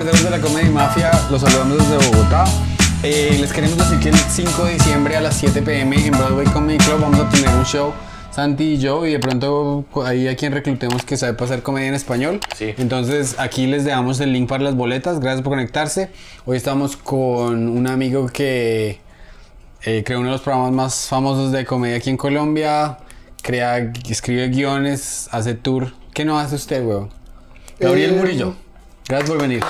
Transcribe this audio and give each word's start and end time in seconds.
parceros 0.00 0.24
de 0.24 0.30
la 0.30 0.40
Comedy 0.40 0.70
Mafia, 0.70 1.10
los 1.30 1.42
saludamos 1.42 1.76
desde 1.76 2.10
Bogotá. 2.10 2.44
Eh, 3.02 3.36
les 3.38 3.52
queremos 3.52 3.76
decir 3.76 3.98
que 3.98 4.08
el 4.08 4.16
5 4.16 4.64
de 4.64 4.72
diciembre 4.74 5.14
a 5.14 5.20
las 5.20 5.36
7 5.36 5.60
pm 5.60 6.06
en 6.06 6.12
Broadway 6.12 6.46
Comedy 6.46 6.78
Club 6.78 7.00
vamos 7.02 7.20
a 7.20 7.28
tener 7.28 7.50
un 7.50 7.64
show, 7.66 7.92
Santi 8.30 8.64
y 8.64 8.78
yo, 8.78 9.04
y 9.04 9.12
de 9.12 9.18
pronto 9.18 9.84
ahí 10.06 10.26
a 10.26 10.36
quien 10.36 10.54
reclutemos 10.54 11.04
que 11.04 11.18
sabe 11.18 11.34
pasar 11.34 11.62
comedia 11.62 11.88
en 11.88 11.94
español. 11.94 12.40
Sí. 12.56 12.72
Entonces 12.78 13.36
aquí 13.38 13.66
les 13.66 13.84
dejamos 13.84 14.20
el 14.20 14.32
link 14.32 14.48
para 14.48 14.64
las 14.64 14.74
boletas, 14.74 15.20
gracias 15.20 15.42
por 15.42 15.52
conectarse. 15.52 16.10
Hoy 16.46 16.56
estamos 16.56 16.96
con 16.96 17.68
un 17.68 17.86
amigo 17.86 18.26
que 18.28 19.00
eh, 19.82 20.02
creó 20.02 20.20
uno 20.20 20.28
de 20.28 20.32
los 20.32 20.40
programas 20.40 20.72
más 20.72 21.08
famosos 21.08 21.52
de 21.52 21.66
comedia 21.66 21.98
aquí 21.98 22.08
en 22.08 22.16
Colombia, 22.16 22.96
crea, 23.42 23.92
escribe 24.08 24.48
guiones, 24.48 25.28
hace 25.30 25.52
tour. 25.52 25.92
¿Qué 26.14 26.24
no 26.24 26.38
hace 26.38 26.54
usted, 26.54 26.82
weón? 26.86 27.10
Gabriel 27.78 28.14
Eh, 28.14 28.16
Murillo. 28.16 28.54
Gracias 29.10 29.28
por 29.30 29.40
venir. 29.42 29.64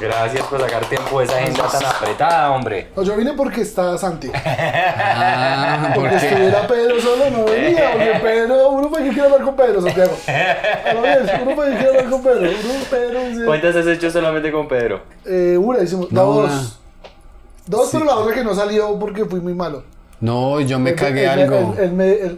Gracias 0.00 0.46
por 0.46 0.60
sacar 0.60 0.84
tiempo 0.88 1.18
de 1.18 1.24
esa 1.24 1.36
agenda 1.38 1.66
tan 1.68 1.84
apretada, 1.86 2.50
hombre. 2.52 2.88
No, 2.94 3.02
yo 3.02 3.16
vine 3.16 3.32
porque 3.32 3.62
está 3.62 3.98
Santi. 3.98 4.30
Ah, 4.34 5.90
¿por 5.94 6.04
Porque 6.04 6.16
qué? 6.18 6.26
estuviera 6.28 6.66
Pedro 6.68 7.00
solo 7.00 7.30
no 7.30 7.44
venía. 7.44 7.90
Porque 7.92 8.20
Pedro, 8.22 8.68
uno 8.70 8.90
para 8.90 9.04
que 9.04 9.10
quiere 9.10 9.24
hablar 9.24 9.42
con 9.42 9.56
Pedro, 9.56 9.82
Santiago. 9.82 10.12
A 10.28 10.92
lo 10.92 11.02
bien, 11.02 11.18
uno 11.46 11.56
para 11.56 11.70
que 11.70 11.76
quiere 11.78 11.88
hablar 11.98 12.10
con 12.10 12.22
Pedro. 12.22 12.40
Uno, 12.42 12.74
Pedro, 12.90 13.20
dice, 13.28 13.44
¿Cuántas 13.44 13.76
has 13.76 13.86
hecho 13.86 14.10
solamente 14.10 14.52
con 14.52 14.68
Pedro? 14.68 15.02
eh, 15.24 15.56
una, 15.60 15.80
hicimos, 15.82 16.12
No, 16.12 16.24
dos. 16.24 16.50
una. 16.50 16.62
Dos, 17.66 17.88
pero 17.90 18.04
la 18.04 18.14
otra 18.16 18.34
que 18.34 18.44
no 18.44 18.54
salió 18.54 18.96
porque 18.98 19.24
fui 19.24 19.40
muy 19.40 19.54
malo. 19.54 19.82
No, 20.20 20.60
yo 20.60 20.78
me 20.78 20.90
Él- 20.90 20.96
cagué 20.96 21.26
algo. 21.28 21.74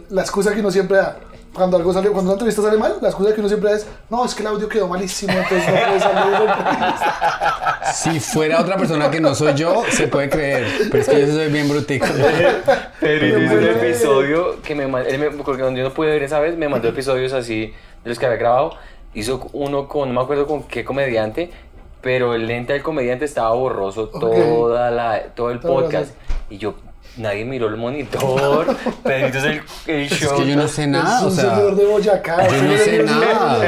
la 0.09 0.21
excusa 0.21 0.53
que 0.53 0.59
uno 0.61 0.71
siempre 0.71 0.97
da. 0.97 1.17
Cuando 1.59 1.75
algo 1.75 1.91
sale, 1.91 2.09
cuando 2.09 2.31
una 2.31 2.35
entrevista 2.35 2.61
sale 2.61 2.77
mal, 2.77 2.95
la 3.01 3.09
excusa 3.09 3.33
que 3.33 3.41
uno 3.41 3.49
siempre 3.49 3.73
es, 3.73 3.85
no, 4.09 4.23
es 4.23 4.33
que 4.33 4.43
el 4.43 4.47
audio 4.47 4.69
quedó 4.69 4.87
malísimo, 4.87 5.33
entonces 5.33 5.67
no 5.67 5.73
puede 5.73 5.99
salir 5.99 6.31
la 6.31 6.39
entrevista". 6.39 7.91
Si 7.93 8.19
fuera 8.21 8.61
otra 8.61 8.77
persona 8.77 9.11
que 9.11 9.19
no 9.19 9.35
soy 9.35 9.55
yo, 9.55 9.83
se 9.89 10.07
puede 10.07 10.29
creer. 10.29 10.67
Pero 10.89 11.01
es 11.01 11.09
que 11.09 11.19
yo 11.19 11.33
soy 11.33 11.51
bien 11.51 11.67
brutico. 11.67 12.05
Hizo 13.01 13.55
un 13.55 13.65
episodio 13.65 14.61
que 14.61 14.73
me 14.73 14.87
mandó, 14.87 15.09
él 15.09 15.19
me, 15.19 15.31
porque 15.31 15.61
cuando 15.61 15.77
yo 15.77 15.89
no 15.89 15.93
pude 15.93 16.11
ver 16.11 16.23
esa 16.23 16.39
vez, 16.39 16.55
me 16.55 16.69
mandó 16.69 16.87
episodios 16.87 17.33
así 17.33 17.73
de 18.05 18.09
los 18.09 18.17
que 18.17 18.25
había 18.25 18.37
grabado. 18.37 18.71
Hizo 19.13 19.49
uno 19.51 19.89
con, 19.89 20.07
no 20.07 20.15
me 20.15 20.23
acuerdo 20.23 20.47
con 20.47 20.63
qué 20.63 20.85
comediante, 20.85 21.51
pero 21.99 22.35
el 22.35 22.47
lente 22.47 22.71
del 22.71 22.83
comediante 22.83 23.25
estaba 23.25 23.51
borroso 23.51 24.07
toda 24.07 24.91
la, 24.91 25.23
todo 25.35 25.51
el 25.51 25.59
podcast. 25.59 26.13
Y 26.49 26.57
yo, 26.57 26.75
nadie 27.19 27.45
miró 27.45 27.67
el 27.67 27.77
monitor. 27.77 28.75
Pedrito 29.03 29.37
es 29.37 29.43
el, 29.43 29.61
el 29.87 30.01
Es 30.03 30.11
show. 30.13 30.37
que 30.37 30.47
yo 30.49 30.55
no 30.55 30.67
sé 30.67 30.87
nada, 30.87 31.17
es 31.19 31.23
o 31.23 31.27
un 31.27 31.35
sea. 31.35 31.55
señor 31.55 31.75
de 31.75 31.85
Boyacá. 31.85 32.47
yo 32.47 32.63
no 32.63 32.77
sé 32.77 33.03
nada. 33.03 33.65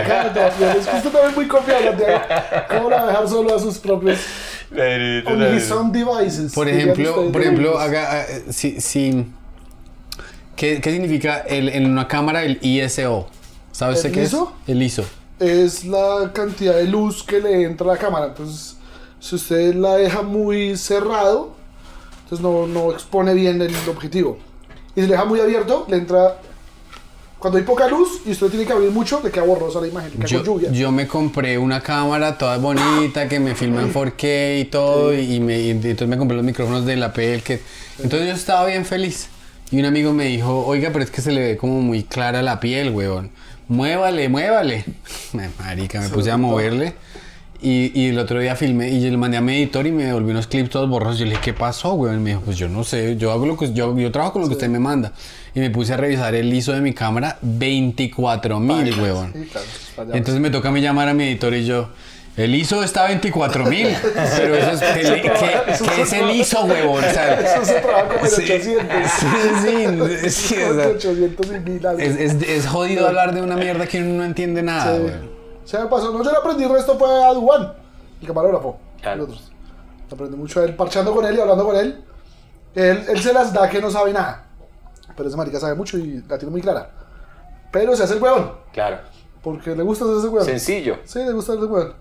Es 0.75 0.87
que 0.87 0.95
usted 0.97 1.09
también 1.11 1.29
es 1.29 1.35
muy 1.35 1.47
confiado, 1.47 1.83
Santiago. 1.83 2.21
¿Cómo 2.69 2.89
la 2.89 3.05
dejar 3.07 3.27
solo 3.27 3.55
a 3.55 3.59
sus 3.59 3.77
propios 3.77 4.19
Pedrito, 4.69 5.29
on 5.29 5.39
Pedrito. 5.39 5.57
his 5.57 5.71
own 5.71 5.91
devices? 5.91 6.53
Por 6.53 6.67
ejemplo, 6.69 7.31
por 7.31 7.41
ejemplo, 7.41 7.77
haga, 7.79 8.23
eh, 8.23 8.45
si, 8.49 8.79
si- 8.81 9.25
¿qué, 10.55 10.79
qué 10.81 10.91
significa 10.91 11.39
el, 11.39 11.69
en 11.69 11.85
una 11.91 12.07
cámara 12.07 12.43
el 12.43 12.57
ISO? 12.61 13.27
¿Sabe 13.71 13.91
¿El 13.93 13.97
usted 13.97 14.11
qué 14.11 14.23
ISO? 14.23 14.53
es? 14.65 14.69
El 14.69 14.81
ISO. 14.83 15.03
es 15.39 15.85
la 15.85 16.31
cantidad 16.33 16.75
de 16.75 16.85
luz 16.85 17.23
que 17.23 17.39
le 17.39 17.63
entra 17.63 17.85
a 17.91 17.93
la 17.95 17.97
cámara. 17.97 18.27
Entonces, 18.27 18.77
si 19.19 19.35
usted 19.35 19.75
la 19.75 19.95
deja 19.95 20.21
muy 20.21 20.77
cerrado, 20.77 21.53
entonces 22.31 22.39
no, 22.41 22.65
no 22.67 22.91
expone 22.93 23.33
bien 23.33 23.61
el 23.61 23.75
objetivo. 23.89 24.37
Y 24.95 25.01
si 25.01 25.07
le 25.07 25.13
deja 25.13 25.25
muy 25.25 25.39
abierto, 25.41 25.85
le 25.89 25.97
entra... 25.97 26.37
Cuando 27.39 27.57
hay 27.57 27.65
poca 27.65 27.87
luz 27.87 28.21
y 28.25 28.31
usted 28.31 28.47
tiene 28.49 28.65
que 28.67 28.71
abrir 28.71 28.91
mucho, 28.91 29.19
le 29.23 29.31
queda 29.31 29.43
borrosa 29.43 29.81
la 29.81 29.87
imagen, 29.87 30.11
le 30.17 30.27
Yo, 30.27 30.43
lluvia. 30.43 30.71
yo 30.71 30.91
me 30.91 31.07
compré 31.07 31.57
una 31.57 31.81
cámara 31.81 32.37
toda 32.37 32.57
bonita 32.57 33.27
que 33.27 33.39
me 33.39 33.55
filma 33.55 33.81
en 33.81 33.91
4K 33.91 34.61
y 34.61 34.65
todo 34.65 35.11
y, 35.13 35.39
me, 35.39 35.59
y 35.59 35.71
entonces 35.71 36.07
me 36.07 36.17
compré 36.17 36.37
los 36.37 36.45
micrófonos 36.45 36.85
de 36.85 36.95
la 36.97 37.11
PL 37.13 37.41
que 37.41 37.59
entonces 37.97 38.27
yo 38.27 38.35
estaba 38.35 38.67
bien 38.67 38.85
feliz. 38.85 39.27
Y 39.71 39.79
un 39.79 39.85
amigo 39.85 40.13
me 40.13 40.25
dijo 40.25 40.65
oiga 40.67 40.91
pero 40.93 41.03
es 41.03 41.09
que 41.09 41.21
se 41.21 41.31
le 41.31 41.41
ve 41.41 41.57
como 41.57 41.81
muy 41.81 42.03
clara 42.03 42.43
la 42.43 42.59
piel 42.59 42.91
weón. 42.91 43.31
Muévale 43.67 44.29
muévale 44.29 44.85
Me- 45.33 45.49
marica 45.59 45.99
me 45.99 46.09
puse 46.09 46.29
a 46.29 46.37
moverle 46.37 46.93
y, 47.61 47.91
y 47.99 48.07
el 48.09 48.19
otro 48.19 48.39
día 48.39 48.55
filmé 48.55 48.89
y 48.89 48.99
le 49.09 49.15
mandé 49.17 49.37
a 49.37 49.41
mi 49.41 49.53
editor 49.55 49.85
y 49.87 49.91
me 49.91 50.05
devolvió 50.05 50.31
unos 50.31 50.47
clips 50.47 50.69
todos 50.71 50.89
borrosos. 50.89 51.19
Yo 51.19 51.25
le 51.25 51.31
dije, 51.31 51.41
¿qué 51.43 51.53
pasó, 51.53 51.93
weón? 51.93 52.17
Y 52.17 52.19
me 52.19 52.29
dijo, 52.31 52.41
pues 52.41 52.57
yo 52.57 52.67
no 52.69 52.83
sé, 52.83 53.15
yo 53.17 53.31
hago 53.31 53.45
lo 53.45 53.57
que 53.57 53.71
yo, 53.73 53.97
yo 53.97 54.11
trabajo 54.11 54.33
con 54.33 54.41
lo 54.41 54.47
que 54.47 54.53
usted 54.55 54.69
me 54.69 54.79
manda. 54.79 55.11
Y 55.53 55.59
me 55.59 55.69
puse 55.69 55.93
a 55.93 55.97
revisar 55.97 56.33
el 56.35 56.51
ISO 56.53 56.71
de 56.71 56.81
mi 56.81 56.93
cámara, 56.93 57.37
24 57.41 58.59
mil, 58.59 58.99
weón. 58.99 59.33
Sí, 59.33 59.47
claro, 59.51 59.67
fallamos. 59.95 60.15
Entonces 60.17 60.41
me 60.41 60.49
toca 60.49 60.69
a 60.69 60.71
mí 60.71 60.81
llamar 60.81 61.07
a 61.09 61.13
mi 61.13 61.23
editor 61.25 61.53
y 61.53 61.65
yo, 61.65 61.89
el 62.37 62.55
ISO 62.55 62.81
está 62.83 63.03
a 63.05 63.07
24 63.09 63.65
mil, 63.65 63.87
pero 64.37 64.55
eso 64.55 64.71
es, 64.71 64.81
¿qué, 64.81 65.03
le- 65.03 65.21
qué- 65.21 65.31
qué 65.95 66.01
es 66.01 66.13
el 66.13 66.31
ISO, 66.31 66.63
huevón? 66.63 67.03
O 67.03 67.09
sea, 67.09 67.33
Eso 67.41 67.65
se 67.65 67.73
trabaja 67.81 68.07
como 68.07 68.25
en 68.25 68.31
sí, 68.31 68.41
800. 68.43 68.85
sí, 69.19 69.25
sí, 69.61 70.29
sí, 70.29 70.55
o 70.63 70.67
Como 70.69 70.79
sea, 70.79 70.89
en 70.89 70.95
800 70.95 71.47
y 71.47 71.69
mil 71.69 71.85
algo. 71.87 71.99
es, 71.99 72.15
es- 72.17 72.41
es 72.49 72.67
jodido 72.67 73.07
hablar 73.07 73.33
de 73.33 73.41
una 73.41 73.57
mierda 73.57 73.85
que 73.87 74.01
uno 74.01 74.13
no 74.19 74.23
entiende 74.23 74.63
nada, 74.63 74.95
Sí. 74.97 75.03
Se 75.71 75.79
me 75.79 75.85
pasó. 75.85 76.11
No, 76.11 76.21
yo 76.21 76.31
le 76.31 76.37
aprendí 76.37 76.65
el 76.65 76.69
resto 76.69 76.97
fue 76.97 77.23
a 77.23 77.33
Duan, 77.33 77.73
el 78.21 78.27
camarógrafo. 78.27 78.77
Claro. 79.01 79.25
Nosotros. 79.25 79.51
Aprendí 80.11 80.35
mucho 80.35 80.59
a 80.59 80.65
él, 80.65 80.75
parchando 80.75 81.13
con 81.15 81.23
él 81.25 81.37
y 81.37 81.39
hablando 81.39 81.63
con 81.65 81.75
él. 81.77 82.03
Él, 82.75 83.05
él 83.07 83.21
se 83.21 83.31
las 83.31 83.53
da 83.53 83.69
que 83.69 83.79
no 83.79 83.89
sabe 83.89 84.11
nada. 84.11 84.47
Pero 85.15 85.29
ese 85.29 85.37
marica 85.37 85.59
sabe 85.61 85.73
mucho 85.75 85.97
y 85.97 86.21
la 86.27 86.37
tiene 86.37 86.51
muy 86.51 86.61
clara. 86.61 86.89
Pero 87.71 87.95
se 87.95 88.03
hace 88.03 88.15
el 88.15 88.21
huevón. 88.21 88.51
Claro. 88.73 88.97
Porque 89.41 89.73
le 89.73 89.83
gusta 89.83 90.03
hacerse 90.03 90.27
huevón. 90.27 90.45
Sencillo. 90.45 90.97
Sí, 91.05 91.19
le 91.19 91.31
gusta 91.31 91.53
hacerse 91.53 91.71
huevón. 91.71 91.93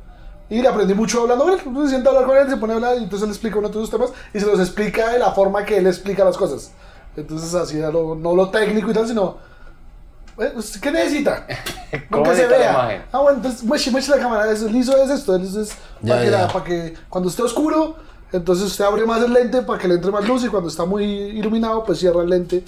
Y 0.49 0.61
le 0.61 0.67
aprendí 0.67 0.95
mucho 0.95 1.21
hablando 1.23 1.45
con 1.45 1.53
él. 1.55 1.61
Uno 1.65 1.85
se 1.85 1.91
sienta 1.91 2.11
a 2.11 2.13
hablar 2.13 2.27
con 2.29 2.37
él, 2.39 2.51
se 2.51 2.57
pone 2.57 2.73
a 2.73 2.77
hablar 2.77 2.97
y 2.99 3.05
entonces 3.05 3.29
le 3.29 3.33
explica 3.33 3.59
uno 3.59 3.69
de 3.69 3.75
sus 3.75 3.91
temas 3.91 4.11
y 4.35 4.41
se 4.41 4.47
los 4.47 4.59
explica 4.59 5.11
de 5.13 5.21
la 5.21 5.31
forma 5.31 5.65
que 5.65 5.77
él 5.79 5.87
explica 5.87 6.25
las 6.25 6.37
cosas. 6.37 6.73
Entonces 7.17 7.55
así, 7.55 7.79
lo- 7.79 8.17
no 8.17 8.35
lo 8.35 8.51
técnico 8.51 8.91
y 8.91 8.95
tal, 8.95 9.07
sino... 9.07 9.49
eh, 10.41 10.53
¿usted 10.57 10.81
¿Qué 10.81 10.91
necesita? 10.91 11.47
¿Cómo 12.11 12.25
que 12.25 12.35
se 12.37 12.43
la 12.49 12.59
vea. 12.59 12.71
imagen? 12.73 13.03
Ah, 13.13 13.21
bueno, 13.21 13.37
entonces 13.39 13.63
mueche, 13.65 13.91
mueche 13.91 14.11
la 14.11 14.19
cámara. 14.19 14.51
Eso, 14.51 14.67
el 14.69 14.77
ISO 14.77 14.97
es 15.03 15.11
esto. 15.11 15.35
El 15.37 15.45
ISO 15.45 15.61
es 15.63 15.71
Ya, 16.03 16.15
para, 16.15 16.25
que 16.25 16.31
ya. 16.31 16.39
la- 16.43 16.49
para 16.49 16.65
que 16.65 16.95
cuando 17.09 17.29
esté 17.31 17.43
oscuro, 17.43 17.97
entonces 18.33 18.67
usted 18.67 18.85
abre 18.85 19.05
más 19.07 19.23
el 19.23 19.33
lente 19.33 19.63
para 19.63 19.79
que 19.79 19.89
le 19.89 19.95
entre 19.95 20.11
más 20.11 20.27
luz 20.27 20.45
y 20.45 20.49
cuando 20.49 20.69
está 20.69 20.85
muy 20.85 21.05
iluminado, 21.05 21.85
pues 21.85 21.99
cierra 21.99 22.23
el 22.23 22.31
lente 22.31 22.65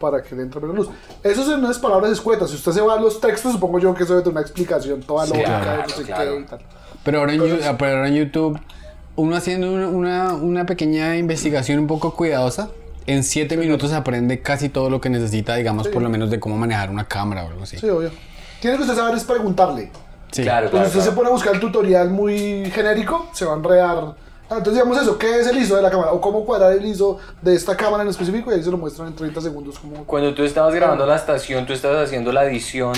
para 0.00 0.22
que 0.22 0.34
le 0.34 0.42
entre 0.42 0.60
menos 0.60 0.76
luz. 0.76 0.88
Eso 1.22 1.44
son 1.44 1.64
unas 1.64 1.78
palabras 1.78 2.10
escuetas. 2.12 2.50
Si 2.50 2.56
usted 2.56 2.72
se 2.72 2.80
va 2.80 2.94
a 2.94 3.00
los 3.00 3.20
textos, 3.20 3.52
supongo 3.52 3.78
yo 3.78 3.94
que 3.94 4.02
eso 4.04 4.18
es 4.18 4.24
de 4.24 4.30
una 4.30 4.40
explicación 4.40 5.00
toda 5.02 5.24
lógica 5.26 5.46
claro, 5.60 5.82
de 5.82 5.88
no 5.88 5.88
sé 5.88 6.02
claro. 6.02 6.32
qué 6.34 6.40
y 6.40 6.44
tal. 6.44 6.58
Pero 7.04 7.18
ahora, 7.20 7.32
en, 7.34 7.40
Yu- 7.40 7.60
ah, 7.68 7.76
pero 7.78 7.96
ahora 7.96 8.08
en 8.08 8.14
YouTube, 8.14 8.58
uno 9.16 9.36
haciendo 9.36 9.72
una, 9.72 9.88
una, 9.88 10.32
una 10.34 10.66
pequeña 10.66 11.16
investigación 11.16 11.78
un 11.78 11.86
poco 11.86 12.14
cuidadosa, 12.14 12.70
en 13.06 13.22
7 13.24 13.56
minutos 13.56 13.92
aprende 13.92 14.40
casi 14.40 14.68
todo 14.68 14.90
lo 14.90 15.00
que 15.00 15.10
necesita, 15.10 15.54
digamos, 15.56 15.88
por 15.88 16.02
lo 16.02 16.08
menos 16.08 16.30
de 16.30 16.40
cómo 16.40 16.56
manejar 16.56 16.90
una 16.90 17.06
cámara 17.06 17.44
o 17.44 17.48
algo 17.48 17.62
así. 17.64 17.78
Sí, 17.78 17.88
obvio. 17.88 18.10
Tiene 18.60 18.76
que 18.76 18.82
usted 18.82 18.96
saber 18.96 19.14
es 19.14 19.24
preguntarle. 19.24 19.90
Sí. 20.32 20.42
Claro, 20.42 20.70
Pues 20.70 20.72
claro. 20.72 20.86
usted 20.88 21.00
se 21.00 21.04
claro. 21.06 21.16
pone 21.16 21.28
a 21.28 21.32
buscar 21.32 21.54
el 21.54 21.60
tutorial 21.60 22.10
muy 22.10 22.70
genérico, 22.72 23.28
se 23.32 23.44
va 23.44 23.52
a 23.52 23.56
enredar. 23.56 24.16
Ah, 24.50 24.56
entonces 24.58 24.74
digamos 24.74 25.00
eso, 25.00 25.16
¿qué 25.16 25.40
es 25.40 25.46
el 25.46 25.56
ISO 25.58 25.76
de 25.76 25.82
la 25.82 25.90
cámara? 25.90 26.12
O 26.12 26.20
cómo 26.20 26.44
cuadrar 26.44 26.72
el 26.72 26.84
ISO 26.84 27.18
de 27.40 27.54
esta 27.54 27.76
cámara 27.76 28.02
en 28.02 28.10
específico 28.10 28.50
y 28.50 28.54
ahí 28.54 28.62
se 28.62 28.70
lo 28.70 28.76
muestran 28.76 29.08
en 29.08 29.14
30 29.14 29.40
segundos 29.40 29.78
como... 29.78 30.04
Cuando 30.04 30.34
tú 30.34 30.42
estabas 30.42 30.74
grabando 30.74 31.06
la 31.06 31.16
estación, 31.16 31.64
tú 31.66 31.72
estabas 31.72 32.06
haciendo 32.06 32.30
la 32.32 32.44
edición, 32.44 32.92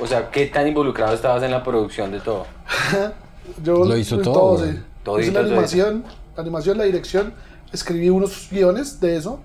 o 0.00 0.06
sea, 0.06 0.30
¿qué 0.30 0.46
tan 0.46 0.68
involucrado 0.68 1.12
estabas 1.14 1.42
en 1.42 1.50
la 1.50 1.64
producción 1.64 2.12
de 2.12 2.20
todo? 2.20 2.46
Yo 3.64 3.84
Lo 3.84 3.96
hizo 3.96 4.16
pues, 4.16 4.24
todo, 4.24 4.58
sí. 4.58 4.78
Todito, 5.02 5.20
Hice 5.22 5.32
la 5.32 5.40
todito. 5.40 5.54
animación, 5.54 6.04
la 6.36 6.42
animación, 6.42 6.78
la 6.78 6.84
dirección, 6.84 7.34
escribí 7.72 8.08
unos 8.10 8.48
guiones 8.50 9.00
de 9.00 9.16
eso. 9.16 9.40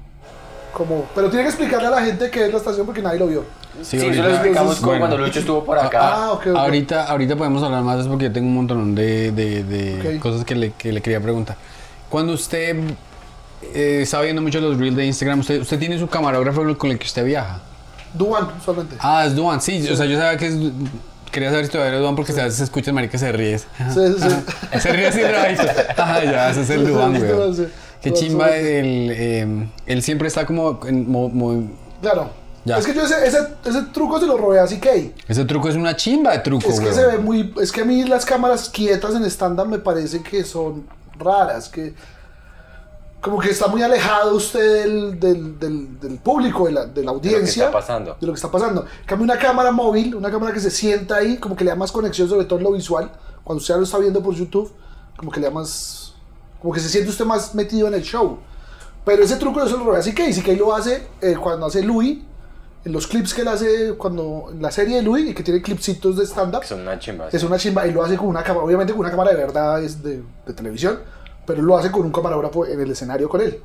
Como, 0.73 1.05
pero 1.13 1.29
tiene 1.29 1.43
que 1.43 1.49
explicarle 1.49 1.87
a 1.87 1.91
la 1.91 2.01
gente 2.01 2.29
qué 2.31 2.45
es 2.45 2.51
la 2.51 2.57
estación 2.57 2.85
porque 2.85 3.01
nadie 3.01 3.19
lo 3.19 3.27
vio. 3.27 3.43
Sí, 3.81 3.97
ahorita- 3.97 4.13
eso 4.13 4.23
lo 4.23 4.29
explicamos 4.35 4.75
como 4.77 4.87
bueno. 4.87 4.99
cuando 5.07 5.17
Lucho 5.25 5.39
estuvo 5.39 5.63
por 5.65 5.77
acá. 5.77 5.99
Ah, 6.01 6.31
ok, 6.31 6.47
ok. 6.47 6.55
Ahorita, 6.57 7.03
ahorita 7.05 7.35
podemos 7.35 7.61
hablar 7.63 7.83
más 7.83 7.95
de 7.95 8.01
eso 8.01 8.09
porque 8.09 8.25
yo 8.25 8.31
tengo 8.31 8.47
un 8.47 8.55
montón 8.55 8.95
de, 8.95 9.31
de- 9.31 9.63
de 9.63 10.15
Ok. 10.17 10.21
cosas 10.21 10.45
que 10.45 10.55
le, 10.55 10.71
que 10.73 10.93
le 10.93 11.01
quería 11.01 11.19
preguntar. 11.19 11.57
Cuando 12.09 12.33
usted 12.33 12.75
eh, 13.73 13.99
está 14.03 14.21
viendo 14.21 14.41
mucho 14.41 14.59
los 14.59 14.77
reels 14.77 14.95
de 14.95 15.05
Instagram, 15.05 15.39
usted, 15.41 15.61
usted 15.61 15.77
tiene 15.79 15.99
su 15.99 16.07
camarógrafo 16.07 16.61
con 16.77 16.91
el 16.91 16.97
que 16.97 17.05
usted 17.05 17.25
viaja. 17.25 17.59
Duan, 18.13 18.47
usualmente. 18.59 18.95
Ah, 18.99 19.25
es 19.25 19.35
Duan, 19.35 19.61
sí, 19.61 19.87
o 19.89 19.95
sea, 19.95 20.05
yo 20.05 20.17
sabía 20.17 20.37
que 20.37 20.47
es. 20.47 20.55
Quería 21.31 21.49
saber 21.49 21.65
si 21.65 21.71
todavía 21.71 21.93
era 21.93 22.01
Duan 22.01 22.15
porque 22.15 22.33
a 22.33 22.35
veces 22.43 22.55
se 22.55 22.63
escucha 22.65 22.89
el 22.91 22.95
marica 22.95 23.17
se 23.17 23.31
ríe. 23.31 23.57
Sí, 23.57 23.65
sí, 23.93 24.15
sí. 24.19 24.79
Se 24.79 24.91
ríe 24.91 25.07
así 25.07 25.21
rajito. 25.23 25.63
Ah, 25.97 26.19
ya, 26.23 26.49
ese 26.49 26.61
es 26.61 26.69
el 26.71 26.87
Duan, 26.87 27.13
Sí, 27.15 27.21
güey. 27.21 27.67
Qué 28.01 28.13
chimba, 28.13 28.49
el, 28.55 29.11
eh, 29.11 29.69
él 29.85 30.01
siempre 30.03 30.27
está 30.27 30.45
como. 30.45 30.79
en 30.87 31.09
mo- 31.09 31.29
mo- 31.29 31.69
Claro. 32.01 32.29
Ya. 32.65 32.77
Es 32.77 32.85
que 32.85 32.93
yo 32.93 33.01
ese, 33.03 33.25
ese, 33.25 33.39
ese 33.65 33.81
truco 33.93 34.19
se 34.19 34.27
lo 34.27 34.37
robé 34.37 34.59
a 34.59 34.65
CK. 34.67 35.13
ese 35.27 35.45
truco 35.45 35.67
es 35.69 35.75
una 35.75 35.95
chimba 35.95 36.31
de 36.31 36.39
truco, 36.39 36.67
Es 36.69 36.79
que 36.79 36.85
güey. 36.91 36.95
se 36.95 37.05
ve 37.07 37.17
muy. 37.17 37.53
Es 37.61 37.71
que 37.71 37.81
a 37.81 37.85
mí 37.85 38.03
las 38.03 38.23
cámaras 38.25 38.69
quietas 38.69 39.15
en 39.15 39.23
estándar 39.23 39.67
me 39.67 39.79
parece 39.79 40.21
que 40.21 40.43
son 40.43 40.85
raras. 41.17 41.69
Que. 41.69 41.93
Como 43.21 43.37
que 43.39 43.51
está 43.51 43.67
muy 43.67 43.83
alejado 43.83 44.35
usted 44.35 44.81
del, 44.83 45.19
del, 45.19 45.59
del, 45.59 45.99
del 45.99 46.17
público, 46.17 46.65
de 46.65 46.71
la, 46.71 46.85
de 46.87 47.03
la 47.03 47.11
audiencia. 47.11 47.65
está 47.65 47.71
pasando. 47.77 48.17
De 48.19 48.25
lo 48.25 48.33
que 48.33 48.37
está 48.37 48.49
pasando. 48.49 48.81
En 49.01 49.05
cambio, 49.05 49.25
una 49.25 49.37
cámara 49.37 49.71
móvil, 49.71 50.15
una 50.15 50.31
cámara 50.31 50.51
que 50.51 50.59
se 50.59 50.71
sienta 50.71 51.17
ahí, 51.17 51.37
como 51.37 51.55
que 51.55 51.63
le 51.63 51.69
da 51.69 51.75
más 51.75 51.91
conexión, 51.91 52.27
sobre 52.27 52.45
todo 52.45 52.57
en 52.57 52.63
lo 52.65 52.71
visual. 52.71 53.11
Cuando 53.43 53.61
usted 53.61 53.75
lo 53.75 53.83
está 53.83 53.99
viendo 53.99 54.23
por 54.23 54.33
YouTube, 54.33 54.71
como 55.17 55.31
que 55.31 55.39
le 55.39 55.45
da 55.47 55.51
más, 55.53 56.00
como 56.61 56.73
que 56.73 56.79
se 56.79 56.89
siente 56.89 57.09
usted 57.09 57.25
más 57.25 57.55
metido 57.55 57.87
en 57.87 57.93
el 57.95 58.01
show. 58.03 58.37
Pero 59.03 59.23
ese 59.23 59.35
truco 59.37 59.59
no 59.59 59.65
se 59.67 59.71
lo 59.77 59.83
robé 59.83 59.97
a 59.97 60.01
CK, 60.01 60.31
CK 60.41 60.57
lo 60.59 60.75
hace 60.75 61.07
eh, 61.21 61.35
cuando 61.41 61.65
hace 61.65 61.81
Louis, 61.81 62.19
en 62.85 62.91
los 62.91 63.07
clips 63.07 63.33
que 63.33 63.41
él 63.41 63.47
hace 63.47 63.93
cuando, 63.97 64.49
en 64.51 64.61
la 64.61 64.71
serie 64.71 64.97
de 64.97 65.01
Louis, 65.03 65.29
y 65.29 65.33
que 65.33 65.43
tiene 65.43 65.61
clipsitos 65.61 66.17
de 66.17 66.25
stand-up. 66.25 66.61
Que 66.61 66.67
son 66.67 66.81
una 66.81 66.99
chimba. 66.99 67.29
Es 67.31 67.43
una 67.43 67.57
chimba 67.57 67.85
y 67.87 67.91
lo 67.91 68.03
hace 68.03 68.15
con 68.17 68.27
una 68.27 68.43
cámara, 68.43 68.65
obviamente 68.65 68.93
con 68.93 68.99
una 69.01 69.09
cámara 69.11 69.31
de 69.31 69.37
verdad 69.37 69.83
es 69.83 70.01
de, 70.03 70.21
de 70.45 70.53
televisión, 70.53 70.99
pero 71.45 71.61
lo 71.63 71.77
hace 71.77 71.91
con 71.91 72.01
un 72.03 72.11
camarógrafo 72.11 72.65
en 72.67 72.79
el 72.79 72.91
escenario 72.91 73.27
con 73.27 73.41
él. 73.41 73.59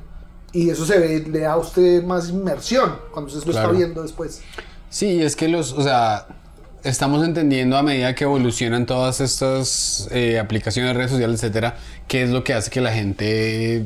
Y 0.53 0.69
eso 0.69 0.85
se 0.85 0.97
ve, 0.97 1.19
le 1.27 1.39
da 1.41 1.53
a 1.53 1.57
usted 1.57 2.03
más 2.03 2.29
inmersión 2.29 2.95
cuando 3.11 3.27
usted 3.31 3.45
lo 3.45 3.51
Claro. 3.51 3.67
está 3.67 3.77
viendo 3.77 4.01
después. 4.01 4.41
Sí, 4.89 5.21
es 5.21 5.35
que 5.35 5.47
los, 5.49 5.73
o 5.73 5.81
sea, 5.83 6.25
estamos 6.83 7.25
entendiendo 7.25 7.77
a 7.77 7.83
medida 7.83 8.15
que 8.15 8.23
evolucionan 8.23 8.85
todas 8.85 9.19
estas 9.21 10.07
eh, 10.11 10.39
aplicaciones, 10.39 10.95
redes 10.95 11.11
sociales, 11.11 11.41
etcétera, 11.43 11.77
qué 12.07 12.23
es 12.23 12.29
lo 12.29 12.43
que 12.43 12.53
hace 12.53 12.69
que 12.69 12.81
la 12.81 12.93
gente 12.93 13.85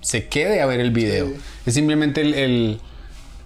se 0.00 0.26
quede 0.28 0.60
a 0.62 0.66
ver 0.66 0.80
el 0.80 0.90
video. 0.90 1.26
Sí. 1.28 1.34
Es 1.66 1.74
simplemente 1.74 2.20
el, 2.20 2.34
el- 2.34 2.80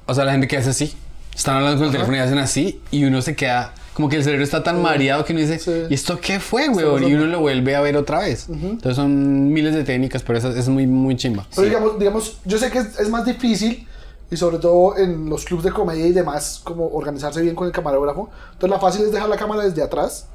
o 0.07 0.15
sea, 0.15 0.25
la 0.25 0.33
gente 0.33 0.49
que 0.49 0.57
hace 0.57 0.71
así, 0.71 0.95
están 1.35 1.57
hablando 1.57 1.79
con 1.79 1.87
el 1.87 1.93
teléfono 1.93 2.17
y 2.17 2.21
hacen 2.21 2.39
así, 2.39 2.81
y 2.91 3.05
uno 3.05 3.23
se 3.23 3.35
queda, 3.37 3.73
como 3.95 4.09
que 4.09 4.17
el 4.17 4.25
cerebro 4.25 4.45
está 4.45 4.63
tan 4.63 4.83
mareado 4.83 5.25
que 5.25 5.33
uno 5.33 5.41
dice, 5.41 5.59
Sí. 5.59 5.71
¿y 5.89 5.95
esto 5.95 6.21
qué 6.21 6.41
fue, 6.41 6.69
weón? 6.69 7.09
Y 7.09 7.15
uno 7.15 7.25
lo 7.27 7.41
vuelve 7.41 7.75
a 7.77 7.81
ver 7.81 7.97
otra 7.97 8.19
vez. 8.21 8.47
Entonces 8.51 8.97
son 8.97 9.51
miles 9.53 9.75
de 9.75 9.85
técnicas, 9.85 10.23
pero 10.23 10.39
eso 10.39 10.51
es 10.51 10.69
muy, 10.69 10.87
muy 10.87 11.17
chimba. 11.17 11.47
Pero 11.55 11.67
digamos, 11.69 11.99
digamos, 11.99 12.37
yo 12.45 12.59
sé 12.59 12.71
que 12.71 12.79
es, 12.81 12.99
es 12.99 13.09
más 13.09 13.25
difícil 13.25 13.87
y 14.33 14.37
sobre 14.39 14.57
todo 14.57 14.97
en 14.97 15.29
los 15.29 15.45
clubs 15.45 15.63
de 15.63 15.71
comedia 15.71 16.07
y 16.07 16.13
demás, 16.13 16.63
como 16.65 16.89
organizarse 16.89 17.43
bien 17.43 17.55
con 17.55 17.67
el 17.67 17.73
camarógrafo. 17.73 18.31
Entonces 18.55 18.71
la 18.71 18.79
fácil 18.79 19.05
es 19.05 19.13
dejar 19.13 19.29
la 19.29 19.37
cámara 19.37 19.63
desde 19.63 19.83
atrás 19.83 20.27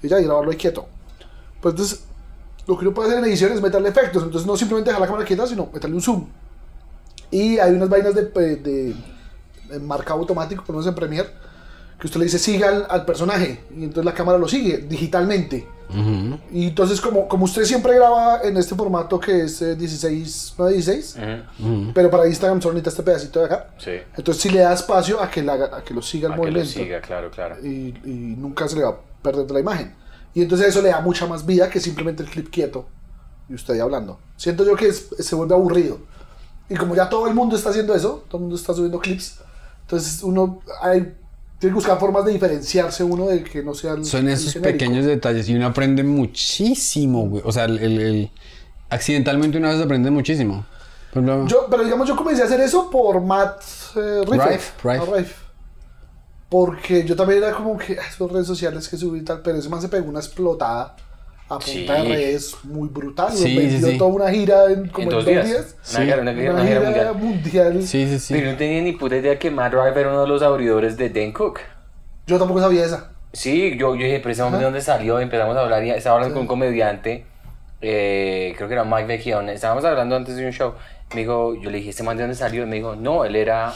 y 0.00 0.06
ya 0.06 0.20
y 0.20 0.22
grabarlo 0.22 0.52
ahí 0.52 0.56
quieto. 0.56 0.86
Pues 1.60 1.72
entonces 1.72 2.04
lo 2.68 2.78
que 2.78 2.86
uno 2.86 2.94
puede 2.94 3.08
hacer 3.08 3.18
en 3.18 3.28
edición 3.28 3.50
es 3.50 3.60
meterle 3.60 3.88
efectos. 3.88 4.22
Entonces 4.22 4.46
no 4.46 4.56
simplemente 4.56 4.90
dejar 4.90 5.00
la 5.00 5.08
cámara 5.08 5.24
quieta, 5.24 5.44
sino 5.48 5.68
meterle 5.74 5.96
un 5.96 6.02
zoom. 6.02 6.28
Y 7.32 7.58
hay 7.58 7.72
unas 7.72 7.88
vainas 7.88 8.14
de, 8.14 8.26
de, 8.26 8.94
de 9.68 9.78
marcado 9.80 10.20
automático, 10.20 10.62
es 10.80 10.86
en 10.86 10.94
Premiere, 10.94 11.28
que 12.02 12.08
usted 12.08 12.18
le 12.18 12.24
dice 12.24 12.40
siga 12.40 12.68
al, 12.68 12.84
al 12.90 13.04
personaje 13.04 13.60
y 13.78 13.84
entonces 13.84 14.04
la 14.04 14.12
cámara 14.12 14.36
lo 14.36 14.48
sigue 14.48 14.78
digitalmente. 14.78 15.68
Ujú. 15.88 16.36
Y 16.50 16.66
entonces, 16.68 17.00
como, 17.00 17.28
como 17.28 17.44
usted 17.44 17.62
siempre 17.64 17.94
graba 17.94 18.40
en 18.42 18.56
este 18.56 18.74
formato 18.74 19.20
que 19.20 19.42
es 19.42 19.62
eh, 19.62 19.76
16, 19.76 20.54
no 20.58 20.66
16, 20.66 21.16
Ujú, 21.60 21.92
pero 21.94 22.10
para 22.10 22.26
Instagram 22.26 22.60
solo 22.60 22.74
necesita 22.74 22.90
este 22.90 23.02
pedacito 23.04 23.38
de 23.38 23.44
acá. 23.44 23.68
Sí. 23.78 23.90
Entonces, 24.16 24.42
si 24.42 24.48
le 24.48 24.58
da 24.60 24.72
espacio 24.72 25.22
a 25.22 25.30
que, 25.30 25.42
la 25.44 25.52
a 25.52 25.84
que 25.84 25.94
lo 25.94 26.02
siga 26.02 26.26
el 26.26 26.32
A 26.32 26.34
que 26.34 26.40
lo 26.40 26.44
movimiento 26.48 26.72
siga, 26.72 27.00
claro, 27.00 27.30
claro. 27.30 27.56
y, 27.64 27.94
y 28.04 28.34
nunca 28.36 28.66
se 28.66 28.74
le 28.76 28.82
va 28.82 28.88
a 28.90 28.96
perder 29.22 29.46
de 29.46 29.54
la 29.54 29.60
imagen. 29.60 29.94
Y 30.34 30.42
entonces, 30.42 30.66
eso 30.68 30.82
le 30.82 30.88
da 30.88 31.00
mucha 31.02 31.26
más 31.26 31.46
vida 31.46 31.70
que 31.70 31.78
simplemente 31.78 32.24
el 32.24 32.28
clip 32.30 32.50
quieto 32.50 32.86
y 33.48 33.54
usted 33.54 33.74
ahí 33.74 33.80
hablando. 33.80 34.18
Siento 34.36 34.64
yo 34.64 34.74
que 34.74 34.88
es- 34.88 35.08
se 35.20 35.36
vuelve 35.36 35.54
aburrido. 35.54 35.98
Y 36.68 36.74
como 36.74 36.96
ya 36.96 37.08
todo 37.08 37.28
el 37.28 37.34
mundo 37.34 37.54
está 37.54 37.70
haciendo 37.70 37.94
eso, 37.94 38.24
todo 38.28 38.38
el 38.38 38.42
mundo 38.42 38.56
está 38.56 38.72
subiendo 38.74 38.98
clips, 38.98 39.38
entonces 39.82 40.22
uno 40.22 40.60
hay, 40.80 41.14
tiene 41.62 41.74
que 41.74 41.76
buscar 41.76 42.00
formas 42.00 42.24
de 42.24 42.32
diferenciarse 42.32 43.04
uno 43.04 43.28
de 43.28 43.44
que 43.44 43.62
no 43.62 43.72
sea 43.72 43.92
el. 43.92 44.04
Son 44.04 44.28
esos 44.28 44.54
pequeños 44.56 45.06
detalles 45.06 45.48
y 45.48 45.54
uno 45.54 45.66
aprende 45.68 46.02
muchísimo, 46.02 47.28
güey. 47.28 47.40
O 47.46 47.52
sea, 47.52 47.66
el, 47.66 47.78
el- 47.78 48.00
el- 48.00 48.30
accidentalmente 48.90 49.58
una 49.58 49.70
vez 49.70 49.80
aprende 49.80 50.10
muchísimo. 50.10 50.66
Ejemplo, 51.12 51.46
Yo, 51.46 51.68
pero 51.70 51.84
digamos, 51.84 52.08
yo 52.08 52.16
comencé 52.16 52.42
a 52.42 52.46
hacer 52.46 52.60
eso 52.60 52.90
por 52.90 53.20
Matt 53.20 53.62
eh, 53.94 54.24
Rife. 54.28 54.48
Rife, 54.50 54.72
Rife. 54.82 55.16
Rife. 55.18 55.34
Porque 56.48 57.04
yo 57.04 57.14
también 57.14 57.44
era 57.44 57.52
como 57.54 57.78
que 57.78 57.96
"Ah, 57.96 58.02
esas 58.08 58.30
redes 58.32 58.46
sociales 58.48 58.88
que 58.88 58.96
subí 58.96 59.20
y 59.20 59.22
tal, 59.22 59.40
pero 59.40 59.58
ese 59.58 59.68
man 59.68 59.80
se 59.80 59.88
pegó 59.88 60.08
una 60.08 60.18
explotada 60.18 60.96
a 61.54 61.58
punta 61.58 62.02
Sí. 62.02 62.08
redes 62.08 62.56
muy 62.64 62.88
brutal. 62.88 63.32
Sí, 63.32 63.42
sí, 63.44 63.56
vendió 63.56 63.88
sí. 63.88 63.98
toda 63.98 64.10
una 64.10 64.30
gira 64.30 64.64
en 64.70 64.88
como 64.88 65.02
En 65.02 65.02
en 65.02 65.08
dos 65.10 65.24
dos 65.24 65.26
días. 65.26 65.46
días. 65.46 65.76
Una, 65.76 65.84
Sí. 65.84 65.96
gira- 66.04 66.20
una, 66.20 66.30
Una, 66.32 66.50
una 66.52 66.64
gira 66.66 66.80
gira 66.92 67.12
mundial. 67.12 67.14
mundial. 67.74 67.82
sí, 67.82 68.06
sí, 68.08 68.18
sí. 68.18 68.34
Pero 68.34 68.52
no 68.52 68.56
tenía 68.56 68.82
ni 68.82 68.92
puta 68.92 69.16
idea 69.16 69.38
que 69.38 69.50
Matt 69.50 69.72
Rife 69.74 70.00
era 70.00 70.10
uno 70.10 70.22
de 70.22 70.28
los 70.28 70.42
abridores 70.42 70.96
de 70.96 71.10
Dan 71.10 71.32
Cook. 71.32 71.60
Yo 72.26 72.38
tampoco 72.38 72.60
sabía 72.60 72.84
esa. 72.84 73.10
Sí, 73.32 73.76
yo, 73.78 73.94
yo 73.96 74.04
dije, 74.04 74.20
precisamente 74.20 74.58
de 74.58 74.64
dónde 74.64 74.80
salió, 74.82 75.18
empezamos 75.18 75.56
a 75.56 75.60
hablar 75.60 75.82
y 75.84 75.90
estaba 75.90 76.16
hablando 76.16 76.34
Sí. 76.34 76.36
con 76.36 76.42
un 76.42 76.48
comediante, 76.48 77.24
eh, 77.80 78.54
creo 78.56 78.68
que 78.68 78.74
era 78.74 78.84
Mike 78.84 79.06
Vecchione, 79.06 79.52
estábamos 79.54 79.84
hablando 79.84 80.16
antes 80.16 80.36
de 80.36 80.46
un 80.46 80.52
show, 80.52 80.74
me 81.14 81.20
dijo, 81.22 81.54
yo 81.54 81.70
le 81.70 81.78
dije, 81.78 81.90
¿este 81.90 82.02
man 82.02 82.16
de 82.16 82.22
dónde 82.24 82.36
salió? 82.36 82.62
Y 82.62 82.66
me 82.66 82.76
dijo, 82.76 82.94
no, 82.94 83.24
él 83.24 83.36
era 83.36 83.72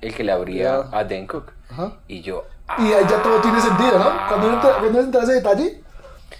el 0.00 0.14
que 0.14 0.24
le 0.24 0.32
abría 0.32 0.84
Ya. 0.90 0.98
a 0.98 1.04
Dan 1.04 1.26
Cook. 1.26 1.52
Ajá. 1.70 1.92
Y 2.08 2.20
yo, 2.22 2.44
Y 2.78 2.88
ya 2.88 3.20
todo 3.22 3.40
tiene 3.40 3.60
sentido, 3.60 3.98
¿no? 3.98 4.10
Cuando 4.28 4.46
uno 4.46 4.56
entra, 4.56 4.76
cuando 4.78 5.00
entra 5.00 5.20
a 5.22 5.24
ese 5.24 5.32
detalle, 5.34 5.80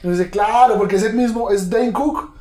dice, 0.03 0.31
claro, 0.31 0.77
porque 0.79 0.97
es 0.97 1.03
el 1.03 1.15
mismo, 1.15 1.51
es 1.51 1.69
Dane 1.69 1.93
Cook, 1.93 2.35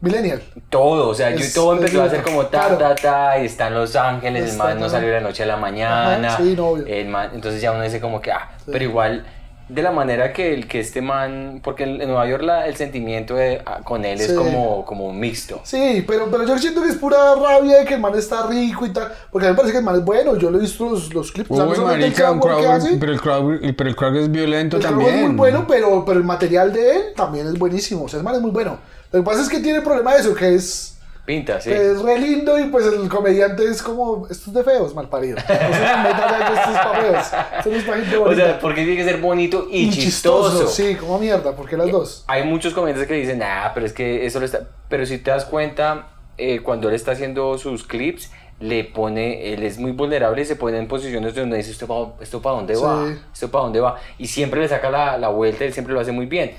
Millennial. 0.00 0.42
todo, 0.70 1.08
o 1.08 1.14
sea, 1.14 1.30
yo 1.30 1.38
Es- 1.38 1.52
todo 1.52 1.74
es 1.74 1.80
empezó 1.80 2.02
a 2.02 2.08
ser 2.08 2.22
como 2.22 2.46
ta, 2.46 2.68
Claro. 2.68 2.78
ta, 2.78 2.94
ta, 2.94 3.38
y 3.42 3.46
está 3.46 3.66
en 3.68 3.74
Los 3.74 3.96
Ángeles, 3.96 4.42
el 4.44 4.48
Está, 4.50 4.64
man 4.64 4.80
no 4.80 4.88
salió 4.88 5.08
de 5.08 5.14
la 5.16 5.20
noche 5.20 5.42
a 5.42 5.46
la 5.46 5.56
mañana, 5.56 6.28
Ajá, 6.28 6.36
sí, 6.38 6.54
no, 6.56 6.68
obvio. 6.68 6.86
el 6.86 7.08
man, 7.08 7.30
entonces 7.34 7.60
ya 7.60 7.72
uno 7.72 7.82
dice 7.82 8.00
como 8.00 8.20
que, 8.22 8.32
ah, 8.32 8.48
Sí. 8.64 8.70
pero 8.72 8.84
igual, 8.84 9.26
de 9.72 9.82
la 9.82 9.90
manera 9.92 10.32
que, 10.32 10.52
el, 10.54 10.66
que 10.66 10.80
este 10.80 11.00
man, 11.00 11.60
porque 11.62 11.84
en, 11.84 12.00
en 12.00 12.08
Nueva 12.08 12.26
York 12.28 12.42
la- 12.42 12.66
el 12.66 12.76
sentimiento 12.76 13.34
de- 13.36 13.62
ah, 13.64 13.80
con 13.84 14.04
él 14.04 14.20
es 14.20 14.28
Sí. 14.28 14.34
como, 14.34 14.84
como 14.84 15.12
mixto. 15.12 15.60
Sí, 15.64 16.04
pero, 16.06 16.30
pero 16.30 16.44
yo 16.46 16.58
siento 16.58 16.82
que 16.82 16.88
es 16.88 16.96
pura 16.96 17.34
rabia 17.36 17.78
de 17.78 17.84
que 17.84 17.94
el 17.94 18.00
man 18.00 18.14
está 18.16 18.46
rico 18.46 18.84
y 18.86 18.90
tal. 18.92 19.12
Porque 19.30 19.46
a 19.46 19.50
mí 19.50 19.54
me 19.54 19.56
parece 19.56 19.72
que 19.72 19.78
el 19.78 19.84
man 19.84 19.96
es 19.96 20.04
bueno. 20.04 20.36
Yo 20.36 20.50
lo 20.50 20.58
he 20.58 20.60
visto 20.62 20.88
los, 20.90 21.14
los 21.14 21.32
clips. 21.32 21.50
Uy, 21.50 21.58
el 21.60 21.80
marica, 21.82 22.30
un 22.32 22.40
crowd 22.40 22.64
hace, 22.66 22.96
pero 22.98 23.12
el 23.12 23.20
crowd, 23.20 23.60
pero 23.76 23.88
el 23.90 23.96
crowd 23.96 24.16
es 24.16 24.30
violento 24.30 24.76
el 24.76 24.82
crowd 24.82 24.92
también. 24.96 25.14
es 25.14 25.26
muy 25.28 25.36
bueno, 25.36 25.64
pero, 25.68 26.04
pero 26.04 26.18
el 26.18 26.24
material 26.24 26.72
de 26.72 26.96
él 26.96 27.02
también 27.16 27.46
es 27.46 27.58
buenísimo. 27.58 28.04
O 28.04 28.08
sea, 28.08 28.18
el 28.18 28.24
man 28.24 28.34
es 28.34 28.40
muy 28.40 28.50
bueno. 28.50 28.78
Lo 29.12 29.20
que 29.20 29.24
pasa 29.24 29.42
es 29.42 29.48
que 29.48 29.58
tiene 29.60 29.78
el 29.78 29.84
problema 29.84 30.14
de 30.14 30.20
eso, 30.20 30.34
que 30.34 30.54
es, 30.54 30.98
Pinta, 31.30 31.60
sí. 31.60 31.70
que 31.70 31.92
es 31.92 32.02
re 32.02 32.18
lindo 32.18 32.58
y 32.58 32.64
pues 32.64 32.84
el 32.86 33.08
comediante 33.08 33.64
es 33.64 33.84
como, 33.84 34.26
esto 34.28 34.50
es 34.50 34.52
de 34.52 34.64
feos, 34.64 34.96
mal 34.96 35.08
parido. 35.08 35.36
No 35.36 35.46
se 35.46 35.80
nos 35.80 36.02
metan 36.02 36.28
ya 36.28 36.46
que 36.48 36.54
esto 36.54 36.70
es 36.70 36.78
para 36.78 37.00
feos. 37.00 37.26
Esto 37.56 37.70
no 37.70 37.76
es 37.76 37.84
para 37.84 37.98
gente 37.98 38.16
O 38.16 38.34
sea, 38.34 38.58
porque 38.58 38.82
tiene 38.82 38.96
que 38.96 39.04
ser 39.04 39.20
bonito 39.20 39.68
y, 39.70 39.90
chistoso. 39.90 40.66
Sí, 40.66 40.96
como 40.96 41.20
mierda, 41.20 41.54
porque 41.54 41.76
las 41.76 41.88
dos. 41.92 42.24
Hay 42.26 42.42
muchos 42.42 42.74
comediantes 42.74 43.06
que 43.06 43.14
dicen, 43.14 43.38
nah, 43.38 43.68
pero 43.72 43.86
es 43.86 43.92
que 43.92 44.26
eso 44.26 44.40
lo 44.40 44.46
está. 44.46 44.70
Pero 44.88 45.06
si 45.06 45.18
te 45.18 45.30
das 45.30 45.44
cuenta, 45.44 46.08
eh, 46.36 46.62
cuando 46.64 46.88
él 46.88 46.96
está 46.96 47.12
haciendo 47.12 47.56
sus 47.58 47.84
clips, 47.84 48.32
le 48.58 48.82
pone, 48.82 49.52
él 49.52 49.62
es 49.62 49.78
muy 49.78 49.92
vulnerable 49.92 50.42
y 50.42 50.44
se 50.46 50.56
pone 50.56 50.78
en 50.78 50.88
posiciones 50.88 51.36
donde 51.36 51.58
dice, 51.58 51.70
¿esto 51.70 51.86
para 51.86 52.20
esto 52.20 52.42
pa 52.42 52.50
dónde 52.50 52.74
va? 52.74 53.06
Sí. 53.06 53.18
¿Esto 53.32 53.52
para 53.52 53.62
dónde 53.62 53.78
va? 53.78 54.00
Y 54.18 54.26
siempre 54.26 54.60
le 54.62 54.66
saca 54.66 54.90
la, 54.90 55.16
la 55.16 55.28
vuelta, 55.28 55.64
él 55.64 55.72
siempre 55.72 55.94
lo 55.94 56.00
hace 56.00 56.10
muy 56.10 56.26
bien. 56.26 56.56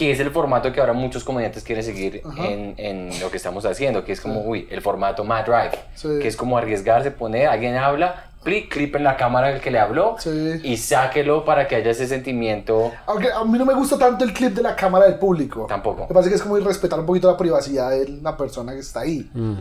Que 0.00 0.12
es 0.12 0.18
el 0.20 0.30
formato 0.30 0.72
que 0.72 0.80
ahora 0.80 0.94
muchos 0.94 1.24
comediantes 1.24 1.62
quieren 1.62 1.84
seguir 1.84 2.22
en, 2.38 2.74
en 2.78 3.20
lo 3.20 3.30
que 3.30 3.36
estamos 3.36 3.66
haciendo, 3.66 4.02
que 4.02 4.12
es 4.12 4.20
como, 4.22 4.40
uy, 4.40 4.66
el 4.70 4.80
formato 4.80 5.24
Mad 5.24 5.44
Drive, 5.44 5.78
Sí. 5.94 6.08
que 6.22 6.26
es 6.26 6.36
como 6.36 6.56
arriesgarse, 6.56 7.10
poner, 7.10 7.48
alguien 7.48 7.76
habla, 7.76 8.30
clic, 8.42 8.72
clip 8.72 8.96
en 8.96 9.04
la 9.04 9.18
cámara 9.18 9.48
del 9.48 9.60
que 9.60 9.70
le 9.70 9.78
habló 9.78 10.16
Sí. 10.18 10.58
y 10.64 10.78
sáquelo 10.78 11.44
para 11.44 11.68
que 11.68 11.76
haya 11.76 11.90
ese 11.90 12.06
sentimiento. 12.06 12.90
Aunque 13.04 13.30
a 13.30 13.44
mí 13.44 13.58
no 13.58 13.66
me 13.66 13.74
gusta 13.74 13.98
tanto 13.98 14.24
el 14.24 14.32
clip 14.32 14.54
de 14.54 14.62
la 14.62 14.74
cámara 14.74 15.04
del 15.04 15.16
público. 15.16 15.66
Tampoco. 15.68 16.06
Me 16.08 16.14
parece 16.14 16.30
que 16.30 16.36
es 16.36 16.42
como 16.42 16.56
irrespetar 16.56 16.98
un 16.98 17.04
poquito 17.04 17.30
la 17.30 17.36
privacidad 17.36 17.90
de 17.90 18.08
la 18.22 18.34
persona 18.38 18.72
que 18.72 18.78
está 18.78 19.00
ahí. 19.00 19.30
Mm. 19.34 19.58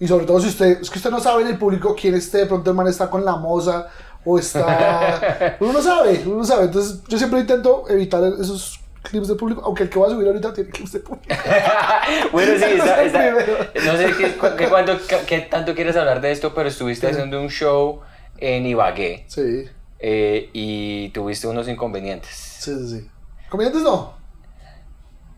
Y 0.00 0.08
sobre 0.08 0.24
todo 0.24 0.40
si 0.40 0.48
usted, 0.48 0.80
es 0.80 0.88
que 0.88 0.96
usted 0.98 1.10
no 1.10 1.20
sabe 1.20 1.42
en 1.42 1.48
el 1.48 1.58
público 1.58 1.94
quién 1.94 2.14
esté, 2.14 2.38
de 2.38 2.46
pronto 2.46 2.70
el 2.70 2.76
man 2.76 2.86
está 2.88 3.10
con 3.10 3.22
la 3.22 3.36
moza 3.36 3.88
o 4.24 4.38
está... 4.38 5.56
uno 5.60 5.74
no 5.74 5.82
sabe, 5.82 6.22
uno 6.24 6.36
no 6.36 6.44
sabe. 6.46 6.64
Entonces 6.64 7.02
yo 7.06 7.18
siempre 7.18 7.40
intento 7.40 7.84
evitar 7.90 8.22
esos 8.40 8.80
clips 9.04 9.28
de 9.28 9.34
público, 9.36 9.62
aunque 9.64 9.84
el 9.84 9.88
que 9.90 9.98
voy 9.98 10.08
a 10.10 10.14
subir 10.14 10.26
ahorita 10.26 10.52
tiene 10.52 10.70
clips 10.70 10.92
de 10.92 11.00
público. 11.00 11.26
bueno, 12.32 12.52
sí, 12.58 12.64
está- 13.06 13.32
no 13.84 13.96
sé 13.96 14.06
qué, 14.18 14.34
qué 14.58 14.68
cuánto- 14.68 14.98
qué 15.26 15.38
tanto 15.40 15.74
quieres 15.74 15.94
hablar 15.96 16.20
de 16.20 16.32
esto, 16.32 16.54
pero 16.54 16.68
estuviste 16.68 17.06
haciendo 17.06 17.40
un 17.40 17.48
show 17.48 18.00
en 18.38 18.66
Ibagué 18.66 19.24
Sí, 19.28 19.66
eh, 20.00 20.50
y 20.52 21.10
tuviste 21.10 21.46
unos 21.46 21.68
inconvenientes. 21.68 22.30
sí, 22.60 22.74
sí. 22.74 22.88
sí. 23.00 23.10
Comediantes 23.48 23.82
no. 23.82 24.14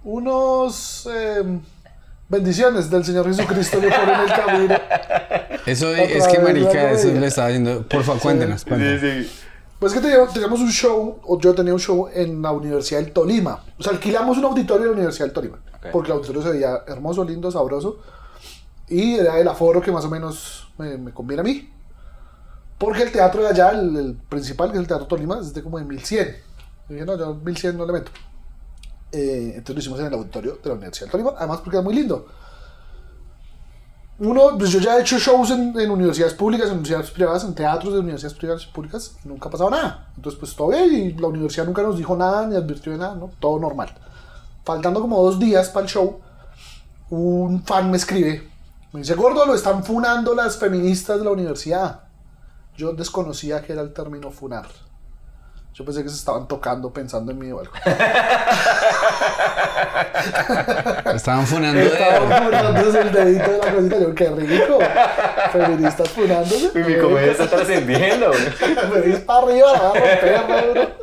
Unos... 0.05 1.07
em, 1.13 1.61
bendiciones 2.29 2.91
del 2.91 3.05
Señor 3.05 3.27
Jesucristo 3.27 3.81
que 3.81 3.89
ponen 3.89 4.15
en 4.15 4.21
el 4.21 4.33
camino. 4.33 4.75
Eso 5.67 5.91
Otra 5.91 6.03
es 6.05 6.27
que 6.29 6.39
marica, 6.39 6.91
eso 6.93 7.09
le 7.13 7.27
estaba 7.27 7.49
diciendo. 7.49 7.85
Por 7.89 8.03
favor, 8.05 8.21
cuéntenos, 8.23 8.65
cuéntenos. 8.65 9.27
Pues 9.79 9.93
que 9.93 10.01
teníamos, 10.01 10.33
teníamos 10.33 10.61
un 10.61 10.71
show, 10.71 11.21
o 11.23 11.39
yo 11.39 11.55
tenía 11.55 11.75
un 11.75 11.81
show 11.81 12.09
en 12.13 12.41
la 12.41 12.51
Universidad 12.53 13.01
del 13.01 13.13
Tolima. 13.13 13.63
O 13.79 13.83
sea, 13.83 13.93
alquilamos 13.93 14.39
un 14.39 14.45
auditorio 14.45 14.85
en 14.85 14.91
la 14.91 14.95
Universidad 14.95 15.27
del 15.27 15.35
Tolima. 15.35 15.59
Ok. 15.77 15.87
Porque 15.93 16.11
el 16.11 16.17
auditorio 16.17 16.43
se 16.43 16.51
veía 16.51 16.83
hermoso, 16.87 17.25
lindo, 17.25 17.51
sabroso. 17.51 17.99
Y 18.89 19.17
era 19.17 19.39
el 19.39 19.49
aforo 19.49 19.81
que 19.83 19.93
más 19.93 20.05
o 20.05 20.11
menos 20.11 20.69
me, 20.79 20.97
me 20.97 21.13
conviene 21.13 21.41
a 21.43 21.45
mí. 21.45 21.71
Porque 22.79 23.03
el 23.03 23.13
teatro 23.13 23.43
de 23.43 23.49
allá, 23.49 23.71
el, 23.71 23.97
el 23.97 24.15
principal, 24.15 24.71
que 24.71 24.77
es 24.77 24.81
el 24.81 24.87
Teatro 24.87 25.07
Tolima, 25.07 25.39
es 25.41 25.53
de 25.53 25.63
como 25.63 25.79
de 25.79 25.85
1100. 25.85 26.37
Y 26.89 26.93
dije, 26.95 27.07
no, 27.07 27.19
yo 27.19 27.35
1100 27.35 27.77
no 27.77 27.87
le 27.87 27.93
meto. 27.93 28.11
Eh, 29.13 29.53
entonces 29.57 29.75
lo 29.75 29.81
hicimos 29.81 30.01
en 30.01 30.07
el 30.07 30.15
auditorio 30.15 30.59
de 30.63 30.69
la 30.69 30.75
Universidad 30.75 31.07
del 31.07 31.13
Tolima, 31.13 31.35
además 31.39 31.61
porque 31.61 31.77
era 31.77 31.85
muy 31.85 31.95
lindo. 31.95 32.27
Uno, 34.19 34.57
pues 34.57 34.71
yo 34.71 34.81
ya 34.81 34.97
he 34.97 35.03
hecho 35.03 35.19
shows 35.19 35.51
en, 35.51 35.91
universidades 35.91 36.33
públicas, 36.33 36.69
en 36.69 36.75
universidades 36.75 37.11
privadas, 37.11 37.45
en 37.45 37.55
teatros 37.55 37.93
de 37.93 38.01
universidades 38.01 38.37
privadas 38.37 38.65
públicas, 38.65 39.15
y 39.23 39.29
nunca 39.29 39.49
ha 39.49 39.53
pasado 39.53 39.69
nada. 39.69 40.09
Entonces, 40.17 40.39
pues 40.39 40.57
todo 40.57 40.69
bien, 40.69 40.93
y 40.93 41.13
la 41.13 41.27
universidad 41.27 41.67
nunca 41.67 41.83
nos 41.83 41.99
dijo 41.99 42.17
nada, 42.17 42.47
ni 42.47 42.57
advirtió 42.57 42.93
de 42.93 42.99
nada, 42.99 43.15
¿no? 43.15 43.31
Todo 43.39 43.59
normal. 43.59 43.95
Faltando 44.65 45.03
como 45.03 45.23
dos 45.23 45.39
días 45.39 45.69
para 45.69 45.85
el 45.85 45.93
show, 45.93 46.21
un 47.11 47.63
fan 47.63 47.91
me 47.91 47.99
escribe, 47.99 48.51
me 48.93 49.01
dice, 49.01 49.15
gordo, 49.15 49.45
lo 49.45 49.55
están 49.55 49.85
funando 49.85 50.35
las 50.35 50.57
feministas 50.57 51.19
de 51.19 51.25
la 51.25 51.31
universidad. 51.33 52.01
Yo 52.75 52.93
desconocía 52.93 53.63
que 53.63 53.75
era 53.75 53.83
el 53.83 53.93
término 53.93 54.31
funar. 54.31 54.67
Yo 55.75 55.85
pensé 55.85 56.03
que 56.03 56.09
se 56.09 56.17
estaban 56.17 56.49
tocando 56.49 56.91
pensando 56.91 57.33
en 57.33 57.39
mí 57.39 57.53
o 57.53 57.61
algo. 57.61 57.73
Estaban 61.15 61.47
funando 61.47 61.81
Estaban 61.81 62.45
funándose 62.45 63.01
el 63.01 63.13
dedito 63.13 63.51
de 63.51 63.59
la 63.59 63.73
cosita. 63.73 63.99
Yo, 63.99 64.15
qué 64.15 64.31
rico. 64.31 64.79
Feministas 65.53 66.09
funándose. 66.11 66.71
Y 66.75 66.79
mi 66.79 66.99
comedia 66.99 67.33
está 67.33 67.49
trascendiendo. 67.49 68.31
Me 68.95 69.01
dice 69.01 69.19
para 69.21 69.47
arriba, 69.47 69.73
la 69.73 69.83
va 69.83 69.89
a 69.89 69.95
romper. 69.95 70.97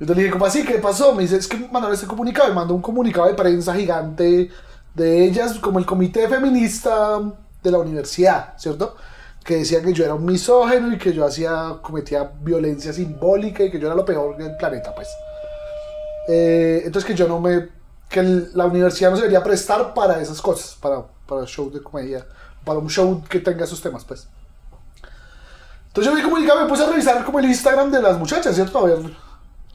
Yo 0.00 0.06
te 0.06 0.14
dije, 0.14 0.30
¿cómo 0.30 0.46
así? 0.46 0.64
¿Qué 0.64 0.74
pasó? 0.74 1.14
Me 1.14 1.22
dice, 1.22 1.36
es 1.36 1.48
que 1.48 1.56
mandaron 1.56 1.92
este 1.94 2.06
comunicado. 2.06 2.48
Me 2.48 2.54
mandó 2.54 2.74
un 2.74 2.82
comunicado 2.82 3.26
de 3.26 3.34
prensa 3.34 3.74
gigante 3.74 4.50
de 4.94 5.24
ellas, 5.24 5.58
como 5.58 5.78
el 5.78 5.86
comité 5.86 6.28
feminista 6.28 7.20
de 7.62 7.70
la 7.70 7.78
universidad, 7.78 8.54
¿cierto? 8.56 8.96
Que 9.44 9.56
decía 9.56 9.82
que 9.82 9.92
yo 9.92 10.04
era 10.04 10.14
un 10.14 10.24
misógeno 10.24 10.92
y 10.92 10.98
que 10.98 11.12
yo 11.12 11.24
hacía, 11.24 11.76
cometía 11.82 12.30
violencia 12.42 12.92
simbólica 12.92 13.64
y 13.64 13.70
que 13.70 13.78
yo 13.78 13.86
era 13.86 13.96
lo 13.96 14.04
peor 14.04 14.36
del 14.36 14.56
planeta, 14.56 14.94
pues. 14.94 15.08
Eh, 16.30 16.82
entonces 16.84 17.08
que 17.08 17.16
yo 17.16 17.26
no 17.26 17.40
me... 17.40 17.70
que 18.08 18.22
la 18.54 18.66
universidad 18.66 19.10
no 19.10 19.16
se 19.16 19.22
debería 19.22 19.42
prestar 19.42 19.94
para 19.94 20.20
esas 20.20 20.40
cosas, 20.42 20.76
para, 20.80 21.02
para 21.26 21.44
shows 21.46 21.72
de 21.72 21.82
comedia, 21.82 22.26
para 22.64 22.78
un 22.78 22.90
show 22.90 23.24
que 23.28 23.40
tenga 23.40 23.64
esos 23.64 23.80
temas, 23.80 24.04
pues. 24.04 24.28
Entonces 25.86 26.12
yo 26.12 26.16
vi 26.16 26.22
comunicado, 26.22 26.62
me 26.62 26.68
puse 26.68 26.84
a 26.84 26.90
revisar 26.90 27.24
como 27.24 27.38
el 27.38 27.46
Instagram 27.46 27.90
de 27.90 28.02
las 28.02 28.18
muchachas, 28.18 28.54
¿cierto? 28.54 28.78
A 28.78 28.84
ver, 28.84 28.98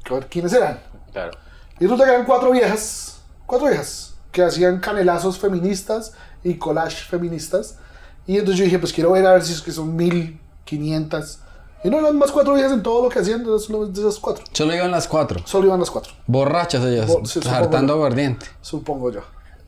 a 0.09 0.13
ver 0.13 0.27
quiénes 0.27 0.53
eran. 0.53 0.79
Claro. 1.11 1.31
Y 1.79 1.83
resulta 1.83 2.05
que 2.05 2.11
eran 2.11 2.25
cuatro 2.25 2.51
viejas, 2.51 3.19
cuatro 3.47 3.67
viejas, 3.67 4.13
que 4.31 4.43
hacían 4.43 4.79
canelazos 4.79 5.39
feministas 5.39 6.13
y 6.43 6.57
collage 6.57 7.03
feministas. 7.09 7.79
Y 8.27 8.37
entonces 8.37 8.59
yo 8.59 8.65
dije, 8.65 8.79
pues 8.79 8.93
quiero 8.93 9.11
ver 9.11 9.25
a 9.25 9.33
ver 9.33 9.43
si 9.43 9.53
es 9.53 9.61
que 9.61 9.71
son 9.71 9.95
mil 9.95 10.39
quinientas. 10.65 11.39
Y 11.83 11.89
no 11.89 11.99
eran 11.99 12.17
más 12.17 12.31
cuatro 12.31 12.53
viejas 12.53 12.71
en 12.71 12.81
todo 12.81 13.03
lo 13.03 13.09
que 13.09 13.19
hacían, 13.19 13.41
eran 13.41 13.93
de 13.93 13.99
esas 14.01 14.17
cuatro. 14.19 14.43
Solo 14.53 14.73
iban 14.73 14.91
las 14.91 15.07
cuatro. 15.07 15.41
Solo 15.45 15.67
iban 15.67 15.79
las 15.79 15.91
cuatro, 15.91 16.13
Borrachas 16.27 16.83
ellas, 16.85 17.07
Bo- 17.07 17.25
sí, 17.25 17.39
hartando 17.49 17.93
aguardiente. 17.93 18.45
supongo 18.61 19.11
yo. 19.11 19.21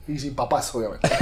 Y 0.07 0.19
sin 0.19 0.35
papás, 0.35 0.73
obviamente. 0.75 1.09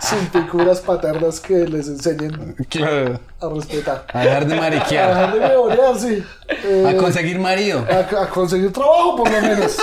sin 0.00 0.30
figuras 0.30 0.80
paternas 0.80 1.40
que 1.40 1.54
les 1.66 1.88
enseñen 1.88 2.54
Claro. 2.68 3.20
a 3.40 3.48
respetar. 3.48 4.06
A 4.12 4.20
dejar 4.20 4.46
de 4.46 4.54
A 4.54 4.60
mariquear. 4.60 5.08
dejar 5.08 5.34
de 5.34 5.40
memorear, 5.40 5.98
sí. 5.98 6.24
Eh, 6.48 6.86
A 6.88 6.96
conseguir 6.96 7.38
marido. 7.38 7.84
a, 7.90 8.22
a 8.22 8.28
conseguir 8.28 8.72
trabajo 8.72 9.16
por 9.16 9.30
lo 9.30 9.40
menos. 9.40 9.76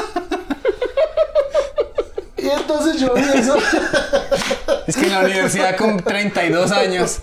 y 2.38 2.50
entonces 2.50 3.00
yo 3.00 3.16
eso. 3.16 3.56
Es 4.86 4.96
que 4.96 5.08
en 5.08 5.14
la 5.14 5.20
universidad 5.22 5.76
con 5.76 5.98
32 5.98 6.72
años. 6.72 7.20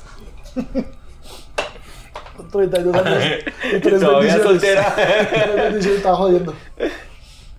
Con 2.54 2.70
32 2.70 2.94
años 2.94 3.24
y 3.64 3.80
tres 3.80 4.00
bendiciones. 4.00 4.42
soltera. 4.42 4.94
Tres 4.96 5.56
bendiciones, 5.56 5.98
estaba 5.98 6.16
jodiendo. 6.16 6.54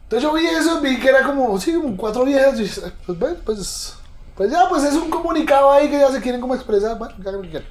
Entonces 0.04 0.22
yo 0.22 0.34
vi 0.34 0.46
eso, 0.46 0.82
vi 0.82 1.00
que 1.00 1.10
era 1.10 1.24
como, 1.24 1.60
sí, 1.60 1.74
como 1.74 1.98
cuatro 1.98 2.24
viejas. 2.24 2.60
Y 2.60 2.70
pues 3.06 3.20
bueno, 3.20 3.36
pues, 3.44 3.96
pues 4.36 4.52
ya, 4.52 4.70
pues 4.70 4.84
es 4.84 4.94
un 4.94 5.10
comunicado 5.10 5.72
ahí 5.72 5.90
que 5.90 6.00
ya 6.00 6.12
se 6.12 6.22
quieren 6.22 6.40
como 6.40 6.56
expresar. 6.56 6.98
Bueno, 6.98 7.16
lo 7.18 7.42
que 7.42 7.50
quieran. 7.50 7.70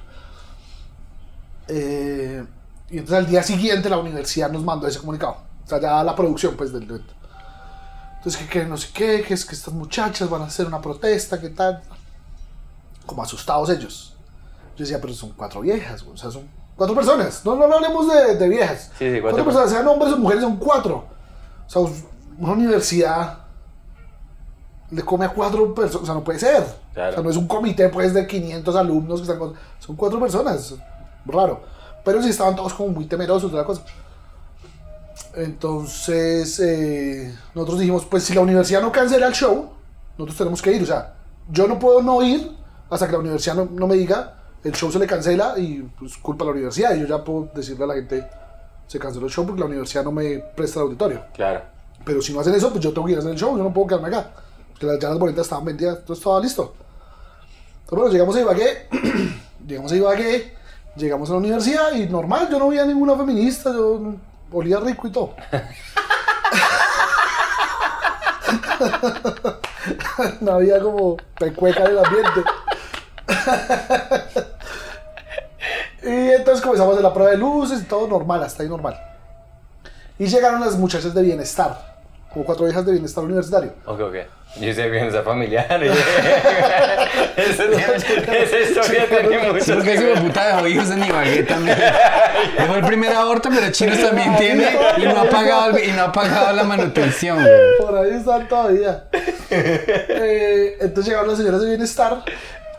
Eh, 1.67 2.45
y 2.91 2.97
entonces 2.99 3.25
al 3.25 3.29
día 3.29 3.41
siguiente 3.41 3.89
la 3.89 3.97
universidad 3.97 4.51
nos 4.51 4.63
mandó 4.63 4.87
ese 4.87 4.99
comunicado. 4.99 5.37
O 5.65 5.67
sea, 5.67 5.79
ya 5.79 6.03
la 6.03 6.15
producción, 6.15 6.55
pues, 6.55 6.71
del 6.71 6.83
evento. 6.83 7.13
Entonces, 8.17 8.41
que, 8.41 8.47
que 8.47 8.65
no 8.65 8.77
sé 8.77 8.89
qué, 8.93 9.23
que 9.23 9.33
es 9.33 9.45
que 9.45 9.55
estas 9.55 9.73
muchachas 9.73 10.29
van 10.29 10.43
a 10.43 10.45
hacer 10.45 10.67
una 10.67 10.81
protesta, 10.81 11.39
que 11.39 11.49
tal. 11.49 11.81
Como 13.05 13.23
asustados 13.23 13.69
ellos. 13.69 14.15
Yo 14.75 14.83
decía, 14.83 14.99
pero 14.99 15.13
son 15.13 15.31
cuatro 15.31 15.61
viejas, 15.61 16.03
o 16.03 16.17
sea, 16.17 16.29
son 16.29 16.47
cuatro 16.75 16.95
personas. 16.95 17.41
No, 17.45 17.55
no, 17.55 17.67
no 17.67 17.75
hablemos 17.75 18.07
de, 18.07 18.35
de 18.35 18.49
viejas. 18.49 18.91
Sí, 18.97 19.11
sí, 19.11 19.21
cuatro 19.21 19.43
cuatro 19.43 19.45
personas, 19.45 19.69
sean 19.71 19.87
hombres 19.87 20.13
o 20.13 20.17
mujeres, 20.17 20.43
son 20.43 20.57
cuatro. 20.57 21.05
O 21.67 21.69
sea, 21.69 21.81
una 22.37 22.53
universidad 22.53 23.39
le 24.91 25.01
come 25.01 25.25
a 25.25 25.29
cuatro 25.29 25.73
personas, 25.73 26.03
o 26.03 26.05
sea, 26.05 26.15
no 26.15 26.23
puede 26.23 26.39
ser. 26.39 26.63
Claro. 26.93 27.09
O 27.09 27.13
sea, 27.13 27.23
no 27.23 27.29
es 27.29 27.37
un 27.37 27.47
comité, 27.47 27.89
pues, 27.89 28.13
de 28.13 28.27
500 28.27 28.75
alumnos 28.75 29.19
que 29.19 29.23
están 29.23 29.39
con... 29.39 29.53
Son 29.79 29.95
cuatro 29.95 30.19
personas, 30.19 30.75
raro. 31.25 31.63
Pero 32.03 32.21
sí 32.21 32.29
estaban 32.29 32.55
todos 32.55 32.73
como 32.73 32.89
muy 32.89 33.05
temerosos 33.05 33.51
de 33.51 33.57
la 33.57 33.63
cosa. 33.65 33.81
Entonces, 35.35 36.59
eh, 36.59 37.35
nosotros 37.53 37.79
dijimos, 37.79 38.05
pues 38.05 38.23
si 38.23 38.33
la 38.33 38.41
universidad 38.41 38.81
no 38.81 38.91
cancela 38.91 39.27
el 39.27 39.33
show, 39.33 39.69
nosotros 40.17 40.37
tenemos 40.37 40.61
que 40.61 40.71
ir. 40.71 40.83
O 40.83 40.85
sea, 40.85 41.15
yo 41.49 41.67
no 41.67 41.79
puedo 41.79 42.01
no 42.01 42.21
ir 42.23 42.55
hasta 42.89 43.07
que 43.07 43.13
la 43.13 43.19
universidad 43.19 43.55
no, 43.55 43.65
no 43.65 43.87
me 43.87 43.95
diga, 43.95 44.35
el 44.65 44.73
show 44.73 44.91
se 44.91 44.99
le 44.99 45.07
cancela 45.07 45.53
y 45.57 45.81
pues 45.97 46.17
culpa 46.17 46.43
a 46.43 46.47
la 46.47 46.51
universidad. 46.53 46.93
Y 46.95 47.01
yo 47.01 47.07
ya 47.07 47.23
puedo 47.23 47.49
decirle 47.55 47.85
a 47.85 47.87
la 47.87 47.93
gente, 47.93 48.27
se 48.87 48.99
canceló 48.99 49.27
el 49.27 49.31
show 49.31 49.45
porque 49.45 49.59
la 49.61 49.67
universidad 49.67 50.03
no 50.03 50.11
me 50.11 50.39
presta 50.55 50.79
el 50.79 50.87
auditorio. 50.87 51.21
Claro. 51.33 51.61
Pero 52.03 52.21
si 52.21 52.33
no 52.33 52.39
hacen 52.41 52.53
eso, 52.55 52.69
pues 52.71 52.83
yo 52.83 52.91
tengo 52.93 53.05
que 53.07 53.13
ir 53.13 53.17
a 53.17 53.21
hacer 53.21 53.31
el 53.31 53.37
show, 53.37 53.55
yo 53.57 53.63
no 53.63 53.71
puedo 53.73 53.87
quedarme 53.87 54.07
acá. 54.09 54.31
Porque 54.71 54.85
las- 54.87 54.99
ya 54.99 55.09
las 55.09 55.19
boletas 55.19 55.45
estaban 55.45 55.65
vendidas, 55.65 56.03
todo 56.03 56.13
estaba 56.17 56.39
listo. 56.39 56.73
Entonces, 57.83 57.97
bueno, 57.99 58.11
llegamos 58.11 58.35
a 58.35 58.41
Ibagué, 58.41 58.89
llegamos 59.67 59.91
a 59.91 59.95
Ibagué, 59.95 60.53
llegamos 60.95 61.29
a 61.29 61.33
la 61.33 61.37
universidad 61.39 61.93
y 61.93 62.07
normal, 62.07 62.47
yo 62.51 62.57
no 62.59 62.67
veía 62.69 62.85
ninguna 62.85 63.15
feminista, 63.15 63.71
yo 63.71 64.15
olía 64.51 64.79
rico 64.79 65.07
y 65.07 65.11
todo. 65.11 65.35
no 70.41 70.51
había 70.53 70.79
como 70.81 71.17
pecueca 71.39 71.83
en 71.85 71.91
el 71.91 71.99
ambiente. 71.99 72.41
y 76.05 76.31
entonces 76.33 76.61
comenzamos 76.63 76.91
a 76.91 76.93
hacer 76.95 77.03
la 77.03 77.13
prueba 77.13 77.31
de 77.31 77.37
luces 77.37 77.81
y 77.81 77.85
todo 77.85 78.07
normal, 78.07 78.43
hasta 78.43 78.63
ahí 78.63 78.69
normal. 78.69 78.95
Y 80.19 80.27
llegaron 80.27 80.61
las 80.61 80.77
muchachas 80.77 81.13
de 81.13 81.21
bienestar, 81.21 81.95
como 82.31 82.45
cuatro 82.45 82.67
hijas 82.69 82.85
de 82.85 82.91
bienestar 82.93 83.23
universitario. 83.23 83.73
Ok, 83.85 83.99
ok. 84.01 84.15
Yo 84.61 84.73
sé 84.73 84.89
bien 84.89 85.05
esa 85.09 85.21
familiar. 85.23 85.83
esa, 85.83 87.63
esa 87.65 88.59
historia 88.59 89.07
tiene 89.09 89.29
Sí, 89.41 89.47
muchos 89.51 89.69
porque 89.75 89.93
ese 89.93 90.03
hijo 90.03 90.15
de 90.15 90.21
puta 90.21 90.47
dejó 90.47 90.67
hijos 90.67 90.89
en 90.91 91.03
Ibagué 91.03 91.43
también. 91.43 91.77
Dejó 92.57 92.75
el 92.75 92.85
primer 92.85 93.13
aborto, 93.13 93.49
pero 93.53 93.71
Chinos 93.71 93.99
también 93.99 94.35
tiene 94.37 94.69
y 94.97 95.01
no 95.03 95.21
ha 95.21 95.29
pagado, 95.29 95.77
y 95.79 95.91
no 95.91 96.03
ha 96.03 96.11
pagado 96.11 96.55
la 96.55 96.63
manutención. 96.63 97.45
Por 97.79 97.97
ahí 97.97 98.11
están 98.11 98.47
todavía. 98.47 99.03
Eh, 99.49 100.77
entonces 100.81 101.05
llegaron 101.05 101.29
las 101.29 101.37
señoras 101.37 101.61
de 101.61 101.67
bienestar, 101.67 102.23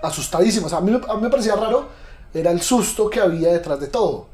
asustadísimas. 0.02 0.72
A 0.72 0.80
mí, 0.80 0.90
me- 0.90 1.00
a 1.08 1.14
mí 1.14 1.22
me 1.22 1.30
parecía 1.30 1.54
raro, 1.54 1.88
era 2.40 2.50
el 2.50 2.60
susto 2.60 3.08
que 3.08 3.20
había 3.20 3.52
detrás 3.52 3.80
de 3.80 3.86
todo. 3.88 4.28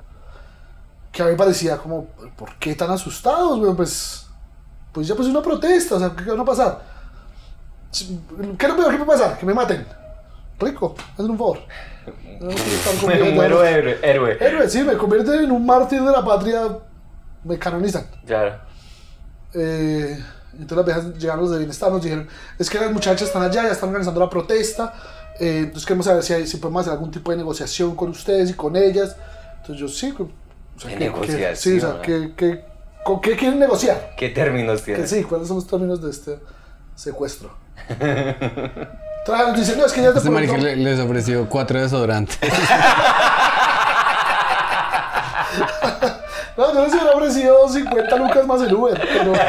Que 1.11 1.23
a 1.23 1.27
mí 1.27 1.33
me 1.33 1.37
parecía 1.37 1.77
como, 1.77 2.07
¿por 2.37 2.55
qué 2.57 2.75
tan 2.75 2.91
asustados, 2.91 3.59
güey? 3.59 3.75
Pues, 3.75 4.27
pues 4.93 5.07
ya 5.07 5.15
pues 5.15 5.29
una 5.29 5.43
protesta, 5.43 5.97
o 5.97 5.99
sea, 5.99 6.15
¿qué, 6.17 6.25
qué 6.25 6.33
va 6.33 6.43
a 6.43 6.45
pasar? 6.45 6.83
¿Qué 7.93 8.67
peor 8.69 8.91
que 8.91 8.97
puede 9.05 9.19
pasar? 9.19 9.39
Que 9.39 9.47
me 9.47 9.55
maten. 9.55 9.87
Rico, 10.59 10.95
hazme 11.13 11.31
un 11.31 11.39
favor. 11.39 11.59
No, 12.41 12.49
Me 13.07 13.33
muero 13.33 13.65
héroe. 13.65 13.99
héroe. 14.03 14.37
Héroe, 14.41 14.69
sí, 14.69 14.83
me 14.83 14.97
convierten 14.97 15.45
en 15.45 15.53
un 15.53 15.65
mártir 15.65 16.03
de 16.03 16.11
la 16.11 16.25
patria. 16.25 16.79
Me 17.45 17.59
canonizan. 17.59 18.07
Claro. 18.27 18.57
Eh, 19.55 20.19
entonces 20.55 20.77
las 20.77 20.87
viejas 20.87 21.19
llegaron 21.19 21.43
los 21.43 21.51
de 21.51 21.59
bienestar, 21.59 21.91
nos 21.91 22.03
dijeron, 22.03 22.29
es 22.59 22.71
que 22.71 22.79
las 22.79 22.93
muchachas 22.93 23.29
están 23.29 23.43
allá, 23.43 23.65
ya 23.65 23.73
están 23.73 23.89
organizando 23.91 24.21
la 24.21 24.31
protesta, 24.31 24.95
eh, 25.41 25.59
entonces 25.65 25.85
queremos 25.87 26.07
saber 26.07 26.23
si, 26.23 26.33
hay- 26.35 26.47
si 26.47 26.57
podemos 26.59 26.81
hacer 26.83 26.93
algún 26.93 27.11
tipo 27.11 27.31
de 27.31 27.37
negociación 27.39 27.95
con 27.97 28.11
ustedes 28.11 28.51
y 28.51 28.55
con 28.55 28.77
ellas. 28.77 29.17
Entonces 29.61 29.77
yo 29.81 29.89
sí. 29.89 30.15
O 30.19 30.29
sea, 30.81 30.91
¿Qué 30.91 30.97
que- 30.97 30.99
que- 30.99 31.11
negociación, 31.11 31.57
sí, 31.57 31.77
o 31.79 31.81
sea, 31.81 32.01
que, 32.03 32.33
que- 32.37 32.65
¿con 33.05 33.21
qué 33.21 33.37
quieren 33.37 33.59
negociar? 33.59 34.13
¿Qué 34.17 34.29
términos 34.31 34.83
tiene? 34.83 35.01
Que 35.01 35.07
sí, 35.07 35.23
¿cuáles 35.25 35.49
son 35.49 35.57
los 35.57 35.67
términos 35.67 36.03
de 36.03 36.11
este 36.11 36.39
secuestro? 36.95 37.51
Entonces 37.89 39.57
dicen, 39.57 39.79
no, 39.79 39.87
es 39.87 39.93
que 39.93 40.03
ya 40.03 40.13
te 40.13 40.19
Este 40.19 40.31
pronto- 40.31 40.57
les 40.57 40.99
ofreció 41.01 41.49
cuatro 41.49 41.81
desodorantes. 41.81 42.39
No, 46.57 46.73
yo 46.75 46.85
les 46.85 46.93
hubiera 46.95 47.13
ofrecido 47.13 47.69
50 47.69 48.17
lucas 48.17 48.47
más 48.47 48.61
el 48.63 48.75
Uber, 48.75 49.01
pero. 49.01 49.33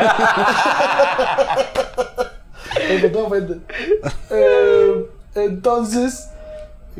Pero 2.75 3.07
no 3.07 3.11
te 3.11 3.17
ofende. 3.17 3.59
Eh, 4.31 5.05
entonces, 5.35 6.29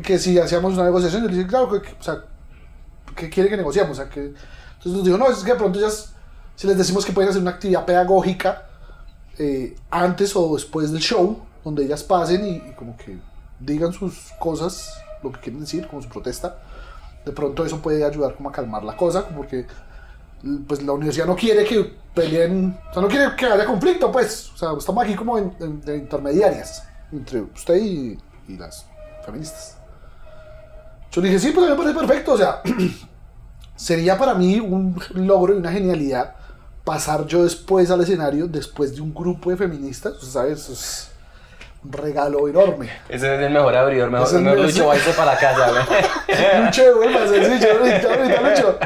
que 0.02 0.18
si 0.18 0.38
hacíamos 0.38 0.74
una 0.74 0.84
negociación, 0.84 1.22
yo 1.22 1.28
le 1.28 1.36
dije, 1.36 1.48
claro, 1.48 1.66
o 1.70 2.02
sea, 2.02 2.24
¿qué 3.16 3.30
quiere 3.30 3.48
que 3.48 3.56
negociamos? 3.56 3.98
O 3.98 4.02
sea, 4.02 4.10
que, 4.10 4.20
entonces 4.20 4.92
nos 4.92 5.04
dijo, 5.04 5.16
no, 5.18 5.28
es 5.30 5.38
que 5.38 5.52
de 5.52 5.58
pronto 5.58 5.78
ellas, 5.78 6.12
si 6.56 6.66
les 6.66 6.76
decimos 6.76 7.04
que 7.04 7.12
pueden 7.12 7.30
hacer 7.30 7.40
una 7.42 7.52
actividad 7.52 7.84
pedagógica 7.84 8.66
eh, 9.38 9.76
antes 9.90 10.34
o 10.36 10.54
después 10.54 10.90
del 10.92 11.00
show, 11.00 11.40
donde 11.64 11.84
ellas 11.84 12.02
pasen 12.02 12.46
y, 12.46 12.60
como 12.74 12.96
que 12.96 13.18
digan 13.60 13.92
sus 13.92 14.32
cosas, 14.38 14.92
lo 15.22 15.32
que 15.32 15.40
quieren 15.40 15.60
decir, 15.60 15.86
como 15.86 16.02
su 16.02 16.08
protesta, 16.08 16.58
de 17.24 17.32
pronto 17.32 17.64
eso 17.64 17.78
puede 17.80 18.04
ayudar 18.04 18.34
como 18.34 18.50
a 18.50 18.52
calmar 18.52 18.84
la 18.84 18.96
cosa, 18.96 19.26
porque 19.28 19.66
pues 20.68 20.82
la 20.82 20.92
universidad 20.92 21.26
no 21.26 21.34
quiere 21.36 21.64
que 21.64 21.94
peleen, 22.14 22.78
o 22.90 22.92
sea, 22.92 23.00
no 23.02 23.08
quiere 23.08 23.34
que 23.34 23.46
haya 23.46 23.64
conflicto, 23.64 24.12
pues. 24.12 24.50
O 24.52 24.56
sea, 24.58 24.72
estamos 24.76 25.02
aquí 25.02 25.14
como 25.14 25.38
en, 25.38 25.54
en- 25.58 25.94
intermediarias 25.96 26.86
entre 27.16 27.40
usted 27.42 27.76
y, 27.76 28.18
y 28.48 28.56
las 28.56 28.86
feministas. 29.24 29.76
Yo 31.10 31.20
le 31.20 31.28
dije, 31.28 31.40
sí, 31.40 31.50
pues 31.52 31.66
a 31.66 31.70
mí 31.70 31.76
me 31.76 31.82
parece 31.82 31.98
perfecto, 32.06 32.32
o 32.32 32.38
sea, 32.38 32.60
sería 33.76 34.16
para 34.18 34.34
mí 34.34 34.60
un 34.60 35.00
logro 35.14 35.54
y 35.54 35.58
una 35.58 35.70
genialidad 35.72 36.34
pasar 36.84 37.26
yo 37.26 37.44
después 37.44 37.90
al 37.90 38.02
escenario, 38.02 38.46
después 38.46 38.94
de 38.94 39.00
un 39.00 39.14
grupo 39.14 39.50
de 39.50 39.56
feministas, 39.56 40.12
o 40.14 40.20
sea, 40.20 40.42
¿sabes? 40.42 40.60
Eso 40.60 40.72
es 40.72 41.10
un 41.82 41.92
regalo 41.92 42.46
enorme. 42.48 42.90
Ese 43.08 43.34
es 43.34 43.40
el 43.40 43.52
mejor 43.52 43.74
abridor, 43.76 44.10
mejor, 44.10 44.26
Ese 44.26 44.36
es 44.36 44.42
mejor 44.42 44.58
Lucho, 44.60 44.86
váyase 44.86 45.12
para 45.12 45.34
la 45.34 45.38
casa, 45.40 45.70
güey. 45.70 46.64
Lucho 46.64 46.82
de 46.82 46.94
Huelva, 46.94 47.28
sencillo, 47.28 47.72
ahorita, 47.72 48.40
Lucho. 48.50 48.78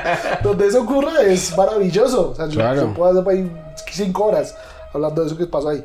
Donde 0.43 0.67
eso 0.69 0.83
ocurra 0.83 1.23
es 1.23 1.57
maravilloso. 1.57 2.31
O 2.31 2.35
sea, 2.35 2.47
yo, 2.47 2.55
Claro. 2.61 2.81
yo 2.83 2.95
puedo 2.95 3.21
hacer 3.21 3.33
ahí 3.33 3.53
cinco 3.91 4.27
horas 4.27 4.55
hablando 4.95 5.23
de 5.23 5.27
eso 5.29 5.37
que 5.37 5.47
pasó 5.47 5.71
ahí. 5.71 5.85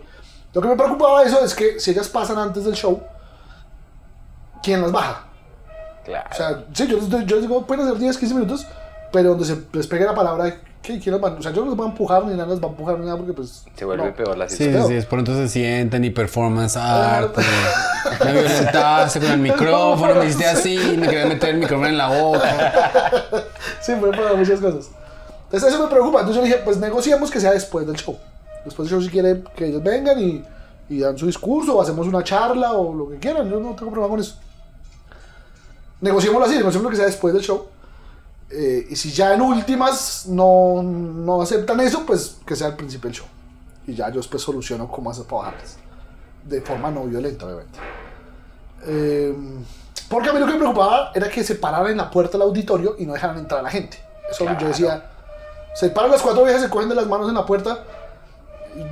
Lo 0.54 0.62
que 0.62 0.68
me 0.68 0.76
preocupaba 0.76 1.22
de 1.22 1.28
eso 1.28 1.44
es 1.44 1.54
que 1.56 1.80
si 1.80 1.92
ellas 1.92 2.08
pasan 2.10 2.38
antes 2.38 2.64
del 2.66 2.76
show, 2.76 3.02
¿quién 4.62 4.82
las 4.82 4.92
baja? 4.92 5.26
Claro. 6.06 6.30
O 6.32 6.36
sea, 6.36 6.64
sí, 6.74 6.88
yo, 6.88 6.98
les 6.98 7.10
doy- 7.10 7.26
yo 7.26 7.36
les 7.38 7.48
digo, 7.48 7.66
pueden 7.66 7.86
hacer 7.88 7.98
10, 7.98 8.18
15 8.18 8.36
minutos, 8.36 8.68
pero 9.12 9.30
donde 9.32 9.46
se 9.46 9.58
les 9.72 9.88
pegue 9.88 10.06
la 10.06 10.14
palabra, 10.14 10.54
¿qué, 10.82 11.00
¿quién 11.00 11.16
las 11.16 11.24
va? 11.24 11.36
O 11.38 11.42
sea, 11.42 11.52
yo 11.52 11.62
no 11.62 11.68
les 11.70 11.78
voy 11.78 11.88
a 11.88 11.90
empujar 11.90 12.26
ni 12.26 12.34
nada, 12.36 12.48
les 12.50 12.60
voy 12.60 12.70
a 12.70 12.72
empujar 12.72 13.00
ni 13.00 13.06
nada 13.06 13.18
porque 13.18 13.34
pues... 13.34 13.64
se 13.76 13.86
vuelve 13.86 14.06
no. 14.08 14.14
peor 14.16 14.38
la 14.38 14.50
Sí, 14.50 14.58
situación. 14.58 14.84
sí, 14.84 14.90
sí, 14.90 14.96
es 14.96 15.06
pronto 15.06 15.34
se 15.34 15.48
sientan 15.48 16.04
y 16.04 16.10
performance 16.10 16.76
art, 16.78 17.36
me 18.24 18.32
violentaste 18.34 19.20
con 19.22 19.32
el 19.32 19.40
micrófono, 19.40 20.16
me 20.16 20.26
hiciste 20.26 20.46
así, 20.46 20.78
me 21.00 21.08
quería 21.08 21.26
meter 21.26 21.50
el 21.52 21.58
micrófono 21.58 21.88
en 21.88 21.98
la 21.98 22.10
boca. 22.22 23.12
Sí, 23.82 23.94
puede 24.00 24.16
pasar 24.16 24.36
muchas 24.38 24.60
cosas. 24.62 24.90
Entonces 25.46 25.74
eso 25.74 25.84
me 25.84 25.90
preocupa. 25.90 26.20
Entonces 26.22 26.42
yo 26.42 26.46
dije, 26.48 26.62
pues 26.64 26.78
negociemos 26.78 27.30
que 27.30 27.40
sea 27.42 27.52
después 27.52 27.86
del 27.86 27.96
show. 27.98 28.18
Después 28.66 28.90
del 28.90 28.98
show 28.98 29.04
si 29.04 29.10
quiere 29.10 29.44
que 29.56 29.68
ellos 29.68 29.84
vengan 29.84 30.20
y, 30.20 30.44
y 30.90 31.00
dan 31.00 31.18
su 31.18 31.26
discurso 31.26 31.78
o 31.78 31.82
hacemos 31.82 32.08
una 32.08 32.24
charla 32.24 32.74
o 32.74 32.94
lo 32.94 33.10
que 33.10 33.18
quieran. 33.18 33.50
Yo 33.50 33.60
no 33.60 33.76
tengo 33.76 33.92
problema 33.92 34.10
con 34.10 34.20
eso. 34.20 34.36
Negociémoslo 36.02 36.46
así, 36.46 36.58
negociémoslo 36.58 36.90
que 36.90 36.98
sea 36.98 37.06
después 37.06 37.34
del 37.34 37.44
show. 37.44 37.68
Eh, 38.50 38.88
y 38.90 38.96
si 38.96 39.12
ya 39.12 39.34
en 39.34 39.42
últimas 39.42 40.28
no, 40.28 40.84
no 40.84 41.42
aceptan 41.42 41.80
eso, 41.80 42.06
pues 42.06 42.38
que 42.46 42.56
sea 42.56 42.68
al 42.68 42.76
principio 42.76 43.10
del 43.10 43.18
show. 43.18 43.28
Y 43.88 43.96
ya 43.96 44.10
yo 44.10 44.18
después 44.18 44.44
soluciono 44.44 44.88
cómo 44.88 45.10
hacer 45.10 45.26
para 45.26 45.44
bajarles. 45.44 45.78
De 46.44 46.62
forma 46.62 46.92
no 46.92 47.06
violenta, 47.06 47.46
obviamente. 47.46 47.80
Eh, 48.86 49.36
porque 50.10 50.30
a 50.30 50.34
mí 50.34 50.40
lo 50.40 50.46
que 50.46 50.54
me 50.54 50.60
preocupaba 50.60 51.12
era 51.16 51.30
que 51.30 51.44
se 51.44 51.56
pararan 51.56 51.92
en 51.92 51.98
la 51.98 52.12
puerta 52.12 52.34
del 52.34 52.44
auditorio 52.44 52.96
y 53.00 53.06
no 53.06 53.14
dejaran 53.14 53.38
entrar 53.40 53.62
a 53.62 53.64
la 53.64 53.70
gente. 53.70 53.98
Eso 54.30 54.46
yo 54.60 54.68
decía, 54.68 55.10
se 55.74 55.90
paran 55.90 56.12
las 56.12 56.22
cuatro 56.22 56.44
viejas, 56.44 56.62
se 56.62 56.70
cogen 56.70 56.90
de 56.90 56.96
las 56.96 57.08
manos 57.08 57.30
en 57.30 57.36
la 57.36 57.46
puerta, 57.46 57.84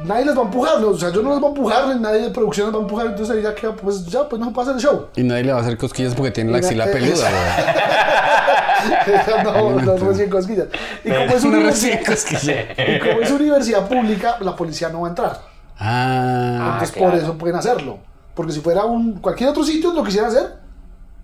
nadie 0.05 0.25
les 0.25 0.35
va 0.35 0.41
a 0.41 0.45
empujar, 0.45 0.79
¿no? 0.79 0.87
o 0.89 0.97
sea, 0.97 1.11
yo 1.11 1.21
no 1.21 1.31
les 1.31 1.39
voy 1.39 1.49
a 1.49 1.53
empujar, 1.55 1.95
nadie 1.99 2.21
de 2.21 2.29
producción 2.29 2.67
les 2.67 2.75
va 2.75 2.79
a 2.79 2.81
empujar, 2.81 3.05
entonces 3.07 3.35
ahí 3.35 3.43
ya 3.43 3.55
queda, 3.55 3.75
pues 3.75 4.05
ya, 4.05 4.27
pues 4.27 4.41
no 4.41 4.61
hacer 4.61 4.75
el 4.75 4.81
show. 4.81 5.07
Y 5.15 5.23
nadie 5.23 5.43
le 5.43 5.53
va 5.53 5.59
a 5.59 5.61
hacer 5.61 5.77
cosquillas 5.77 6.13
porque 6.13 6.31
tiene 6.31 6.51
la 6.51 6.57
axila 6.59 6.85
eh, 6.85 6.89
peluda, 6.91 7.29
güey. 7.29 9.43
no, 9.45 9.81
no, 9.81 9.97
recién 9.97 10.29
cosquillas. 10.29 10.67
Y 11.03 11.09
como, 11.09 11.21
es 11.25 11.43
universidad, 11.43 11.99
recién 11.99 12.05
cosquilla. 12.05 12.61
y 12.95 12.99
como 12.99 13.21
es 13.21 13.31
universidad 13.31 13.87
pública, 13.87 14.37
la 14.39 14.55
policía 14.55 14.89
no 14.89 15.01
va 15.01 15.07
a 15.07 15.09
entrar. 15.09 15.39
Ah, 15.79 16.71
Entonces 16.73 16.91
claro. 16.91 17.11
por 17.11 17.19
eso 17.19 17.37
pueden 17.37 17.55
hacerlo. 17.55 17.99
Porque 18.35 18.51
si 18.53 18.61
fuera 18.61 18.85
un 18.85 19.13
cualquier 19.19 19.49
otro 19.49 19.63
sitio 19.63 19.91
lo 19.93 20.03
quisieran 20.03 20.29
hacer, 20.29 20.55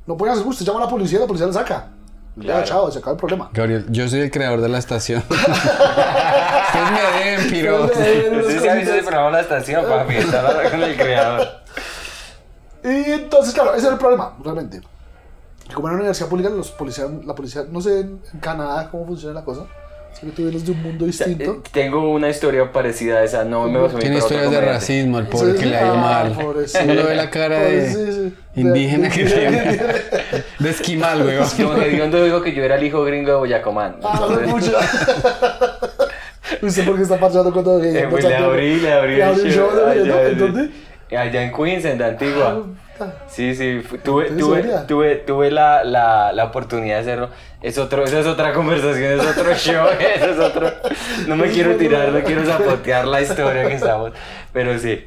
no 0.05 0.17
pueden 0.17 0.35
hacer. 0.35 0.47
Usted 0.47 0.65
llama 0.65 0.79
a 0.79 0.83
la 0.83 0.89
policía, 0.89 1.19
la 1.19 1.27
policía 1.27 1.47
la 1.47 1.53
saca. 1.53 1.87
Y 2.35 2.41
Ya, 2.41 2.45
Claro. 2.53 2.65
chao, 2.65 2.91
se 2.91 2.99
acaba 2.99 3.13
el 3.13 3.19
problema. 3.19 3.49
Gabriel, 3.53 3.85
yo 3.89 4.07
soy 4.09 4.21
el 4.21 4.31
creador 4.31 4.61
de 4.61 4.69
la 4.69 4.77
estación. 4.77 5.23
Me 6.73 7.19
deben, 7.25 7.49
piro. 7.49 7.89
Se 7.93 8.69
ha 8.69 8.75
visto 8.75 8.93
ese 8.93 9.03
programa 9.03 9.27
en 9.27 9.33
la 9.33 9.41
estación, 9.41 9.85
papi. 9.85 10.15
Está 10.15 10.47
hablando 10.47 10.69
con 10.71 10.83
el 10.83 10.95
creador. 10.97 11.47
Y 12.83 13.11
entonces, 13.11 13.53
claro, 13.53 13.73
ese 13.75 13.85
era 13.85 13.93
el 13.93 13.99
problema, 13.99 14.33
realmente. 14.43 14.81
Como 15.73 15.87
en 15.87 15.93
una 15.95 16.01
universidad 16.01 16.29
pública, 16.29 16.49
los 16.49 16.71
policías, 16.71 17.09
la 17.25 17.35
policía, 17.35 17.63
no 17.69 17.81
sé 17.81 17.99
en 18.01 18.19
Canadá 18.39 18.87
cómo 18.89 19.05
funciona 19.05 19.33
la 19.39 19.43
cosa. 19.45 19.65
Sé 20.13 20.25
que 20.25 20.31
tú 20.31 20.43
vienes 20.43 20.65
de 20.65 20.71
un 20.71 20.81
mundo 20.81 21.05
distinto. 21.05 21.51
Eh, 21.51 21.59
Tengo 21.71 22.09
una 22.11 22.29
historia 22.29 22.71
parecida 22.71 23.17
a 23.17 23.23
esa. 23.23 23.43
No 23.43 23.67
me 23.67 23.87
Tiene 23.99 24.17
historias 24.17 24.49
de 24.49 24.61
racismo, 24.61 25.19
el 25.19 25.27
pobre 25.27 25.51
Sí, 25.51 25.57
que 25.57 25.63
sí. 25.65 25.69
le 25.69 25.77
ha 25.77 25.85
ido 25.85 25.93
Ah, 25.93 25.97
mal. 25.97 26.37
Uno 26.39 27.03
ve 27.03 27.15
la 27.15 27.29
cara 27.29 27.59
de 27.59 27.89
Sí, 27.91 28.11
sí. 28.11 28.33
indígena 28.55 29.09
De- 29.09 29.15
que 29.15 29.25
tiene. 29.25 29.79
De 30.59 30.69
esquimal, 30.69 31.23
güey. 31.23 31.35
Don 31.59 31.81
Hediondo 31.83 32.23
dijo 32.23 32.41
que 32.41 32.53
yo 32.53 32.63
era 32.63 32.75
el 32.77 32.83
hijo 32.83 33.03
gringo 33.03 33.31
de 33.33 33.37
Boyacomán. 33.37 33.97
Ah, 34.03 34.19
Entonces, 34.27 34.47
mucho. 34.47 34.71
¿Usted 36.61 36.85
por 36.85 36.95
qué 36.95 37.01
está 37.03 37.19
parchando 37.19 37.51
con 37.51 37.63
todo 37.63 37.83
eh, 37.83 38.07
pues 38.09 38.23
le 38.23 38.35
abrí, 38.35 38.79
le 38.79 38.93
abrí 38.93 39.15
¿Le 39.17 39.29
el 39.31 39.51
show. 39.53 39.69
de 39.75 39.91
allá? 39.91 40.27
¿En 40.29 40.37
dónde? 40.37 40.69
Allá 41.17 41.43
en 41.43 41.53
Queens, 41.53 41.85
en 41.85 41.99
la 41.99 42.07
Antigua. 42.07 42.63
Ah, 42.99 43.13
Sí, 43.27 43.53
sí, 43.55 43.81
tuve, 44.03 44.27
¿En 44.29 44.37
tuve, 44.37 44.63
tuve, 44.87 45.15
tuve 45.17 45.51
la, 45.51 45.83
la, 45.83 46.31
la 46.33 46.45
oportunidad 46.45 46.95
de 46.95 47.01
hacerlo. 47.01 47.29
Es 47.61 47.77
otro, 47.77 48.03
esa 48.03 48.19
es 48.19 48.25
otra 48.25 48.53
conversación, 48.53 49.19
es 49.19 49.25
otro 49.25 49.53
show, 49.55 49.87
eso 50.15 50.25
es 50.31 50.39
otro. 50.39 50.71
No 51.27 51.35
me 51.35 51.49
quiero 51.49 51.75
tirar, 51.75 52.09
no 52.09 52.21
quiero 52.23 52.43
zapotear 52.43 53.05
la 53.07 53.21
historia 53.21 53.67
que 53.67 53.75
estamos. 53.75 54.11
Pero 54.51 54.77
sí. 54.79 55.05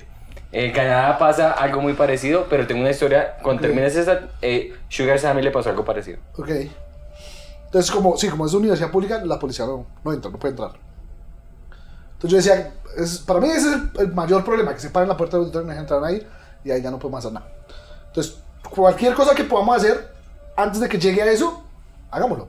En 0.53 0.72
Canadá 0.72 1.16
pasa 1.18 1.53
algo 1.53 1.81
muy 1.81 1.92
parecido, 1.94 2.46
pero 2.50 2.66
tengo 2.66 2.81
una 2.81 2.90
historia. 2.90 3.35
Cuando 3.42 3.61
Ok. 3.61 3.66
termines 3.68 3.94
esa, 3.96 4.20
eh, 4.42 4.72
Sugar 4.88 5.18
Sammy 5.18 5.42
le 5.42 5.50
pasó 5.50 5.70
algo 5.70 5.85
parecido. 5.85 6.18
Ok. 6.37 6.50
Entonces, 7.66 7.90
como, 7.92 8.16
sí, 8.16 8.29
como 8.29 8.46
es 8.46 8.53
universidad 8.55 8.90
pública, 8.90 9.20
la 9.24 9.38
policía 9.38 9.64
no, 9.66 9.87
no 10.05 10.12
entra, 10.12 10.31
no 10.31 10.38
puede 10.38 10.53
entrar. 10.53 10.70
Entonces 12.22 12.44
yo 12.44 12.52
decía, 12.52 12.74
es, 12.96 13.18
para 13.18 13.40
mí 13.40 13.48
ese 13.48 13.68
es 13.70 13.74
el, 13.74 13.90
el 13.98 14.12
mayor 14.14 14.44
problema, 14.44 14.74
que 14.74 14.80
se 14.80 14.90
paren 14.90 15.09
la 15.09 15.16
puerta 15.16 15.37
del 15.38 15.44
auditorio 15.44 15.64
y 15.64 15.66
no 15.66 15.70
dejen 15.70 15.85
entrar 15.85 15.98
a 16.00 16.02
nadie, 16.02 16.26
y 16.64 16.70
ahí 16.70 16.83
ya 16.83 16.90
no 16.90 16.98
podemos 16.98 17.20
hacer 17.20 17.33
nada. 17.33 17.48
Entonces, 18.09 18.37
cualquier 18.70 19.14
cosa 19.14 19.35
que 19.35 19.44
podamos 19.44 19.76
hacer 19.76 20.12
antes 20.56 20.80
de 20.80 20.88
que 20.88 20.98
llegue 20.98 21.22
a 21.22 21.33
eso, 21.33 21.62
hagámoslo. 22.11 22.48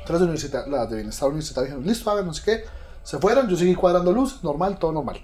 Entonces 0.00 0.50
las 0.50 0.64
de, 0.64 0.70
las 0.70 0.88
de 0.88 0.96
bienestar 0.96 1.28
universitario 1.28 1.66
dijeron, 1.66 1.86
listo, 1.86 2.10
hagan 2.10 2.26
no 2.26 2.32
sé 2.32 2.42
qué. 2.42 2.64
Se 3.02 3.18
fueron, 3.18 3.46
yo 3.48 3.56
seguí 3.56 3.74
cuadrando 3.74 4.10
luz, 4.10 4.42
normal, 4.42 4.78
todo 4.78 4.92
normal. 4.92 5.20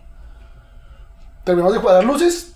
Terminamos 1.44 1.74
de 1.74 1.80
cuadrar 1.80 2.04
luces, 2.04 2.52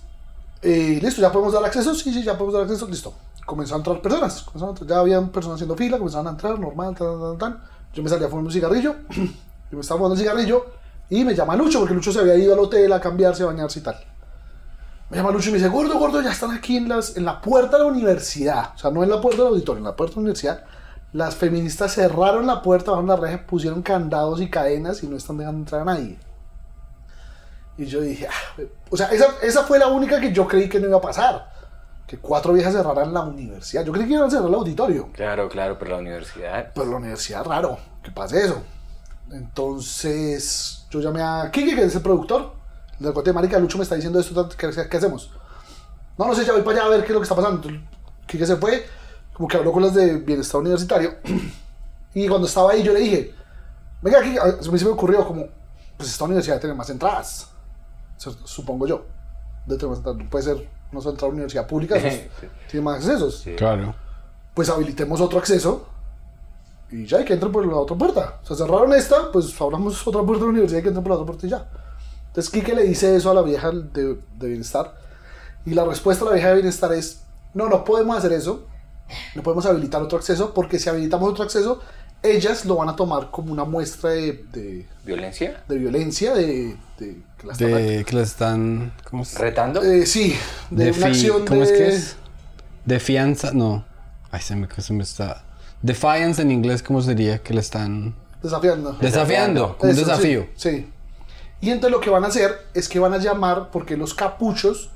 y 0.61 0.99
listo, 0.99 1.21
ya 1.21 1.31
podemos 1.31 1.53
dar 1.53 1.63
acceso, 1.65 1.93
sí, 1.95 2.11
sí, 2.13 2.23
ya 2.23 2.33
podemos 2.33 2.53
dar 2.53 2.63
acceso, 2.63 2.85
listo. 2.87 3.13
Comenzó 3.45 3.75
a 3.75 3.77
entrar 3.77 4.01
personas, 4.01 4.45
a 4.47 4.57
entrar- 4.59 4.87
ya 4.87 4.99
habían 4.99 5.29
personas 5.29 5.55
haciendo 5.55 5.75
fila, 5.75 5.97
comenzaron 5.97 6.27
a 6.27 6.31
entrar, 6.31 6.59
normal, 6.59 6.95
tan, 6.95 7.19
tan, 7.19 7.37
tan. 7.37 7.63
Yo 7.93 8.03
me 8.03 8.09
salía 8.09 8.27
a 8.27 8.29
fumar 8.29 8.45
un 8.45 8.51
cigarrillo, 8.51 8.95
yo 9.09 9.77
me 9.77 9.79
estaba 9.79 9.97
fumando 9.97 10.13
un 10.13 10.19
cigarrillo, 10.19 10.65
y 11.09 11.25
me 11.25 11.33
llama 11.33 11.55
Lucho, 11.55 11.79
porque 11.79 11.93
Lucho 11.93 12.11
se 12.11 12.19
había 12.19 12.35
ido 12.35 12.53
al 12.53 12.59
hotel 12.59 12.91
a 12.93 12.99
cambiarse, 12.99 13.43
a 13.43 13.47
bañarse 13.47 13.79
y 13.79 13.81
tal. 13.81 13.97
Me 15.09 15.17
llama 15.17 15.31
Lucho 15.31 15.49
y 15.49 15.53
me 15.53 15.57
dice, 15.57 15.69
gordo, 15.69 15.97
gordo, 15.97 16.21
ya 16.21 16.31
están 16.31 16.51
aquí 16.51 16.77
en, 16.77 16.87
las, 16.87 17.17
en 17.17 17.25
la 17.25 17.41
puerta 17.41 17.77
de 17.77 17.83
la 17.83 17.89
universidad. 17.89 18.73
O 18.75 18.77
sea, 18.77 18.91
no 18.91 19.03
en 19.03 19.09
la 19.09 19.19
puerta 19.19 19.41
del 19.41 19.53
auditorio, 19.53 19.79
en 19.79 19.85
la 19.85 19.95
puerta 19.95 20.13
de 20.13 20.17
la 20.17 20.21
universidad. 20.21 20.63
Las 21.13 21.35
feministas 21.35 21.95
cerraron 21.95 22.45
la 22.45 22.61
puerta, 22.61 22.91
bajaron 22.91 23.09
la 23.09 23.15
reja, 23.15 23.47
pusieron 23.47 23.81
candados 23.81 24.39
y 24.39 24.49
cadenas 24.49 25.01
y 25.01 25.07
no 25.07 25.17
están 25.17 25.37
dejando 25.37 25.61
entrar 25.61 25.81
a 25.81 25.85
nadie. 25.85 26.19
Y 27.79 27.85
yo 27.85 28.01
dije, 28.01 28.27
ah, 28.27 28.61
o 28.91 28.97
sea, 28.97 29.07
esa, 29.07 29.25
esa 29.41 29.63
fue 29.63 29.79
la 29.79 29.87
única 29.87 30.19
que 30.19 30.31
yo 30.31 30.47
creí 30.47 30.69
que 30.69 30.79
no 30.79 30.87
iba 30.87 30.97
a 30.97 31.01
pasar. 31.01 31.49
Que 32.05 32.17
cuatro 32.17 32.53
viejas 32.53 32.73
cerraran 32.73 33.11
la 33.11 33.21
universidad. 33.21 33.83
Yo 33.83 33.91
creí 33.91 34.05
que 34.05 34.13
iban 34.13 34.27
a 34.27 34.29
cerrar 34.29 34.49
el 34.49 34.53
auditorio. 34.55 35.09
Claro, 35.13 35.49
claro, 35.49 35.79
pero 35.79 35.91
la 35.91 35.97
universidad. 35.97 36.71
Pero 36.75 36.85
la 36.85 36.97
universidad, 36.97 37.43
raro, 37.45 37.79
que 38.03 38.11
pase 38.11 38.45
eso. 38.45 38.61
Entonces, 39.31 40.78
yo 40.89 40.99
llamé 40.99 41.21
a 41.21 41.49
Kiki, 41.51 41.75
que 41.75 41.83
es 41.83 41.95
el 41.95 42.01
productor. 42.01 42.53
Del 42.99 43.13
corte 43.13 43.29
de 43.29 43.33
marica, 43.33 43.57
Lucho 43.59 43.77
me 43.77 43.83
está 43.83 43.95
diciendo 43.95 44.19
esto, 44.19 44.49
¿qué, 44.57 44.69
qué 44.89 44.97
hacemos? 44.97 45.31
No, 46.17 46.27
no 46.27 46.35
sé, 46.35 46.43
ya 46.43 46.51
voy 46.53 46.61
para 46.63 46.79
allá 46.79 46.87
a 46.87 46.89
ver 46.89 47.01
qué 47.01 47.07
es 47.07 47.13
lo 47.13 47.19
que 47.19 47.23
está 47.23 47.35
pasando. 47.35 47.57
Entonces, 47.57 47.81
Kiki 48.27 48.45
se 48.45 48.57
fue, 48.57 48.85
como 49.33 49.47
que 49.47 49.55
habló 49.57 49.71
con 49.71 49.83
las 49.83 49.93
de 49.93 50.17
bienestar 50.17 50.59
universitario. 50.61 51.15
Y 52.11 52.27
cuando 52.27 52.47
estaba 52.47 52.71
ahí, 52.71 52.81
yo 52.81 52.91
le 52.91 53.01
dije, 53.01 53.35
venga, 54.01 54.19
Kiki, 54.23 54.37
a 54.39 54.45
mí 54.71 54.79
se 54.79 54.85
me 54.85 54.91
ocurrió 54.91 55.25
como, 55.27 55.45
pues 55.95 56.09
esta 56.09 56.25
universidad 56.25 56.59
tiene 56.59 56.73
más 56.75 56.89
entradas. 56.89 57.49
Su- 58.17 58.33
Supongo 58.45 58.87
yo. 58.87 59.05
De 59.67 59.77
más 59.87 59.99
entradas. 59.99 60.19
Puede 60.29 60.43
ser, 60.43 60.69
no 60.91 60.99
solo 61.01 61.11
entrar 61.11 61.27
a 61.27 61.29
una 61.29 61.35
universidad 61.35 61.67
pública, 61.67 61.95
tiene 62.69 62.83
más 62.83 62.95
accesos 62.97 63.45
Claro. 63.57 63.93
pues 64.55 64.69
habilitemos 64.69 65.21
otro 65.21 65.37
acceso 65.37 65.87
y 66.91 67.05
ya 67.05 67.17
hay 67.19 67.25
que 67.25 67.33
entrar 67.33 67.51
por 67.51 67.65
la 67.65 67.75
otra 67.75 67.95
puerta. 67.97 68.39
O 68.43 68.45
sea, 68.47 68.55
cerraron 68.57 68.93
esta, 68.93 69.31
pues 69.31 69.59
abramos 69.61 70.05
otra 70.07 70.21
puerta 70.23 70.41
de 70.41 70.47
la 70.47 70.51
universidad 70.51 70.79
y 70.79 70.81
que 70.83 70.87
entren 70.89 71.03
por 71.03 71.11
la 71.11 71.15
otra 71.15 71.27
puerta 71.27 71.47
y 71.47 71.49
ya. 71.49 71.69
Entonces 72.27 72.51
Kike 72.51 72.75
le 72.75 72.83
dice 72.83 73.15
eso 73.15 73.31
a 73.31 73.33
la 73.33 73.41
vieja 73.41 73.71
de, 73.71 74.17
de 74.37 74.47
bienestar 74.47 74.95
y 75.65 75.71
la 75.73 75.83
respuesta 75.85 76.23
de 76.25 76.29
la 76.31 76.35
vieja 76.35 76.49
de 76.49 76.55
bienestar 76.55 76.93
es, 76.93 77.21
no, 77.53 77.67
no 77.69 77.83
podemos 77.83 78.17
hacer 78.17 78.33
eso, 78.33 78.65
no 79.35 79.41
podemos 79.43 79.65
habilitar 79.65 80.01
otro 80.01 80.17
acceso 80.17 80.53
porque 80.53 80.77
si 80.79 80.89
habilitamos 80.89 81.29
otro 81.29 81.43
acceso, 81.43 81.81
ellas 82.21 82.65
lo 82.65 82.75
van 82.75 82.89
a 82.89 82.95
tomar 82.95 83.31
como 83.31 83.51
una 83.51 83.63
muestra 83.63 84.11
de, 84.11 84.43
de, 84.51 84.85
¿Violencia? 85.05 85.63
de 85.67 85.77
violencia, 85.77 86.33
de, 86.35 86.77
de 86.99 87.17
que 87.37 87.47
la 87.47 87.53
están 87.53 87.71
De 87.71 88.05
que 88.05 88.15
la 88.15 88.21
están. 88.21 88.93
¿Cómo 89.09 89.25
se 89.25 89.39
¿Retando? 89.39 89.81
Eh, 89.81 90.05
sí, 90.05 90.35
de 90.69 90.91
una 90.91 90.97
Defi- 90.97 91.05
acción 91.05 91.45
¿Cómo 91.47 91.61
de... 91.61 91.65
es 91.65 91.71
que 91.71 91.87
es? 91.87 92.15
De 92.85 92.99
fianza. 92.99 93.51
No. 93.53 93.85
Ay, 94.31 94.41
se 94.41 94.55
me, 94.55 94.67
se 94.77 94.93
me 94.93 95.03
está. 95.03 95.43
Defiance 95.81 96.41
en 96.41 96.51
inglés, 96.51 96.83
¿cómo 96.83 97.01
sería? 97.01 97.39
Que 97.39 97.53
le 97.53 97.61
están. 97.61 98.15
Desafiando. 98.41 98.93
Desafiando, 98.93 99.77
como 99.77 99.91
un 99.91 99.97
Eso, 99.97 100.05
sí, 100.05 100.09
desafío. 100.11 100.47
Sí, 100.55 100.89
Y 101.61 101.69
entonces 101.69 101.91
lo 101.91 101.99
que 102.01 102.09
van 102.09 102.23
a 102.23 102.27
hacer 102.27 102.67
es 102.73 102.87
que 102.89 102.99
van 102.99 103.13
a 103.13 103.17
llamar, 103.17 103.69
porque 103.71 103.97
los 103.97 104.13
capuchos 104.13 104.89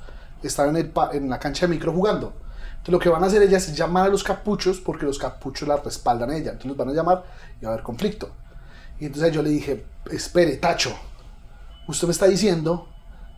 están 0.43 0.69
en, 0.69 0.77
el 0.77 0.89
pa- 0.89 1.11
en 1.13 1.29
la 1.29 1.39
cancha 1.39 1.65
de 1.67 1.73
micro 1.73 1.91
jugando. 1.93 2.33
Entonces 2.71 2.91
lo 2.91 2.99
que 2.99 3.09
van 3.09 3.23
a 3.23 3.27
hacer 3.27 3.41
ellas 3.41 3.67
es 3.69 3.75
llamar 3.77 4.05
a 4.05 4.09
los 4.09 4.23
capuchos 4.23 4.79
porque 4.79 5.05
los 5.05 5.17
capuchos 5.17 5.67
la 5.67 5.77
respaldan 5.77 6.31
a 6.31 6.35
ella. 6.35 6.51
Entonces 6.51 6.67
los 6.67 6.77
van 6.77 6.89
a 6.89 6.93
llamar 6.93 7.23
y 7.61 7.65
va 7.65 7.71
a 7.71 7.73
haber 7.75 7.83
conflicto. 7.83 8.29
Y 8.99 9.05
entonces 9.05 9.31
yo 9.33 9.41
le 9.41 9.49
dije, 9.49 9.85
espere, 10.11 10.57
Tacho, 10.57 10.93
usted 11.87 12.07
me 12.07 12.11
está 12.11 12.25
diciendo 12.27 12.89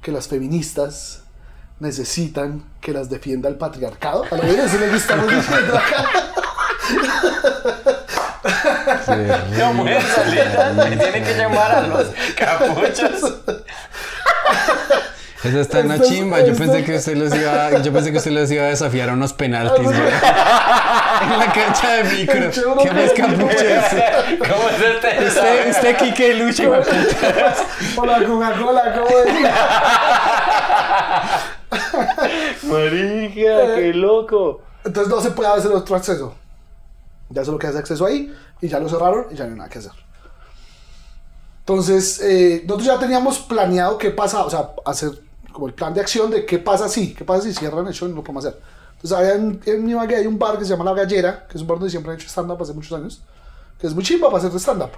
que 0.01 0.11
las 0.11 0.27
feministas 0.27 1.21
necesitan 1.79 2.63
que 2.81 2.91
las 2.93 3.09
defienda 3.09 3.49
el 3.49 3.55
patriarcado. 3.55 4.23
A 4.31 4.35
lo 4.35 4.43
mejor 4.43 4.59
eso 4.65 4.77
que 4.79 4.95
estamos 4.95 5.29
diciendo 5.29 5.77
acá. 5.77 6.05
¿Cómo 9.59 9.87
es, 9.87 10.03
Salita? 10.03 10.71
Tienen 10.99 11.23
que 11.23 11.33
llamar 11.37 11.71
a 11.71 11.81
los 11.81 12.07
capuchos. 12.35 13.33
Esa 15.43 15.59
está 15.61 15.79
en 15.81 15.89
la 15.89 15.99
chimba. 16.01 16.41
Yo 16.41 16.55
pensé 16.55 16.83
que 16.83 16.95
usted 16.95 17.15
los 17.17 17.33
iba, 17.35 17.79
yo 17.81 17.93
pensé 17.93 18.11
que 18.11 18.17
usted 18.17 18.31
los 18.31 18.49
iba 18.51 18.63
a 18.65 18.67
desafiar 18.69 19.09
a 19.09 19.13
unos 19.13 19.33
penaltis, 19.33 19.83
güey. 19.83 19.95
En 19.97 21.39
la 21.39 21.51
cancha 21.53 21.91
de 21.93 22.03
micro. 22.03 22.51
¿Qué 22.51 22.61
que- 22.89 22.91
más? 22.91 23.11
¿Cómo 23.15 23.49
es 23.51 23.61
este? 23.61 25.25
Usted, 25.27 25.69
usted 25.69 25.97
Kike 25.97 26.33
Lucha, 26.35 26.65
güey. 26.65 26.81
Hola 27.95 28.23
Coca-Cola, 28.25 28.93
¿cómo 28.95 29.17
es? 29.19 29.25
Marica, 32.63 33.75
qué 33.75 33.91
loco. 33.93 34.61
Entonces 34.83 35.13
no 35.13 35.21
se 35.21 35.31
puede 35.31 35.49
hacer 35.49 35.71
otro 35.71 35.95
acceso. 35.95 36.35
Ya 37.29 37.43
solo 37.43 37.57
queda 37.57 37.71
ese 37.71 37.79
acceso 37.79 38.05
ahí 38.05 38.33
y 38.61 38.67
ya 38.67 38.79
lo 38.79 38.87
cerraron 38.89 39.27
y 39.31 39.35
ya 39.35 39.45
no 39.45 39.51
hay 39.51 39.57
nada 39.57 39.69
que 39.69 39.79
hacer. 39.79 39.91
Entonces, 41.59 42.21
eh, 42.21 42.63
nosotros 42.67 42.87
ya 42.87 42.99
teníamos 42.99 43.39
planeado 43.39 43.97
qué 43.97 44.11
pasa, 44.11 44.45
o 44.45 44.49
sea, 44.49 44.71
hacer 44.85 45.11
como 45.51 45.67
el 45.67 45.73
plan 45.73 45.93
de 45.93 46.01
acción 46.01 46.29
de 46.29 46.45
qué 46.45 46.59
pasa 46.59 46.87
si, 46.87 47.13
qué 47.13 47.25
pasa 47.25 47.43
si 47.43 47.53
cierran 47.53 47.87
el 47.87 47.93
show 47.93 48.07
y 48.07 48.11
no 48.11 48.17
lo 48.17 48.23
podemos 48.23 48.45
hacer. 48.45 48.61
Entonces, 48.95 49.17
había 49.17 49.35
en, 49.35 49.59
en 49.65 49.89
Ibagué 49.89 50.17
hay 50.17 50.27
un 50.27 50.37
bar 50.37 50.59
que 50.59 50.65
se 50.65 50.71
llama 50.71 50.85
La 50.85 50.93
Gallera, 50.93 51.47
que 51.47 51.57
es 51.57 51.61
un 51.61 51.67
bar 51.67 51.79
donde 51.79 51.89
siempre 51.89 52.11
han 52.11 52.19
hecho 52.19 52.27
stand-up 52.27 52.61
hace 52.61 52.73
muchos 52.73 52.91
años, 52.97 53.23
que 53.79 53.87
es 53.87 53.95
muy 53.95 54.03
chimba 54.03 54.29
para 54.29 54.45
hacer 54.45 54.59
stand-up. 54.59 54.91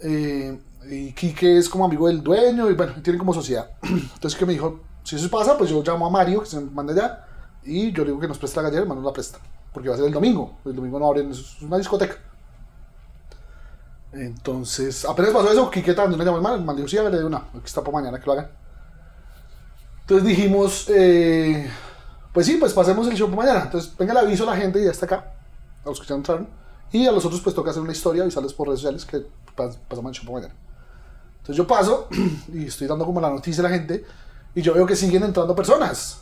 Eh, 0.00 0.58
y 0.90 1.12
Quique 1.12 1.58
es 1.58 1.68
como 1.68 1.84
amigo 1.84 2.08
del 2.08 2.22
dueño 2.22 2.70
y 2.70 2.74
bueno, 2.74 2.92
tienen 3.02 3.18
como 3.18 3.32
sociedad. 3.32 3.70
Entonces, 3.82 4.38
que 4.38 4.44
me 4.44 4.52
dijo, 4.52 4.80
si 5.02 5.16
eso 5.16 5.30
pasa, 5.30 5.56
pues 5.56 5.70
yo 5.70 5.82
llamo 5.82 6.06
a 6.06 6.10
Mario, 6.10 6.40
que 6.40 6.46
se 6.46 6.60
manda 6.60 6.92
allá, 6.92 7.24
y 7.64 7.92
yo 7.92 8.04
le 8.04 8.10
digo 8.10 8.20
que 8.20 8.28
nos 8.28 8.38
preste 8.38 8.56
la 8.58 8.64
gallera, 8.64 8.82
el 8.82 8.88
man 8.88 8.98
nos 8.98 9.06
la 9.06 9.12
presta. 9.12 9.38
Porque 9.72 9.88
va 9.88 9.94
a 9.94 9.98
ser 9.98 10.06
el 10.08 10.12
domingo. 10.12 10.58
El 10.64 10.74
domingo 10.76 10.98
no 10.98 11.06
abren, 11.08 11.30
es 11.30 11.60
una 11.62 11.78
discoteca. 11.78 12.16
Entonces, 14.12 15.04
apenas 15.04 15.32
pasó 15.32 15.52
eso, 15.52 15.70
Quique 15.70 15.92
también 15.92 16.18
me 16.18 16.24
llamó 16.24 16.38
el 16.38 16.42
man, 16.42 16.54
el 16.54 16.64
man 16.64 16.76
dijo, 16.76 16.88
sí, 16.88 16.96
hágale 16.96 17.18
de 17.18 17.24
una, 17.24 17.38
aquí 17.38 17.66
está 17.66 17.82
para 17.82 17.98
mañana 17.98 18.18
que 18.18 18.26
lo 18.26 18.32
hagan. 18.32 18.50
Entonces 20.00 20.26
dijimos, 20.26 20.86
eh, 20.88 21.70
pues 22.32 22.46
sí, 22.46 22.56
pues 22.56 22.72
pasemos 22.72 23.06
el 23.08 23.14
show 23.16 23.28
para 23.28 23.42
mañana. 23.42 23.64
Entonces, 23.66 23.94
venga 23.98 24.12
el 24.12 24.18
aviso 24.18 24.44
a 24.44 24.54
la 24.54 24.56
gente 24.56 24.80
y 24.80 24.84
ya 24.84 24.90
está 24.90 25.04
acá, 25.06 25.34
a 25.84 25.88
los 25.88 26.00
que 26.00 26.06
ya 26.06 26.14
entraron. 26.14 26.48
Y 26.90 27.06
a 27.06 27.12
los 27.12 27.24
otros 27.26 27.42
pues 27.42 27.54
toca 27.54 27.70
hacer 27.70 27.82
una 27.82 27.92
historia, 27.92 28.22
avisarles 28.22 28.54
por 28.54 28.68
redes 28.68 28.80
sociales 28.80 29.04
que 29.04 29.18
pas- 29.54 29.76
pasamos 29.88 30.10
el 30.12 30.14
show 30.16 30.24
para 30.32 30.46
mañana. 30.46 30.54
Entonces 31.38 31.56
yo 31.56 31.66
paso 31.66 32.08
y 32.52 32.66
estoy 32.66 32.86
dando 32.86 33.04
como 33.04 33.20
la 33.20 33.30
noticia 33.30 33.60
a 33.60 33.68
la 33.70 33.74
gente 33.76 34.04
y 34.54 34.62
yo 34.62 34.74
veo 34.74 34.86
que 34.86 34.96
siguen 34.96 35.24
entrando 35.24 35.54
personas. 35.54 36.20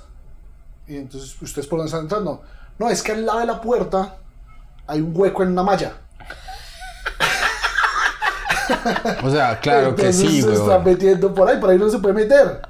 Y 0.88 0.96
entonces, 0.96 1.40
¿ustedes 1.42 1.66
por 1.68 1.78
dónde 1.78 1.88
están 1.88 2.02
entrando? 2.02 2.42
No, 2.78 2.90
es 2.90 3.02
que 3.02 3.12
al 3.12 3.24
lado 3.24 3.40
de 3.40 3.46
la 3.46 3.60
puerta 3.60 4.16
hay 4.86 5.00
un 5.00 5.12
hueco 5.14 5.42
en 5.42 5.50
una 5.50 5.62
malla. 5.62 5.92
O 9.22 9.30
sea, 9.30 9.58
claro 9.60 9.94
que 9.94 10.12
sí, 10.12 10.40
se 10.40 10.48
güey. 10.48 10.60
están 10.60 10.84
metiendo 10.84 11.34
por 11.34 11.48
ahí, 11.48 11.58
por 11.58 11.70
ahí 11.70 11.78
no 11.78 11.88
se 11.88 11.98
puede 11.98 12.14
meter. 12.14 12.60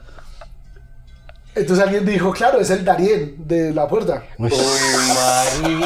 Entonces 1.54 1.84
alguien 1.84 2.04
dijo, 2.04 2.32
claro, 2.32 2.60
es 2.60 2.70
el 2.70 2.84
Darien 2.84 3.36
de 3.46 3.72
la 3.72 3.88
puerta. 3.88 4.22
Uy. 4.38 4.50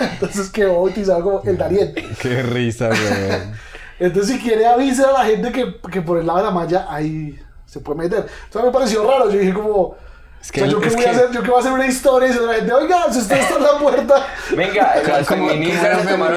Entonces 0.00 0.50
quedó 0.50 0.74
bautizado 0.74 1.22
como 1.22 1.42
el 1.42 1.58
Darien. 1.58 1.94
qué 2.20 2.42
risa, 2.42 2.88
güey. 2.88 3.54
Entonces 3.98 4.36
si 4.36 4.42
quiere 4.42 4.66
avisar 4.66 5.10
a 5.10 5.12
la 5.12 5.24
gente 5.24 5.50
que, 5.52 5.80
que 5.90 6.00
por 6.00 6.18
el 6.18 6.26
lado 6.26 6.38
de 6.38 6.44
la 6.44 6.50
malla 6.50 6.86
ahí 6.88 7.38
se 7.66 7.80
puede 7.80 8.00
meter. 8.00 8.26
Entonces 8.44 8.64
me 8.64 8.72
pareció 8.72 9.08
raro, 9.08 9.30
yo 9.30 9.38
dije 9.38 9.52
como... 9.52 9.96
Es 10.44 10.50
o 10.50 10.52
que- 10.52 10.60
sea, 10.60 10.68
yo, 10.68 10.80
qué 10.80 10.88
es 10.88 10.94
voy 10.94 11.02
a 11.02 11.06
que- 11.06 11.16
hacer, 11.16 11.30
yo 11.32 11.42
que 11.42 11.48
voy 11.48 11.56
a 11.56 11.60
hacer 11.60 11.72
una 11.72 11.86
historia 11.86 12.28
y 12.28 12.46
la 12.46 12.52
gente, 12.54 12.72
oiga, 12.74 13.06
si 13.10 13.18
usted 13.18 13.36
está 13.38 13.54
en 13.56 13.62
la 13.62 13.78
puerta... 13.78 14.26
Venga, 14.54 14.94
las 15.08 15.26
¿Cómo- 15.26 15.48
feministas 15.48 16.02
se 16.02 16.08
tomaron 16.08 16.36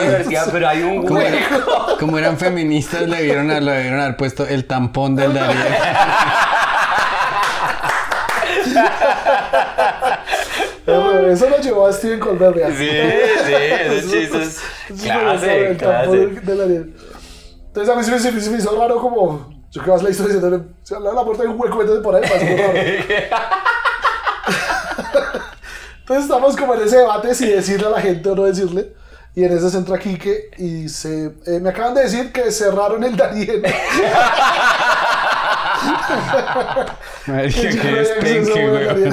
pero 0.54 0.68
hay 0.70 0.82
un 0.84 1.12
hueco. 1.12 1.98
como 2.00 2.18
eran 2.18 2.38
feministas, 2.38 3.02
le 3.02 3.18
debieron, 3.18 3.52
a- 3.52 3.60
le 3.60 3.72
debieron 3.72 4.00
haber 4.00 4.16
puesto 4.16 4.48
el 4.48 4.64
tampón 4.66 5.16
del 5.18 5.34
Darío. 5.34 5.60
Eso 11.32 11.50
lo 11.50 11.58
llevó 11.60 11.88
a 11.88 11.94
Steven 11.94 12.20
Colbert. 12.20 12.58
Sí, 12.78 12.90
sí, 13.46 13.54
esos 13.54 14.12
chistes. 14.12 14.62
Clase, 15.04 15.76
clase. 15.78 16.18
de- 16.18 16.68
de. 16.68 16.94
Entonces 17.68 17.94
a 17.94 17.98
mí 17.98 18.04
se 18.04 18.12
me, 18.12 18.20
se 18.20 18.42
se 18.42 18.52
hizo 18.58 18.80
raro 18.80 19.00
como... 19.02 19.50
Yo 19.70 19.84
que 19.84 19.92
vas 19.92 20.02
la 20.02 20.10
historia 20.10 20.34
diciéndole, 20.36 20.64
al 20.90 21.04
lado 21.04 21.10
de 21.10 21.16
la 21.16 21.26
puerta 21.26 21.44
hay 21.44 21.50
un 21.50 21.60
hueco, 21.60 21.82
entonces 21.82 22.04
por 22.04 22.16
ahí 22.16 22.22
muy 22.46 22.56
raro. 22.56 22.74
Entonces 26.10 26.24
estamos 26.24 26.56
como 26.56 26.74
en 26.76 26.82
ese 26.84 26.98
debate 27.00 27.36
si 27.36 27.50
decirle 27.50 27.88
a 27.88 27.90
la 27.90 28.00
gente 28.02 28.30
o 28.30 28.36
no 28.36 28.44
decirle. 28.46 28.94
Y 29.36 29.44
en 29.44 29.52
ese 29.56 29.70
se 29.70 29.78
entra 29.78 30.00
Quique 30.00 30.50
y 30.58 30.84
dice, 30.84 31.34
eh, 31.46 31.60
me 31.60 31.70
acaban 31.70 31.94
de 31.94 32.04
decir 32.04 32.32
que 32.32 32.50
cerraron 32.50 33.04
el 33.04 33.18
Darien. 33.18 33.62
Marica, 37.28 37.60
Que 38.24 38.42
güey. 38.42 39.10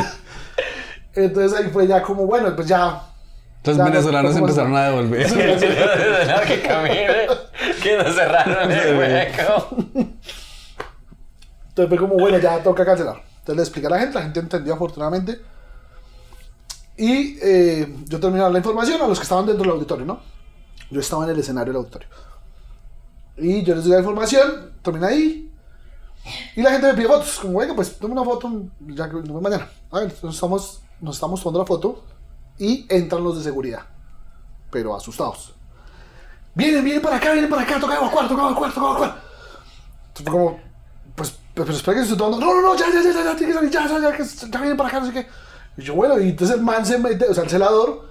Entonces 1.14 1.58
ahí 1.58 1.68
fue 1.72 1.86
ya 1.86 2.00
como, 2.02 2.26
bueno, 2.26 2.54
pues 2.54 2.68
ya... 2.68 3.02
Los 3.64 3.76
ya 3.76 3.84
no- 3.84 3.90
venezolanos 3.90 4.32
no 4.34 4.38
empezaron 4.38 4.76
a 4.76 4.84
devolver. 4.84 5.26
que 6.46 6.62
camine, 6.62 7.26
que 7.82 7.96
nos 7.98 8.14
cerraron 8.14 8.70
el 8.70 8.96
hueco. 8.96 9.76
Entonces 11.68 11.88
fue 11.88 11.98
como, 11.98 12.14
bueno, 12.14 12.38
ya 12.38 12.58
toca 12.62 12.84
cancelar. 12.84 13.16
Entonces 13.40 13.56
le 13.56 13.62
expliqué 13.62 13.86
a 13.88 13.90
la 13.90 13.98
gente, 13.98 14.14
la 14.14 14.22
gente 14.22 14.40
entendió 14.40 14.74
afortunadamente. 14.74 15.40
Y 16.96 17.38
eh, 17.42 17.96
yo 18.06 18.18
dar 18.18 18.52
la 18.52 18.58
información 18.58 19.02
a 19.02 19.08
los 19.08 19.18
que 19.18 19.24
estaban 19.24 19.46
dentro 19.46 19.64
del 19.64 19.72
auditorio, 19.72 20.06
¿no? 20.06 20.20
Yo 20.90 21.00
estaba 21.00 21.24
en 21.24 21.30
el 21.30 21.38
escenario 21.40 21.72
del 21.72 21.80
auditorio. 21.80 22.08
Y 23.36 23.64
yo 23.64 23.74
les 23.74 23.84
doy 23.84 23.94
la 23.94 23.98
información, 23.98 24.72
terminé 24.82 25.06
ahí. 25.06 25.52
Y 26.56 26.62
la 26.62 26.70
gente 26.70 26.86
me 26.86 26.94
pide 26.94 27.08
fotos, 27.08 27.38
como, 27.40 27.58
venga, 27.58 27.74
pues 27.74 27.98
tome 27.98 28.12
una 28.12 28.24
foto, 28.24 28.50
ya 28.88 29.08
que 29.08 29.16
vemos 29.16 29.42
mañana. 29.42 29.68
A 29.90 30.00
ver, 30.00 30.10
entonces 30.10 30.34
estamos, 30.34 30.82
nos 31.00 31.16
estamos 31.16 31.42
tomando 31.42 31.58
la 31.58 31.66
foto 31.66 32.04
y 32.58 32.86
entran 32.88 33.22
los 33.22 33.36
de 33.38 33.42
seguridad, 33.42 33.82
pero 34.70 34.94
asustados. 34.94 35.54
Vienen, 36.54 36.84
vienen 36.84 37.02
para 37.02 37.16
acá, 37.16 37.32
vienen 37.32 37.50
para 37.50 37.62
acá, 37.62 37.80
toca 37.80 37.96
evacuar, 37.96 38.28
toca 38.28 38.42
evacuar, 38.42 38.72
toca 38.72 38.86
evacuar. 38.86 39.22
Entonces 40.08 40.32
como, 40.32 40.60
pues, 41.16 41.34
pero 41.52 41.72
espera 41.72 41.96
que 41.96 42.02
estoy 42.02 42.16
tomando. 42.16 42.38
No, 42.38 42.54
no, 42.54 42.62
no, 42.62 42.76
ya, 42.76 42.86
ya, 42.92 43.02
ya, 43.02 43.12
ya, 43.12 43.24
ya, 43.24 43.36
tiene 43.36 43.52
que 43.52 43.58
salir, 43.58 43.70
ya, 43.70 43.88
ya, 43.88 44.00
ya, 44.00 44.16
que 44.16 44.24
ya 44.24 44.58
vienen 44.60 44.76
para 44.76 44.88
acá, 44.88 45.00
no 45.00 45.06
sé 45.06 45.12
qué. 45.12 45.26
Y 45.76 45.82
yo, 45.82 45.94
bueno, 45.94 46.18
y 46.20 46.30
entonces 46.30 46.56
el 46.56 46.62
man 46.62 46.86
se 46.86 46.98
mete, 46.98 47.26
o 47.26 47.34
sea, 47.34 47.44
el 47.44 47.50
celador, 47.50 48.08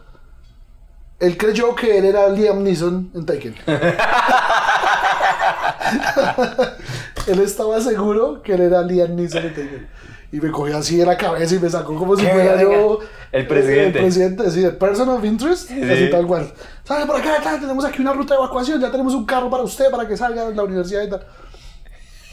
él 1.19 1.37
creyó 1.37 1.75
que 1.75 1.97
él 1.97 2.05
era 2.05 2.29
Liam 2.29 2.63
Neeson 2.63 3.11
en 3.13 3.25
Taken. 3.25 3.55
él 7.27 7.39
estaba 7.39 7.79
seguro 7.79 8.41
que 8.41 8.53
él 8.53 8.61
era 8.61 8.81
Liam 8.81 9.15
Neeson 9.15 9.43
en 9.43 9.53
Taken. 9.53 9.87
Y 10.33 10.41
me 10.41 10.51
cogió 10.51 10.77
así 10.77 10.97
de 10.97 11.05
la 11.05 11.15
cabeza 11.15 11.55
y 11.55 11.59
me 11.59 11.69
sacó 11.69 11.95
como 11.95 12.15
si 12.15 12.25
fuera 12.25 12.59
yo. 12.59 12.99
El 13.31 13.47
presidente. 13.47 13.99
El 13.99 14.05
presidente, 14.05 14.51
sí, 14.51 14.63
el 14.63 14.77
person 14.77 15.07
of 15.09 15.23
interest. 15.23 15.69
Sí. 15.69 15.79
Así 15.83 16.09
tal 16.09 16.25
cual. 16.25 16.51
Sale 16.83 17.05
por 17.05 17.17
acá, 17.17 17.35
acá, 17.35 17.59
tenemos 17.59 17.85
aquí 17.85 18.01
una 18.01 18.13
ruta 18.13 18.33
de 18.33 18.39
evacuación. 18.39 18.81
Ya 18.81 18.89
tenemos 18.89 19.13
un 19.13 19.25
carro 19.25 19.47
para 19.49 19.61
usted 19.61 19.91
para 19.91 20.07
que 20.07 20.17
salga 20.17 20.49
de 20.49 20.55
la 20.55 20.63
universidad 20.63 21.03
y 21.03 21.09
tal. 21.11 21.23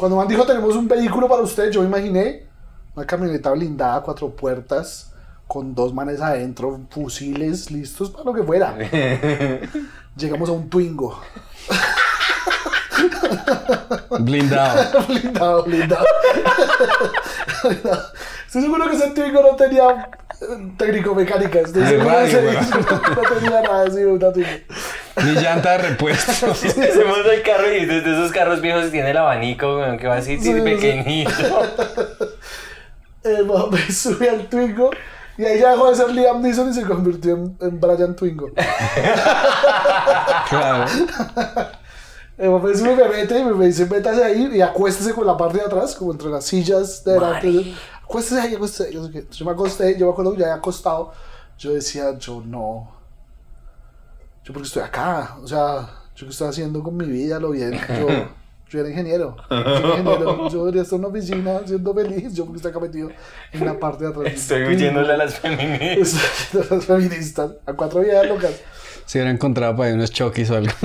Cuando 0.01 0.17
man 0.17 0.27
dijo 0.27 0.47
tenemos 0.47 0.75
un 0.77 0.89
vehículo 0.89 1.29
para 1.29 1.43
usted, 1.43 1.71
yo 1.71 1.83
me 1.83 1.89
imaginé 1.89 2.47
una 2.97 3.07
camioneta 3.07 3.51
blindada, 3.51 4.01
cuatro 4.01 4.31
puertas, 4.31 5.10
con 5.51 5.75
dos 5.75 5.93
manes 5.93 6.21
adentro, 6.21 6.79
fusiles 6.91 7.73
listos 7.73 8.09
para 8.11 8.23
lo 8.23 8.33
que 8.33 8.45
fuera. 8.45 8.73
Llegamos 10.17 10.49
a 10.49 10.53
un 10.53 10.71
Twingo. 10.71 11.21
Blindado. 14.21 15.05
blindado, 15.09 15.65
blindado. 15.65 16.05
Estoy 18.47 18.63
seguro 18.63 18.89
que 18.89 18.95
ese 18.97 19.11
Twingo 19.11 19.43
no 19.43 19.57
tenía 19.57 20.09
eh, 20.41 20.73
técnico-mecánica. 20.77 21.59
Estoy 21.61 21.83
Ay, 21.83 21.89
seguro 21.89 22.09
que 22.09 22.15
radio, 22.15 22.27
ese 22.29 22.47
weón. 22.47 22.61
disco 22.61 23.01
no 23.17 23.35
tenía 23.41 23.61
nada 23.63 23.85
así, 23.89 24.05
una 24.05 24.33
Twingo. 24.33 24.49
Ni 25.25 25.33
llanta 25.33 25.73
de 25.73 25.79
repuesto. 25.79 26.55
Se 26.55 27.05
monta 27.05 27.35
el 27.35 27.43
carro 27.43 27.73
y 27.75 27.87
desde 27.87 28.13
esos 28.13 28.31
carros 28.31 28.61
viejos 28.61 28.89
tiene 28.93 29.11
el 29.11 29.17
abanico, 29.17 29.81
que 29.99 30.07
va 30.07 30.19
así 30.19 30.39
Sí, 30.39 30.53
sí. 30.55 30.61
pequeñito. 30.61 31.33
El 33.25 33.47
man 33.47 33.65
me 33.73 33.91
sube 33.91 34.31
al 34.31 34.47
Twingo 34.49 34.91
y 35.41 35.45
ahí 35.47 35.59
ya 35.59 35.71
dejó 35.71 35.89
de 35.91 35.97
ser 35.97 36.11
Liam 36.11 36.43
Neeson 36.43 36.69
y 36.69 36.75
se 36.75 36.83
convirtió 36.85 37.35
en, 37.35 37.57
en 37.61 37.81
Brian 37.81 38.15
Twingo. 38.15 38.51
Claro. 40.49 40.91
El 42.37 42.51
papá 42.51 42.69
encima 42.69 42.95
me 42.95 43.09
mete 43.09 43.39
y 43.39 43.45
me 43.45 43.67
dice, 43.67 43.87
métase 43.87 44.25
ahí 44.25 44.51
y 44.53 44.61
acuéstese 44.61 45.15
con 45.15 45.27
la 45.27 45.37
parte 45.37 45.59
de 45.59 45.65
atrás, 45.65 45.95
como 45.95 46.11
entre 46.11 46.29
las 46.29 46.45
sillas 46.45 47.05
de 47.05 47.13
delante. 47.13 47.75
Acuéstese 48.03 48.41
ahí, 48.41 48.55
acuéstese 48.55 48.89
ahí. 48.89 48.95
Yo, 49.31 49.45
me 49.45 49.51
acosté, 49.53 49.97
yo 49.97 50.07
me 50.07 50.13
acuerdo 50.13 50.33
que 50.33 50.41
ya 50.41 50.47
había 50.47 50.57
acostado. 50.57 51.13
Yo 51.59 51.73
decía, 51.73 52.19
yo 52.19 52.43
no. 52.45 52.91
Yo 54.43 54.53
porque 54.53 54.67
estoy 54.67 54.83
acá. 54.83 55.37
O 55.43 55.47
sea, 55.47 55.89
yo 56.17 56.27
qué 56.27 56.33
estoy 56.33 56.49
haciendo 56.49 56.83
con 56.83 56.97
mi 56.97 57.07
vida, 57.07 57.39
lo 57.39 57.51
bien. 57.51 57.73
Yo, 57.73 58.09
yo 58.71 58.81
era 58.81 58.89
ingeniero. 58.89 59.37
Yo, 59.51 59.57
ingeniero. 59.89 60.49
yo 60.49 60.59
debería 60.61 60.83
estar 60.83 60.97
en 60.99 61.05
una 61.05 61.09
oficina 61.09 61.61
siendo 61.67 61.93
feliz. 61.93 62.33
Yo 62.35 62.45
porque 62.45 62.59
estoy 62.59 62.71
acá 62.71 62.81
metido 62.81 63.11
en 63.53 63.65
la 63.67 63.79
parte 63.79 64.05
de 64.05 64.11
atrás. 64.11 64.33
Estoy 64.33 64.63
huyéndole 64.63 65.13
a 65.13 65.17
las 65.17 65.35
feministas. 65.35 66.49
de 66.53 66.77
las 66.77 66.85
feministas. 66.85 67.51
A 67.67 67.73
cuatro 67.73 68.01
vidas 68.01 68.27
locas. 68.29 68.53
Se 69.07 69.19
hubiera 69.19 69.33
encontrado 69.33 69.75
por 69.75 69.87
ahí 69.87 69.93
unos 69.93 70.13
choquis 70.13 70.51
o 70.51 70.57
algo. 70.57 70.73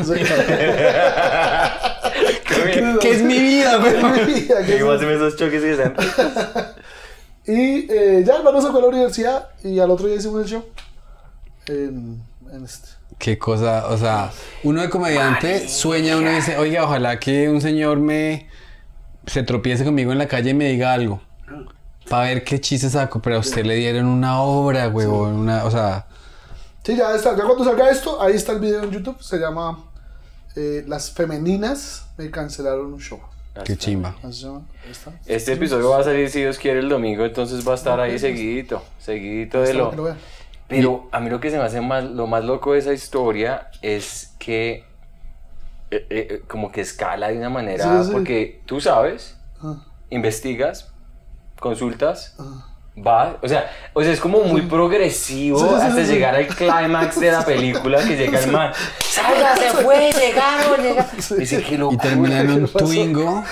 Qué 2.48 2.64
bien. 2.66 2.98
¿Qué 3.00 3.12
es 3.12 3.22
mi 3.22 3.38
vida, 3.38 3.78
güey? 3.78 3.94
¿Qué 4.66 4.84
más 4.84 4.96
hacen 4.96 5.12
esos 5.12 5.36
choques 5.36 5.62
que 5.62 5.76
sean? 5.76 5.94
Y 7.48 7.86
eh, 7.94 8.24
ya 8.26 8.34
el 8.34 8.40
hermano 8.40 8.60
se 8.60 8.72
fue 8.72 8.80
a 8.80 8.82
la 8.82 8.88
universidad 8.88 9.50
y 9.64 9.78
al 9.78 9.92
otro 9.92 10.08
día 10.08 10.16
hicimos 10.16 10.42
el 10.42 10.50
show. 10.50 10.66
En, 11.68 12.20
en 12.52 12.66
este. 12.66 12.88
Qué 13.18 13.38
cosa, 13.38 13.88
o 13.88 13.98
sea, 13.98 14.32
uno 14.64 14.82
de 14.82 14.90
comediante 14.90 15.70
sueña, 15.70 16.18
uno 16.18 16.30
dice, 16.30 16.58
oiga, 16.58 16.84
ojalá 16.84 17.20
que 17.20 17.50
un 17.50 17.62
señor 17.62 18.00
me 18.00 18.48
se 19.26 19.42
tropiece 19.44 19.84
conmigo 19.84 20.12
en 20.12 20.18
la 20.18 20.28
calle 20.28 20.52
y 20.52 20.54
me 20.54 20.70
diga 20.70 20.94
algo. 20.94 21.22
Para 22.10 22.28
ver 22.28 22.44
qué 22.44 22.60
chiste 22.62 22.90
saco, 22.90 23.22
pero 23.22 23.38
a 23.38 23.40
usted 23.40 23.66
le 23.66 23.76
dieron 23.76 24.06
una 24.06 24.42
obra, 24.42 24.90
huevón, 24.90 25.34
una, 25.34 25.66
o 25.66 25.72
sea, 25.72 26.06
Sí, 26.86 26.96
ya 26.96 27.16
está. 27.16 27.36
Ya 27.36 27.46
cuando 27.46 27.64
salga 27.64 27.90
esto, 27.90 28.22
ahí 28.22 28.36
está 28.36 28.52
el 28.52 28.60
video 28.60 28.84
en 28.84 28.92
YouTube. 28.92 29.20
Se 29.20 29.40
llama 29.40 29.86
eh, 30.56 30.84
Las 30.88 31.10
Femeninas 31.10 32.06
me 32.16 32.30
cancelaron 32.30 32.94
un 32.94 33.00
show. 33.00 33.20
qué 33.64 33.76
chimba. 33.76 34.16
Este 35.26 35.54
episodio 35.54 35.90
va 35.90 36.02
a 36.02 36.04
salir 36.04 36.30
si 36.30 36.42
Dios 36.42 36.60
quiere 36.60 36.82
el 36.82 36.90
domingo, 36.90 37.26
entonces 37.26 37.68
va 37.68 37.72
a 37.72 37.76
estar 37.76 38.00
ahí 38.00 38.20
seguidito, 38.20 38.84
seguidito 39.00 39.62
de 39.62 39.74
lo... 39.74 40.16
Pero 40.68 41.08
a 41.12 41.20
mí 41.20 41.30
lo 41.30 41.40
que 41.40 41.52
se 41.52 41.58
me 41.58 41.64
hace 41.64 41.82
más, 41.82 42.04
lo 42.04 42.28
más 42.28 42.44
loco 42.44 42.74
de 42.74 42.80
esa 42.80 42.94
historia 42.94 43.70
es 43.82 44.36
que 44.40 44.84
eh, 45.92 46.08
eh, 46.10 46.42
como 46.48 46.72
que 46.72 46.82
escala 46.82 47.28
de 47.30 47.38
una 47.38 47.50
manera, 47.50 48.00
Sí, 48.02 48.08
sí. 48.08 48.12
porque 48.12 48.62
tú 48.66 48.82
sabes, 48.82 49.38
Ah, 49.62 49.86
investigas, 50.10 50.92
consultas, 51.60 52.36
ah. 52.40 52.75
Vas, 52.98 53.36
o 53.42 53.48
sea, 53.48 53.70
o 53.94 54.02
sea, 54.02 54.12
es 54.14 54.20
como 54.22 54.40
muy 54.44 54.62
progresivo 54.62 55.60
Sí, 55.60 55.66
sí, 55.66 55.76
sí, 55.76 55.82
hasta 55.86 56.06
sí. 56.06 56.12
llegar 56.14 56.36
al 56.36 56.48
clímax 56.48 57.20
de 57.20 57.32
la 57.32 57.46
película 57.46 57.98
que 58.04 58.16
llega 58.16 58.40
el 58.40 58.52
man, 58.52 58.72
salga, 59.04 59.56
se 59.58 59.70
fue, 59.84 60.12
llegaron, 60.14 60.82
llegaron. 60.82 61.12
Dice, 61.38 61.62
qué 61.62 61.76
Y 61.92 61.98
termina 61.98 62.40
en 62.42 62.52
un. 62.52 62.68
Twingo. 62.68 63.44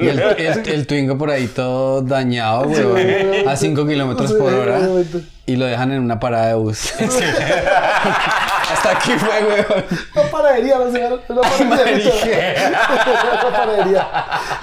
Y 0.00 0.08
el, 0.08 0.18
el- 0.20 0.68
el 0.68 0.86
Twingo 0.86 1.16
por 1.16 1.30
ahí 1.30 1.46
todo 1.46 2.02
dañado, 2.02 2.62
huevón, 2.68 2.98
a 3.48 3.56
5 3.56 3.86
kilómetros 3.86 4.32
por 4.32 4.52
hora. 4.52 4.80
Y 5.46 5.54
lo 5.56 5.66
dejan 5.66 5.92
en 5.92 6.00
una 6.00 6.18
parada 6.18 6.48
de 6.48 6.54
bus. 6.54 6.92
Hasta 8.72 8.90
aquí 8.92 9.12
fue, 9.12 9.28
huevón. 9.28 9.84
Una 10.14 10.30
panadería, 10.30 10.78
no 10.78 10.90
sé, 10.90 11.06
una 11.28 11.40
panadería. 11.42 12.12
Una 12.68 13.52
panadería. 13.52 14.08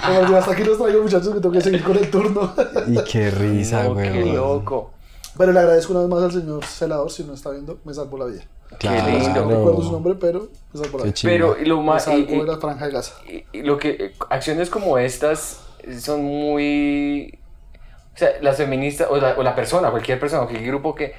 Bueno, 0.08 0.36
hasta 0.36 0.52
aquí 0.52 0.64
los 0.64 0.78
traigo, 0.78 1.02
muchachos, 1.02 1.28
que 1.34 1.40
tengo 1.40 1.52
que 1.52 1.60
seguir 1.60 1.82
con 1.82 1.96
el 1.96 2.10
turno. 2.10 2.54
Y 2.86 3.02
qué 3.04 3.30
risa, 3.30 3.84
No, 3.84 3.96
qué 3.96 4.10
loco. 4.26 4.90
Pero 5.36 5.52
le 5.52 5.58
agradezco 5.58 5.92
una 5.92 6.02
vez 6.02 6.10
más 6.10 6.22
al 6.22 6.32
señor 6.32 6.64
celador, 6.64 7.10
si 7.10 7.24
no 7.24 7.34
está 7.34 7.50
viendo, 7.50 7.78
me 7.84 7.92
salvó 7.92 8.18
la 8.18 8.26
vida. 8.26 8.42
Claro. 8.78 9.08
lindo. 9.10 9.40
No 9.44 9.50
recuerdo 9.50 9.82
su 9.82 9.92
nombre, 9.92 10.14
pero 10.20 10.48
me 10.72 10.80
salvó 10.80 10.98
la 10.98 11.04
Qué 11.04 11.10
vida. 11.10 11.22
Pero 11.22 11.56
lo 11.64 11.80
más... 11.82 12.06
y- 12.08 12.26
la 12.44 12.58
franja 12.58 12.86
de 12.86 12.92
Gaza. 12.92 13.14
Y- 13.28 13.44
y 13.52 13.62
lo 13.62 13.78
que 13.78 13.90
eh, 13.90 14.14
acciones 14.30 14.70
como 14.70 14.98
estas 14.98 15.60
son 15.98 16.22
muy 16.24 17.38
o 18.14 18.18
sea 18.18 18.30
las 18.40 18.56
feministas 18.56 19.08
o 19.10 19.16
la, 19.16 19.34
o 19.36 19.42
la 19.42 19.54
persona 19.54 19.90
cualquier 19.90 20.18
persona 20.18 20.44
cualquier 20.44 20.66
grupo 20.68 20.94
que 20.94 21.12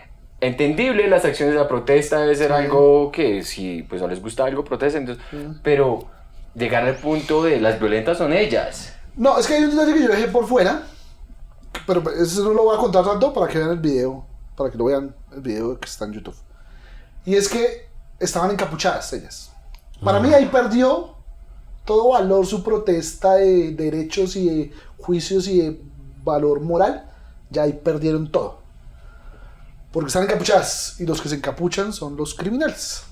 entendible 0.45 1.07
las 1.07 1.25
acciones 1.25 1.53
de 1.53 1.59
la 1.61 1.67
protesta 1.67 2.19
debe 2.19 2.35
ser 2.35 2.51
algo 2.51 3.11
que 3.11 3.43
si 3.43 3.83
pues 3.83 4.01
no 4.01 4.07
les 4.07 4.21
gusta 4.21 4.45
algo 4.45 4.63
protesten 4.63 5.01
entonces, 5.03 5.23
pero 5.63 6.07
llegar 6.53 6.85
al 6.85 6.95
punto 6.95 7.43
de 7.43 7.59
las 7.59 7.79
violentas 7.79 8.17
son 8.17 8.33
ellas 8.33 8.93
No, 9.15 9.37
es 9.37 9.47
que 9.47 9.55
hay 9.55 9.63
un 9.63 9.71
detalle 9.71 9.93
que 9.93 10.03
yo 10.03 10.09
dejé 10.09 10.27
por 10.27 10.47
fuera, 10.47 10.83
pero 11.85 12.03
eso 12.11 12.43
no 12.43 12.53
lo 12.53 12.63
voy 12.63 12.75
a 12.75 12.79
contar 12.79 13.05
tanto 13.05 13.33
para 13.33 13.47
que 13.47 13.57
vean 13.57 13.71
el 13.71 13.79
video, 13.79 14.25
para 14.55 14.69
que 14.69 14.77
lo 14.77 14.85
vean 14.85 15.15
el 15.33 15.41
video 15.41 15.79
que 15.79 15.87
está 15.87 16.05
en 16.05 16.13
YouTube. 16.13 16.35
Y 17.25 17.35
es 17.35 17.49
que 17.49 17.87
estaban 18.19 18.51
encapuchadas 18.51 19.11
ellas. 19.13 19.51
Para 20.03 20.19
mí 20.19 20.33
ahí 20.33 20.45
perdió 20.45 21.15
todo 21.85 22.09
valor 22.09 22.45
su 22.45 22.63
protesta 22.63 23.35
de 23.35 23.71
derechos 23.71 24.35
y 24.35 24.49
de 24.49 24.71
juicios 24.97 25.47
y 25.47 25.61
de 25.61 25.81
valor 26.23 26.59
moral. 26.59 27.09
Ya 27.49 27.63
ahí 27.63 27.73
perdieron 27.73 28.31
todo. 28.31 28.64
Porque 29.95 30.07
están 30.07 30.23
encapuchadas 30.23 30.99
y 30.99 31.05
los 31.05 31.21
que 31.21 31.29
se 31.29 31.35
encapuchan 31.35 31.93
son 31.93 32.17
los 32.17 32.35
criminales. 32.35 33.03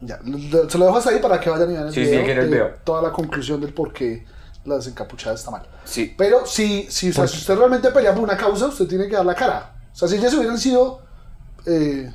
Ya, 0.00 0.18
se 0.18 0.78
lo 0.78 0.86
dejo 0.86 0.96
hasta 0.96 1.10
ahí 1.10 1.18
para 1.18 1.38
que 1.38 1.50
vayan 1.50 1.68
y 1.70 1.74
vean 1.74 1.86
el 1.88 1.92
Sí, 1.92 2.04
sí, 2.06 2.10
video. 2.12 2.24
quiero 2.24 2.42
el 2.42 2.50
de 2.50 2.56
video. 2.56 2.74
Toda 2.84 3.02
la 3.02 3.12
conclusión 3.12 3.60
del 3.60 3.74
por 3.74 3.92
qué 3.92 4.24
las 4.64 4.86
encapuchadas 4.86 5.40
está 5.40 5.50
mal. 5.50 5.68
sí 5.84 6.14
Pero 6.16 6.46
si, 6.46 6.86
si, 6.90 7.10
o 7.10 7.12
sea, 7.12 7.26
si 7.26 7.36
usted 7.36 7.54
realmente 7.56 7.90
pelea 7.90 8.14
por 8.14 8.22
una 8.24 8.34
causa, 8.34 8.68
usted 8.68 8.86
tiene 8.86 9.08
que 9.08 9.14
dar 9.14 9.26
la 9.26 9.34
cara. 9.34 9.74
O 9.92 9.94
sea, 9.94 10.08
si 10.08 10.16
ellas 10.16 10.32
hubieran 10.32 10.56
sido 10.56 11.02
eh, 11.66 12.10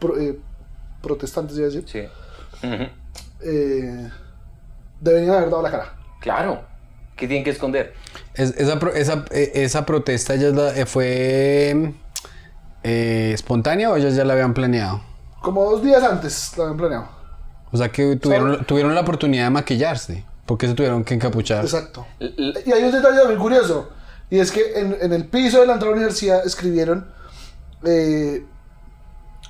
pro- 0.00 0.18
eh, 0.18 0.40
protestantes, 1.00 1.56
iba 1.56 1.68
a 1.68 1.70
decir, 1.70 1.84
sí 1.88 2.66
Ujú. 2.66 2.88
eh, 3.40 4.10
deberían 5.00 5.36
haber 5.36 5.48
dado 5.50 5.62
la 5.62 5.70
cara. 5.70 5.94
claro 6.20 6.64
¿qué 7.14 7.28
tienen 7.28 7.44
que 7.44 7.50
esconder? 7.50 7.94
Es- 8.34 8.50
esa, 8.56 9.24
eh, 9.30 9.52
esa 9.54 9.86
protesta 9.86 10.34
ya 10.34 10.48
eh, 10.74 10.86
fue 10.86 11.94
eh, 12.84 13.32
espontánea 13.34 13.90
o 13.90 13.96
ellos 13.96 14.14
ya 14.14 14.24
la 14.24 14.34
habían 14.34 14.54
planeado. 14.54 15.00
Como 15.42 15.64
dos 15.64 15.82
días 15.82 16.02
antes 16.02 16.52
lo 16.56 16.62
habían 16.64 16.76
planeado. 16.78 17.08
O 17.72 17.76
sea 17.76 17.90
que 17.90 18.16
tuvieron, 18.16 18.64
tuvieron 18.64 18.94
la 18.94 19.00
oportunidad 19.00 19.44
de 19.44 19.50
maquillarse. 19.50 20.24
porque 20.46 20.68
se 20.68 20.74
tuvieron 20.74 21.04
que 21.04 21.14
encapuchar? 21.14 21.64
Exacto. 21.64 22.06
Y 22.20 22.72
hay 22.72 22.84
un 22.84 22.92
detalle 22.92 23.24
muy 23.26 23.36
curioso. 23.36 23.88
Y 24.30 24.38
es 24.38 24.50
que 24.52 24.78
en, 24.78 24.96
en 25.00 25.12
el 25.12 25.26
piso 25.26 25.60
de 25.60 25.66
la 25.66 25.74
entrada 25.74 25.92
a 25.92 25.96
la 25.96 26.00
universidad 26.02 26.46
escribieron: 26.46 27.06
eh, 27.84 28.44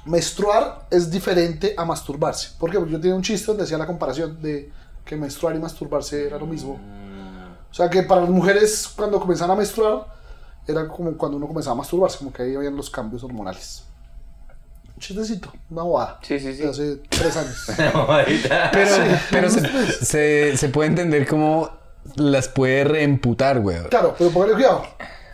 menstruar 0.05 0.87
es 0.90 1.11
diferente 1.11 1.75
a 1.77 1.85
masturbarse. 1.85 2.51
¿Por 2.59 2.70
qué? 2.70 2.79
Porque 2.79 2.92
yo 2.92 3.01
tenía 3.01 3.16
un 3.16 3.23
chiste 3.23 3.47
donde 3.47 3.64
hacía 3.64 3.79
la 3.79 3.87
comparación 3.87 4.40
de 4.40 4.70
que 5.05 5.16
menstruar 5.16 5.55
y 5.57 5.59
masturbarse 5.59 6.27
era 6.27 6.38
lo 6.38 6.47
mismo. 6.47 6.81
O 7.70 7.75
sea 7.75 7.90
que 7.90 8.03
para 8.05 8.20
las 8.23 8.31
mujeres, 8.31 8.88
cuando 8.97 9.18
comenzaban 9.18 9.57
a 9.57 9.59
menstruar, 9.59 10.07
era 10.66 10.88
como 10.88 11.16
cuando 11.16 11.37
uno 11.37 11.46
comenzaba 11.46 11.74
a 11.74 11.79
masturbarse, 11.79 12.18
como 12.18 12.33
que 12.33 12.42
ahí 12.42 12.55
habían 12.55 12.77
los 12.77 12.90
cambios 12.90 13.22
hormonales. 13.24 13.85
Un 14.94 15.00
chistecito, 15.00 15.53
una 15.70 15.83
bobada. 15.83 16.18
Sí, 16.22 16.38
sí, 16.38 16.55
sí. 16.55 16.62
De 16.62 16.68
hace 16.68 16.96
tres 17.09 17.37
años. 17.37 17.66
Pero, 18.72 18.96
pero 19.31 19.50
se, 19.50 20.05
se, 20.05 20.57
se 20.57 20.68
puede 20.68 20.88
entender 20.90 21.27
cómo 21.27 21.70
las 22.16 22.48
puede 22.48 22.85
reemputar, 22.85 23.61
güey. 23.61 23.83
Claro, 23.88 24.14
pero 24.16 24.31
póngale 24.31 24.55
cuidado. 24.55 24.87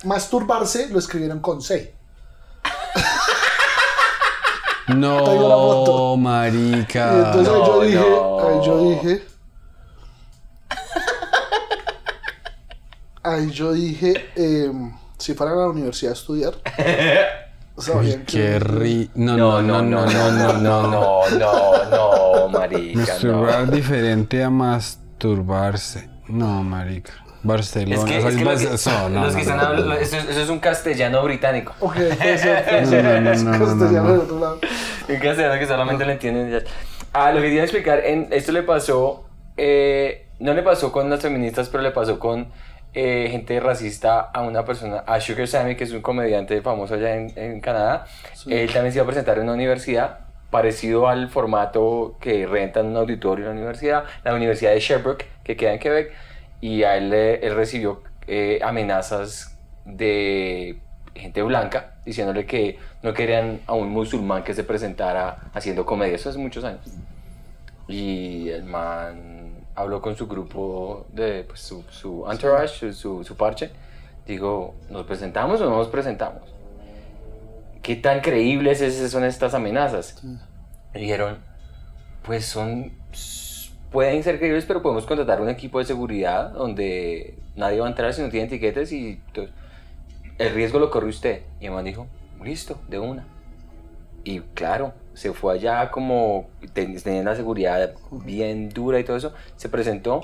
Masturbarse 0.05 0.89
lo 0.89 0.99
escribieron 0.99 1.41
con 1.41 1.61
C. 1.61 1.95
No, 4.89 6.15
Y 6.15 6.19
marica. 6.19 7.27
entonces 7.27 7.53
ahí 7.53 7.61
yo 7.61 7.67
no, 7.67 7.81
dije, 7.81 8.01
no. 8.01 8.49
ahí 8.49 8.67
yo 8.67 8.91
dije, 8.91 9.27
ahí 13.23 13.51
yo 13.51 13.73
dije, 13.73 14.31
em, 14.37 14.93
si 15.21 15.35
fueran 15.35 15.57
a 15.59 15.61
la 15.63 15.69
universidad 15.69 16.13
a 16.13 16.15
estudiar, 16.15 16.55
que 17.77 18.25
Qué 18.27 18.59
ri... 18.59 19.11
No, 19.15 19.37
No, 19.37 19.63
no, 19.63 19.83
no, 19.83 20.05
no, 20.07 20.33
no, 20.33 20.53
no, 20.53 20.83
no, 20.89 21.31
no, 21.31 21.85
no, 21.91 22.49
marica, 22.49 23.01
no. 23.01 23.07
Masturbar 23.07 23.71
diferente 23.71 24.43
a 24.45 24.51
masturbarse. 24.51 26.09
No, 26.29 26.63
marica. 26.63 27.13
Barcelona. 27.43 27.95
Es 27.97 28.05
que, 28.05 28.19
es 28.19 28.37
que 28.37 28.45
lo 28.45 28.51
que- 28.57 28.75
eso, 28.75 29.09
no, 29.09 29.25
los 29.25 29.33
no, 29.33 29.39
que 29.39 29.45
no, 29.47 29.51
están 29.53 29.57
no, 29.57 29.63
hablando, 29.63 29.87
no. 29.89 29.95
eso, 29.95 30.17
es- 30.19 30.29
eso 30.29 30.41
es 30.43 30.49
un 30.51 30.59
castellano 30.59 31.23
británico. 31.25 31.73
Ok, 31.81 31.95
puede 31.95 32.39
ser, 32.39 32.65
puede 32.65 32.83
No, 32.83 32.89
ser. 32.91 33.05
no, 33.05 33.21
no, 33.23 33.31
Es 33.33 33.43
no, 33.45 33.51
no, 33.57 33.65
castellano 33.67 34.03
no. 34.09 34.13
de 34.13 34.19
otro 34.19 34.41
lado. 34.41 34.59
Un 35.09 35.17
castellano 35.19 35.59
que 35.59 35.67
solamente 35.67 36.05
lo 36.05 36.13
entienden. 36.13 36.65
Ah, 37.15 37.31
lo 37.33 37.37
que 37.41 37.47
quería 37.47 37.63
explicar, 37.63 38.01
en, 38.05 38.29
esto 38.31 38.53
le 38.53 38.63
pasó, 38.63 39.25
eh, 39.57 40.29
no 40.39 40.53
le 40.53 40.63
pasó 40.63 40.93
con 40.93 41.09
las 41.09 41.21
feministas, 41.21 41.71
pero 41.71 41.83
le 41.83 41.93
pasó 41.93 42.19
con 42.19 42.49
eh, 42.95 43.29
gente 43.31 43.61
racista 43.61 44.21
a 44.21 44.43
una 44.43 44.65
persona, 44.65 45.05
a 45.07 45.21
Sugar 45.21 45.47
Sammy, 45.47 45.77
que 45.77 45.85
es 45.85 45.93
un 45.93 46.03
comediante 46.03 46.61
famoso 46.63 46.95
allá 46.95 47.17
en, 47.17 47.33
en 47.37 47.61
Canadá. 47.61 48.07
Él 48.47 48.73
también 48.73 48.93
se 48.93 48.99
iba 48.99 49.05
a 49.05 49.07
presentar 49.07 49.39
en 49.39 49.45
una 49.45 49.55
universidad, 49.55 50.21
parecido 50.51 51.09
al 51.09 51.29
formato 51.29 52.17
que 52.21 52.47
rentan 52.47 52.87
un 52.87 52.97
auditorio 52.97 53.47
en 53.47 53.53
la 53.53 53.57
universidad, 53.57 54.05
la 54.25 54.35
Universidad 54.35 54.73
de 54.73 54.81
Sherbrooke, 54.81 55.27
que 55.45 55.57
queda 55.57 55.73
en 55.73 55.79
Quebec, 55.79 56.13
y 56.61 56.83
a 56.83 56.97
él, 56.97 57.13
él 57.13 57.55
recibió 57.55 58.03
eh, 58.27 58.61
amenazas 58.63 59.57
de 59.85 60.79
gente 61.15 61.43
blanca 61.43 61.95
diciéndole 62.05 62.47
que 62.47 62.79
no 63.03 63.13
querían 63.13 63.61
a 63.67 63.75
un 63.75 63.91
musulmán 63.91 64.43
que 64.43 64.55
se 64.55 64.65
presentara 64.65 65.39
haciendo 65.55 65.85
comedia. 65.85 66.15
Eso 66.15 66.31
hace 66.31 66.39
muchos 66.39 66.65
años. 66.65 66.81
Y 67.89 68.49
el 68.51 68.65
man 68.65 69.40
habló 69.75 70.01
con 70.03 70.17
su 70.17 70.27
grupo 70.27 71.07
de 71.13 71.45
pues, 71.45 71.61
su, 71.61 71.83
su 71.91 72.27
entourage, 72.31 72.93
su, 72.93 73.25
su, 73.25 73.37
parche. 73.37 73.71
Digo, 74.27 74.75
¿nos 74.91 75.07
presentamos 75.07 75.61
o 75.61 75.65
no 75.69 75.77
nos 75.77 75.89
presentamos? 75.89 76.43
¿Qué 77.83 77.97
tan 77.97 78.21
creíbles 78.21 78.81
es- 78.81 79.11
son 79.11 79.25
estas 79.25 79.55
amenazas? 79.55 80.23
Me 80.95 81.01
dijeron, 81.01 81.39
pues 82.23 82.45
son, 82.47 82.93
pueden 83.91 84.23
ser 84.23 84.39
creíbles, 84.39 84.65
pero 84.67 84.83
podemos 84.83 85.07
contratar 85.07 85.41
un 85.41 85.49
equipo 85.49 85.79
de 85.79 85.85
seguridad 85.87 86.51
donde 86.51 87.39
nadie 87.57 87.81
va 87.81 87.87
a 87.87 87.91
entrar 87.91 88.13
si 88.13 88.23
no 88.23 88.29
tiene 88.29 88.47
etiquetas 88.47 88.93
y 88.93 89.21
to- 89.33 89.47
el 90.39 90.55
riesgo 90.55 90.79
lo 90.79 90.91
corre 90.91 91.09
usted. 91.09 91.43
Y 91.61 91.67
el 91.67 91.73
man 91.73 91.85
dijo, 91.85 92.07
listo, 92.43 92.79
de 92.89 92.99
una. 92.99 93.25
Y 94.25 94.41
claro, 94.41 94.93
se 95.21 95.35
fue 95.35 95.53
allá 95.53 95.91
como 95.91 96.49
ten- 96.73 96.99
tenía 97.03 97.23
la 97.23 97.37
seguridad 97.37 97.93
bien 98.11 98.71
dura 98.71 98.99
y 98.99 99.05
todo 99.05 99.19
eso, 99.19 99.35
se 99.57 99.69
presentó 99.69 100.23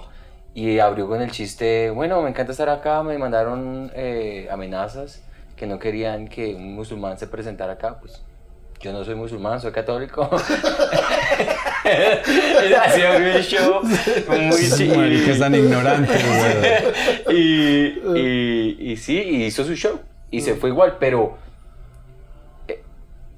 y 0.54 0.78
abrió 0.78 1.06
con 1.06 1.20
el 1.20 1.30
chiste, 1.30 1.90
bueno, 1.90 2.22
me 2.22 2.30
encanta 2.30 2.52
estar 2.52 2.70
acá, 2.70 3.02
me 3.02 3.18
mandaron 3.18 3.92
eh, 3.94 4.48
amenazas 4.50 5.22
que 5.54 5.66
no 5.66 5.78
querían 5.78 6.28
que 6.28 6.54
un 6.54 6.74
musulmán 6.74 7.18
se 7.18 7.26
presentara 7.26 7.74
acá, 7.74 7.98
pues 8.00 8.22
yo 8.80 8.90
no 8.94 9.04
soy 9.04 9.16
musulmán, 9.16 9.60
soy 9.60 9.72
católico. 9.72 10.30
Abrió 11.84 13.16
el 13.36 13.42
show, 13.44 13.82
muy 14.28 14.70
chido. 14.76 14.96
maricas 14.96 15.38
tan 15.38 15.54
ignorantes, 15.54 16.22
güey. 17.26 17.36
y, 17.38 18.18
y, 18.18 18.92
y 18.92 18.96
sí, 18.96 19.18
y 19.18 19.44
hizo 19.44 19.64
su 19.64 19.74
show. 19.74 19.98
Y 20.30 20.40
se 20.40 20.54
fue 20.56 20.70
igual, 20.70 20.96
pero 20.98 21.38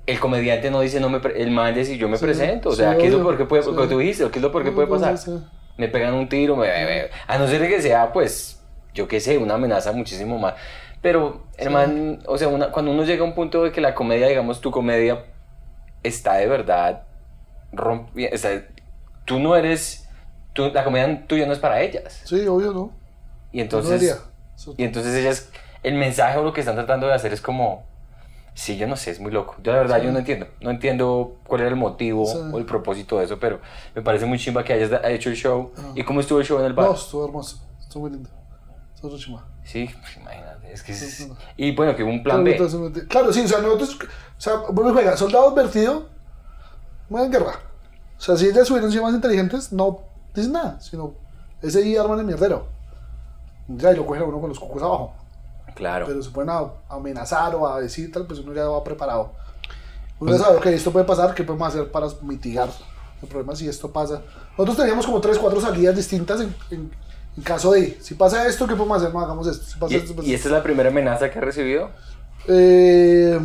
el 0.09 0.19
comediante 0.21 0.71
no 0.71 0.81
dice, 0.81 1.01
no 1.01 1.09
me 1.11 1.21
el 1.37 1.51
man 1.51 1.75
dice, 1.75 1.97
yo 1.99 2.09
me 2.09 2.17
Sí, 2.17 2.25
presento. 2.25 2.71
O 2.71 2.73
sí, 2.73 2.79
sea, 2.79 2.97
¿qué 2.97 3.07
es 3.07 3.13
lo 3.13 3.23
por 3.23 3.37
qué 3.37 3.45
puede, 3.45 3.63
sí. 3.63 3.71
lo 3.71 3.83
que 3.83 3.89
tú 3.89 3.99
dijiste, 3.99 4.29
¿qué 4.31 4.39
es 4.39 4.43
lo 4.43 4.51
por 4.51 4.65
qué 4.65 4.73
puede 4.73 4.89
No, 4.89 4.95
no, 4.95 5.01
pasar? 5.01 5.19
sí. 5.19 5.39
Me 5.77 5.89
pegan 5.89 6.15
un 6.15 6.29
tiro, 6.29 6.57
me, 6.57 6.67
me- 6.67 7.09
a 7.27 7.39
no 7.39 7.47
ser 7.47 7.69
que 7.69 7.81
sea, 7.81 8.13
pues, 8.13 8.61
yo 8.95 9.07
qué 9.07 9.21
sé, 9.21 9.39
una 9.39 9.55
amenaza 9.55 9.93
muchísimo 9.93 10.39
más. 10.39 10.55
Pero, 11.03 11.45
el 11.57 11.71
man, 11.71 12.21
o 12.27 12.37
sea, 12.39 12.49
una- 12.49 12.71
cuando 12.73 12.91
uno 12.91 13.05
llega 13.05 13.23
a 13.23 13.27
un 13.27 13.35
punto 13.35 13.63
de 13.63 13.71
que 13.71 13.81
la 13.81 13.95
comedia, 13.95 14.27
digamos, 14.27 14.61
tu 14.61 14.71
comedia 14.71 15.25
está 16.03 16.35
de 16.35 16.47
verdad 16.49 17.03
rompiendo, 17.73 18.37
tú 19.25 19.39
no 19.39 19.55
eres, 19.57 20.09
tú- 20.55 20.71
la 20.73 20.85
comedia 20.85 21.27
tuya 21.27 21.47
no 21.47 21.53
es 21.53 21.59
para 21.59 21.81
ellas. 21.81 22.23
Sí, 22.25 22.47
obvio, 22.47 22.73
¿no? 22.73 22.93
Y 23.53 23.59
No 23.59 23.63
entonces... 23.65 24.03
Eso- 24.57 24.75
Y 24.77 24.83
entonces 24.85 25.15
ellas, 25.15 25.51
el 25.85 25.95
mensaje 25.95 26.37
o 26.39 26.43
lo 26.43 26.53
que 26.53 26.61
están 26.61 26.75
tratando 26.75 27.07
de 27.07 27.15
hacer 27.15 27.33
es 27.33 27.41
como, 27.41 27.85
sí, 28.59 28.77
yo 28.77 28.89
no 28.89 28.97
sé, 28.97 29.13
es 29.13 29.21
muy 29.21 29.31
loco. 29.31 29.55
Yo 29.63 29.71
la 29.73 29.79
verdad, 29.79 29.99
Sí. 30.01 30.07
yo 30.07 30.13
no 30.13 30.19
entiendo. 30.19 30.47
No 30.61 30.71
entiendo 30.71 31.37
cuál 31.47 31.61
era 31.61 31.71
el 31.71 31.77
motivo 31.77 32.27
Sí. 32.27 32.39
o 32.53 32.59
el 32.59 32.65
propósito 32.67 33.19
de 33.19 33.25
eso, 33.27 33.39
pero 33.39 33.61
me 33.95 34.03
parece 34.03 34.27
muy 34.27 34.37
chimba 34.39 34.65
que 34.65 34.73
hayas 34.73 34.91
hecho 35.05 35.31
el 35.31 35.37
show. 35.37 35.71
Ah. 35.79 35.93
¿Y 35.95 36.03
cómo 36.03 36.21
estuvo 36.21 36.41
el 36.41 36.45
show 36.45 36.59
en 36.59 36.65
el 36.67 36.73
bar? 36.73 36.89
No, 36.89 36.95
estuvo 36.95 37.25
hermoso. 37.25 37.61
Estuvo 37.81 38.03
muy 38.03 38.11
lindo. 38.13 38.29
Estuvo 38.95 39.17
chimba. 39.17 39.47
Sí, 39.65 39.89
pues, 40.01 40.17
imagínate. 40.17 40.73
Es 40.73 40.83
que 40.83 40.93
es-. 40.93 41.29
Y 41.57 41.75
bueno, 41.77 41.95
que 41.95 42.03
hubo 42.03 42.11
un 42.11 42.23
plan 42.23 42.43
B. 42.43 42.57
Claro, 42.57 42.93
Claro, 43.09 43.33
sí, 43.33 43.43
o 43.45 43.49
sea, 43.49 43.61
nosotros, 43.61 43.97
o 44.03 44.41
sea, 44.41 44.57
bueno, 44.73 44.93
juega, 44.93 45.17
soldado 45.17 45.51
advertido, 45.51 46.09
muere 47.09 47.27
en 47.27 47.33
guerra. 47.33 47.61
O 48.19 48.21
sea, 48.21 48.37
si 48.37 48.47
ellas 48.47 48.69
hubieran 48.71 48.91
sido 48.91 49.05
más 49.05 49.15
inteligentes, 49.15 49.73
no 49.73 50.01
dicen 50.35 50.53
nada, 50.53 50.81
sino 50.81 51.15
ese 51.63 51.83
día 51.83 52.01
arman 52.03 52.19
el 52.19 52.25
mierdero. 52.27 52.67
Ya, 53.69 53.93
y 53.93 53.97
lo 53.97 54.05
cogen 54.07 54.23
a 54.23 54.27
uno 54.27 54.41
con 54.41 54.49
los 54.49 54.59
cucos 54.59 54.83
abajo. 54.83 55.15
Claro. 55.75 56.07
Pero 56.07 56.23
se 56.23 56.31
pueden 56.31 56.51
a 56.51 56.65
amenazar 56.89 57.55
o 57.55 57.67
a 57.67 57.81
decir 57.81 58.11
tal, 58.13 58.27
pues 58.27 58.41
uno 58.41 58.53
ya 58.55 58.65
va 58.65 58.83
preparado. 58.85 59.33
Uno 60.21 60.31
Pues- 60.31 60.39
ya 60.39 60.45
sabe, 60.47 60.57
ok, 60.59 60.67
esto 60.67 60.91
puede 60.93 61.05
pasar, 61.05 61.35
¿qué 61.35 61.45
podemos 61.45 61.69
hacer 61.69 61.91
para 61.91 62.07
mitigar 62.23 62.69
el 63.23 63.29
problema 63.29 63.55
si 63.55 63.69
esto 63.69 63.91
pasa? 63.91 64.21
Nosotros 64.53 64.77
teníamos 64.77 65.07
como 65.07 65.21
tres, 65.21 65.39
cuatro 65.39 65.61
salidas 65.61 65.95
distintas 65.97 66.41
en, 66.41 66.55
en- 66.71 66.91
en 67.37 67.43
caso 67.45 67.71
de, 67.73 67.97
si 68.01 68.15
pasa 68.15 68.47
esto, 68.49 68.67
¿qué 68.67 68.75
podemos 68.75 68.99
hacer? 68.99 69.13
No 69.15 69.21
hagamos 69.21 69.47
esto. 69.47 69.65
Si 69.65 69.79
pasa 69.79 69.95
¿Y, 69.95 69.97
esto, 69.99 70.15
pues- 70.17 70.27
y 70.27 70.35
esta 70.35 70.49
es 70.49 70.53
la 70.53 70.63
primera 70.63 70.89
amenaza 70.89 71.31
que 71.31 71.39
ha 71.39 71.43
recibido? 71.43 71.91
Eh, 72.49 73.39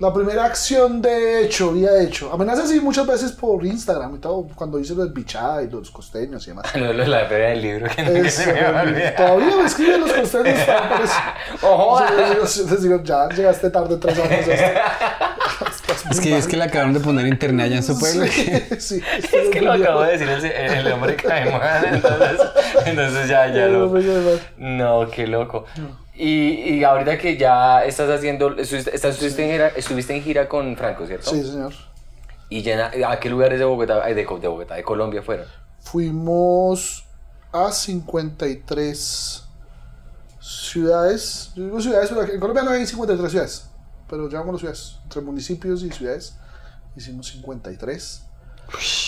la 0.00 0.12
primera 0.12 0.44
acción 0.46 1.00
de 1.02 1.44
hecho, 1.44 1.72
día 1.72 1.92
de 1.92 2.04
hecho. 2.04 2.32
Amenazas 2.32 2.68
sí 2.70 2.80
muchas 2.80 3.06
veces 3.06 3.32
por 3.32 3.64
Instagram 3.64 4.16
y 4.16 4.18
todo, 4.18 4.48
cuando 4.54 4.78
hice 4.80 4.94
lo 4.94 5.04
del 5.04 5.12
bichada 5.12 5.62
y 5.62 5.68
los 5.70 5.90
costeños 5.90 6.44
y 6.46 6.50
demás. 6.50 6.66
Lo 6.74 6.88
de 6.88 7.06
la 7.06 7.26
feria 7.26 7.48
del 7.50 7.62
libro, 7.62 7.86
que 7.94 8.02
nunca 8.02 8.18
Es, 8.28 8.34
se 8.34 8.52
me 8.52 8.62
va 8.62 8.80
a 8.80 8.82
olvidar. 8.82 9.14
todavía 9.16 9.56
me 9.56 9.64
escriben 9.66 10.00
los 10.00 10.12
costeños. 10.12 10.58
pues, 10.96 11.10
¡Ojo! 11.62 12.00
yo- 12.00 12.46
yo 12.46 12.70
les 12.70 12.82
digo, 12.82 13.02
ya 13.04 13.28
llegaste 13.28 13.70
tarde 13.70 13.96
tres 13.98 14.18
años. 14.18 14.46
Es 16.10 16.20
que 16.20 16.36
es 16.36 16.46
que 16.46 16.56
le 16.56 16.64
acabaron 16.64 16.94
de 16.94 17.00
poner 17.00 17.26
internet 17.26 17.66
allá 17.66 17.76
en 17.76 17.82
su 17.82 17.98
pueblo. 17.98 18.24
Sí, 18.26 18.50
sí, 18.78 19.02
Es 19.20 19.48
que 19.50 19.60
lo 19.60 19.72
acabo 19.72 20.02
de 20.02 20.12
decir 20.16 20.28
el, 20.28 20.44
el 20.86 20.92
hombre 20.92 21.16
que 21.16 21.28
entonces, 21.28 22.40
entonces 22.86 23.28
ya, 23.28 23.48
ya 23.48 23.66
lo... 23.66 23.92
No, 24.58 25.08
qué 25.10 25.26
loco. 25.26 25.66
Y, 26.14 26.74
y 26.74 26.84
ahorita 26.84 27.16
que 27.18 27.36
ya 27.36 27.84
estás 27.84 28.10
haciendo, 28.10 28.56
estuviste, 28.58 28.94
estás- 28.94 29.14
estuviste, 29.14 29.44
en 29.44 29.50
gira, 29.52 29.68
estuviste 29.68 30.14
en 30.16 30.22
gira 30.22 30.48
con 30.48 30.76
Franco, 30.76 31.06
¿cierto? 31.06 31.30
Sí, 31.30 31.42
señor. 31.42 31.72
¿Y 32.48 32.62
ya, 32.62 32.90
en- 32.92 33.04
a 33.04 33.18
qué 33.20 33.30
lugares 33.30 33.58
de 33.58 33.64
Bogotá, 33.64 34.04
de, 34.06 34.24
Bogotá, 34.26 34.74
de 34.74 34.82
Colombia 34.82 35.22
fueron? 35.22 35.46
Fuimos 35.80 37.04
a 37.52 37.70
53 37.72 39.44
ciudades. 40.40 41.52
Yo 41.54 41.64
digo 41.64 41.80
ciudades, 41.80 42.10
pero 42.10 42.22
en 42.32 42.40
Colombia 42.40 42.62
no 42.64 42.70
hay 42.70 42.86
53 42.86 43.30
ciudades. 43.30 43.66
Pero 44.08 44.28
llamamos 44.28 44.54
las 44.54 44.60
ciudades. 44.60 44.96
Entre 45.04 45.20
municipios 45.22 45.82
y 45.84 45.90
ciudades 45.90 46.36
hicimos 46.96 47.28
53. 47.28 48.22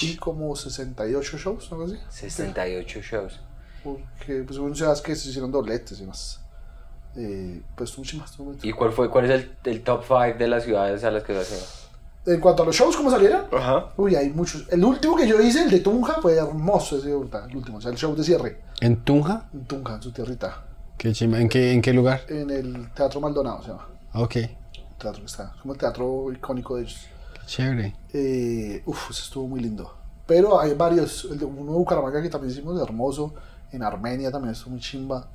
Y 0.02 0.16
como 0.16 0.54
68 0.56 1.36
shows, 1.38 1.70
algo 1.72 1.84
así. 1.84 1.98
68 2.10 3.00
shows. 3.00 3.40
Porque 3.84 4.44
pues, 4.46 4.58
ciudades 4.76 5.00
que 5.00 5.14
se 5.16 5.28
hicieron 5.28 5.50
dobletes 5.52 6.00
y 6.00 6.04
más. 6.04 6.40
Eh, 7.16 7.60
pues 7.76 7.90
estuvo 7.90 8.04
mucho 8.04 8.16
más. 8.18 8.30
estuvo 8.30 8.46
muy- 8.52 8.58
¿Y 8.62 8.72
cuál 8.72 8.92
fue, 8.92 9.10
cuál 9.10 9.26
es 9.26 9.30
el, 9.32 9.52
el 9.64 9.82
top 9.82 10.02
5 10.06 10.38
de 10.38 10.48
las 10.48 10.64
ciudades 10.64 11.04
a 11.04 11.10
las 11.10 11.22
que 11.22 11.36
has 11.36 11.88
En 12.24 12.40
cuanto 12.40 12.62
a 12.62 12.66
los 12.66 12.74
shows, 12.76 12.96
¿cómo 12.96 13.10
salieron? 13.10 13.44
Ajá. 13.52 13.88
Uy, 13.96 14.14
hay 14.16 14.30
muchos. 14.30 14.66
El 14.70 14.84
último 14.84 15.16
que 15.16 15.26
yo 15.26 15.40
hice, 15.40 15.64
el 15.64 15.70
de 15.70 15.80
Tunja, 15.80 16.14
fue 16.22 16.34
hermoso 16.36 16.96
ese 16.98 17.10
el 17.10 17.16
último, 17.56 17.78
o 17.78 17.80
sea, 17.80 17.90
el 17.90 17.96
show 17.98 18.14
de 18.14 18.24
cierre. 18.24 18.60
¿En 18.80 18.96
Tunja? 19.04 19.48
En 19.52 19.64
Tunja, 19.64 19.96
en 19.96 20.02
su 20.02 20.12
tierrita. 20.12 20.62
Qué 20.96 21.12
chimba. 21.12 21.40
¿En 21.40 21.48
qué, 21.48 21.72
¿En 21.72 21.82
qué 21.82 21.92
lugar? 21.92 22.22
En 22.28 22.48
el 22.50 22.90
Teatro 22.92 23.20
Maldonado 23.20 23.60
se 23.62 23.68
llama. 23.68 23.88
Ah, 24.12 24.22
Ok. 24.22 24.36
El 24.36 24.50
teatro 24.98 25.20
que 25.20 25.26
está. 25.26 25.52
Es 25.54 25.60
como 25.62 25.74
el 25.74 25.80
teatro 25.80 26.32
icónico 26.32 26.76
de 26.76 26.82
ellos. 26.82 27.06
Chévere. 27.44 27.96
Eh, 28.12 28.82
uf, 28.86 29.10
ese 29.10 29.22
estuvo 29.22 29.48
muy 29.48 29.58
lindo. 29.60 29.92
Pero 30.26 30.60
hay 30.60 30.74
varios. 30.74 31.26
El 31.30 31.38
de 31.40 31.44
uno 31.44 31.72
de 31.72 31.78
Bucaramanga 31.78 32.22
que 32.22 32.28
también 32.28 32.52
hicimos 32.52 32.80
hermoso. 32.80 33.34
En 33.72 33.82
Armenia 33.82 34.30
también 34.30 34.52
estuvo 34.52 34.70
muy 34.70 34.80
chimba. 34.80 35.26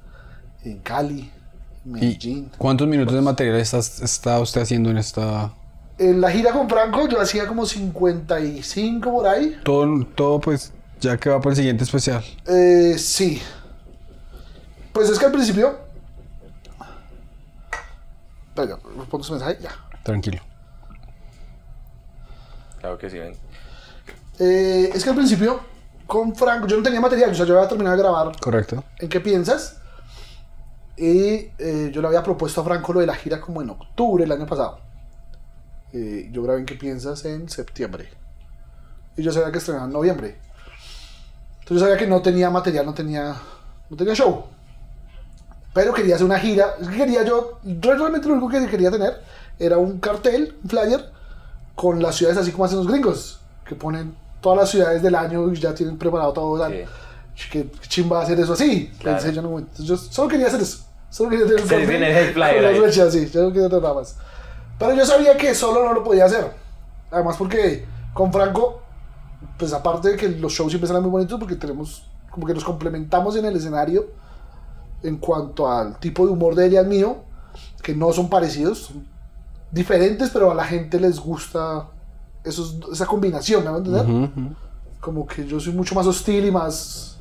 En 0.63 0.79
Cali. 0.79 1.29
En 1.88 1.97
¿Y 1.97 2.02
Medellín. 2.02 2.52
cuántos 2.58 2.88
minutos 2.88 3.13
de 3.15 3.21
material 3.21 3.58
está 3.58 4.39
usted 4.39 4.62
haciendo 4.62 4.89
en 4.89 4.97
esta...? 4.97 5.54
En 5.97 6.21
la 6.21 6.30
gira 6.30 6.52
con 6.52 6.69
Franco 6.69 7.08
yo 7.08 7.19
hacía 7.19 7.47
como 7.47 7.65
55 7.65 9.10
por 9.10 9.26
ahí. 9.26 9.60
Todo, 9.63 10.06
todo 10.13 10.39
pues, 10.39 10.73
ya 11.00 11.17
que 11.17 11.30
va 11.30 11.39
para 11.39 11.52
el 11.52 11.56
siguiente 11.56 11.84
especial. 11.86 12.23
Eh, 12.45 12.95
sí. 13.00 13.41
Pues 14.93 15.10
es 15.10 15.17
que 15.17 15.26
al 15.26 15.32
principio. 15.32 15.80
Espera, 18.50 18.78
respondo 18.97 19.23
su 19.23 19.34
mensaje. 19.34 19.58
Ya. 19.62 19.71
Tranquilo. 20.04 20.39
Claro 22.80 22.97
que 22.97 23.10
sí, 23.10 23.17
ven. 23.17 23.36
Eh, 24.39 24.91
es 24.93 25.04
que 25.04 25.10
al 25.10 25.15
principio, 25.15 25.62
con 26.06 26.36
Franco, 26.36 26.67
yo 26.67 26.78
no 26.78 26.84
tenía 26.84 27.02
material. 27.02 27.32
O 27.32 27.36
sea, 27.36 27.45
yo 27.45 27.56
había 27.56 27.67
terminado 27.67 27.95
de 27.95 28.04
grabar 28.04 28.39
Correcto. 28.39 28.84
¿En 29.00 29.10
qué 29.10 29.19
piensas? 29.19 29.78
Y 30.97 31.51
eh, 31.60 31.91
yo 31.93 32.01
le 32.01 32.07
había 32.07 32.23
propuesto 32.23 32.62
a 32.62 32.63
Franco 32.63 32.91
lo 32.91 33.01
de 33.01 33.05
la 33.05 33.13
gira 33.13 33.39
como 33.39 33.62
en 33.62 33.69
octubre 33.69 34.23
del 34.23 34.31
año 34.31 34.47
pasado. 34.47 34.79
Eh, 35.93 36.30
yo 36.32 36.41
grabé 36.41 36.59
en 36.59 36.65
qué 36.65 36.76
piensas 36.76 37.24
en 37.26 37.47
septiembre. 37.47 38.09
Y 39.15 39.22
yo 39.22 39.32
sabía 39.32 39.51
que 39.51 39.59
estrenaba 39.59 39.86
en 39.86 39.93
noviembre. 39.93 40.38
Entonces 41.59 41.78
yo 41.78 41.80
sabía 41.80 41.97
que 41.97 42.07
no 42.07 42.22
tenía 42.22 42.49
material, 42.49 42.86
no 42.86 42.95
tenía, 42.95 43.36
no 43.89 43.95
tenía 43.95 44.15
show. 44.15 44.45
Pero 45.74 45.93
quería 45.93 46.15
hacer 46.15 46.26
una 46.26 46.39
gira. 46.39 46.76
Que 46.78 46.97
quería 46.97 47.24
yo, 47.24 47.59
yo 47.63 47.93
realmente 47.95 48.28
lo 48.28 48.34
único 48.34 48.49
que 48.49 48.65
quería 48.67 48.89
tener 48.89 49.22
era 49.59 49.78
un 49.78 49.99
cartel, 49.99 50.55
un 50.63 50.69
flyer, 50.69 51.11
con 51.76 52.01
las 52.01 52.15
ciudades 52.15 52.39
así 52.39 52.51
como 52.51 52.65
hacen 52.65 52.80
los 52.80 52.88
gringos. 52.88 53.39
Que 53.65 53.76
ponen 53.76 54.15
todas 54.41 54.57
las 54.57 54.69
ciudades 54.72 55.03
del 55.03 55.13
año 55.13 55.53
y 55.53 55.59
ya 55.59 55.76
tienen 55.76 55.97
preparado 55.97 56.34
todo. 56.34 56.67
Sí. 56.67 57.49
¿Qué 57.51 57.69
chimba 57.88 58.24
hacer 58.24 58.39
eso 58.39 58.53
así? 58.53 58.91
Claro. 58.99 59.22
momento. 59.43 59.69
Entonces, 59.78 59.86
yo 59.86 59.97
solo 59.97 60.28
quería 60.28 60.47
hacer 60.47 60.61
eso. 60.61 60.86
Solo 61.10 61.30
quería 61.30 61.45
tener 61.45 61.62
un 61.62 61.68
Se 61.68 61.88
tiene 61.88 62.20
el 62.20 62.34
flyer 62.34 62.82
las 62.82 63.14
sí. 63.14 63.30
Yo 63.30 63.43
no 63.43 63.53
quería 63.53 63.70
tener 63.70 63.84
nada 63.84 63.95
más. 63.95 64.18
Pero 64.78 64.93
yo 64.93 65.05
sabía 65.05 65.38
que 65.38 65.55
solo 65.55 65.84
no 65.84 65.93
lo 65.93 66.03
podía 66.03 66.26
hacer. 66.26 66.51
Además 67.12 67.36
porque 67.38 67.86
con 68.14 68.32
Franco, 68.32 68.82
pues 69.58 69.74
aparte 69.74 70.10
de 70.10 70.18
que 70.18 70.30
los 70.30 70.51
shows 70.53 70.72
siempre 70.72 70.88
salen 70.88 71.03
muy 71.03 71.12
bonitos 71.12 71.39
porque 71.39 71.55
tenemos, 71.55 72.05
como 72.30 72.45
que 72.45 72.53
nos 72.53 72.64
complementamos 72.64 73.36
en 73.36 73.45
el 73.45 73.55
escenario 73.55 74.08
en 75.03 75.18
cuanto 75.18 75.72
al 75.72 75.97
tipo 75.99 76.26
de 76.26 76.32
humor 76.32 76.55
de 76.55 76.66
ella 76.66 76.82
y 76.82 76.84
el 76.84 76.89
mío, 76.89 77.18
que 77.82 77.95
no 77.95 78.12
son 78.12 78.30
parecidos, 78.30 78.80
son 78.80 79.08
diferentes, 79.72 80.30
pero 80.32 80.51
a 80.51 80.55
la 80.55 80.66
gente 80.66 80.99
les 80.99 81.20
gusta 81.20 81.88
esos, 82.43 82.78
esa 82.91 83.05
combinación, 83.05 83.64
¿me 83.64 83.70
van 83.70 83.76
a 83.76 83.78
entender? 83.78 84.05
Ujú, 84.05 84.41
ujú. 84.41 84.55
como 84.99 85.28
que 85.28 85.45
yo 85.45 85.60
soy 85.60 85.74
mucho 85.74 85.93
más 85.95 86.08
hostil 86.08 86.45
y 86.45 86.51
más, 86.51 87.16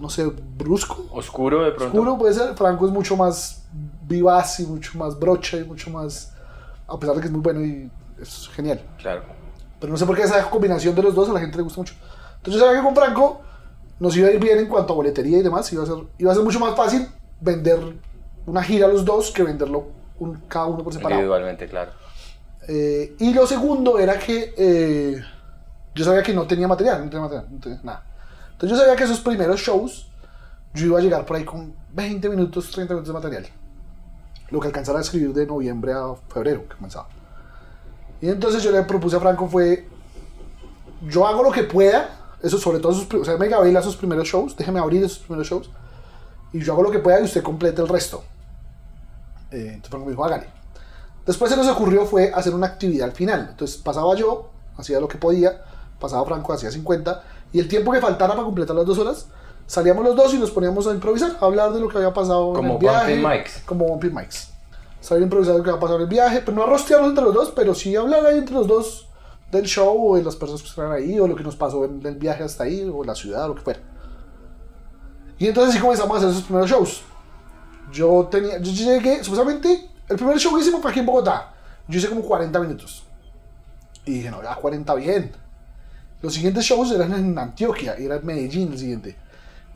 no 0.00 0.08
sé, 0.10 0.24
brusco. 0.56 1.06
Oscuro 1.12 1.62
de 1.64 1.72
pronto. 1.72 1.96
Oscuro 1.98 2.18
puede 2.18 2.34
ser. 2.34 2.54
Franco 2.56 2.86
es 2.86 2.92
mucho 2.92 3.16
más 3.16 3.64
vivaz 4.08 4.58
y 4.60 4.66
mucho 4.66 4.98
más 4.98 5.18
brocha 5.18 5.58
y 5.58 5.64
mucho 5.64 5.90
más, 5.90 6.32
a 6.88 6.98
pesar 6.98 7.14
de 7.16 7.20
que 7.20 7.26
es 7.28 7.32
muy 7.32 7.40
bueno 7.42 7.60
y 7.64 7.90
es 8.20 8.48
genial. 8.54 8.80
Claro. 8.98 9.22
Pero 9.78 9.92
no 9.92 9.96
sé 9.98 10.04
por 10.06 10.16
qué 10.16 10.22
esa 10.22 10.48
combinación 10.50 10.94
de 10.94 11.02
los 11.02 11.14
dos 11.14 11.28
a 11.30 11.32
la 11.32 11.40
gente 11.40 11.56
le 11.56 11.62
gusta 11.62 11.80
mucho. 11.80 11.94
Entonces 12.36 12.60
yo 12.60 12.66
sabía 12.66 12.80
que 12.80 12.86
con 12.86 12.94
Franco 12.96 13.40
nos 13.98 14.16
iba 14.16 14.28
a 14.28 14.32
ir 14.32 14.40
bien 14.40 14.58
en 14.58 14.66
cuanto 14.68 14.92
a 14.92 14.96
boletería 14.96 15.38
y 15.38 15.42
demás. 15.42 15.72
Iba 15.72 15.82
a 15.84 15.86
ser, 15.86 15.96
iba 16.18 16.32
a 16.32 16.34
ser 16.34 16.44
mucho 16.44 16.58
más 16.60 16.74
fácil 16.74 17.06
vender 17.40 17.78
una 18.46 18.62
gira 18.62 18.86
a 18.86 18.88
los 18.88 19.04
dos 19.04 19.30
que 19.30 19.42
venderlo 19.42 19.84
un- 20.18 20.36
cada 20.48 20.66
uno 20.66 20.82
por 20.82 20.92
separado. 20.92 21.20
Individualmente, 21.20 21.66
claro. 21.68 21.92
Eh, 22.68 23.14
y 23.18 23.32
lo 23.32 23.46
segundo 23.46 23.98
era 23.98 24.18
que 24.18 24.54
eh, 24.56 25.22
yo 25.94 26.04
sabía 26.04 26.22
que 26.22 26.32
no 26.34 26.46
tenía 26.46 26.68
material, 26.68 27.04
no 27.04 27.10
tenía 27.10 27.20
material, 27.22 27.46
no 27.50 27.58
tenía 27.60 27.80
nada. 27.82 28.04
Entonces 28.60 28.76
yo 28.76 28.84
sabía 28.84 28.94
que 28.96 29.04
esos 29.04 29.20
primeros 29.20 29.58
shows 29.58 30.06
yo 30.74 30.84
iba 30.86 30.98
a 30.98 31.02
llegar 31.02 31.24
por 31.24 31.36
ahí 31.38 31.44
con 31.46 31.74
20 31.92 32.28
minutos, 32.28 32.70
30 32.70 32.92
minutos 32.92 33.08
de 33.08 33.14
material. 33.14 33.46
Lo 34.50 34.60
que 34.60 34.66
alcanzara 34.66 34.98
a 34.98 35.00
escribir 35.00 35.32
de 35.32 35.46
noviembre 35.46 35.94
a 35.94 36.14
febrero, 36.28 36.68
que 36.68 36.76
comenzaba. 36.76 37.08
Y 38.20 38.28
entonces 38.28 38.62
yo 38.62 38.70
le 38.70 38.82
propuse 38.82 39.16
a 39.16 39.20
Franco 39.20 39.48
fue, 39.48 39.88
yo 41.08 41.26
hago 41.26 41.42
lo 41.42 41.50
que 41.50 41.62
pueda, 41.62 42.36
eso 42.42 42.58
sobre 42.58 42.80
todo, 42.80 42.92
pri- 43.08 43.20
o 43.20 43.24
sea, 43.24 43.38
me 43.38 43.48
grabé 43.48 43.72
esos 43.72 43.96
primeros 43.96 44.28
shows, 44.28 44.54
déjeme 44.54 44.78
abrir 44.78 45.02
esos 45.04 45.20
primeros 45.20 45.48
shows, 45.48 45.70
y 46.52 46.60
yo 46.60 46.74
hago 46.74 46.82
lo 46.82 46.90
que 46.90 46.98
pueda 46.98 47.18
y 47.20 47.24
usted 47.24 47.42
complete 47.42 47.80
el 47.80 47.88
resto. 47.88 48.22
Eh, 49.52 49.70
entonces 49.74 49.88
Franco 49.88 50.04
me 50.04 50.10
dijo, 50.12 50.24
hágale. 50.24 50.48
Después 51.24 51.50
se 51.50 51.56
nos 51.56 51.66
ocurrió 51.68 52.04
fue 52.04 52.30
hacer 52.34 52.54
una 52.54 52.66
actividad 52.66 53.08
al 53.08 53.14
final. 53.14 53.48
Entonces 53.52 53.78
pasaba 53.78 54.14
yo, 54.16 54.50
hacía 54.76 55.00
lo 55.00 55.08
que 55.08 55.16
podía, 55.16 55.62
pasaba 55.98 56.24
Franco, 56.26 56.52
hacía 56.52 56.70
50, 56.70 57.22
y 57.52 57.60
el 57.60 57.68
tiempo 57.68 57.92
que 57.92 58.00
faltara 58.00 58.32
para 58.32 58.44
completar 58.44 58.76
las 58.76 58.86
dos 58.86 58.98
horas, 58.98 59.26
salíamos 59.66 60.04
los 60.04 60.16
dos 60.16 60.34
y 60.34 60.38
nos 60.38 60.50
poníamos 60.50 60.86
a 60.86 60.92
improvisar, 60.92 61.36
a 61.40 61.44
hablar 61.44 61.72
de 61.72 61.80
lo 61.80 61.88
que 61.88 61.96
había 61.98 62.12
pasado 62.12 62.52
Como 62.52 62.68
en 62.68 62.72
el 62.72 62.78
viaje. 62.78 63.16
Mics. 63.16 63.62
Como 63.64 63.86
Bumping 63.86 64.14
Mics. 64.14 64.50
Salir 65.00 65.24
improvisar 65.24 65.56
lo 65.56 65.62
que 65.62 65.70
había 65.70 65.80
pasado 65.80 65.98
en 65.98 66.02
el 66.02 66.08
viaje, 66.08 66.42
pero 66.44 66.56
no 66.56 66.64
a 66.64 66.66
rostearnos 66.66 67.10
entre 67.10 67.24
los 67.24 67.34
dos, 67.34 67.52
pero 67.54 67.74
sí 67.74 67.96
hablar 67.96 68.24
ahí 68.26 68.38
entre 68.38 68.54
los 68.54 68.66
dos 68.66 69.08
del 69.50 69.64
show 69.64 70.12
o 70.12 70.16
de 70.16 70.22
las 70.22 70.36
personas 70.36 70.62
que 70.62 70.68
estaban 70.68 70.92
ahí, 70.92 71.18
o 71.18 71.26
lo 71.26 71.34
que 71.34 71.42
nos 71.42 71.56
pasó 71.56 71.84
en 71.84 72.04
el 72.04 72.16
viaje 72.16 72.44
hasta 72.44 72.64
ahí, 72.64 72.88
o 72.92 73.02
la 73.02 73.14
ciudad, 73.14 73.46
o 73.46 73.48
lo 73.48 73.54
que 73.54 73.62
fuera. 73.62 73.80
Y 75.38 75.48
entonces 75.48 75.74
sí 75.74 75.80
comenzamos 75.80 76.14
a 76.14 76.18
hacer 76.18 76.30
esos 76.30 76.42
primeros 76.42 76.70
shows. 76.70 77.02
Yo 77.90 78.28
tenía, 78.30 78.58
yo 78.58 78.72
llegué, 78.72 79.24
supuestamente, 79.24 79.88
el 80.08 80.16
primer 80.16 80.38
show 80.38 80.54
que 80.54 80.60
hicimos 80.60 80.82
fue 80.82 80.90
aquí 80.90 81.00
en 81.00 81.06
Bogotá. 81.06 81.54
Yo 81.88 81.98
hice 81.98 82.08
como 82.08 82.22
40 82.22 82.60
minutos. 82.60 83.04
Y 84.04 84.14
dije, 84.14 84.30
no, 84.30 84.42
ya 84.42 84.54
40 84.54 84.94
bien. 84.96 85.32
Los 86.22 86.34
siguientes 86.34 86.64
shows 86.64 86.92
eran 86.92 87.12
en 87.12 87.38
Antioquia, 87.38 87.94
era 87.94 88.16
en 88.16 88.26
Medellín 88.26 88.72
el 88.72 88.78
siguiente. 88.78 89.16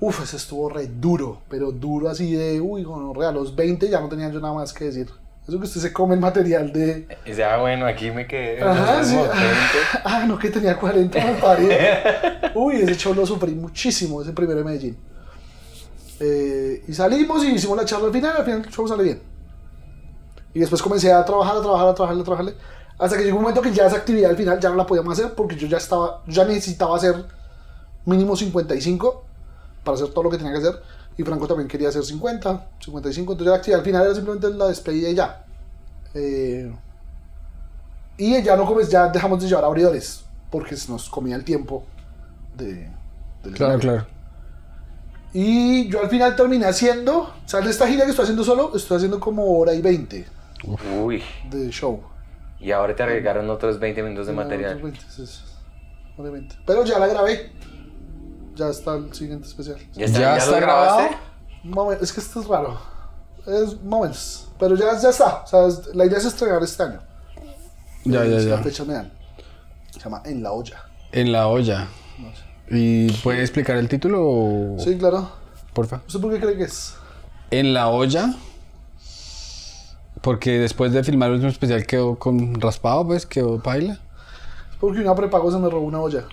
Uf, 0.01 0.23
ese 0.23 0.37
estuvo 0.37 0.69
re 0.69 0.89
duro, 0.89 1.43
pero 1.49 1.73
duro 1.73 2.09
así 2.09 2.35
de, 2.35 2.61
uy, 2.61 2.85
bueno, 2.85 3.15
a 3.27 3.33
los 3.33 3.55
20 3.55 3.89
ya 3.89 4.01
no 4.01 4.09
tenía 4.09 4.31
yo 4.31 4.41
nada 4.41 4.53
más 4.53 4.73
que 4.73 4.87
decir. 4.87 5.09
Eso 5.47 5.59
que 5.59 5.67
usted 5.67 5.81
se 5.81 5.93
come 5.93 6.15
el 6.15 6.21
material 6.21 6.73
de... 6.73 7.07
Y 7.27 7.31
dice, 7.31 7.45
ah, 7.45 7.59
bueno, 7.59 7.87
aquí 7.87 8.11
me 8.11 8.27
quedé. 8.27 8.63
Ajá, 8.63 8.99
no 8.99 9.05
sí. 9.05 9.15
como 9.15 9.29
20. 9.29 9.39
Ah, 10.05 10.25
no, 10.27 10.39
que 10.39 10.49
tenía 10.51 10.77
40, 10.77 11.25
me 11.25 11.35
paré. 11.35 12.51
Uy, 12.55 12.77
ese 12.77 12.97
show 12.97 13.15
lo 13.15 13.27
sufrí 13.27 13.55
muchísimo, 13.55 14.23
ese 14.23 14.33
primero 14.33 14.61
de 14.61 14.65
Medellín. 14.65 14.97
Eh, 16.21 16.85
y 16.89 16.93
salimos 16.95 17.45
y 17.45 17.49
hicimos 17.49 17.77
la 17.77 17.85
charla 17.85 18.07
al 18.07 18.13
final, 18.13 18.37
al 18.37 18.45
final 18.45 18.63
el 18.65 18.71
show 18.71 18.89
sale 18.89 19.03
bien. 19.03 19.21
Y 20.55 20.61
después 20.61 20.81
comencé 20.81 21.13
a 21.13 21.25
trabajar, 21.25 21.57
a 21.59 21.61
trabajar, 21.61 21.89
a 21.89 21.95
trabajar, 21.95 22.21
a 22.21 22.25
trabajarle. 22.25 22.55
Hasta 22.99 23.17
que 23.17 23.25
llegó 23.25 23.37
un 23.37 23.43
momento 23.43 23.61
que 23.61 23.73
ya 23.73 23.87
esa 23.87 23.97
actividad 23.97 24.31
al 24.31 24.37
final 24.37 24.61
ya 24.61 24.71
no 24.71 24.77
la 24.77 24.87
podíamos 24.87 25.19
hacer 25.19 25.35
porque 25.35 25.57
yo 25.57 25.67
ya 25.67 25.79
estaba, 25.79 26.23
yo 26.27 26.33
ya 26.33 26.45
necesitaba 26.45 26.97
hacer 26.97 27.25
mínimo 28.05 28.37
55 28.37 29.25
para 29.83 29.97
hacer 29.97 30.09
todo 30.09 30.25
lo 30.25 30.31
que 30.31 30.39
tenía 30.39 30.53
que 30.53 30.59
hacer. 30.59 30.81
Y 31.17 31.23
Franco 31.23 31.47
también 31.47 31.69
quería 31.69 31.89
hacer 31.89 32.05
50, 32.05 32.69
55. 32.81 33.33
Entonces 33.33 33.51
la 33.51 33.57
actividad 33.57 33.81
al 33.81 33.85
final 33.85 34.05
era 34.05 34.15
simplemente 34.15 34.51
la 34.51 34.69
despedida 34.69 35.09
y 35.09 35.15
ya. 35.15 35.45
Eh, 36.15 36.75
y 38.17 38.43
ya 38.43 38.57
no 38.57 38.65
comes, 38.65 38.89
ya 38.89 39.09
dejamos 39.09 39.41
de 39.41 39.49
llevar 39.49 39.65
abridores 39.65 40.25
porque 40.51 40.77
se 40.77 40.91
nos 40.91 41.09
comía 41.09 41.35
el 41.35 41.45
tiempo 41.45 41.85
de, 42.57 42.89
del 43.43 43.55
Claro, 43.55 43.79
claro. 43.79 44.07
Y 45.33 45.89
yo 45.89 46.01
al 46.01 46.09
final 46.09 46.37
terminé 46.37 46.67
haciendo, 46.67 47.23
o 47.23 47.49
sea, 47.49 47.61
de 47.61 47.71
esta 47.71 47.89
gira 47.89 48.05
que 48.05 48.11
estoy 48.11 48.23
haciendo 48.23 48.45
solo, 48.45 48.71
estoy 48.77 48.99
haciendo 48.99 49.19
como 49.19 49.59
hora 49.59 49.75
y 49.75 49.83
20 49.83 50.25
Uy. 51.03 51.23
de 51.51 51.71
show. 51.71 52.01
Y 52.61 52.71
ahora 52.73 52.95
te 52.97 53.03
agregaron 53.03 53.49
otros 53.51 53.79
20 53.79 54.03
minutos 54.03 54.27
de 54.27 54.33
No, 54.33 54.43
material. 54.43 54.77
otros 54.77 54.83
20, 54.93 55.01
sí, 55.11 55.27
sí, 55.27 55.41
hora 56.17 56.29
y 56.29 56.33
20. 56.33 56.57
Pero 56.67 56.85
ya 56.85 56.99
la 56.99 57.07
grabé. 57.09 57.53
Ya 58.55 58.69
está 58.69 58.95
el 58.95 59.13
siguiente 59.13 59.47
especial. 59.49 59.77
¿Ya 59.95 60.05
está, 60.07 60.19
¿Ya 60.21 60.37
¿Ya 60.37 60.43
está 60.45 60.61
grabado? 60.61 61.09
Es 62.01 62.13
que 62.13 62.21
esto 62.21 62.41
es 62.41 62.47
raro. 62.47 62.79
Es 63.47 63.81
menos. 63.83 64.49
Pero 64.59 64.77
ya, 64.77 64.99
ya 64.99 65.11
está. 65.11 65.43
O 65.43 65.47
sea, 65.47 65.67
es- 65.67 65.95
la 65.95 66.07
idea 66.07 66.19
es 66.19 66.25
estrenar 66.25 66.63
este 66.63 66.83
año. 66.83 67.01
Ya, 68.05 68.25
ya, 68.25 68.39
ya. 68.39 68.57
La 68.57 68.59
fecha 68.63 68.85
me 68.85 68.95
dan. 68.95 69.13
Se 69.91 69.99
llama 70.01 70.23
En 70.25 70.43
la 70.43 70.53
olla. 70.53 70.85
En 71.13 71.33
la 71.33 71.49
olla. 71.49 71.89
No 72.19 72.29
sé. 72.35 72.43
¿Y 72.71 73.11
puede 73.23 73.41
explicar 73.41 73.77
el 73.77 73.89
título? 73.89 74.23
o- 74.25 74.77
Sí, 74.79 74.97
claro. 74.97 75.31
Porfa. 75.73 76.01
¿Usted 76.07 76.21
por 76.21 76.33
qué 76.33 76.41
cree 76.41 76.57
que 76.57 76.65
es? 76.65 76.95
En 77.51 77.75
la 77.75 77.89
olla. 77.89 78.35
Porque 80.25 80.59
después 80.59 80.91
de 80.93 81.05
filmar 81.05 81.29
el 81.29 81.35
último 81.35 81.51
especial 81.53 81.87
quedó 81.87 82.19
con 82.19 82.59
raspado, 82.61 83.07
pues, 83.07 83.27
quedó 83.27 83.63
paila. 83.63 83.99
Porque 84.81 85.01
una 85.01 85.15
prepago 85.15 85.51
se 85.53 85.59
me 85.59 85.69
robó 85.69 85.85
una 85.87 86.01
olla. 86.01 86.25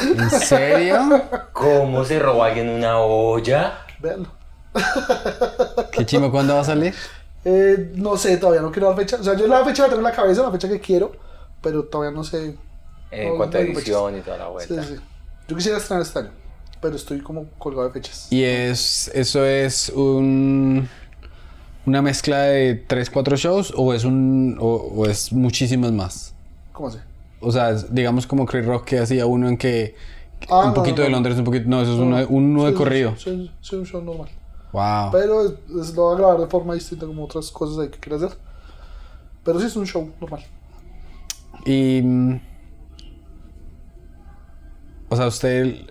¿En 0.00 0.30
serio? 0.30 1.22
¿Cómo 1.52 2.04
se 2.04 2.18
robó 2.18 2.44
alguien 2.44 2.68
una 2.70 2.98
olla? 2.98 3.78
Véanlo. 3.98 4.28
¿Qué 5.92 6.04
chimo 6.04 6.30
cuándo 6.30 6.54
va 6.54 6.60
a 6.60 6.64
salir? 6.64 6.94
Eh, 7.44 7.92
no 7.94 8.16
sé, 8.16 8.36
todavía 8.36 8.60
no 8.62 8.70
quiero 8.72 8.88
dar 8.88 8.96
fecha. 8.96 9.16
O 9.20 9.22
sea, 9.22 9.34
yo 9.34 9.46
la 9.46 9.64
fecha 9.64 9.82
la 9.84 9.88
tengo 9.88 10.00
en 10.00 10.04
la 10.04 10.12
cabeza, 10.12 10.42
la 10.42 10.50
fecha 10.50 10.68
que 10.68 10.80
quiero, 10.80 11.12
pero 11.62 11.84
todavía 11.84 12.14
no 12.14 12.24
sé. 12.24 12.56
En 13.10 13.28
No, 13.30 13.36
cuanto 13.36 13.56
a 13.58 13.60
no 13.60 13.66
tengo 13.66 13.78
edición 13.78 14.18
y 14.18 14.20
toda 14.20 14.38
la 14.38 14.44
Sí, 14.46 14.50
vuelta. 14.52 14.82
sí, 14.82 14.94
sí. 14.96 15.00
Yo 15.48 15.56
quisiera 15.56 15.78
estrenar 15.78 16.02
este 16.02 16.18
año, 16.18 16.30
pero 16.86 16.96
estoy 16.96 17.20
como 17.20 17.46
colgado 17.58 17.86
de 17.88 17.92
fechas. 17.92 18.28
Y 18.30 18.42
es, 18.42 19.10
eso 19.14 19.44
es 19.44 19.90
un 19.90 20.88
una 21.86 22.02
mezcla 22.02 22.42
de 22.42 22.74
3, 22.74 23.10
4 23.10 23.36
shows 23.36 23.72
o 23.76 23.94
es 23.94 24.04
un 24.04 24.56
o, 24.60 24.66
o 24.74 25.06
es 25.06 25.32
muchísimas 25.32 25.92
más. 25.92 26.34
¿Cómo 26.72 26.88
así? 26.88 26.98
O 27.40 27.52
sea, 27.52 27.72
digamos 27.74 28.26
como 28.26 28.44
Chris 28.46 28.66
Rock 28.66 28.84
que 28.84 28.98
hacía 28.98 29.26
uno 29.26 29.48
en 29.48 29.56
que 29.56 29.94
Ah, 30.50 30.60
un 30.62 30.68
no, 30.68 30.74
poquito 30.74 30.98
no, 30.98 31.04
de. 31.04 31.10
Londres, 31.10 31.38
un 31.38 31.44
poquito, 31.44 31.64
no, 31.68 31.80
eso 31.80 31.94
es 31.94 31.98
uno, 31.98 32.26
uno 32.28 32.64
de 32.64 32.70
Sí, 32.70 32.74
sí, 32.74 32.78
corrido. 32.78 33.14
Sí, 33.16 33.50
sí, 33.60 33.76
un 33.76 33.86
show 33.86 34.02
normal. 34.02 34.28
Wow. 34.72 35.10
Pero 35.12 35.44
es, 35.46 35.52
es- 35.80 35.94
lo 35.94 36.02
voy 36.02 36.14
a 36.14 36.18
grabar 36.18 36.40
de 36.40 36.46
forma 36.48 36.74
distinta 36.74 37.06
como 37.06 37.24
otras 37.24 37.50
cosas 37.50 37.78
ahí 37.78 37.88
que 37.88 37.98
quiero 37.98 38.16
hacer. 38.16 38.36
Pero 39.44 39.60
sí 39.60 39.66
es 39.66 39.76
un 39.76 39.86
show 39.86 40.10
normal. 40.20 40.44
Y 41.64 42.02
mm, 42.02 42.40
o 45.08 45.16
sea, 45.16 45.26
usted 45.28 45.86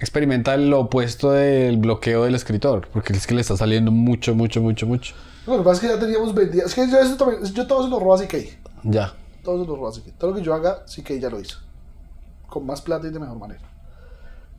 experimenta 0.00 0.56
lo 0.56 0.80
opuesto 0.80 1.32
del 1.32 1.76
bloqueo 1.76 2.24
del 2.24 2.34
escritor, 2.34 2.88
porque 2.92 3.12
es 3.12 3.26
que 3.26 3.34
le 3.34 3.40
está 3.40 3.56
saliendo 3.56 3.90
mucho, 3.90 4.34
mucho, 4.34 4.60
mucho, 4.60 4.86
mucho. 4.86 5.14
Lo 5.46 5.58
que 5.58 5.64
pasa 5.64 5.74
es 5.74 5.80
que 5.80 5.96
ya 5.96 6.00
teníamos 6.00 6.34
vendido. 6.34 6.66
Es 6.66 6.74
que 6.74 6.88
yo, 6.90 6.98
eso 6.98 7.16
también, 7.16 7.42
yo 7.44 7.66
todo 7.66 7.82
se 7.82 7.88
lo 7.88 7.98
robo 7.98 8.14
a 8.14 8.18
CK. 8.18 8.34
Ya. 8.84 9.14
Todo 9.42 9.62
se 9.62 9.68
lo 9.68 9.76
robo 9.76 9.88
a 9.88 9.92
CK. 9.92 10.18
Todo 10.18 10.30
lo 10.30 10.36
que 10.36 10.42
yo 10.42 10.54
haga, 10.54 10.84
CK 10.84 11.18
ya 11.18 11.30
lo 11.30 11.40
hizo. 11.40 11.58
Con 12.48 12.66
más 12.66 12.82
plata 12.82 13.06
y 13.06 13.10
de 13.10 13.18
mejor 13.18 13.38
manera. 13.38 13.60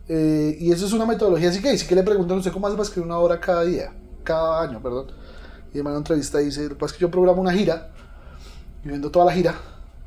Eh, 0.08 0.58
y 0.60 0.72
eso 0.72 0.88
es 0.88 0.94
una 0.94 1.06
metodología 1.06 1.52
CK. 1.52 1.78
CK 1.78 1.92
le 1.92 2.04
preguntan 2.04 2.38
a 2.38 2.40
usted 2.40 2.52
cómo 2.52 2.66
hace 2.66 2.76
para 2.76 2.88
escribir 2.88 3.06
una 3.06 3.20
hora 3.20 3.40
cada 3.40 3.64
día. 3.64 3.94
Cada 4.24 4.64
año, 4.64 4.82
perdón. 4.82 5.08
Y 5.74 5.80
en 5.80 5.86
una 5.86 5.98
entrevista 5.98 6.40
dice: 6.40 6.64
Lo 6.64 6.70
que 6.70 6.76
pasa 6.76 6.94
es 6.94 6.98
que 6.98 7.02
yo 7.02 7.12
programo 7.12 7.42
una 7.42 7.54
gira. 7.54 7.92
Y 8.84 8.88
viendo 8.88 9.12
toda 9.12 9.26
la 9.26 9.34
gira. 9.34 9.56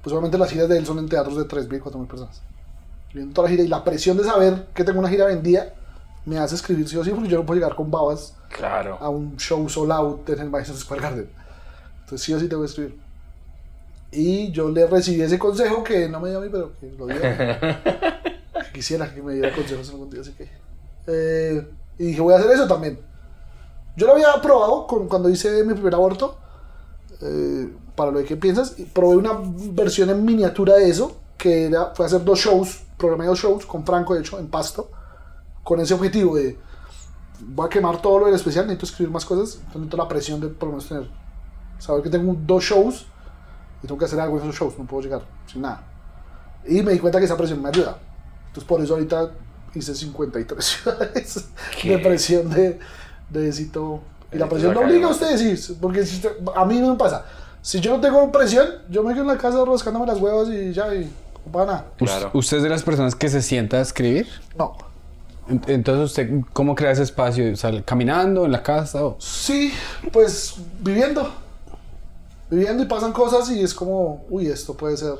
Pues 0.02 0.12
obviamente 0.12 0.36
las 0.36 0.50
giras 0.50 0.68
de 0.68 0.78
él 0.78 0.84
son 0.84 0.98
en 0.98 1.08
teatros 1.08 1.36
de 1.36 1.44
3.000, 1.44 1.80
4.000 1.80 2.06
personas. 2.08 2.42
Viendo 3.14 3.34
toda 3.34 3.48
la 3.48 3.50
gira 3.50 3.62
y 3.64 3.68
la 3.68 3.84
presión 3.84 4.16
de 4.16 4.24
saber 4.24 4.68
que 4.74 4.84
tengo 4.84 4.98
una 5.00 5.08
gira 5.08 5.26
vendida. 5.26 5.74
Me 6.24 6.38
hace 6.38 6.54
escribir 6.54 6.88
sí 6.88 6.96
o 6.96 7.04
sí, 7.04 7.10
porque 7.10 7.28
yo 7.28 7.38
no 7.38 7.46
puedo 7.46 7.58
llegar 7.60 7.74
con 7.74 7.90
babas 7.90 8.34
Claro. 8.48 8.96
a 9.00 9.08
un 9.08 9.36
show 9.36 9.68
sold 9.68 9.90
out 9.90 10.28
en 10.30 10.38
el 10.38 10.50
Madison 10.50 10.76
Square 10.76 11.02
Garden. 11.02 11.28
Entonces 12.00 12.22
sí 12.24 12.32
o 12.32 12.38
sí 12.38 12.48
tengo 12.48 12.62
que 12.62 12.68
escribir. 12.68 12.96
Y 14.12 14.52
yo 14.52 14.68
le 14.70 14.86
recibí 14.86 15.20
ese 15.22 15.38
consejo 15.38 15.82
que 15.82 16.08
no 16.08 16.20
me 16.20 16.28
dio 16.30 16.38
a 16.38 16.42
mí, 16.42 16.48
pero 16.50 16.72
que 16.78 16.90
lo 16.98 17.06
dio. 17.06 17.16
Que 18.52 18.72
Quisiera 18.72 19.12
que 19.12 19.20
me 19.22 19.34
diera 19.34 19.52
consejos 19.54 19.88
algún 19.90 20.08
día, 20.10 20.20
así 20.20 20.32
que... 20.32 20.48
eh, 21.06 21.66
y 21.98 22.04
dije, 22.06 22.20
voy 22.20 22.32
a 22.34 22.38
hacer 22.38 22.50
eso 22.52 22.66
también. 22.68 22.98
Yo 23.96 24.06
lo 24.06 24.12
había 24.14 24.32
probado 24.40 24.86
con, 24.86 25.08
cuando 25.08 25.28
hice 25.28 25.62
mi 25.64 25.74
primer 25.74 25.94
aborto, 25.94 26.38
eh, 27.20 27.68
para 27.94 28.10
lo 28.10 28.18
de 28.18 28.24
qué 28.24 28.36
piensas, 28.36 28.74
probé 28.94 29.16
una 29.16 29.32
versión 29.72 30.08
en 30.10 30.24
miniatura 30.24 30.74
de 30.76 30.88
eso, 30.88 31.16
que 31.36 31.66
era, 31.66 31.92
fue 31.94 32.06
hacer 32.06 32.24
dos 32.24 32.38
shows, 32.38 32.82
programé 32.96 33.26
dos 33.26 33.38
shows 33.38 33.66
con 33.66 33.84
Franco, 33.84 34.14
de 34.14 34.20
hecho, 34.20 34.38
en 34.38 34.48
Pasto, 34.48 34.90
con 35.62 35.80
ese 35.80 35.94
objetivo 35.94 36.36
de 36.36 36.58
voy 37.46 37.66
a 37.66 37.68
quemar 37.68 38.00
todo 38.00 38.20
lo 38.20 38.26
del 38.26 38.34
especial, 38.34 38.66
necesito 38.66 38.86
escribir 38.86 39.12
más 39.12 39.24
cosas, 39.24 39.54
entonces 39.56 39.76
necesito 39.76 39.96
la 39.96 40.08
presión 40.08 40.40
de 40.40 40.48
por 40.48 40.68
lo 40.68 40.76
menos 40.76 40.88
tener, 40.88 41.08
saber 41.78 42.02
que 42.02 42.10
tengo 42.10 42.34
dos 42.46 42.62
shows 42.62 43.06
y 43.82 43.86
tengo 43.86 43.98
que 43.98 44.04
hacer 44.04 44.20
algo 44.20 44.36
en 44.36 44.44
esos 44.44 44.54
shows, 44.54 44.78
no 44.78 44.86
puedo 44.86 45.02
llegar 45.02 45.22
sin 45.46 45.62
nada. 45.62 45.82
Y 46.66 46.82
me 46.82 46.92
di 46.92 46.98
cuenta 46.98 47.18
que 47.18 47.24
esa 47.24 47.36
presión 47.36 47.60
me 47.60 47.68
ayuda. 47.68 47.98
Entonces 48.46 48.64
por 48.64 48.80
eso 48.80 48.94
ahorita 48.94 49.32
hice 49.74 49.94
53 49.94 50.64
ciudades 50.64 51.48
¿Qué? 51.80 51.90
de 51.90 51.98
presión 51.98 52.50
de, 52.50 52.78
de 53.30 53.40
necesito... 53.40 54.00
Y 54.30 54.38
la 54.38 54.48
presión 54.48 54.72
no 54.72 54.80
obliga 54.80 55.08
a 55.08 55.10
ustedes, 55.10 55.64
sí, 55.66 55.76
porque 55.78 56.06
si 56.06 56.22
a 56.54 56.64
mí 56.64 56.78
no 56.78 56.92
me 56.92 56.96
pasa. 56.96 57.24
Si 57.60 57.80
yo 57.80 57.96
no 57.96 58.00
tengo 58.00 58.32
presión, 58.32 58.66
yo 58.88 59.02
me 59.02 59.12
quedo 59.12 59.24
en 59.24 59.28
la 59.28 59.36
casa 59.36 59.62
rascándome 59.64 60.06
las 60.06 60.18
huevas 60.18 60.48
y 60.48 60.72
ya, 60.72 60.94
y 60.94 61.12
nada. 61.52 61.86
Claro. 61.98 62.30
¿Usted 62.34 62.58
es 62.58 62.62
de 62.62 62.68
las 62.68 62.82
personas 62.82 63.14
que 63.14 63.28
se 63.28 63.42
sienta 63.42 63.78
a 63.78 63.80
escribir? 63.80 64.26
No. 64.56 64.76
Ent- 65.48 65.68
Entonces, 65.68 66.04
¿usted 66.10 66.30
cómo 66.52 66.74
crea 66.74 66.92
ese 66.92 67.02
espacio? 67.02 67.54
¿Sale 67.56 67.82
caminando 67.82 68.44
en 68.44 68.52
la 68.52 68.62
casa? 68.62 69.04
o- 69.04 69.16
Sí, 69.18 69.72
pues 70.12 70.54
viviendo. 70.80 71.30
Viviendo 72.50 72.82
y 72.82 72.86
pasan 72.86 73.12
cosas 73.12 73.50
y 73.50 73.62
es 73.62 73.72
como, 73.74 74.24
uy, 74.30 74.46
esto 74.46 74.74
puede 74.76 74.96
ser. 74.96 75.14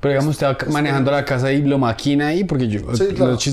Pero 0.00 0.12
digamos, 0.12 0.30
usted 0.34 0.46
va 0.46 0.56
manejando 0.70 1.10
la 1.10 1.24
casa 1.24 1.50
y 1.50 1.62
lo 1.62 1.78
maquina 1.78 2.28
ahí, 2.28 2.44
porque 2.44 2.68
yo... 2.68 2.94
Sí, 2.94 3.08
claro. 3.08 3.38
Sí, 3.38 3.50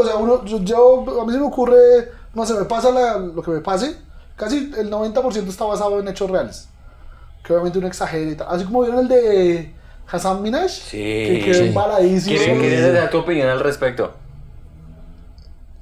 o 0.00 0.04
sea, 0.04 0.16
uno, 0.16 0.44
yo, 0.44 0.60
yo- 0.62 1.20
a 1.20 1.26
mí 1.26 1.32
se 1.32 1.38
me 1.38 1.46
ocurre, 1.46 2.10
no 2.34 2.46
sé, 2.46 2.54
me 2.54 2.64
pasa 2.64 2.90
la- 2.90 3.18
lo 3.18 3.42
que 3.42 3.50
me 3.50 3.60
pase. 3.60 3.96
Casi 4.36 4.72
el 4.78 4.90
90% 4.90 5.48
está 5.48 5.64
basado 5.64 5.98
en 6.00 6.08
hechos 6.08 6.30
reales. 6.30 6.68
Que 7.44 7.52
obviamente 7.52 7.78
uno 7.78 7.88
exagera 7.88 8.30
y 8.30 8.34
tal. 8.34 8.46
Así 8.50 8.64
como 8.64 8.82
vieron 8.82 9.00
el 9.00 9.08
de 9.08 9.74
Hassan 10.10 10.42
Minaj. 10.42 10.68
Sí. 10.70 10.96
Que 10.98 11.42
quedó 11.44 11.54
Sí. 11.62 11.68
embaladísimo. 11.68 12.36
¿Quieres, 12.36 12.58
quieres 12.60 12.92
dar 12.94 13.10
tu 13.10 13.18
opinión 13.18 13.48
al 13.48 13.60
respecto? 13.60 14.14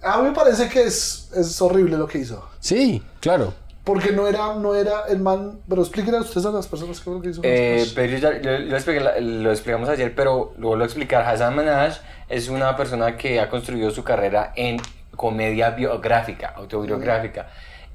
A 0.02 0.18
mí 0.18 0.28
me 0.28 0.34
parece 0.34 0.68
que 0.68 0.82
es, 0.82 1.30
es 1.34 1.60
horrible 1.62 1.96
lo 1.96 2.06
que 2.06 2.18
hizo. 2.18 2.46
Sí, 2.60 3.02
claro. 3.20 3.54
Porque 3.84 4.12
no 4.12 4.26
era, 4.26 4.54
no 4.54 4.74
era 4.74 5.02
el 5.08 5.18
man. 5.18 5.60
Pero 5.68 5.82
explíquenle 5.82 6.18
a 6.18 6.20
ustedes 6.22 6.46
a 6.46 6.50
las 6.50 6.66
personas 6.66 6.98
que 6.98 7.04
fue 7.04 7.14
lo 7.14 7.20
que 7.20 7.30
hizo. 7.30 7.40
Eh, 7.44 7.86
pero 7.94 8.12
yo 8.12 8.18
ya- 8.18 8.40
yo- 8.40 8.58
lo, 8.58 8.76
expliqué- 8.76 9.20
lo 9.20 9.50
explicamos 9.50 9.88
ayer, 9.88 10.14
pero 10.14 10.54
lo 10.58 10.68
vuelvo 10.68 10.84
a 10.84 10.86
explicar. 10.86 11.22
Hassan 11.26 11.54
Minaj 11.56 11.98
es 12.28 12.48
una 12.48 12.76
persona 12.76 13.16
que 13.16 13.40
ha 13.40 13.48
construido 13.50 13.90
su 13.90 14.02
carrera 14.04 14.52
en 14.56 14.78
comedia 15.16 15.70
biográfica, 15.70 16.48
autobiográfica. 16.56 17.48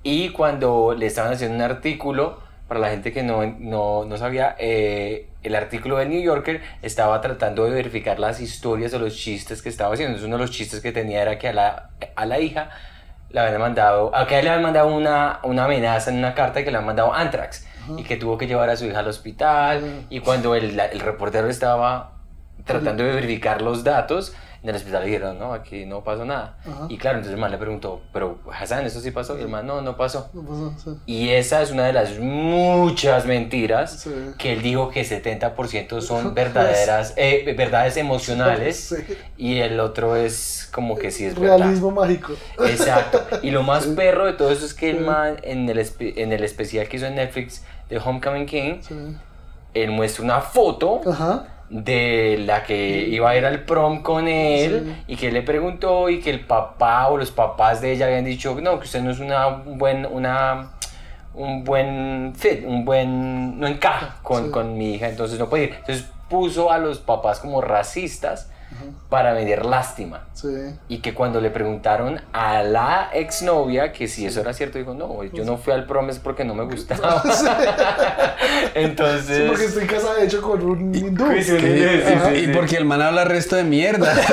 Y 0.03 0.29
cuando 0.29 0.95
le 0.97 1.05
estaban 1.07 1.33
haciendo 1.33 1.55
un 1.57 1.61
artículo, 1.63 2.39
para 2.67 2.79
la 2.79 2.89
gente 2.89 3.11
que 3.11 3.23
no, 3.23 3.45
no, 3.45 4.05
no 4.05 4.17
sabía, 4.17 4.55
eh, 4.59 5.27
el 5.43 5.55
artículo 5.55 5.97
del 5.97 6.09
New 6.09 6.21
Yorker 6.21 6.61
estaba 6.81 7.21
tratando 7.21 7.65
de 7.65 7.71
verificar 7.71 8.19
las 8.19 8.39
historias 8.41 8.93
o 8.93 8.99
los 8.99 9.15
chistes 9.15 9.61
que 9.61 9.69
estaba 9.69 9.93
haciendo. 9.93 10.11
Entonces 10.11 10.27
uno 10.27 10.37
de 10.37 10.43
los 10.43 10.51
chistes 10.51 10.81
que 10.81 10.91
tenía 10.91 11.21
era 11.21 11.37
que 11.39 11.47
a 11.49 11.53
la, 11.53 11.89
a 12.15 12.25
la 12.25 12.39
hija 12.39 12.69
le 13.29 13.39
habían 13.39 13.61
mandado, 13.61 14.15
a 14.15 14.25
que 14.27 14.41
le 14.41 14.49
habían 14.49 14.63
mandado 14.63 14.87
una, 14.87 15.39
una 15.43 15.65
amenaza 15.65 16.09
en 16.11 16.17
una 16.17 16.33
carta 16.33 16.63
que 16.63 16.71
le 16.71 16.77
habían 16.77 16.87
mandado 16.87 17.13
Antrax 17.13 17.65
y 17.97 18.03
que 18.03 18.17
tuvo 18.17 18.37
que 18.37 18.47
llevar 18.47 18.69
a 18.69 18.75
su 18.77 18.85
hija 18.85 18.99
al 18.99 19.07
hospital 19.07 20.05
y 20.09 20.19
cuando 20.19 20.55
el, 20.55 20.75
la- 20.77 20.85
el 20.87 20.99
reportero 20.99 21.47
estaba 21.49 22.11
tratando 22.65 23.03
de 23.03 23.13
verificar 23.13 23.61
los 23.61 23.83
datos 23.83 24.35
en 24.61 24.69
el 24.69 24.75
hospital 24.75 25.01
le 25.01 25.07
dijeron, 25.07 25.39
no, 25.39 25.53
aquí 25.53 25.85
no 25.85 26.03
pasó 26.03 26.25
nada. 26.25 26.57
Ajá. 26.65 26.85
Y 26.89 26.97
claro, 26.97 27.17
entonces 27.19 27.35
el 27.35 27.39
man 27.39 27.51
le 27.51 27.57
preguntó, 27.57 28.01
pero 28.11 28.39
Hassan, 28.51 28.85
¿eso 28.85 28.99
sí 28.99 29.11
pasó? 29.11 29.37
Y 29.37 29.41
el 29.41 29.47
man, 29.47 29.65
no, 29.65 29.81
no 29.81 29.95
pasó. 29.95 30.29
No 30.33 30.41
pasa, 30.43 30.77
sí. 30.83 30.97
Y 31.05 31.29
esa 31.29 31.61
es 31.61 31.71
una 31.71 31.85
de 31.85 31.93
las 31.93 32.19
muchas 32.19 33.25
mentiras 33.25 34.01
Sí. 34.01 34.11
que 34.37 34.53
él 34.53 34.61
dijo 34.61 34.89
que 34.89 35.03
70% 35.05 36.01
son 36.01 36.33
verdaderas, 36.33 37.13
eh, 37.15 37.53
verdades 37.57 37.95
emocionales 37.97 38.77
Sí. 38.89 39.17
y 39.37 39.59
el 39.59 39.79
otro 39.79 40.15
es 40.15 40.69
como 40.73 40.97
que 40.97 41.11
sí 41.11 41.25
es 41.25 41.39
verdad. 41.39 41.57
Realismo 41.59 41.91
mágico. 41.91 42.33
Exacto. 42.67 43.21
Y 43.41 43.51
lo 43.51 43.63
más 43.63 43.85
perro 43.95 44.25
de 44.25 44.33
todo 44.33 44.51
eso 44.51 44.65
es 44.65 44.73
que 44.73 44.89
el 44.89 45.01
man 45.01 45.37
en 45.43 45.69
el, 45.69 45.79
en 45.99 46.33
el 46.33 46.43
especial 46.43 46.87
que 46.89 46.97
hizo 46.97 47.05
en 47.05 47.15
Netflix 47.15 47.63
de 47.89 47.97
Homecoming 47.97 48.45
King, 48.45 48.81
él 49.73 49.91
muestra 49.91 50.23
una 50.23 50.41
foto 50.41 51.01
Ajá. 51.09 51.45
De 51.69 52.37
la 52.45 52.63
que 52.63 53.07
iba 53.07 53.29
a 53.29 53.37
ir 53.37 53.45
al 53.45 53.63
prom 53.63 54.01
con 54.01 54.27
él 54.27 54.95
y 55.07 55.15
que 55.15 55.31
le 55.31 55.43
preguntó 55.43 56.09
y 56.09 56.19
que 56.19 56.31
el 56.31 56.39
papá 56.39 57.07
o 57.09 57.17
los 57.17 57.29
papás 57.31 57.79
de 57.81 57.91
ella 57.91 58.07
habían 58.07 58.25
dicho 58.25 58.57
no 58.59 58.79
que 58.79 58.85
usted 58.85 59.01
no 59.01 59.11
es 59.11 59.19
una 59.19 59.47
un 59.47 59.77
buen 59.77 60.05
una 60.07 60.71
un 61.35 61.63
buen 61.63 62.33
fit 62.35 62.63
un 62.65 62.85
buen 62.85 63.59
no 63.59 63.67
encaja 63.67 64.17
con, 64.23 64.45
Sí. 64.45 64.51
con 64.51 64.77
mi 64.77 64.95
hija 64.95 65.09
entonces 65.09 65.37
no 65.37 65.47
puede 65.47 65.65
ir 65.65 65.73
entonces 65.77 66.05
puso 66.27 66.71
a 66.71 66.79
los 66.79 66.97
papás 66.99 67.39
como 67.39 67.61
racistas 67.61 68.49
para 69.09 69.33
vender 69.33 69.65
lástima 69.65 70.27
Sí. 70.33 70.47
y 70.87 70.99
que 70.99 71.13
cuando 71.13 71.41
le 71.41 71.49
preguntaron 71.51 72.21
a 72.33 72.63
la 72.63 73.09
exnovia 73.13 73.91
que 73.91 74.07
si 74.07 74.25
eso 74.25 74.39
era 74.41 74.53
cierto 74.53 74.77
dijo 74.77 74.93
no 74.93 75.23
yo 75.23 75.43
no 75.45 75.57
fui 75.57 75.73
al 75.73 75.85
prom 75.85 76.09
es 76.09 76.19
porque 76.19 76.45
no 76.45 76.53
me 76.55 76.63
gustaba 76.71 77.21
entonces 78.75 79.37
Sí, 79.37 79.43
porque 79.47 79.65
estoy 79.65 79.85
casada 79.87 80.15
de 80.15 80.25
hecho 80.25 80.41
con 80.41 80.61
un 80.63 80.93
hindú. 80.95 81.25
Sí, 81.33 81.43
sí, 81.43 81.57
¿Qué? 81.57 82.03
sí, 82.05 82.13
y, 82.13 82.19
sí, 82.35 82.41
y 82.43 82.45
sí. 82.45 82.51
porque 82.53 82.77
el 82.77 82.85
man 82.85 83.01
habla 83.01 83.23
resto 83.25 83.55
de 83.55 83.63
mierda. 83.63 84.13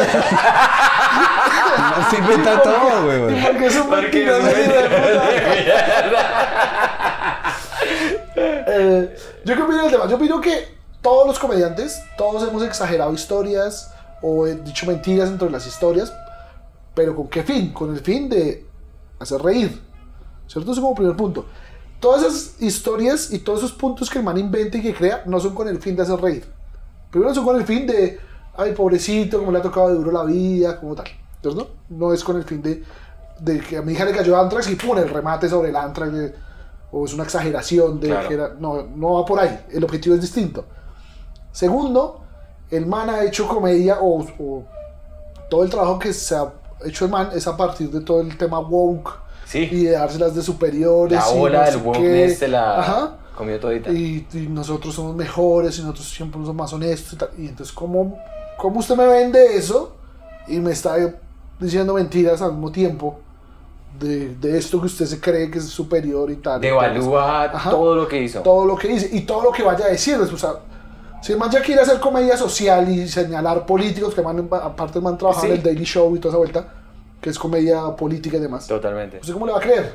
no 1.96 2.10
se 2.10 2.16
inventa 2.16 2.62
todo, 2.62 3.12
Y 3.12 3.28
güey. 3.30 3.42
porque 3.44 3.66
es 3.66 3.76
un 3.76 3.88
Porque 3.88 4.24
es 4.24 4.44
de 4.44 4.50
puta. 4.50 5.28
Eh, 8.68 9.16
yo 9.44 9.54
qué 9.56 9.62
opino 9.62 9.82
del 9.82 9.90
tema. 9.90 10.06
Yo 10.08 10.16
opino 10.16 10.40
que 10.40 10.68
todos 11.02 11.26
los 11.26 11.38
comediantes, 11.38 12.02
todos 12.16 12.46
hemos 12.48 12.62
exagerado 12.62 13.12
historias 13.12 13.92
o 14.28 14.46
he 14.46 14.56
dicho 14.56 14.86
mentiras 14.86 15.28
dentro 15.28 15.46
de 15.46 15.52
las 15.52 15.66
historias, 15.66 16.12
pero 16.94 17.14
¿con 17.14 17.28
qué 17.28 17.42
fin? 17.44 17.72
Con 17.72 17.92
el 17.94 18.00
fin 18.00 18.28
de 18.28 18.66
hacer 19.20 19.40
reír. 19.40 19.80
¿Cierto? 20.48 20.72
Eso 20.72 20.80
como 20.82 20.94
primer 20.94 21.16
punto. 21.16 21.46
Todas 22.00 22.22
esas 22.22 22.60
historias 22.62 23.32
y 23.32 23.38
todos 23.38 23.60
esos 23.60 23.72
puntos 23.72 24.10
que 24.10 24.18
el 24.18 24.24
man 24.24 24.36
inventa 24.38 24.78
y 24.78 24.82
que 24.82 24.94
crea 24.94 25.22
no 25.26 25.38
son 25.38 25.54
con 25.54 25.68
el 25.68 25.78
fin 25.80 25.94
de 25.94 26.02
hacer 26.02 26.18
reír. 26.20 26.44
Primero 27.10 27.32
son 27.34 27.44
con 27.44 27.56
el 27.56 27.64
fin 27.64 27.86
de, 27.86 28.18
ay, 28.56 28.72
pobrecito, 28.72 29.38
como 29.38 29.52
le 29.52 29.58
ha 29.58 29.62
tocado 29.62 29.88
de 29.88 29.94
duro 29.94 30.10
la 30.12 30.24
vida, 30.24 30.78
como 30.80 30.94
tal. 30.94 31.06
¿Cierto? 31.40 31.70
No 31.88 32.12
es 32.12 32.24
con 32.24 32.36
el 32.36 32.44
fin 32.44 32.60
de, 32.62 32.82
de 33.40 33.60
que 33.60 33.76
a 33.76 33.82
mi 33.82 33.92
hija 33.92 34.04
le 34.04 34.12
cayó 34.12 34.36
Antrax 34.38 34.68
y 34.70 34.74
pone 34.76 35.02
el 35.02 35.08
remate 35.08 35.48
sobre 35.48 35.68
el 35.70 35.76
Antrax. 35.76 36.12
o 36.92 37.04
es 37.04 37.14
una 37.14 37.22
exageración 37.24 38.00
de 38.00 38.08
Claro. 38.08 38.28
que 38.28 38.34
era. 38.34 38.54
No, 38.58 38.82
no 38.82 39.14
va 39.14 39.24
por 39.24 39.38
ahí. 39.40 39.64
El 39.70 39.84
objetivo 39.84 40.14
es 40.16 40.20
distinto. 40.20 40.64
Segundo, 41.52 42.22
el 42.70 42.86
man 42.86 43.08
ha 43.10 43.24
hecho 43.24 43.46
comedia 43.48 43.98
o, 44.00 44.26
o 44.38 44.62
todo 45.48 45.62
el 45.64 45.70
trabajo 45.70 45.98
que 45.98 46.12
se 46.12 46.34
ha 46.34 46.52
hecho 46.84 47.04
el 47.06 47.10
man 47.10 47.30
es 47.34 47.46
a 47.46 47.56
partir 47.56 47.90
de 47.90 48.00
todo 48.00 48.20
el 48.20 48.36
tema 48.36 48.58
woke 48.58 49.10
Sí. 49.44 49.68
y 49.70 49.84
de 49.84 49.92
dárselas 49.92 50.34
de 50.34 50.42
superiores. 50.42 51.16
La 51.16 51.28
ola 51.28 51.58
no 51.60 51.70
del 51.70 51.76
wokeness 51.82 52.38
se 52.38 52.48
la 52.48 52.80
Ajá. 52.80 53.16
comió 53.36 53.60
todita. 53.60 53.90
Y, 53.92 54.26
y 54.32 54.38
nosotros 54.48 54.92
somos 54.92 55.14
mejores 55.14 55.78
y 55.78 55.82
nosotros 55.82 56.08
siempre 56.08 56.40
somos 56.40 56.54
más 56.54 56.72
honestos 56.72 57.12
y 57.12 57.16
tal. 57.16 57.28
Y 57.38 57.46
entonces, 57.46 57.72
¿cómo, 57.72 58.18
¿cómo 58.58 58.80
usted 58.80 58.96
me 58.96 59.06
vende 59.06 59.56
eso 59.56 59.94
y 60.48 60.58
me 60.58 60.72
está 60.72 60.96
diciendo 61.60 61.94
mentiras 61.94 62.42
al 62.42 62.52
mismo 62.54 62.72
tiempo 62.72 63.20
de, 64.00 64.34
de 64.34 64.58
esto 64.58 64.80
que 64.80 64.86
usted 64.86 65.06
se 65.06 65.20
cree 65.20 65.48
que 65.48 65.58
es 65.58 65.66
superior 65.66 66.28
y 66.28 66.36
tal? 66.36 66.60
Devalúa 66.60 67.52
todo 67.70 67.94
lo 67.94 68.08
que 68.08 68.20
hizo. 68.22 68.40
todo 68.40 68.64
lo 68.66 68.74
que 68.76 68.88
dice 68.88 69.10
y 69.12 69.20
todo 69.20 69.44
lo 69.44 69.52
que 69.52 69.62
vaya 69.62 69.84
a 69.86 69.88
decir. 69.90 70.16
O 70.16 70.36
sea, 70.36 70.54
si 71.26 71.32
el 71.32 71.38
man 71.38 71.50
ya 71.50 71.60
quiere 71.60 71.80
hacer 71.82 71.98
comedia 71.98 72.36
social 72.36 72.88
y 72.88 73.08
señalar 73.08 73.66
políticos, 73.66 74.14
que 74.14 74.22
man, 74.22 74.48
aparte 74.62 74.98
el 74.98 75.04
man 75.04 75.18
trabaja 75.18 75.40
Sí. 75.40 75.46
en 75.48 75.52
el 75.54 75.62
Daily 75.62 75.84
Show 75.84 76.14
y 76.14 76.20
toda 76.20 76.30
esa 76.32 76.38
vuelta, 76.38 76.68
que 77.20 77.30
es 77.30 77.38
comedia 77.38 77.82
política 77.96 78.36
y 78.36 78.40
demás. 78.40 78.68
Totalmente. 78.68 79.18
¿Usted 79.18 79.32
cómo 79.32 79.46
le 79.46 79.52
va 79.52 79.58
a 79.58 79.62
creer? 79.62 79.94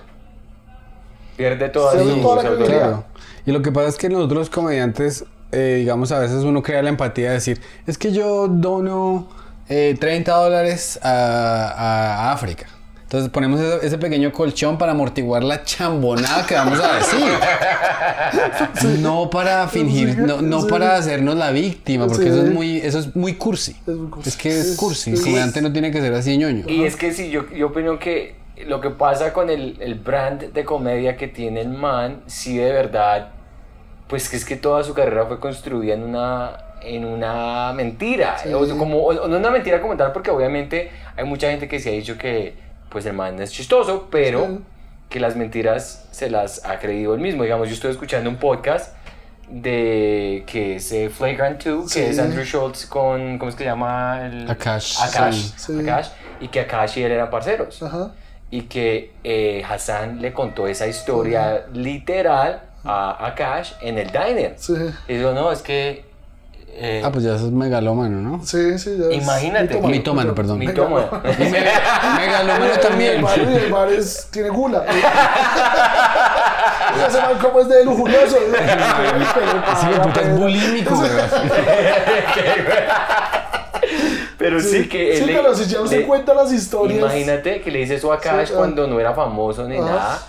Pierde 1.37 1.69
toda 1.69 1.93
Pierde 1.93 2.13
su, 2.15 2.21
toda 2.21 2.35
la 2.35 2.41
su 2.41 2.47
credibilidad. 2.47 2.81
autoridad. 2.83 3.03
Claro. 3.13 3.21
Y 3.45 3.51
lo 3.51 3.61
que 3.61 3.71
pasa 3.71 3.87
es 3.87 3.97
que 3.97 4.09
nosotros 4.09 4.39
los 4.39 4.49
comediantes, 4.49 5.25
eh, 5.53 5.75
digamos, 5.79 6.11
a 6.11 6.19
veces 6.19 6.43
uno 6.43 6.61
crea 6.61 6.81
la 6.81 6.89
empatía 6.89 7.29
de 7.29 7.35
decir, 7.35 7.61
es 7.87 7.97
que 7.97 8.11
yo 8.11 8.47
dono 8.49 9.27
eh, 9.69 9.95
30 9.99 10.33
dólares 10.33 10.99
a, 11.01 12.27
a 12.27 12.31
África. 12.33 12.67
Entonces 13.11 13.29
ponemos 13.29 13.59
ese, 13.59 13.85
ese 13.87 13.97
pequeño 13.97 14.31
colchón 14.31 14.77
para 14.77 14.93
amortiguar 14.93 15.43
la 15.43 15.63
chambonada 15.65 16.45
que 16.45 16.55
vamos 16.55 16.79
a 16.79 16.95
decir. 16.95 17.19
No 19.01 19.29
para 19.29 19.67
fingir, 19.67 20.17
no, 20.17 20.41
no 20.41 20.61
Sí. 20.61 20.67
para 20.69 20.95
hacernos 20.95 21.35
la 21.35 21.51
víctima, 21.51 22.07
porque 22.07 22.23
Sí. 22.23 22.29
eso 22.29 22.43
es 22.45 22.53
muy, 22.53 22.77
eso 22.77 22.99
es 22.99 23.13
muy 23.13 23.33
cursi. 23.35 23.75
Es 23.85 23.95
muy 23.95 24.09
cursi. 24.09 24.29
Es 24.29 24.37
que 24.37 24.49
es 24.57 24.75
cursi. 24.77 25.11
El 25.11 25.19
comediante 25.21 25.61
no 25.61 25.73
tiene 25.73 25.91
que 25.91 25.99
ser 25.99 26.13
así 26.13 26.37
ñoño. 26.37 26.63
Y 26.69 26.85
es 26.85 26.95
que 26.95 27.11
sí, 27.11 27.29
yo, 27.29 27.49
yo 27.49 27.67
opino 27.67 27.99
que 27.99 28.35
lo 28.65 28.79
que 28.79 28.91
pasa 28.91 29.33
con 29.33 29.49
el, 29.49 29.75
el 29.81 29.95
brand 29.95 30.53
de 30.53 30.63
comedia 30.63 31.17
que 31.17 31.27
tiene 31.27 31.59
el 31.59 31.67
man, 31.69 32.21
sí 32.27 32.55
de 32.57 32.71
verdad, 32.71 33.31
pues 34.07 34.29
que 34.29 34.37
es 34.37 34.45
que 34.45 34.55
toda 34.55 34.85
su 34.85 34.93
carrera 34.93 35.25
fue 35.25 35.41
construida 35.41 35.95
en 35.95 36.03
una, 36.03 36.51
en 36.81 37.03
una 37.03 37.73
mentira. 37.73 38.37
Sí. 38.41 38.53
O, 38.53 38.77
como, 38.77 38.99
o 39.03 39.27
no 39.27 39.35
una 39.37 39.49
mentira 39.51 39.81
como 39.81 39.97
tal, 39.97 40.13
porque 40.13 40.31
obviamente 40.31 40.91
hay 41.17 41.25
mucha 41.25 41.49
gente 41.49 41.67
que 41.67 41.77
se 41.81 41.89
ha 41.89 41.91
dicho 41.91 42.17
que 42.17 42.70
pues 42.91 43.05
el 43.05 43.13
man 43.13 43.41
es 43.41 43.51
chistoso, 43.51 44.07
pero 44.11 44.45
Sí. 44.47 44.59
que 45.09 45.19
las 45.19 45.35
mentiras 45.35 46.07
se 46.11 46.29
las 46.29 46.63
ha 46.65 46.77
creído 46.79 47.13
él 47.15 47.21
mismo. 47.21 47.43
Digamos, 47.43 47.67
yo 47.69 47.73
estoy 47.73 47.91
escuchando 47.91 48.29
un 48.29 48.35
podcast 48.37 48.93
de 49.49 50.43
que 50.47 50.75
es 50.75 50.91
eh, 50.91 51.09
Flagrant 51.09 51.63
2, 51.63 51.91
que 51.93 52.09
es 52.09 52.19
Andrew 52.19 52.43
Schultz 52.45 52.85
con, 52.85 53.37
¿cómo 53.37 53.49
es 53.49 53.55
que 53.55 53.63
se 53.65 53.69
llama? 53.69 54.25
El, 54.25 54.49
Akash, 54.49 54.97
Akash, 55.01 55.51
sí. 55.57 55.79
Akash, 55.81 56.07
y 56.39 56.47
que 56.47 56.61
Akash 56.61 56.97
y 56.99 57.03
él 57.03 57.11
eran 57.11 57.29
parceros. 57.29 57.81
Ajá. 57.83 58.11
Y 58.49 58.63
que 58.63 59.13
eh, 59.23 59.63
Hassan 59.69 60.21
le 60.21 60.33
contó 60.33 60.67
esa 60.67 60.87
historia 60.87 61.65
literal 61.73 62.61
a, 62.83 63.25
a 63.25 63.35
Cash 63.35 63.73
en 63.81 63.97
el 63.97 64.07
diner. 64.11 64.55
Sí. 64.57 64.73
Y 65.07 65.15
digo, 65.15 65.31
no, 65.33 65.51
es 65.51 65.61
que... 65.61 66.05
eh, 66.73 67.01
Ah, 67.05 67.11
pues 67.11 67.23
ya 67.23 67.35
es 67.35 67.41
megalómano, 67.43 68.17
¿no? 68.21 68.43
Sí, 68.45 68.77
sí, 68.79 68.97
ya 68.97 69.05
es 69.15 69.23
Imagínate, 69.23 69.75
mitómano. 69.75 69.89
Mitómano, 69.89 70.35
perdón. 70.35 70.59
mitómano. 70.59 71.07
Megalómano 72.17 72.73
también. 72.81 73.15
El 73.17 73.21
bar, 73.23 73.37
y 73.39 73.41
el 73.55 73.71
bar 73.71 73.89
es, 73.91 74.27
tiene 74.31 74.49
gula. 74.49 74.85
Ese 77.07 77.21
man 77.21 77.37
como 77.41 77.59
es 77.61 77.67
de 77.69 77.85
lujurioso. 77.85 78.37
Hijo 78.37 79.91
de 79.91 79.99
puta 79.99 80.21
es 80.21 80.37
bulímico. 80.37 81.01
Pero 84.37 84.59
sí, 84.59 84.87
que 84.89 85.15
Sí, 85.17 85.21
él 85.21 85.27
le- 85.27 85.33
pero 85.35 85.53
si 85.55 85.65
ya 85.65 85.81
usted 85.81 85.99
le- 85.99 86.07
cuenta 86.07 86.33
las 86.33 86.51
historias. 86.51 86.97
Imagínate 86.99 87.61
que 87.61 87.69
le 87.71 87.79
dice 87.79 87.95
eso 87.95 88.11
a 88.11 88.19
Cash 88.19 88.47
Sí, 88.49 88.53
cuando 88.55 88.87
no 88.87 88.99
era 88.99 89.13
famoso 89.13 89.67
ni 89.67 89.77
Ah. 89.77 89.81
nada. 89.81 90.19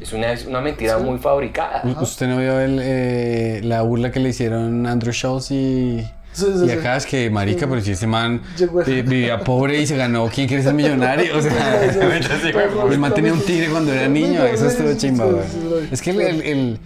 Es 0.00 0.12
una, 0.12 0.32
es 0.32 0.46
una 0.46 0.60
mentira 0.60 0.98
muy 0.98 1.18
fabricada. 1.18 1.82
¿Usted 2.00 2.28
no 2.28 2.38
vio 2.38 2.60
el, 2.60 2.78
eh, 2.80 3.60
la 3.64 3.82
burla 3.82 4.10
que 4.12 4.20
le 4.20 4.28
hicieron 4.28 4.86
Andrew 4.86 5.12
Schultz 5.12 5.50
y, 5.50 6.06
Sí, 6.32 6.44
sí, 6.56 6.64
y 6.66 6.68
sí. 6.68 6.70
acá? 6.70 6.96
Es 6.96 7.04
que, 7.06 7.28
marica, 7.30 7.66
pero 7.66 7.80
si 7.80 7.92
ese 7.92 8.06
man 8.06 8.40
vivía 8.86 9.40
pobre 9.40 9.80
y 9.80 9.86
se 9.88 9.96
ganó 9.96 10.28
¿Quién 10.32 10.46
quiere 10.46 10.62
ser 10.62 10.74
millonario? 10.74 11.36
O 11.36 11.42
sea, 11.42 11.84
el 12.90 12.98
man 12.98 13.12
tenía 13.12 13.32
un 13.32 13.40
tigre 13.40 13.68
cuando 13.70 13.92
era 13.92 14.06
niño. 14.08 14.44
Eso 14.44 14.66
estuvo 14.68 14.94
chimba, 14.94 15.24
güey. 15.24 15.42
sí, 15.44 15.58
sí. 15.60 15.88
Es 15.90 16.00
que 16.02 16.10
el, 16.10 16.20
el- 16.20 16.42
el- 16.42 16.78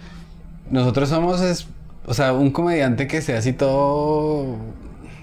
nosotros 0.71 1.09
somos, 1.09 1.41
es- 1.41 1.67
o 2.05 2.13
sea, 2.15 2.33
un 2.33 2.49
comediante 2.51 3.07
que 3.07 3.21
sea 3.21 3.37
así 3.37 3.53
todo 3.53 4.57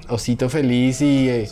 osito 0.08 0.48
feliz 0.48 1.00
y... 1.00 1.28
eh, 1.28 1.48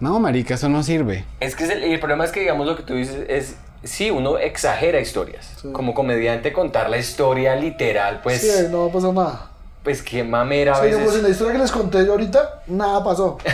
No, 0.00 0.20
marica, 0.20 0.54
eso 0.54 0.68
no 0.68 0.82
sirve. 0.82 1.24
Es 1.40 1.56
que 1.56 1.64
es 1.64 1.70
el, 1.70 1.82
el 1.82 1.98
problema 1.98 2.24
es 2.24 2.30
que, 2.30 2.40
digamos, 2.40 2.66
lo 2.66 2.76
que 2.76 2.82
tú 2.82 2.94
dices 2.94 3.24
es. 3.28 3.56
Sí, 3.84 4.10
uno 4.10 4.38
exagera 4.38 4.98
historias. 5.00 5.52
Sí. 5.62 5.68
Como 5.72 5.94
comediante, 5.94 6.52
contar 6.52 6.90
la 6.90 6.98
historia 6.98 7.54
literal, 7.56 8.20
pues. 8.22 8.40
Sí, 8.40 8.66
no 8.70 8.84
va 8.84 8.90
a 8.90 8.92
pasar 8.92 9.12
nada. 9.14 9.46
Pues 9.84 10.02
qué 10.02 10.22
mamera 10.24 10.72
a 10.72 10.76
Sí, 10.76 10.82
veces. 10.82 10.98
digamos, 10.98 11.16
en 11.16 11.22
la 11.22 11.28
historia 11.30 11.52
que 11.54 11.58
les 11.60 11.70
conté 11.72 12.04
yo 12.04 12.12
ahorita, 12.12 12.62
nada 12.66 13.02
pasó. 13.04 13.38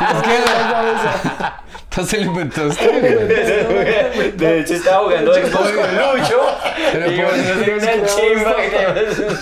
Es 0.00 0.22
que... 0.22 0.38
Entonces 1.90 2.20
lo 2.24 2.26
inventó 2.32 2.66
usted. 2.66 3.28
De 4.36 4.60
hecho, 4.60 4.74
estaba 4.74 5.04
jugando 5.04 5.34
Xbox 5.34 5.70
con 5.72 5.96
Lucho. 5.96 6.40
Pero 6.92 7.10
y 7.10 7.16
yo, 7.16 7.24
por- 7.26 7.36
no 7.36 7.44
sé, 7.64 7.72
una 7.74 8.06
chimba 8.06 8.56
que 8.56 8.68
tenemos 8.68 9.18
un. 9.18 9.36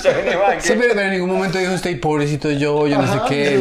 Sí, 0.63 0.73
pero, 0.79 0.95
pero 0.95 1.01
en 1.03 1.11
ningún 1.11 1.31
momento 1.31 1.59
dijo 1.59 1.75
usted, 1.75 2.01
pobrecito 2.01 2.51
yo, 2.51 2.87
yo 2.87 2.97
no 2.97 3.03
Ajá, 3.05 3.25
sé 3.29 3.35
qué. 3.35 3.55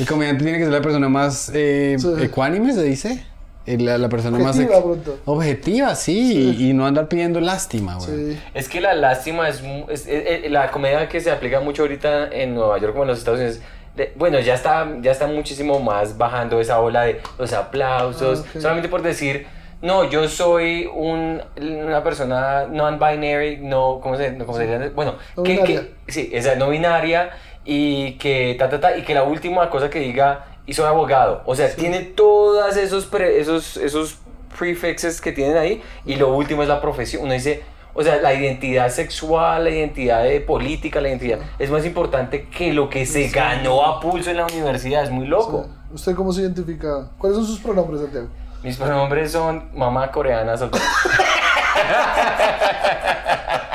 El, 0.00 0.06
comediante 0.08 0.42
tiene 0.42 0.58
que 0.58 0.64
ser 0.64 0.72
la 0.72 0.80
persona 0.82 1.08
más 1.08 1.52
eh, 1.54 1.96
Sí. 2.00 2.08
ecuánime, 2.20 2.72
se 2.72 2.82
dice. 2.82 3.24
Eh, 3.66 3.76
La, 3.78 3.98
la 3.98 4.08
persona 4.08 4.38
más 4.38 4.56
Objetiva, 4.56 4.82
pronto. 4.82 5.18
objetiva, 5.26 5.94
sí, 5.94 6.54
Y, 6.58 6.70
y 6.70 6.72
no 6.72 6.86
andar 6.86 7.08
pidiendo 7.08 7.40
lástima, 7.40 7.96
güey. 7.96 8.32
Sí. 8.34 8.40
Es 8.54 8.68
que 8.68 8.80
la 8.80 8.94
lástima 8.94 9.48
es, 9.48 9.62
es- 9.88 10.06
es- 10.06 10.44
es- 10.44 10.50
la 10.50 10.70
comedia 10.70 11.08
que 11.08 11.20
se 11.20 11.30
aplica 11.30 11.60
mucho 11.60 11.82
ahorita 11.82 12.28
en 12.32 12.54
Nueva 12.54 12.78
York 12.78 12.92
como 12.92 13.04
en 13.04 13.08
los 13.10 13.18
Estados 13.18 13.40
Unidos. 13.40 13.60
de- 13.96 14.12
bueno, 14.16 14.38
ya 14.40 14.54
está, 14.54 14.88
ya 15.02 15.10
está 15.10 15.26
muchísimo 15.26 15.78
más 15.80 16.16
bajando 16.16 16.60
esa 16.60 16.80
ola 16.80 17.02
de 17.02 17.20
los 17.38 17.52
aplausos. 17.52 18.40
Ah, 18.46 18.50
ok. 18.54 18.60
Solamente 18.62 18.88
por 18.88 19.02
decir, 19.02 19.46
no, 19.82 20.08
yo 20.08 20.26
soy 20.28 20.86
un, 20.94 21.42
una 21.60 22.02
persona 22.02 22.66
non-binary, 22.66 23.58
no, 23.58 24.00
¿cómo 24.02 24.16
se, 24.16 24.30
no, 24.32 24.46
cómo 24.46 24.56
se 24.56 24.64
dice? 24.66 24.88
Bueno, 24.90 25.16
No 25.36 25.42
que, 25.42 25.52
binaria. 25.52 25.82
que- 26.06 26.12
sí, 26.12 26.30
esa 26.32 26.54
no 26.54 26.70
binaria 26.70 27.30
y 27.64 28.12
que 28.12 28.54
ta, 28.58 28.68
ta, 28.70 28.80
ta, 28.80 28.96
y 28.96 29.02
que 29.02 29.12
la 29.12 29.24
última 29.24 29.68
cosa 29.68 29.90
que 29.90 29.98
diga, 29.98 30.46
y 30.70 30.74
soy 30.74 30.86
abogado. 30.86 31.42
O 31.46 31.56
sea, 31.56 31.74
tiene 31.74 31.98
todos 31.98 32.76
esos, 32.76 33.06
pre- 33.06 33.40
esos, 33.40 33.76
esos 33.76 34.18
prefixes 34.56 35.20
que 35.20 35.32
tienen 35.32 35.56
ahí 35.56 35.82
y 36.06 36.14
lo 36.14 36.32
último 36.32 36.62
es 36.62 36.68
la 36.68 36.80
profesión. 36.80 37.24
Uno 37.24 37.32
dice, 37.32 37.64
o 37.92 38.04
sea, 38.04 38.18
la 38.20 38.32
identidad 38.34 38.88
sexual, 38.88 39.64
la 39.64 39.70
identidad 39.70 40.22
de 40.22 40.40
política, 40.40 41.00
la 41.00 41.08
identidad 41.08 41.40
es 41.58 41.70
más 41.72 41.84
importante 41.84 42.46
que 42.48 42.72
lo 42.72 42.88
que 42.88 43.04
se 43.04 43.26
ganó 43.30 43.84
a 43.84 43.98
pulso 44.00 44.30
en 44.30 44.36
la 44.36 44.46
universidad. 44.46 45.02
Es 45.02 45.10
muy 45.10 45.26
loco. 45.26 45.64
Sí. 45.64 45.70
¿Usted 45.94 46.14
cómo 46.14 46.32
se 46.32 46.42
identifica? 46.42 47.10
¿Cuáles 47.18 47.38
son 47.38 47.46
sus 47.48 47.58
pronombres, 47.58 48.02
Santiago? 48.02 48.28
Mis 48.62 48.76
pronombres 48.76 49.32
son 49.32 49.70
mamá 49.74 50.12
coreana 50.12 50.56
soltera. 50.56 50.84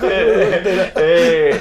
Eh, 1.00 1.60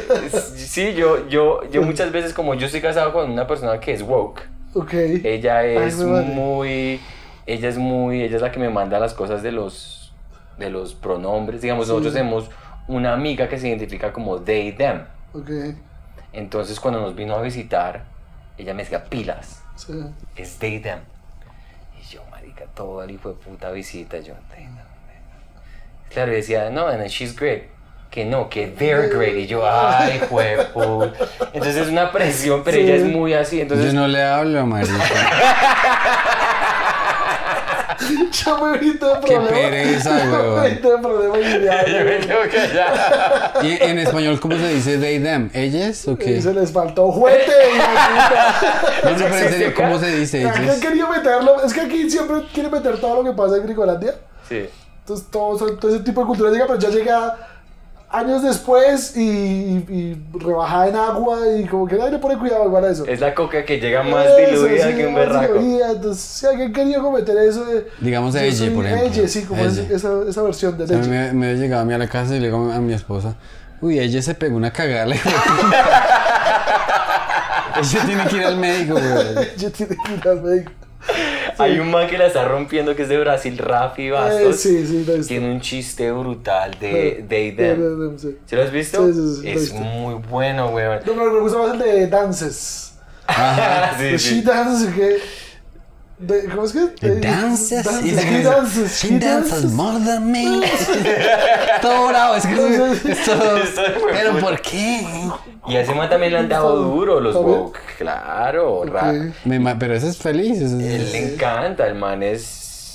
sí, 0.55 0.93
yo, 0.93 1.27
yo, 1.27 1.61
yo 1.71 1.81
muchas 1.81 2.11
veces 2.11 2.33
como 2.33 2.53
yo 2.55 2.65
estoy 2.65 2.81
casado 2.81 3.13
con 3.13 3.31
una 3.31 3.47
persona 3.47 3.79
que 3.79 3.93
es 3.93 4.01
woke. 4.01 4.41
Ok. 4.73 4.93
Ella 4.93 5.63
es 5.65 5.99
Ay, 5.99 6.05
muy, 6.33 6.99
ella 7.45 7.69
es 7.69 7.77
muy, 7.77 8.21
ella 8.21 8.35
es 8.35 8.41
la 8.41 8.51
que 8.51 8.59
me 8.59 8.69
manda 8.69 8.99
las 8.99 9.13
cosas 9.13 9.41
de 9.43 9.51
los, 9.51 10.13
de 10.57 10.69
los 10.69 10.93
pronombres. 10.93 11.61
Digamos, 11.61 11.87
nosotros 11.87 12.13
tenemos 12.13 12.49
una 12.87 13.13
amiga 13.13 13.47
que 13.49 13.57
se 13.59 13.67
identifica 13.69 14.13
como 14.13 14.39
they, 14.41 14.71
them. 14.73 15.03
Ok. 15.33 15.49
Entonces 16.33 16.79
cuando 16.79 17.01
nos 17.01 17.15
vino 17.15 17.35
a 17.35 17.41
visitar, 17.41 18.05
ella 18.57 18.73
me 18.73 18.83
decía 18.83 19.03
pilas, 19.05 19.63
Sí. 19.75 19.93
es 20.35 20.57
they, 20.57 20.79
them. 20.79 20.99
Y 21.99 22.05
yo, 22.13 22.21
marica, 22.31 22.65
toda 22.75 23.05
la 23.05 23.11
hijo 23.11 23.29
de 23.29 23.35
puta 23.35 23.71
visita, 23.71 24.17
yo, 24.19 24.33
they, 24.53 24.63
them, 24.65 24.75
they, 24.75 25.15
them. 25.15 26.09
Claro, 26.09 26.31
y 26.33 26.35
decía, 26.35 26.69
no, 26.69 26.87
and 26.87 26.99
then 26.99 27.07
she's 27.07 27.35
great. 27.35 27.63
Que 28.17 28.25
no, 28.25 28.49
que 28.49 28.65
they're 28.65 29.09
great. 29.09 29.35
Y 29.37 29.45
yo, 29.45 29.61
ay, 29.63 30.19
puta. 30.27 31.13
Entonces 31.53 31.75
es 31.83 31.87
una 31.87 32.11
presión, 32.11 32.63
pero 32.65 32.77
Sí. 32.77 32.81
ella 32.83 32.95
es 32.95 33.03
muy 33.03 33.35
así. 33.35 33.61
Entonces, 33.61 33.93
Yo 33.93 33.95
no 33.99 34.07
le 34.07 34.23
hablo, 34.23 34.65
marica. 34.65 34.91
Yo 38.31 38.57
me 38.57 38.75
evito 38.77 39.07
de 39.07 39.19
Qué 39.21 39.35
problema. 39.35 39.69
pereza, 39.69 40.25
Yo 40.25 40.31
weón. 40.31 40.61
me 40.61 40.67
evito 40.67 40.89
de 40.89 40.97
problema 40.97 41.37
y 41.39 41.63
ya. 41.63 41.85
yo 41.85 42.39
me 42.41 42.49
callado. 42.49 43.61
¿Y 43.67 43.83
en 43.83 43.99
español 43.99 44.39
cómo 44.39 44.57
se 44.57 44.67
dice 44.69 44.97
they, 44.97 45.19
them? 45.19 45.51
¿Ellas 45.53 46.07
o 46.07 46.17
qué? 46.17 46.41
se 46.41 46.55
les 46.55 46.71
faltó 46.71 47.11
juguete. 47.11 47.51
No, 49.03 49.11
pero 49.15 49.27
en 49.35 49.49
serio, 49.51 49.73
¿cómo 49.75 49.99
se 49.99 50.15
dice 50.15 50.43
Aquí 50.47 50.57
han 50.57 50.63
ellas? 50.63 50.79
querido 50.79 51.07
meterlo. 51.07 51.63
Es 51.63 51.71
que 51.71 51.81
aquí 51.81 52.09
siempre 52.09 52.37
quieren 52.51 52.71
meter 52.71 52.99
todo 52.99 53.21
lo 53.21 53.29
que 53.29 53.37
pasa 53.37 53.57
en 53.57 53.63
Grigolandia. 53.63 54.15
Sí. 54.49 54.67
Entonces 55.01 55.27
todo, 55.31 55.55
todo 55.77 55.93
ese 55.95 56.03
tipo 56.03 56.21
de 56.21 56.27
cultura 56.27 56.49
llega, 56.49 56.65
pero 56.65 56.79
ya 56.79 56.89
llega 56.89 57.37
años 58.09 58.41
después 58.41 59.17
y, 59.17 59.21
y, 59.21 59.85
y 59.89 60.17
rebajada 60.39 60.87
en 60.87 60.95
agua 60.95 61.39
y 61.57 61.65
como 61.65 61.85
que 61.87 61.95
nadie 61.97 62.11
le 62.11 62.19
pone 62.19 62.37
cuidado 62.37 62.65
igual 62.65 62.85
a 62.85 62.89
eso. 62.91 63.05
Es 63.05 63.19
la 63.19 63.33
coca 63.35 63.65
que 63.65 63.79
llega 63.79 64.01
más 64.03 64.25
Eso, 64.25 64.63
diluida 64.65 64.87
sí, 64.89 64.95
que 64.95 65.07
un 65.07 65.15
berraco. 65.15 65.53
diluida. 65.55 65.91
Entonces, 65.91 66.23
si 66.23 66.45
alguien 66.45 66.71
quería 66.73 66.99
cometer 66.99 67.37
eso 67.37 67.65
de... 67.65 67.87
Digamos 67.99 68.33
yo 68.33 68.39
Elle, 68.39 68.71
por 68.71 68.85
ejemplo. 68.85 69.07
Elle, 69.19 69.27
sí, 69.27 69.43
como 69.43 69.61
Elle. 69.63 69.93
esa, 69.93 70.09
esa 70.29 70.41
versión 70.41 70.77
de 70.77 70.87
leche. 70.87 71.09
me, 71.09 71.33
me 71.33 71.55
llegaba 71.55 71.81
a 71.81 71.85
mí 71.85 71.93
a 71.93 71.97
la 71.97 72.07
casa 72.07 72.35
y 72.35 72.39
le 72.39 72.47
digo 72.47 72.71
a 72.71 72.79
mi 72.79 72.93
esposa, 72.93 73.35
uy, 73.81 73.99
ella 73.99 74.21
se 74.21 74.33
pegó 74.35 74.55
una 74.55 74.71
cagada. 74.71 75.13
ella 77.79 78.05
tiene 78.05 78.25
que 78.27 78.37
ir 78.37 78.43
al 78.43 78.57
médico, 78.57 78.93
güey. 78.93 79.47
Yo 79.57 79.71
tiene 79.71 79.95
que 79.95 80.13
ir 80.13 80.27
al 80.27 80.41
médico. 80.41 80.71
Hay 81.57 81.79
un 81.79 81.89
man 81.89 82.07
que 82.07 82.17
la 82.17 82.27
está 82.27 82.45
rompiendo 82.45 82.95
que 82.95 83.03
es 83.03 83.09
de 83.09 83.17
Brasil, 83.17 83.57
Rafi 83.57 84.09
Bastos. 84.09 84.65
Eh, 84.65 84.83
sí, 84.83 84.87
sí, 84.87 85.03
lo. 85.05 85.27
Tiene 85.27 85.51
un 85.51 85.61
chiste 85.61 86.11
brutal 86.11 86.77
de 86.79 87.25
they, 87.27 87.51
De- 87.51 87.75
them. 87.75 88.17
sí. 88.19 88.37
¿Sí 88.45 88.55
lo 88.55 88.61
has 88.63 88.71
visto? 88.71 89.07
Sí, 89.07 89.13
sí, 89.13 89.41
sí, 89.41 89.49
es 89.49 89.73
muy 89.73 90.15
bueno, 90.15 90.69
weón. 90.69 90.99
No, 91.05 91.13
pero 91.13 91.31
me 91.33 91.39
gusta 91.39 91.57
más 91.57 91.71
el 91.73 91.79
de 91.79 92.07
dances. 92.07 92.93
Sí, 93.27 94.03
The 94.03 94.19
sí. 94.19 94.35
She 94.35 94.41
dances, 94.43 94.93
que... 94.93 95.17
de- 96.19 96.45
¿Cómo 96.45 96.63
es 96.65 96.71
que? 96.73 96.79
It 97.07 97.23
dances, 97.23 97.83
Dances, 97.83 98.05
y 98.05 98.15
She 98.15 98.43
dances, 98.43 98.99
she 99.03 99.19
dances 99.19 99.65
more 99.71 99.99
than 100.03 100.31
me. 100.31 100.43
todo 101.81 102.07
bravo, 102.07 102.35
es 102.35 102.45
que 102.45 102.53
es, 102.53 103.05
es 103.05 103.25
todo. 103.25 103.59
Pero. 104.11 104.39
¿por 104.39 104.59
qué? 104.61 105.05
Y 105.67 105.75
a 105.75 105.81
ese 105.81 105.93
man 105.93 106.09
también 106.09 106.31
le 106.33 106.39
han 106.39 106.49
dado 106.49 106.75
duro 106.77 107.19
los 107.19 107.35
woke. 107.35 107.77
Claro, 107.97 108.83
ra- 108.85 109.09
Ok. 109.11 109.35
Me 109.45 109.59
ma- 109.59 109.77
pero 109.77 109.93
ese 109.95 110.07
es 110.09 110.17
feliz. 110.17 110.61
ese 110.61 110.77
es- 110.77 110.93
Él 110.93 111.11
le 111.11 111.33
encanta, 111.33 111.85
el 111.87 111.95
man 111.95 112.23
es... 112.23 112.41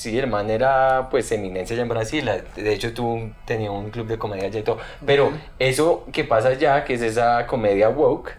Sí, 0.03 0.19
el 0.19 0.27
man 0.27 0.51
era 0.51 1.09
pues 1.11 1.31
eminencia 1.31 1.75
allá 1.75 1.83
en 1.85 1.89
Brasil. 1.89 2.29
De 2.57 2.73
hecho, 2.73 2.93
tuvo 2.93 3.15
un- 3.15 3.35
tenía 3.45 3.71
un 3.71 3.91
club 3.91 4.09
de 4.09 4.19
comedia 4.19 4.47
allá 4.49 4.59
y 4.59 4.63
todo. 4.65 4.79
Pero 5.07 5.31
eso 5.61 6.05
que 6.13 6.25
pasa 6.25 6.49
allá, 6.49 6.83
que 6.85 6.95
es 6.95 7.03
esa 7.03 7.47
comedia 7.47 7.89
woke, 7.89 8.33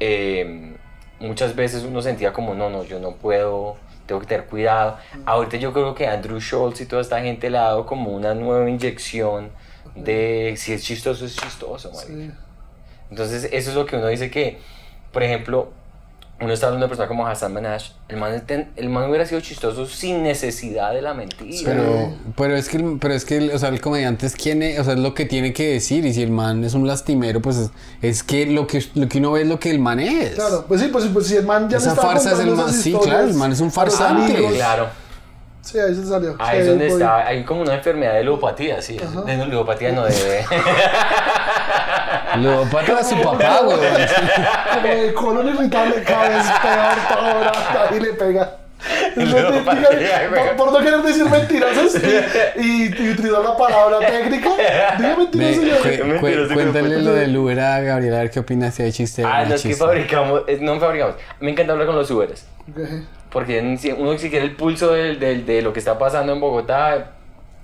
eh, 0.00 0.76
muchas 1.20 1.54
veces 1.54 1.84
uno 1.84 2.02
sentía 2.02 2.32
como, 2.32 2.54
no, 2.54 2.70
no, 2.70 2.84
yo 2.84 2.98
no 2.98 3.12
puedo, 3.12 3.76
tengo 4.06 4.20
que 4.20 4.26
tener 4.26 4.46
cuidado. 4.46 4.98
Ahorita 5.24 5.56
yo 5.58 5.72
creo 5.72 5.94
que 5.94 6.06
Andrew 6.06 6.40
Schultz 6.40 6.80
y 6.80 6.86
toda 6.86 7.02
esta 7.02 7.20
gente 7.20 7.48
le 7.50 7.58
ha 7.58 7.62
dado 7.62 7.86
como 7.86 8.10
una 8.10 8.34
nueva 8.34 8.68
inyección 8.68 9.50
de 9.94 10.54
si 10.56 10.72
es 10.72 10.82
chistoso, 10.82 11.24
es 11.24 11.36
chistoso. 11.36 11.92
Sí. 11.94 12.30
Entonces, 13.10 13.48
eso 13.52 13.70
es 13.70 13.76
lo 13.76 13.86
que 13.86 13.96
uno 13.96 14.06
dice 14.06 14.30
que, 14.30 14.58
por 15.12 15.22
ejemplo, 15.22 15.72
uno 16.40 16.52
está 16.54 16.66
hablando 16.68 16.84
de 16.86 16.86
una 16.86 16.88
persona 16.88 17.08
como 17.08 17.26
Hassan 17.26 17.52
Minaj, 17.54 17.82
el 18.08 18.16
man, 18.16 18.42
el 18.76 18.88
man 18.88 19.08
hubiera 19.10 19.26
sido 19.26 19.40
chistoso 19.42 19.86
sin 19.86 20.22
necesidad 20.22 20.92
de 20.94 21.02
la 21.02 21.12
mentira. 21.12 21.62
Pero, 21.64 22.14
pero 22.36 22.56
es 22.56 22.68
que, 22.68 22.78
el- 22.78 22.98
pero 22.98 23.12
es 23.14 23.24
que, 23.26 23.36
el- 23.36 23.50
o 23.50 23.58
sea, 23.58 23.68
el 23.68 23.80
comediante 23.80 24.26
es 24.26 24.34
quien, 24.36 24.62
es- 24.62 24.78
o 24.78 24.84
sea, 24.84 24.94
es 24.94 25.00
lo 25.00 25.12
que 25.14 25.26
tiene 25.26 25.52
que 25.52 25.72
decir. 25.72 26.04
Y 26.06 26.14
si 26.14 26.22
el 26.22 26.30
man 26.30 26.64
es 26.64 26.72
un 26.74 26.86
lastimero, 26.86 27.40
pues 27.42 27.56
es, 27.56 27.70
es 28.00 28.22
que 28.22 28.46
lo 28.46 28.66
que 28.66 28.82
lo 28.94 29.08
que 29.08 29.18
uno 29.18 29.32
ve 29.32 29.42
es 29.42 29.48
lo 29.48 29.60
que 29.60 29.70
el 29.70 29.78
man 29.80 30.00
es. 30.00 30.30
Claro, 30.34 30.64
pues 30.66 30.80
sí, 30.80 30.88
pues, 30.88 31.04
pues 31.12 31.26
si 31.26 31.36
el 31.36 31.44
man 31.44 31.68
ya 31.68 31.76
Esa 31.76 31.94
farsa 31.94 32.32
es 32.32 32.38
el 32.40 32.50
man- 32.56 32.72
sí, 32.72 32.96
claro, 33.02 33.26
el 33.28 33.34
man 33.34 33.52
es 33.52 33.60
un 33.60 33.70
farsante. 33.70 34.34
Claro. 34.54 34.88
Sí, 35.62 35.78
ahí 35.78 35.94
se 35.94 36.06
salió. 36.06 36.36
Ahí 36.38 36.56
Sí, 36.56 36.60
es 36.62 36.66
donde 36.68 36.86
voy. 36.88 36.94
está, 37.02 37.26
hay 37.26 37.44
como 37.44 37.60
una 37.60 37.74
enfermedad 37.74 38.14
de 38.14 38.24
ludopatía, 38.24 38.80
sí. 38.80 38.96
De 39.26 39.44
ludopatía 39.46 39.92
no, 39.92 40.06
de... 40.06 40.14
Lo 42.38 42.64
pata 42.64 42.98
a 42.98 43.04
su 43.04 43.20
papá, 43.20 43.60
güey. 43.64 43.78
Como 44.74 44.94
de 44.94 45.14
colon 45.14 45.48
irritable, 45.48 46.02
cada 46.04 46.28
vez 46.28 46.46
peor, 46.62 46.96
todo, 47.08 47.28
ahora, 47.28 47.88
ahí 47.90 48.00
le 48.00 48.12
pega. 48.14 48.56
Dígame, 49.14 49.60
por, 50.56 50.72
no 50.72 50.78
querer 50.78 51.02
decir 51.02 51.24
mentirosas 51.26 52.02
y, 52.56 52.60
y, 52.60 52.86
y 52.86 53.10
utilizar 53.10 53.42
la 53.42 53.54
palabra 53.56 53.98
técnica, 54.06 54.48
diga 54.98 55.16
mentiroso 55.18 55.62
ya. 55.62 55.78
cu- 55.82 55.88
Es 55.88 56.00
cu- 56.00 56.06
mentiroso 56.06 56.48
que 56.48 56.54
cuéntale 56.54 57.02
lo 57.02 57.12
del 57.12 57.36
Uber 57.36 57.60
a 57.60 57.80
Gabriela, 57.80 58.16
a 58.16 58.20
ver 58.20 58.30
qué 58.30 58.40
opina 58.40 58.70
si 58.70 58.82
hay 58.82 58.92
chiste 58.92 59.22
Ah, 59.26 59.44
no 59.46 59.54
es 59.54 59.62
que 59.62 59.74
fabricamos, 59.74 60.42
es- 60.46 60.60
no 60.62 60.80
fabricamos. 60.80 61.16
Me 61.40 61.50
encanta 61.50 61.72
hablar 61.72 61.88
con 61.88 61.96
los 61.96 62.10
Uberes. 62.10 62.46
Porque 63.30 63.60
uno 63.98 64.16
si 64.18 64.30
quiere 64.30 64.46
el 64.46 64.56
pulso 64.56 64.92
de, 64.92 65.60
lo 65.62 65.72
que 65.74 65.78
está 65.78 65.98
pasando 65.98 66.32
en 66.32 66.40
Bogotá, 66.40 67.12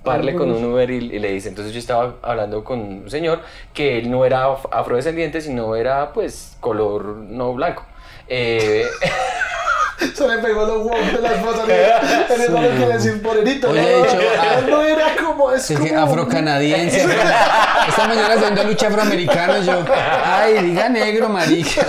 parle 0.03 0.33
con 0.35 0.51
un 0.51 0.63
Uber 0.65 0.89
y, 0.89 0.97
y 0.97 1.19
le 1.19 1.31
dice. 1.31 1.49
Entonces 1.49 1.73
yo 1.73 1.79
estaba 1.79 2.15
hablando 2.21 2.63
con 2.63 2.79
un 2.79 3.09
señor 3.09 3.41
que 3.73 3.97
él 3.97 4.09
no 4.09 4.25
era 4.25 4.47
af- 4.47 4.67
afrodescendiente, 4.71 5.41
sino 5.41 5.75
era 5.75 6.13
pues 6.13 6.57
color 6.59 7.03
no 7.17 7.53
blanco. 7.53 7.83
Eh, 8.27 8.85
Se 10.13 10.27
le 10.27 10.37
pegó 10.39 10.65
los 10.65 10.85
huevos 10.85 11.11
de 11.13 11.21
la 11.21 11.33
esposa. 11.33 11.63
Él 11.67 12.51
no 12.53 12.61
le 12.61 12.69
quiere 12.69 12.93
decir 12.93 13.19
morenito. 13.23 13.69
Oye, 13.69 13.81
no, 13.81 13.87
de 13.87 13.99
hecho, 14.01 14.19
él 14.19 14.27
ah, 14.39 14.61
no 14.69 14.81
era 14.83 15.05
como. 15.23 15.51
Es, 15.51 15.71
Es 15.71 15.79
que 15.79 15.95
afrocanadiense. 15.95 17.01
afro- 17.05 17.89
Esta 17.89 18.07
mañana 18.07 18.33
haciendo 18.35 18.63
lucha 18.63 18.87
afroamericana 18.87 19.59
yo. 19.59 19.83
Ay, 20.23 20.63
diga 20.65 20.89
negro, 20.89 21.29
marica. 21.29 21.81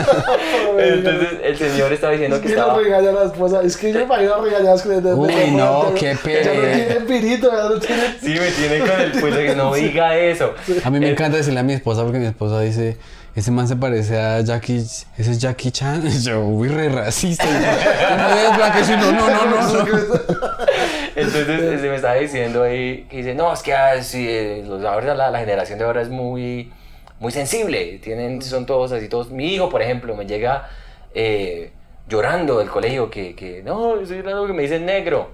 entonces 0.78 1.28
el 1.42 1.56
señor 1.58 1.92
estaba 1.92 2.12
diciendo 2.12 2.36
Es 2.36 2.42
que 2.42 2.48
que 2.48 2.54
estaba... 2.54 2.74
lo 2.76 2.82
regaña 2.82 3.10
a 3.10 3.12
la 3.12 3.24
esposa. 3.24 3.62
Es 3.62 3.76
que 3.76 3.92
yo 3.92 3.98
me 3.98 4.04
imagino 4.04 4.42
regañadas 4.42 4.82
que 4.82 4.88
desde 4.88 5.14
Uy, 5.14 5.50
no, 5.52 5.92
qué 5.94 6.06
Ya 6.06 6.14
no 6.14 6.20
pereza. 6.20 6.50
tiene 6.52 6.94
pirito, 7.06 7.50
ya 7.52 7.68
no 7.68 7.78
tiene. 7.80 8.02
Sí, 8.20 8.28
me 8.28 8.50
tiene 8.52 8.78
con 8.90 9.00
el 9.00 9.12
pulso 9.12 9.36
que 9.38 9.54
no 9.54 9.74
diga 9.74 10.16
eso. 10.16 10.54
A 10.84 10.90
mí 10.90 10.98
me 11.00 11.08
Eh, 11.08 11.10
encanta 11.10 11.36
decirle 11.36 11.60
a 11.60 11.62
mi 11.62 11.72
esposa 11.74 12.02
porque 12.04 12.18
mi 12.18 12.26
esposa 12.26 12.60
dice, 12.60 12.96
ese 13.34 13.50
man 13.50 13.68
se 13.68 13.76
parece 13.76 14.18
a 14.18 14.40
Jackie, 14.40 14.78
ese 14.78 15.06
es 15.16 15.38
Jackie 15.38 15.70
Chan. 15.70 16.06
Y 16.06 16.18
yo, 16.22 16.40
uy, 16.40 16.68
re 16.68 16.88
racista. 16.88 17.44
Y 17.44 17.52
yo, 17.52 18.16
no 18.16 18.28
es 18.30 18.56
blanco, 18.56 18.78
y 18.78 18.84
yo, 18.84 18.96
no, 18.96 19.12
no, 19.12 19.28
no, 19.28 19.44
no, 19.46 19.84
no. 19.84 20.18
Entonces 21.16 21.80
se 21.80 21.88
me 21.88 21.96
estaba 21.96 22.14
diciendo 22.14 22.62
ahí 22.62 23.06
que 23.10 23.18
dice, 23.18 23.34
no, 23.34 23.52
es 23.52 23.62
que 23.62 23.74
ah, 23.74 23.94
eh, 23.96 24.64
ahora, 24.88 25.14
la, 25.14 25.30
la 25.30 25.38
generación 25.40 25.78
de 25.78 25.84
ahora 25.84 26.02
es 26.02 26.08
muy, 26.08 26.72
muy 27.20 27.32
sensible, 27.32 27.98
tienen, 28.02 28.40
son 28.42 28.66
todos 28.66 28.92
así, 28.92 29.08
todos. 29.08 29.30
Mi 29.30 29.54
hijo, 29.54 29.68
por 29.68 29.82
ejemplo, 29.82 30.14
me 30.14 30.26
llega 30.26 30.68
eh, 31.14 31.72
llorando 32.08 32.58
del 32.58 32.68
colegio 32.68 33.10
que, 33.10 33.34
que 33.34 33.62
no, 33.62 34.00
estoy 34.00 34.18
llorando 34.18 34.46
que 34.46 34.52
me 34.52 34.62
dicen 34.62 34.86
negro. 34.86 35.30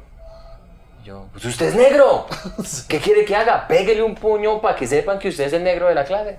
Yo, 1.05 1.27
pues 1.33 1.45
usted 1.45 1.67
es 1.67 1.75
negro. 1.75 2.27
¿Qué 2.89 2.99
quiere 2.99 3.27
que 3.27 3.37
haga? 3.37 3.69
Pégale 3.69 4.03
un 4.03 4.15
puño 4.15 4.61
para 4.63 4.75
que 4.75 4.87
sepan 4.87 5.19
que 5.19 5.29
usted 5.29 5.45
es 5.45 5.53
el 5.53 5.63
negro 5.63 5.89
de 5.89 5.95
la 5.95 6.05
clase. 6.05 6.39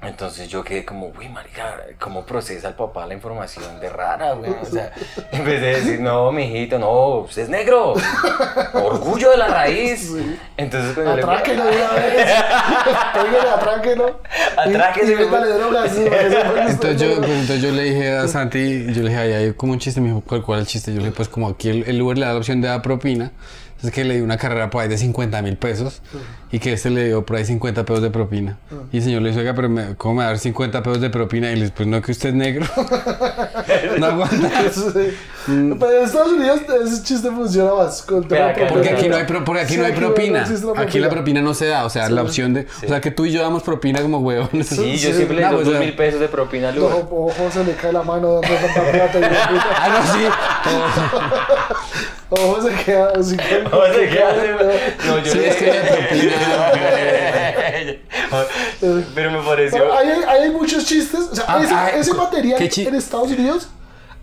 Entonces 0.00 0.48
yo 0.48 0.62
quedé 0.62 0.84
como, 0.84 1.12
uy, 1.18 1.28
marica, 1.28 1.74
¿cómo 1.98 2.24
procesa 2.24 2.68
el 2.68 2.74
papá 2.74 3.04
la 3.06 3.14
información 3.14 3.80
de 3.80 3.88
rara, 3.90 4.32
güey? 4.34 4.52
O 4.62 4.64
sea, 4.64 4.92
empecé 5.32 5.70
a 5.70 5.76
decir, 5.78 6.00
no, 6.00 6.30
mijito, 6.30 6.78
no, 6.78 7.16
usted 7.22 7.42
es 7.42 7.48
negro. 7.48 7.94
Orgullo 8.74 9.30
de 9.32 9.36
la 9.38 9.48
raíz. 9.48 10.12
Entonces 10.56 10.94
cuando 10.94 11.16
le- 11.16 11.22
Atráquelo 11.22 11.64
de 11.64 11.76
una 11.76 11.92
vez. 11.94 12.14
Pégale, 13.12 13.50
atráquelo. 13.54 14.20
Atráquese, 14.56 15.10
Y, 15.12 15.14
y 15.14 15.18
drogas. 15.26 15.92
sí, 15.92 16.04
Entonces 16.68 17.00
yo, 17.00 17.16
pues, 17.16 17.30
entonces 17.30 17.62
yo 17.62 17.72
le 17.72 17.82
dije 17.82 18.16
a 18.16 18.28
Santi, 18.28 18.86
yo 18.92 19.02
le 19.02 19.08
dije, 19.08 19.16
ay, 19.16 19.32
hay 19.32 19.52
como 19.54 19.72
un 19.72 19.78
chiste, 19.78 20.00
me 20.00 20.08
dijo, 20.08 20.22
¿cuál, 20.26 20.42
cuál 20.42 20.60
es 20.60 20.66
el 20.66 20.70
chiste? 20.72 20.92
Yo 20.92 20.98
le 20.98 21.06
dije, 21.06 21.16
pues 21.16 21.28
como 21.28 21.48
aquí 21.48 21.70
el, 21.70 21.82
el 21.88 22.00
Uber 22.00 22.16
le 22.16 22.24
da 22.26 22.32
la 22.32 22.38
opción 22.38 22.60
de 22.60 22.68
dar 22.68 22.82
propina, 22.82 23.32
entonces 23.78 23.92
que 23.92 24.04
le 24.04 24.16
di 24.16 24.20
una 24.22 24.36
carrera 24.36 24.70
por 24.70 24.82
ahí 24.82 24.88
de 24.88 24.98
50 24.98 25.40
mil 25.42 25.56
pesos 25.56 26.02
y 26.50 26.58
que 26.58 26.72
este 26.72 26.90
le 26.90 27.04
dio 27.06 27.24
por 27.24 27.36
ahí 27.36 27.44
50 27.44 27.84
pesos 27.84 28.02
de 28.02 28.10
propina. 28.10 28.58
Y 28.90 28.96
el 28.98 29.02
señor 29.04 29.22
le 29.22 29.28
dice, 29.28 29.40
oiga, 29.40 29.54
pero 29.54 29.68
me, 29.68 29.94
¿cómo 29.96 30.14
me 30.14 30.18
va 30.18 30.24
a 30.24 30.26
dar 30.28 30.38
50 30.38 30.82
pesos 30.82 31.00
de 31.00 31.10
propina? 31.10 31.50
Y 31.52 31.54
le 31.54 31.60
dice, 31.62 31.74
pues 31.76 31.86
no, 31.88 32.02
que 32.02 32.10
usted 32.12 32.30
es 32.30 32.34
negro. 32.34 32.66
no 33.98 34.06
aguanta. 34.06 34.50
Sí. 35.48 35.54
Pero 35.80 35.98
en 35.98 36.04
Estados 36.04 36.32
Unidos 36.32 36.60
ese 36.84 37.02
chiste 37.04 37.30
funciona 37.30 37.72
más. 37.72 38.02
Con 38.02 38.22
acá- 38.24 38.66
Porque 38.68 38.90
aquí 38.90 39.08
no 39.08 39.16
hay, 39.16 39.24
pro- 39.24 39.44
porque 39.44 39.62
aquí 39.62 39.74
Sí, 39.74 39.78
no 39.80 39.86
hay 39.86 39.92
no 39.92 39.98
propina. 39.98 40.44
Aquí 40.76 40.98
la 40.98 41.08
propina. 41.08 41.40
no 41.40 41.54
se 41.54 41.66
da. 41.66 41.86
O 41.86 41.90
sea, 41.90 42.10
la 42.10 42.22
opción 42.22 42.52
de. 42.52 42.66
O 42.84 42.88
sea, 42.88 43.00
que 43.00 43.10
tú 43.10 43.24
y 43.24 43.32
yo 43.32 43.40
damos 43.40 43.62
propina 43.62 44.02
como 44.02 44.18
huevones. 44.18 44.66
Sí, 44.68 44.96
yo 44.98 45.08
Sí, 45.10 45.14
siempre 45.14 45.36
le 45.36 45.42
no, 45.42 45.48
doy 45.52 45.56
pues, 45.56 45.66
dos 45.66 45.74
o 45.74 45.78
sea, 45.78 45.86
mil 45.86 45.96
pesos 45.96 46.20
de 46.20 46.28
propina 46.28 46.68
al 46.68 46.78
ojo, 46.78 47.32
se 47.50 47.64
le 47.64 47.72
cae 47.76 47.92
la 47.94 48.02
mano 48.02 48.40
dando 48.42 48.48
tanta 48.48 48.90
plata. 48.92 49.18
y 49.18 49.20
la. 49.22 49.28
Ah, 49.80 49.88
no, 50.04 50.12
sí. 50.12 50.26
Ojo, 52.30 52.60
se 52.62 52.74
queda. 52.84 53.12
así 53.18 53.36
que- 53.36 53.64
O 53.66 53.86
sea, 53.86 54.10
¿qué 54.10 54.22
hace? 54.22 54.52
No, 55.06 55.18
yo 55.18 55.32
Sí, 55.32 55.38
es 55.44 55.56
que 55.56 55.72
Pero 59.14 59.30
me 59.30 59.40
pareció. 59.42 59.78
Pero 59.78 59.94
hay, 59.94 60.08
hay 60.26 60.50
muchos 60.50 60.84
chistes. 60.84 61.20
O 61.32 61.34
sea, 61.34 61.44
Ah, 61.48 61.62
ese, 61.62 61.74
ah, 61.74 61.90
ese 61.90 62.14
material 62.14 62.58
¿qué 62.58 62.68
chi- 62.68 62.86
en 62.86 62.94
Estados 62.94 63.28
Unidos 63.30 63.68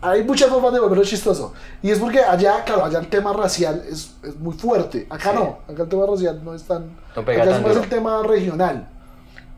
hay 0.01 0.23
muchas 0.23 0.49
formas 0.49 0.71
de 0.73 0.79
volverlo 0.79 1.03
chistoso. 1.03 1.53
Y 1.81 1.89
es 1.89 1.97
porque 1.99 2.19
allá, 2.19 2.63
claro, 2.63 2.85
allá 2.85 2.99
el 2.99 3.07
tema 3.07 3.33
racial 3.33 3.83
es, 3.89 4.11
es 4.23 4.35
muy 4.35 4.53
fuerte. 4.55 5.07
Acá 5.09 5.31
Sí. 5.31 5.35
no. 5.37 5.59
Acá 5.67 5.83
el 5.83 5.89
tema 5.89 6.05
racial 6.05 6.41
no 6.43 6.53
es 6.53 6.63
tan. 6.63 6.95
No 7.15 7.25
pega 7.25 7.41
acá 7.41 7.51
tan 7.51 7.59
es 7.59 7.65
más 7.65 7.73
duro. 7.73 7.83
el 7.83 7.89
tema 7.89 8.23
regional 8.23 8.87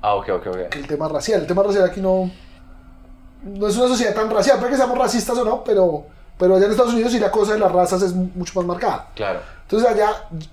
Ah, 0.02 0.14
ok, 0.16 0.30
ok, 0.30 0.48
ok. 0.48 0.70
que 0.70 0.80
el 0.80 0.88
tema 0.88 1.08
racial. 1.10 1.42
El 1.42 1.48
tema 1.48 1.64
racial 1.64 1.84
aquí 1.84 2.00
no. 2.00 2.32
No 3.44 3.68
es 3.68 3.76
una 3.78 3.88
sociedad 3.88 4.14
tan 4.16 4.30
racial. 4.30 4.58
Puede 4.58 4.72
que 4.72 4.78
seamos 4.78 4.98
racistas 4.98 5.38
o 5.38 5.44
no, 5.44 5.64
pero, 5.64 6.06
pero 6.38 6.56
allá 6.56 6.66
en 6.66 6.72
Estados 6.72 6.94
Unidos 6.94 7.12
sí 7.12 7.20
la 7.20 7.32
cosa 7.32 7.54
de 7.54 7.60
las 7.60 7.72
razas 7.72 8.02
es 8.02 8.14
mucho 8.14 8.54
más 8.56 8.66
marcada. 8.66 9.08
Claro. 9.16 9.40
Entonces 9.64 9.90
allá 9.90 10.10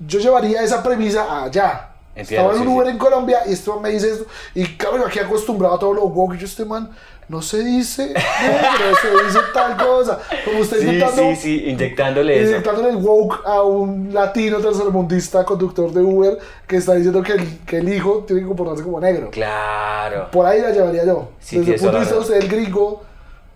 yo 0.07 0.19
llevaría 0.19 0.63
esa 0.63 0.83
premisa 0.83 1.45
allá. 1.45 1.91
Entiendo, 2.17 2.51
Estaba 2.53 2.63
en 2.63 2.69
un 2.69 2.75
Uber 2.77 2.87
sí. 2.87 2.93
en 2.93 2.99
Colombia 2.99 3.39
y 3.47 3.53
man 3.53 3.81
me 3.81 3.91
dice 3.91 4.11
esto. 4.13 4.27
Y 4.55 4.65
claro, 4.77 4.99
yo 4.99 5.07
aquí 5.07 5.19
acostumbrado 5.19 5.75
a 5.75 5.79
todo 5.79 5.95
lo 5.95 6.03
woke. 6.05 6.35
Y 6.37 6.39
yo, 6.39 6.47
este 6.47 6.65
man, 6.65 6.91
no 7.29 7.43
se 7.43 7.65
dice 7.65 8.07
negro, 8.15 8.97
se 9.03 9.25
dice 9.27 9.39
tal 9.53 9.77
cosa. 9.77 10.21
Como 10.45 10.61
usted 10.61 10.79
Sí, 10.79 10.85
intentando, 10.85 11.23
sí, 11.23 11.37
sí, 11.37 11.65
inyectándole 11.71 12.41
eso. 12.41 12.51
inyectándole 12.51 12.91
el 12.91 12.97
woke 12.97 13.41
a 13.45 13.63
un 13.63 14.15
latino 14.15 14.59
tercermundista 14.59 15.45
conductor 15.45 15.91
de 15.93 16.03
Uber 16.03 16.39
que 16.69 16.77
está 16.77 16.95
diciendo 16.95 17.21
que 17.21 17.33
el, 17.33 17.59
que 17.67 17.79
el 17.79 17.93
hijo 17.93 18.25
tiene 18.27 18.43
que 18.43 18.47
comportarse 18.49 18.85
como 18.85 19.01
negro. 19.01 19.31
Claro. 19.33 20.31
Por 20.31 20.47
ahí 20.47 20.61
la 20.61 20.71
llevaría 20.71 21.05
yo. 21.05 21.31
Sí, 21.41 21.59
Desde 21.59 21.75
el 21.75 21.81
punto 21.81 21.95
de 21.95 22.01
vista 22.01 22.15
de 22.15 22.21
usted, 22.21 22.37
el 22.37 22.49
gringo, 22.49 23.03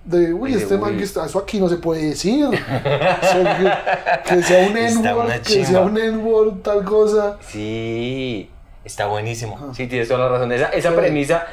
de, 0.08 0.32
uy, 0.32 0.50
Dice, 0.52 0.62
este 0.64 0.76
man 0.78 0.92
uy. 0.92 0.98
que 0.98 1.04
está, 1.04 1.26
eso 1.26 1.38
aquí 1.38 1.60
no 1.60 1.68
se 1.68 1.76
puede 1.76 2.06
decir. 2.10 2.46
O 2.48 3.26
sea, 3.26 4.22
que, 4.24 4.34
que 4.36 4.42
sea 4.42 4.68
un 4.68 4.76
N-word, 4.76 5.32
que 5.42 5.64
sea 5.64 5.80
un 5.80 5.98
N-word, 5.98 6.54
tal 6.62 6.84
cosa. 6.84 7.36
Sí, 7.48 8.48
está 8.84 9.06
buenísimo. 9.06 9.72
Sí, 9.74 9.86
tienes 9.86 10.08
toda 10.08 10.20
la 10.20 10.28
razón. 10.30 10.50
Esa, 10.52 10.68
esa 10.68 10.94
premisa, 10.94 11.46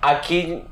aquí, 0.00 0.62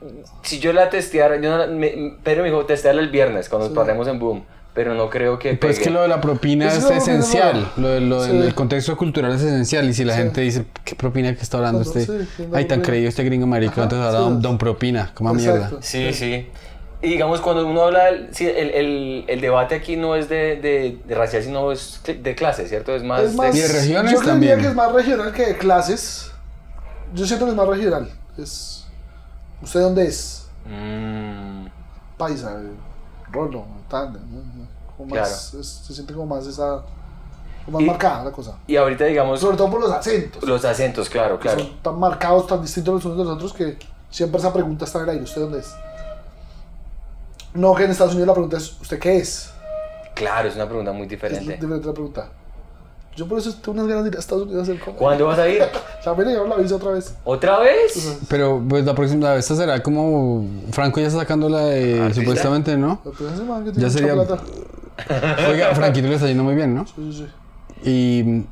si 0.42 0.58
yo 0.60 0.72
la 0.72 0.88
testeara, 0.90 1.36
yo 1.40 1.50
no 1.50 1.58
la- 1.58 1.66
me- 1.66 2.14
Pedro 2.22 2.42
me 2.42 2.48
dijo, 2.50 2.64
testearla 2.64 3.02
el 3.02 3.08
viernes 3.10 3.48
cuando 3.48 3.68
nos 3.68 3.76
paremos 3.76 4.08
en 4.08 4.18
Boom. 4.18 4.44
Pero 4.72 4.94
no 4.94 5.10
creo 5.10 5.36
que. 5.38 5.54
Pero 5.54 5.72
es 5.72 5.80
que 5.80 5.90
lo 5.90 6.00
de 6.00 6.06
la 6.06 6.20
propina 6.20 6.68
Es 6.68 6.84
esencial. 6.88 7.72
Lo, 7.76 7.88
de- 7.88 8.00
lo 8.00 8.22
del 8.22 8.30
Sí. 8.42 8.46
el 8.46 8.54
contexto 8.54 8.96
cultural 8.96 9.32
es 9.34 9.42
esencial. 9.42 9.88
Y 9.90 9.92
si 9.94 10.04
la 10.04 10.14
Sí. 10.14 10.20
gente 10.20 10.40
dice, 10.42 10.64
¿qué 10.84 10.94
propina 10.94 11.34
que 11.34 11.42
está 11.42 11.56
hablando 11.56 11.82
este? 11.82 12.06
sí, 12.06 12.12
no 12.48 12.56
Ay, 12.56 12.66
tan 12.66 12.80
creído 12.80 13.08
este 13.08 13.24
gringo 13.24 13.48
marico. 13.48 13.82
Entonces 13.82 14.06
ahora 14.06 14.18
sí. 14.18 14.24
don, 14.24 14.40
don 14.40 14.58
propina. 14.58 15.10
Como 15.12 15.34
mierda. 15.34 15.72
Sí, 15.80 16.12
sí. 16.14 16.48
Y 17.02 17.08
digamos, 17.08 17.40
cuando 17.40 17.66
uno 17.66 17.82
habla, 17.84 18.04
del- 18.06 18.34
sí, 18.34 18.46
el, 18.46 18.70
el, 18.70 19.24
el 19.26 19.40
debate 19.40 19.74
aquí 19.74 19.96
no 19.96 20.14
es 20.16 20.28
de, 20.28 20.56
de, 20.56 21.00
de 21.04 21.14
racial, 21.14 21.42
sino 21.42 21.72
es 21.72 22.00
de 22.04 22.34
clase, 22.34 22.68
¿cierto? 22.68 22.94
Es 22.94 23.02
más, 23.02 23.22
Es 23.22 23.34
más, 23.34 23.54
de 23.54 23.66
regiones 23.68 24.12
yo 24.12 24.20
también. 24.22 24.60
que 24.60 24.66
es 24.66 24.74
más 24.74 24.92
regional 24.92 25.32
que 25.32 25.46
de 25.46 25.56
clases. 25.56 26.30
Yo 27.14 27.26
siento 27.26 27.46
que 27.46 27.52
es 27.52 27.56
más 27.56 27.66
regional. 27.68 28.10
Es, 28.36 28.84
¿Usted 29.62 29.80
dónde 29.80 30.06
es? 30.06 30.46
Mm, 30.66 31.66
Paisa, 32.18 32.60
Rolo, 33.32 33.64
Tanda. 33.88 34.20
¿no? 34.30 34.66
Como 34.96 35.14
más, 35.14 35.54
es- 35.54 35.66
se 35.86 35.94
siente 35.94 36.12
como 36.12 36.26
más 36.34 36.46
esa. 36.46 36.82
como 37.64 37.78
más 37.78 37.82
Y- 37.82 37.86
marcada 37.86 38.24
la 38.24 38.30
cosa. 38.32 38.58
y 38.66 38.76
ahorita, 38.76 39.04
digamos, 39.06 39.40
Sobre 39.40 39.56
todo 39.56 39.70
por 39.70 39.80
los 39.80 39.90
acentos. 39.90 40.42
los 40.44 40.62
acentos, 40.66 41.08
claro, 41.08 41.38
claro. 41.38 41.60
Son 41.60 41.78
tan 41.82 41.98
marcados, 41.98 42.46
tan 42.46 42.60
distintos 42.60 42.92
los 42.94 43.04
unos 43.06 43.18
de 43.18 43.24
los 43.24 43.32
otros 43.36 43.52
que 43.54 43.78
siempre 44.10 44.38
esa 44.38 44.52
pregunta 44.52 44.84
está 44.84 44.98
en 44.98 45.04
el 45.04 45.10
aire. 45.12 45.24
¿Usted 45.24 45.40
dónde 45.40 45.60
es? 45.60 45.74
No, 47.54 47.74
que 47.74 47.84
en 47.84 47.90
Estados 47.90 48.12
Unidos 48.12 48.28
la 48.28 48.34
pregunta 48.34 48.56
es: 48.56 48.80
¿usted 48.80 48.98
qué 48.98 49.16
es? 49.16 49.52
Claro, 50.14 50.48
es 50.48 50.54
una 50.54 50.66
pregunta 50.66 50.92
muy 50.92 51.04
Es 51.04 51.08
diferente. 51.10 51.52
diferente 51.52 51.86
la 51.86 51.92
pregunta. 51.94 52.30
Yo 53.16 53.26
por 53.26 53.38
eso 53.38 53.52
tengo 53.54 53.72
unas 53.72 53.88
ganas 53.88 54.04
de 54.04 54.10
ir 54.10 54.16
a 54.16 54.20
Estados 54.20 54.44
Unidos 54.44 54.60
a 54.60 54.62
hacer 54.62 54.80
comedia. 54.80 54.98
¿Cuándo 54.98 55.26
vas 55.26 55.38
a 55.38 55.48
ir? 55.48 55.62
Ya 56.04 56.14
me 56.14 56.24
llegaron 56.24 56.48
la 56.48 56.56
visa 56.56 56.76
otra 56.76 56.92
vez. 56.92 57.14
¿Otra 57.24 57.58
vez? 57.58 58.18
Pero 58.28 58.62
pues 58.66 58.86
la 58.86 58.94
próxima 58.94 59.34
vez 59.34 59.44
será 59.44 59.82
como. 59.82 60.46
Franco 60.70 60.98
ya 60.98 61.08
está 61.08 61.18
sacando 61.18 61.48
la 61.50 61.66
de. 61.66 62.00
¿Artista? 62.00 62.20
Supuestamente, 62.22 62.76
¿no? 62.78 63.00
La 63.04 63.10
primera 63.10 63.36
semana 63.36 63.64
que 63.64 63.72
tiene 63.72 63.86
Ya 63.86 63.90
sería-. 63.90 64.14
Oiga, 65.50 65.74
Franquito 65.74 66.08
le 66.08 66.14
está 66.14 66.26
yendo 66.26 66.44
muy 66.44 66.54
bien, 66.54 66.74
¿no? 66.74 66.86
Sí, 66.86 66.92
sí, 66.96 67.26
sí. 67.82 67.88
Y 67.90 68.22
mm, 68.24 68.44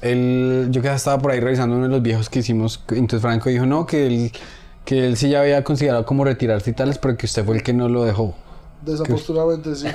él, 0.00 0.68
yo 0.70 0.80
que 0.80 0.92
estaba 0.92 1.18
por 1.18 1.32
ahí 1.32 1.40
revisando 1.40 1.76
uno 1.76 1.84
de 1.84 1.90
los 1.90 2.02
viejos 2.02 2.30
que 2.30 2.38
hicimos. 2.38 2.82
Entonces 2.88 3.20
Franco 3.20 3.50
dijo, 3.50 3.66
no, 3.66 3.86
que 3.86 4.06
él, 4.06 4.32
que 4.88 5.06
él 5.06 5.18
sí 5.18 5.28
ya 5.28 5.42
había 5.42 5.62
considerado 5.64 6.06
como 6.06 6.24
retirarse 6.24 6.70
y 6.70 6.72
tales, 6.72 6.96
pero 6.96 7.14
que 7.14 7.26
usted 7.26 7.44
fue 7.44 7.56
el 7.56 7.62
que 7.62 7.74
no 7.74 7.90
lo 7.90 8.04
dejó. 8.04 8.34
Desafortunadamente, 8.80 9.74
sí. 9.74 9.86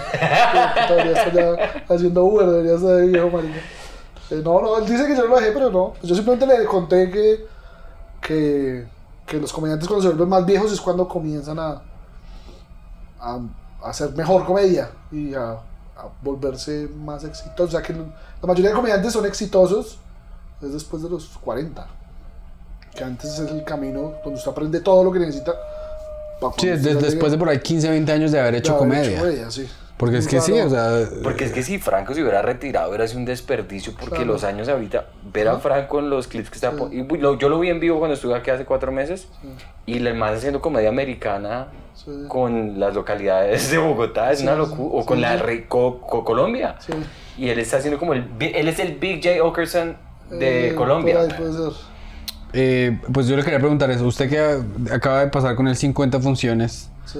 Todavía 0.87 1.13
está 1.13 1.33
ya 1.33 1.83
haciendo 1.89 2.23
Uber, 2.23 2.45
debería 2.45 2.75
estar 2.75 2.97
de 2.97 3.07
viejo, 3.07 3.31
marica. 3.31 3.57
Eh, 4.29 4.41
no, 4.43 4.61
no, 4.61 4.77
él 4.77 4.85
dice 4.85 5.07
que 5.07 5.15
yo 5.15 5.25
lo 5.25 5.35
dejé, 5.35 5.51
pero 5.51 5.71
no. 5.71 5.93
Yo 6.03 6.13
simplemente 6.13 6.45
le 6.45 6.65
conté 6.65 7.09
que, 7.09 7.43
que, 8.21 8.85
que 9.25 9.39
los 9.39 9.51
comediantes 9.51 9.87
cuando 9.87 10.03
se 10.03 10.09
vuelven 10.09 10.29
más 10.29 10.45
viejos 10.45 10.71
es 10.71 10.79
cuando 10.79 11.07
comienzan 11.07 11.57
a, 11.57 11.81
a, 13.19 13.39
a 13.81 13.89
hacer 13.89 14.11
mejor 14.11 14.45
comedia 14.45 14.91
y 15.11 15.33
a, 15.33 15.53
a 15.53 16.09
volverse 16.21 16.87
más 17.03 17.23
exitosos. 17.23 17.69
O 17.69 17.71
sea, 17.71 17.81
que 17.81 17.93
la 17.93 18.47
mayoría 18.47 18.69
de 18.69 18.75
comediantes 18.75 19.11
son 19.11 19.25
exitosos 19.25 19.97
es 20.61 20.71
después 20.71 21.01
de 21.01 21.09
los 21.09 21.29
40. 21.43 22.03
Que 22.95 23.03
antes 23.03 23.39
es 23.39 23.49
el 23.51 23.63
camino 23.63 24.13
donde 24.23 24.37
usted 24.37 24.51
aprende 24.51 24.79
todo 24.79 25.03
lo 25.03 25.11
que 25.11 25.19
necesita. 25.19 25.53
Sí, 26.57 26.67
de- 26.67 26.95
después 26.95 27.31
de 27.31 27.37
por 27.37 27.49
ahí 27.49 27.59
15, 27.59 27.89
20 27.89 28.11
años 28.11 28.31
de 28.31 28.39
haber 28.39 28.55
hecho 28.55 28.73
de 28.73 28.77
haber 28.79 28.89
comedia. 28.89 29.19
comedia, 29.19 29.51
sí. 29.51 29.67
Porque 29.97 30.17
es 30.17 30.27
que 30.27 30.41
sí, 30.41 30.51
raro. 30.51 30.67
o 30.67 30.69
sea. 30.69 31.09
Porque 31.23 31.45
es 31.45 31.53
que 31.53 31.63
si 31.63 31.79
Franco 31.79 32.13
se 32.13 32.21
hubiera 32.21 32.41
retirado 32.41 32.89
hubiera 32.89 33.07
sido 33.07 33.19
un 33.19 33.25
desperdicio 33.25 33.93
porque 33.93 34.15
Claro. 34.17 34.33
los 34.33 34.43
años 34.43 34.67
ahorita, 34.67 35.05
ver 35.31 35.47
a. 35.47 35.59
Franco 35.59 35.99
en 35.99 36.09
los 36.09 36.27
clips 36.27 36.49
que 36.49 36.55
está... 36.55 36.71
Sí. 36.71 36.83
y 36.91 37.17
lo- 37.17 37.37
yo 37.37 37.47
lo 37.47 37.59
vi 37.59 37.69
en 37.69 37.79
vivo 37.79 37.99
cuando 37.99 38.15
estuve 38.15 38.35
aquí 38.35 38.49
hace 38.49 38.65
cuatro 38.65 38.91
meses 38.91 39.27
y 39.85 39.97
el 39.97 40.13
man 40.15 40.33
haciendo 40.33 40.59
comedia 40.61 40.89
americana 40.89 41.67
Sí. 41.95 42.11
con 42.27 42.79
las 42.79 42.93
localidades 42.95 43.69
de 43.71 43.77
Bogotá 43.77 44.31
es 44.31 44.39
Sí, 44.39 44.43
una 44.45 44.53
sí, 44.53 44.57
locura, 44.59 44.89
o 44.97 45.01
sí, 45.01 45.07
con 45.07 45.21
la 45.21 45.37
sí. 45.37 45.43
re- 45.43 45.67
co- 45.67 46.01
co- 46.01 46.25
Colombia. 46.25 46.75
Sí. 46.79 46.91
Y 47.37 47.49
él 47.49 47.59
está 47.59 47.77
haciendo 47.77 47.99
como 47.99 48.13
el... 48.13 48.27
Él 48.39 48.67
es 48.67 48.79
el 48.79 48.95
Big 48.97 49.23
J. 49.23 49.41
Okerson 49.43 49.95
de 50.31 50.69
Eh, 50.69 50.75
Colombia. 50.75 51.19
por 51.19 51.23
ahí 51.31 51.37
puede 51.37 51.53
ser. 51.53 51.92
Eh, 52.54 52.99
pues 53.12 53.28
yo 53.28 53.36
le 53.36 53.43
quería 53.43 53.60
preguntar 53.60 53.89
eso. 53.91 54.06
Usted 54.06 54.30
que 54.30 54.91
acaba 54.93 55.22
de 55.22 55.28
pasar 55.28 55.56
con 55.56 55.68
el 55.68 55.76
50 55.76 56.20
funciones, 56.20 56.89
Sí. 57.06 57.20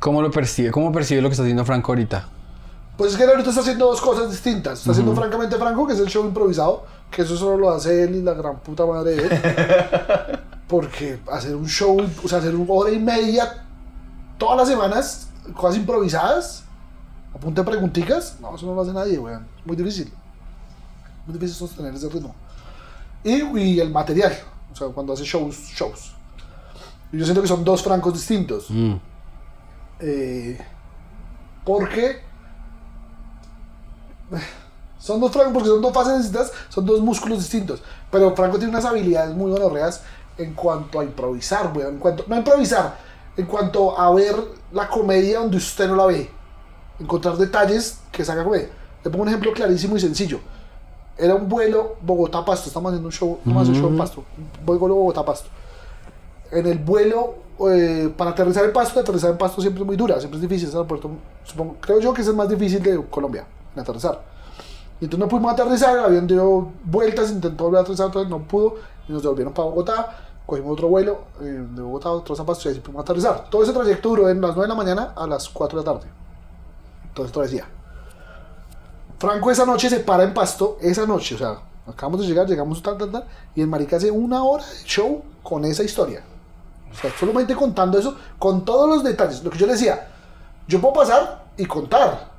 ¿cómo 0.00 0.20
lo 0.22 0.30
percibe? 0.30 0.70
¿Cómo 0.70 0.92
percibe 0.92 1.22
lo 1.22 1.28
que 1.28 1.32
está 1.32 1.42
haciendo 1.42 1.64
Franco 1.64 1.92
ahorita? 1.92 2.28
Pues 2.96 3.12
es 3.12 3.16
que 3.16 3.24
él 3.24 3.30
ahorita 3.30 3.48
está 3.48 3.62
haciendo 3.62 3.86
dos 3.86 4.00
cosas 4.00 4.30
distintas. 4.30 4.80
Está 4.80 4.92
haciendo 4.92 5.14
francamente 5.14 5.56
Franco, 5.56 5.86
que 5.86 5.94
es 5.94 5.98
el 6.00 6.06
show 6.08 6.24
improvisado, 6.26 6.84
que 7.10 7.22
eso 7.22 7.36
solo 7.36 7.56
lo 7.56 7.70
hace 7.70 8.04
él 8.04 8.16
y 8.16 8.22
la 8.22 8.34
gran 8.34 8.58
puta 8.60 8.84
madre 8.84 9.16
de 9.16 9.22
él. 9.24 9.30
Porque 10.68 11.18
hacer 11.30 11.56
un 11.56 11.66
show, 11.66 11.98
o 12.22 12.28
sea, 12.28 12.38
hacer 12.38 12.54
una 12.54 12.72
hora 12.72 12.90
y 12.90 12.98
media 12.98 13.64
todas 14.38 14.56
las 14.58 14.68
semanas, 14.68 15.28
cosas 15.54 15.76
improvisadas, 15.78 16.64
a 17.34 17.38
punta 17.38 17.62
de 17.62 17.70
preguntitas, 17.70 18.36
no, 18.40 18.54
eso 18.54 18.66
no 18.66 18.74
lo 18.74 18.82
hace 18.82 18.92
nadie, 18.92 19.18
weón. 19.18 19.46
Muy 19.64 19.76
difícil. 19.76 20.12
Muy 21.26 21.34
difícil 21.34 21.56
sostener 21.56 21.94
ese 21.94 22.08
ritmo. 22.08 22.34
Y, 23.24 23.42
y 23.58 23.80
el 23.80 23.90
material, 23.90 24.32
o 24.72 24.76
sea, 24.76 24.88
cuando 24.88 25.12
hace 25.12 25.24
shows, 25.24 25.56
shows. 25.74 26.14
Y 27.12 27.18
yo 27.18 27.24
siento 27.24 27.42
que 27.42 27.48
son 27.48 27.62
dos 27.62 27.82
francos 27.82 28.14
distintos. 28.14 28.66
Mm. 28.70 28.94
Eh, 30.00 30.58
porque 31.64 32.20
son 34.98 35.20
dos 35.20 35.30
francos, 35.30 35.52
porque 35.52 35.68
son 35.68 35.82
dos 35.82 35.92
fases 35.92 36.18
distintas, 36.18 36.52
son 36.68 36.86
dos 36.86 37.00
músculos 37.00 37.38
distintos. 37.38 37.82
Pero 38.10 38.34
Franco 38.34 38.56
tiene 38.56 38.70
unas 38.70 38.84
habilidades 38.84 39.34
muy 39.34 39.50
gonorreas 39.50 40.02
en 40.38 40.54
cuanto 40.54 41.00
a 41.00 41.04
improvisar, 41.04 41.72
weón. 41.76 41.94
En 41.94 41.98
cuanto, 41.98 42.24
no 42.26 42.34
a 42.34 42.38
improvisar, 42.38 42.98
en 43.36 43.46
cuanto 43.46 43.98
a 43.98 44.12
ver 44.14 44.34
la 44.72 44.88
comedia 44.88 45.40
donde 45.40 45.58
usted 45.58 45.88
no 45.88 45.96
la 45.96 46.06
ve. 46.06 46.30
Encontrar 46.98 47.36
detalles 47.36 47.98
que 48.10 48.24
saca 48.24 48.44
comedia. 48.44 48.70
Le 49.04 49.10
pongo 49.10 49.22
un 49.22 49.28
ejemplo 49.28 49.52
clarísimo 49.52 49.96
y 49.96 50.00
sencillo. 50.00 50.40
Era 51.16 51.34
un 51.34 51.48
vuelo 51.48 51.96
Bogotá-Pasto. 52.02 52.68
Estamos 52.68 52.90
haciendo 52.90 53.08
un 53.08 53.12
show, 53.12 53.38
estamos 53.38 53.62
haciendo 53.62 53.78
un 53.78 53.84
show 53.84 53.92
en 53.92 53.98
Pasto. 53.98 54.24
Un 54.66 54.78
vuelo 54.78 54.94
Bogotá-Pasto 54.94 55.48
en 56.52 56.66
el 56.66 56.78
vuelo 56.78 57.34
eh, 57.70 58.12
para 58.16 58.30
aterrizar 58.30 58.64
en 58.64 58.72
Pasto, 58.72 59.00
aterrizar 59.00 59.30
en 59.30 59.38
Pasto 59.38 59.60
siempre 59.60 59.82
es 59.82 59.86
muy 59.86 59.96
dura, 59.96 60.18
siempre 60.18 60.36
es 60.36 60.42
difícil, 60.42 60.68
es 60.68 60.74
el 60.74 60.80
aeropuerto, 60.80 61.10
supongo, 61.44 61.76
creo 61.80 61.98
yo 61.98 62.12
que 62.12 62.22
es 62.22 62.28
el 62.28 62.36
más 62.36 62.48
difícil 62.48 62.82
de 62.82 63.02
Colombia, 63.06 63.46
aterrizar. 63.74 64.20
Y 65.00 65.04
entonces 65.04 65.18
no 65.18 65.28
pudimos 65.28 65.52
aterrizar, 65.52 65.96
el 65.96 66.04
avión 66.04 66.26
dio 66.26 66.68
vueltas, 66.84 67.30
intentó 67.30 67.64
volver 67.64 67.78
a 67.78 67.80
aterrizar, 67.82 68.06
entonces 68.06 68.30
no 68.30 68.40
pudo, 68.40 68.76
y 69.08 69.12
nos 69.12 69.22
devolvieron 69.22 69.52
para 69.52 69.68
Bogotá, 69.68 70.16
cogimos 70.44 70.72
otro 70.72 70.88
vuelo 70.88 71.20
eh, 71.40 71.44
de 71.44 71.82
Bogotá, 71.82 72.10
otro 72.10 72.34
a 72.38 72.44
Pasto, 72.44 72.68
y 72.68 72.72
así 72.72 72.80
pudimos 72.80 73.02
aterrizar. 73.02 73.48
Todo 73.48 73.62
ese 73.62 73.72
trayecto 73.72 74.10
duró 74.10 74.26
de 74.26 74.34
las 74.34 74.54
9 74.54 74.62
de 74.62 74.68
la 74.68 74.74
mañana 74.74 75.12
a 75.16 75.26
las 75.26 75.48
4 75.48 75.80
de 75.80 75.86
la 75.86 75.92
tarde. 75.92 76.08
Entonces 77.08 77.32
travesía. 77.32 77.66
Franco 79.22 79.52
esa 79.52 79.64
noche 79.64 79.88
se 79.88 80.00
para 80.00 80.24
en 80.24 80.34
Pasto, 80.34 80.78
esa 80.80 81.06
noche, 81.06 81.36
o 81.36 81.38
sea, 81.38 81.56
acabamos 81.86 82.22
de 82.22 82.26
llegar, 82.26 82.44
llegamos 82.44 82.82
tal, 82.82 82.98
tal, 82.98 83.12
tal, 83.12 83.24
y 83.54 83.60
el 83.60 83.68
marica 83.68 83.94
hace 83.94 84.10
una 84.10 84.42
hora 84.42 84.66
de 84.66 84.84
show 84.84 85.22
con 85.44 85.64
esa 85.64 85.84
historia. 85.84 86.24
O 86.90 86.94
sea, 86.96 87.08
solamente 87.16 87.54
contando 87.54 88.00
eso, 88.00 88.16
con 88.36 88.64
todos 88.64 88.88
los 88.88 89.04
detalles. 89.04 89.44
Lo 89.44 89.50
que 89.50 89.58
yo 89.58 89.66
le 89.66 89.74
decía, 89.74 90.08
yo 90.66 90.80
puedo 90.80 90.94
pasar 90.94 91.44
y 91.56 91.66
contar. 91.66 92.32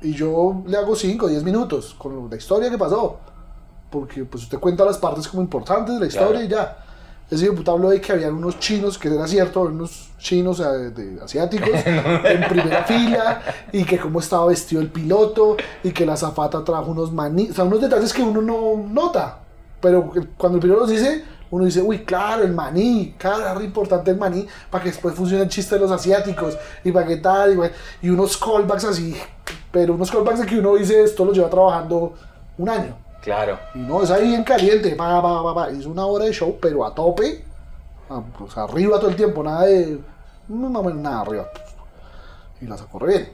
Y 0.00 0.14
yo 0.14 0.62
le 0.66 0.78
hago 0.78 0.96
5 0.96 1.26
o 1.26 1.28
10 1.28 1.44
minutos 1.44 1.94
con 1.98 2.30
la 2.30 2.36
historia 2.36 2.70
que 2.70 2.78
pasó. 2.78 3.18
Porque 3.90 4.24
pues 4.24 4.44
usted 4.44 4.58
cuenta 4.58 4.86
las 4.86 4.96
partes 4.96 5.28
como 5.28 5.42
importantes 5.42 5.96
de 5.96 6.00
la 6.00 6.06
historia 6.06 6.42
y 6.42 6.48
ya. 6.48 6.78
Ese 7.30 7.50
puta 7.50 7.72
habló 7.72 7.90
de 7.90 8.00
que 8.00 8.12
había 8.12 8.28
unos 8.28 8.58
chinos, 8.60 8.98
que 8.98 9.08
era 9.08 9.26
cierto, 9.26 9.62
unos 9.62 10.10
chinos 10.18 10.60
eh, 10.60 10.90
de- 10.90 11.20
asiáticos 11.22 11.70
en 11.84 12.48
primera 12.48 12.84
fila 12.84 13.42
y 13.72 13.84
que 13.84 13.98
cómo 13.98 14.20
estaba 14.20 14.46
vestido 14.46 14.80
el 14.80 14.88
piloto 14.90 15.56
y 15.82 15.90
que 15.90 16.06
la 16.06 16.16
zafata 16.16 16.62
trajo 16.62 16.92
unos 16.92 17.12
maní, 17.12 17.48
o 17.50 17.54
sea, 17.54 17.64
unos 17.64 17.80
detalles 17.80 18.12
que 18.12 18.22
uno 18.22 18.40
no 18.42 18.76
nota. 18.88 19.38
Pero 19.80 20.12
cuando 20.36 20.56
el 20.58 20.62
piloto 20.62 20.82
los 20.82 20.90
dice, 20.90 21.24
uno 21.50 21.64
dice, 21.64 21.82
uy, 21.82 22.04
claro, 22.04 22.44
el 22.44 22.52
maní, 22.52 23.14
claro, 23.18 23.60
importante 23.60 24.10
el 24.12 24.18
maní 24.18 24.46
para 24.70 24.84
que 24.84 24.90
después 24.90 25.14
funcione 25.14 25.42
el 25.42 25.48
chiste 25.48 25.74
de 25.74 25.80
los 25.80 25.90
asiáticos 25.90 26.56
y 26.84 26.92
para 26.92 27.06
qué 27.06 27.16
tal, 27.16 27.54
y, 28.02 28.06
y 28.06 28.10
unos 28.10 28.36
callbacks 28.36 28.84
así, 28.84 29.16
pero 29.72 29.94
unos 29.94 30.10
callbacks 30.10 30.40
de 30.40 30.46
que 30.46 30.58
uno 30.60 30.76
dice, 30.76 31.02
esto 31.02 31.24
lo 31.24 31.32
lleva 31.32 31.50
trabajando 31.50 32.14
un 32.58 32.68
año. 32.68 32.96
Claro. 33.26 33.58
Y 33.74 33.78
no, 33.80 34.02
es 34.02 34.10
ahí 34.12 34.34
en 34.34 34.44
caliente, 34.44 34.94
pa, 34.94 35.20
pa, 35.20 35.42
pa, 35.42 35.52
pa. 35.54 35.68
Es 35.70 35.84
una 35.84 36.06
hora 36.06 36.26
de 36.26 36.32
show, 36.32 36.56
pero 36.62 36.86
a 36.86 36.94
tope. 36.94 37.44
a- 38.08 38.22
o 38.42 38.48
sea, 38.48 38.62
arriba 38.62 38.98
todo 39.00 39.10
el 39.10 39.16
tiempo, 39.16 39.42
nada 39.42 39.62
de. 39.66 39.98
No, 40.46 40.68
no, 40.70 40.82
nada 40.90 41.22
arriba. 41.22 41.48
Y 42.60 42.66
la 42.66 42.78
sacó 42.78 43.00
re 43.00 43.08
bien. 43.08 43.28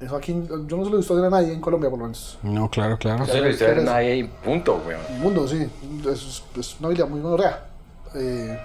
Eso 0.00 0.16
aquí, 0.16 0.32
yo 0.66 0.76
no 0.76 0.84
se 0.84 0.90
lo 0.90 0.96
he 0.96 0.98
visto 0.98 1.14
hacer 1.14 1.24
a 1.26 1.30
nadie 1.30 1.52
en 1.52 1.60
Colombia, 1.60 1.88
por 1.88 1.98
lo 2.00 2.06
menos. 2.06 2.38
No, 2.42 2.68
claro, 2.68 2.98
claro. 2.98 3.20
No 3.20 3.26
se 3.26 3.40
lo 3.40 3.48
hizo 3.48 3.64
ver 3.64 3.82
nadie 3.84 4.16
y 4.16 4.24
punto, 4.24 4.80
weón. 4.84 5.00
En 5.08 5.14
el 5.16 5.20
mundo, 5.20 5.46
sí. 5.46 5.70
Es, 6.10 6.42
es 6.58 6.76
una 6.80 6.88
habilidad 6.88 7.06
muy 7.08 7.20
gonorrea. 7.20 7.64
Eh, 8.16 8.58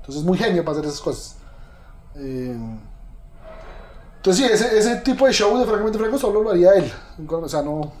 entonces 0.00 0.22
es 0.22 0.24
muy 0.26 0.36
genio 0.38 0.64
para 0.64 0.78
hacer 0.78 0.88
esas 0.90 1.00
cosas. 1.00 1.36
Eh, 2.16 2.56
entonces 4.16 4.44
sí, 4.46 4.52
ese, 4.52 4.76
ese 4.78 4.96
tipo 4.96 5.24
de 5.26 5.32
show 5.32 5.56
de 5.58 5.66
Francamente 5.66 5.98
Franco 5.98 6.18
solo 6.18 6.42
lo 6.42 6.50
haría 6.50 6.72
él. 6.74 6.90
O 7.30 7.48
sea, 7.48 7.62
no... 7.62 7.92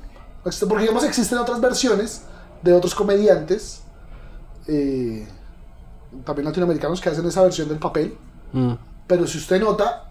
Porque 0.42 0.82
digamos 0.82 1.04
existen 1.04 1.38
otras 1.38 1.60
versiones 1.60 2.22
de 2.62 2.72
otros 2.72 2.94
comediantes, 2.94 3.82
eh, 4.66 5.26
también 6.24 6.46
latinoamericanos, 6.46 7.00
que 7.00 7.08
hacen 7.10 7.26
esa 7.26 7.42
versión 7.42 7.68
del 7.68 7.78
papel. 7.78 8.16
Mm. 8.52 8.72
Pero 9.06 9.26
si 9.26 9.38
usted 9.38 9.60
nota, 9.60 10.04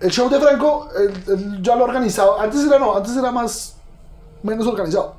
el 0.00 0.10
show 0.10 0.28
de 0.30 0.40
Franco 0.40 0.88
él- 0.98 1.24
él 1.28 1.62
ya 1.62 1.76
lo 1.76 1.84
organizado. 1.84 2.40
Antes 2.40 2.66
era 2.66 2.78
no, 2.78 2.96
antes 2.96 3.16
era 3.16 3.30
más 3.32 3.76
menos 4.42 4.66
organizado. 4.66 5.18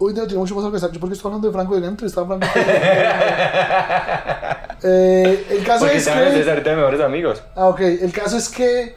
Hoy 0.00 0.12
día 0.12 0.24
tiene 0.26 0.38
mucho 0.38 0.54
más 0.54 0.64
organizado. 0.64 0.92
Yo 0.92 1.00
porque 1.00 1.16
estoy 1.16 1.28
hablando 1.28 1.48
de 1.48 1.52
Franco 1.52 1.74
de 1.74 1.80
la 1.80 1.88
entrevista 1.88 2.20
a 2.20 2.26
Franco. 2.26 2.46
Eh, 4.80 5.44
el 5.50 5.64
caso 5.64 5.80
Porque 5.80 5.96
es 5.96 6.04
que. 6.06 6.10
ustedes 6.12 6.48
ahorita 6.48 6.70
de 6.70 6.76
mejores 6.76 7.00
amigos. 7.00 7.42
Ah, 7.56 7.66
ok. 7.66 7.80
El 7.80 8.12
caso 8.12 8.36
es 8.36 8.48
que. 8.48 8.94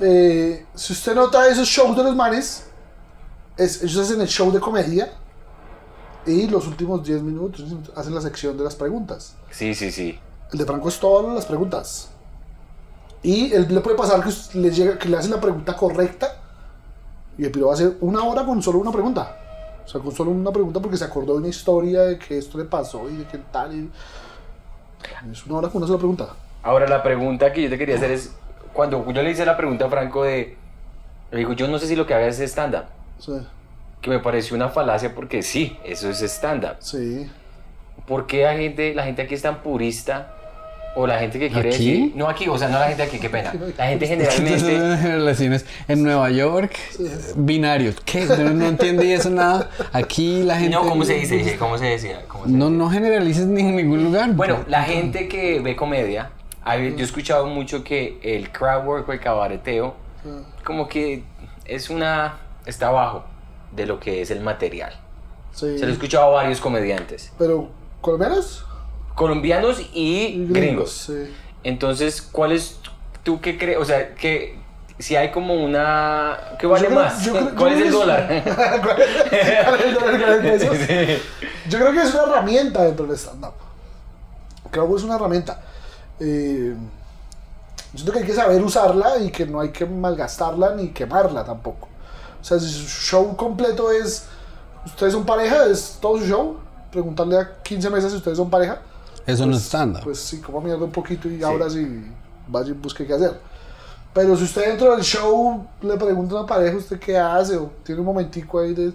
Eh, 0.00 0.66
si 0.74 0.92
usted 0.92 1.14
nota 1.14 1.48
esos 1.48 1.66
shows 1.68 1.96
de 1.96 2.02
los 2.04 2.14
manes, 2.16 2.64
es- 3.56 3.82
ellos 3.82 3.98
hacen 3.98 4.20
el 4.20 4.28
show 4.28 4.50
de 4.52 4.60
comedia. 4.60 5.12
Y 6.26 6.48
los 6.48 6.66
últimos 6.66 7.04
10 7.04 7.22
minutos 7.22 7.64
hacen 7.94 8.14
la 8.14 8.20
sección 8.20 8.56
de 8.58 8.64
las 8.64 8.74
preguntas. 8.74 9.36
Sí, 9.50 9.74
sí, 9.74 9.92
sí. 9.92 10.18
El 10.52 10.58
de 10.58 10.64
Franco 10.64 10.88
es 10.88 10.98
todas 10.98 11.32
las 11.34 11.46
preguntas. 11.46 12.08
Y 13.22 13.52
él 13.52 13.66
le 13.72 13.80
puede 13.80 13.96
pasar 13.96 14.22
que 14.24 14.58
le, 14.58 14.70
llega, 14.70 14.98
que 14.98 15.08
le 15.08 15.16
hacen 15.16 15.30
la 15.30 15.40
pregunta 15.40 15.76
correcta. 15.76 16.36
Y 17.38 17.44
el 17.44 17.50
piro 17.52 17.66
va 17.66 17.72
a 17.72 17.74
hacer 17.76 17.96
una 18.00 18.24
hora 18.24 18.44
con 18.44 18.60
solo 18.62 18.78
una 18.78 18.90
pregunta. 18.90 19.36
O 19.84 19.88
sea, 19.88 20.00
con 20.00 20.12
solo 20.14 20.32
una 20.32 20.50
pregunta 20.50 20.80
porque 20.80 20.96
se 20.96 21.04
acordó 21.04 21.34
de 21.34 21.38
una 21.38 21.48
historia 21.48 22.02
de 22.02 22.18
que 22.18 22.38
esto 22.38 22.58
le 22.58 22.64
pasó 22.64 23.08
y 23.08 23.16
de 23.18 23.24
qué 23.26 23.38
tal. 23.52 23.72
y- 23.74 23.90
Es 25.30 25.46
una 25.46 25.58
hora 25.58 25.68
con 25.68 25.76
una 25.78 25.86
sola 25.86 25.98
pregunta. 25.98 26.28
Ahora 26.62 26.88
la 26.88 27.02
pregunta 27.04 27.52
que 27.52 27.62
yo 27.62 27.70
te 27.70 27.78
quería 27.78 27.94
hacer 27.96 28.10
es, 28.10 28.32
cuando 28.76 29.10
yo 29.12 29.22
le 29.22 29.30
hice 29.30 29.44
la 29.44 29.56
pregunta 29.56 29.86
a 29.86 29.88
Franco 29.88 30.22
de, 30.24 30.54
le 31.32 31.38
digo, 31.38 31.54
yo 31.54 31.66
no 31.66 31.78
sé 31.78 31.86
si 31.88 31.96
lo 31.96 32.06
que 32.06 32.14
haga 32.14 32.26
es 32.26 32.38
stand-up, 32.40 32.84
Sí. 33.18 33.32
que 34.02 34.10
me 34.10 34.18
pareció 34.20 34.54
una 34.54 34.68
falacia 34.68 35.14
porque 35.14 35.42
sí, 35.42 35.76
eso 35.84 36.10
es 36.10 36.20
stand-up. 36.22 36.76
Sí. 36.80 37.28
¿Por 38.06 38.26
qué 38.26 38.42
la 38.44 38.54
gente, 38.54 38.94
la 38.94 39.02
gente 39.04 39.22
aquí 39.22 39.34
es 39.34 39.42
tan 39.42 39.62
purista? 39.62 40.32
O 40.98 41.06
la 41.06 41.18
gente 41.18 41.38
que 41.38 41.50
quiere 41.50 41.68
¿Aquí? 41.74 41.90
decir... 41.90 42.12
No 42.16 42.26
aquí, 42.26 42.48
o 42.48 42.56
sea, 42.56 42.68
no 42.68 42.78
la 42.78 42.86
gente 42.88 43.02
aquí, 43.02 43.18
qué 43.18 43.28
pena. 43.28 43.52
La 43.76 43.86
gente 43.88 44.06
generalmente... 44.12 45.02
relaciones 45.02 45.66
en 45.88 46.02
Nueva 46.02 46.30
York, 46.30 46.74
binarios. 47.36 47.96
¿Qué? 48.04 48.24
No, 48.24 48.54
no 48.54 48.66
entendí 48.66 49.12
eso 49.12 49.28
nada. 49.28 49.68
Aquí 49.92 50.42
la 50.42 50.56
gente. 50.56 50.74
No, 50.74 50.88
¿cómo 50.88 51.04
se 51.04 51.12
dice? 51.14 51.56
¿Cómo 51.58 51.76
se 51.76 51.84
decía? 51.84 52.22
¿Cómo 52.28 52.46
se 52.46 52.50
No, 52.52 52.70
no 52.70 52.88
generalices 52.88 53.44
ni 53.46 53.60
en 53.60 53.76
ningún 53.76 54.04
lugar. 54.04 54.32
Bueno, 54.32 54.64
la 54.68 54.84
gente 54.84 55.28
que 55.28 55.60
ve 55.60 55.76
comedia 55.76 56.30
Hay- 56.66 56.92
Yo 56.94 57.00
he 57.00 57.02
escuchado 57.02 57.46
mucho 57.46 57.84
que 57.84 58.18
el 58.22 58.50
crowd 58.50 58.84
work 58.84 59.08
o 59.08 59.12
el 59.12 59.20
cabareteo, 59.20 59.94
como 60.64 60.88
que 60.88 61.22
es 61.64 61.90
una. 61.90 62.38
está 62.66 62.88
abajo 62.88 63.24
de 63.72 63.86
lo 63.86 64.00
que 64.00 64.20
es 64.22 64.30
el 64.32 64.40
material. 64.40 64.92
Sí. 65.52 65.78
Se 65.78 65.84
lo 65.86 65.90
he 65.90 65.94
escuchado 65.94 66.24
a 66.26 66.42
varios 66.42 66.60
comediantes, 66.60 67.32
Pero, 67.38 67.68
¿colombianos? 68.00 68.66
colombianos 69.14 69.80
y 69.94 70.46
gringos. 70.50 70.90
Sí. 71.06 71.32
Entonces, 71.62 72.20
¿cuál 72.20 72.52
es 72.52 72.78
tú 73.22 73.40
qué 73.40 73.56
crees? 73.56 73.78
O 73.78 73.84
sea, 73.84 74.14
que 74.14 74.58
si 74.98 75.14
hay 75.16 75.30
como 75.30 75.54
una. 75.54 76.36
¿Qué 76.58 76.66
vale 76.66 76.82
Yo 76.82 76.88
creo- 76.88 77.00
más? 77.00 77.24
yo 77.24 77.32
creo- 77.32 77.54
¿Cuál 77.56 77.72
yo 77.72 77.78
es 77.78 77.84
el 77.86 77.92
dólar? 77.92 78.28
Yo 81.68 81.78
creo 81.78 81.92
que 81.92 82.02
es 82.02 82.14
una 82.14 82.22
herramienta 82.24 82.84
dentro 82.84 83.06
del 83.06 83.16
stand-up. 83.16 83.54
Creo 84.70 84.88
que 84.88 84.96
es 84.96 85.02
una 85.02 85.16
herramienta. 85.16 85.60
Eh, 86.20 86.74
yo 87.92 87.98
siento 87.98 88.12
que 88.12 88.18
hay 88.20 88.26
que 88.26 88.34
saber 88.34 88.62
usarla 88.62 89.18
y 89.18 89.30
que 89.30 89.46
no 89.46 89.60
hay 89.60 89.70
que 89.70 89.86
malgastarla 89.86 90.74
ni 90.74 90.90
quemarla 90.90 91.44
tampoco. 91.44 91.88
O 92.40 92.44
sea, 92.44 92.58
si 92.58 92.68
su 92.68 92.86
show 92.86 93.36
completo 93.36 93.90
es. 93.90 94.26
Ustedes 94.84 95.12
son 95.12 95.26
pareja, 95.26 95.66
es 95.66 95.98
todo 96.00 96.18
su 96.18 96.26
show. 96.26 96.56
Preguntarle 96.90 97.38
a 97.38 97.62
15 97.62 97.90
meses 97.90 98.10
si 98.12 98.18
ustedes 98.18 98.36
son 98.36 98.48
pareja. 98.48 98.80
Eso 99.26 99.44
no 99.44 99.56
es 99.56 99.64
stand-up. 99.64 100.04
Pues 100.04 100.20
sí, 100.20 100.40
como 100.40 100.60
mierda 100.60 100.84
un 100.84 100.92
poquito 100.92 101.28
y 101.28 101.42
ahora 101.42 101.68
sí 101.68 102.06
vaya 102.46 102.70
y 102.70 102.72
busque 102.72 103.04
qué 103.06 103.14
hacer. 103.14 103.40
Pero 104.14 104.36
si 104.36 104.44
usted 104.44 104.68
dentro 104.68 104.94
del 104.94 105.02
show 105.02 105.66
le 105.82 105.96
pregunta 105.96 106.36
a 106.36 106.38
una 106.38 106.46
pareja 106.46 106.76
usted 106.76 106.98
qué 106.98 107.18
hace 107.18 107.56
o 107.56 107.70
tiene 107.82 108.00
un 108.00 108.06
momentico 108.06 108.60
ahí 108.60 108.72
de 108.72 108.92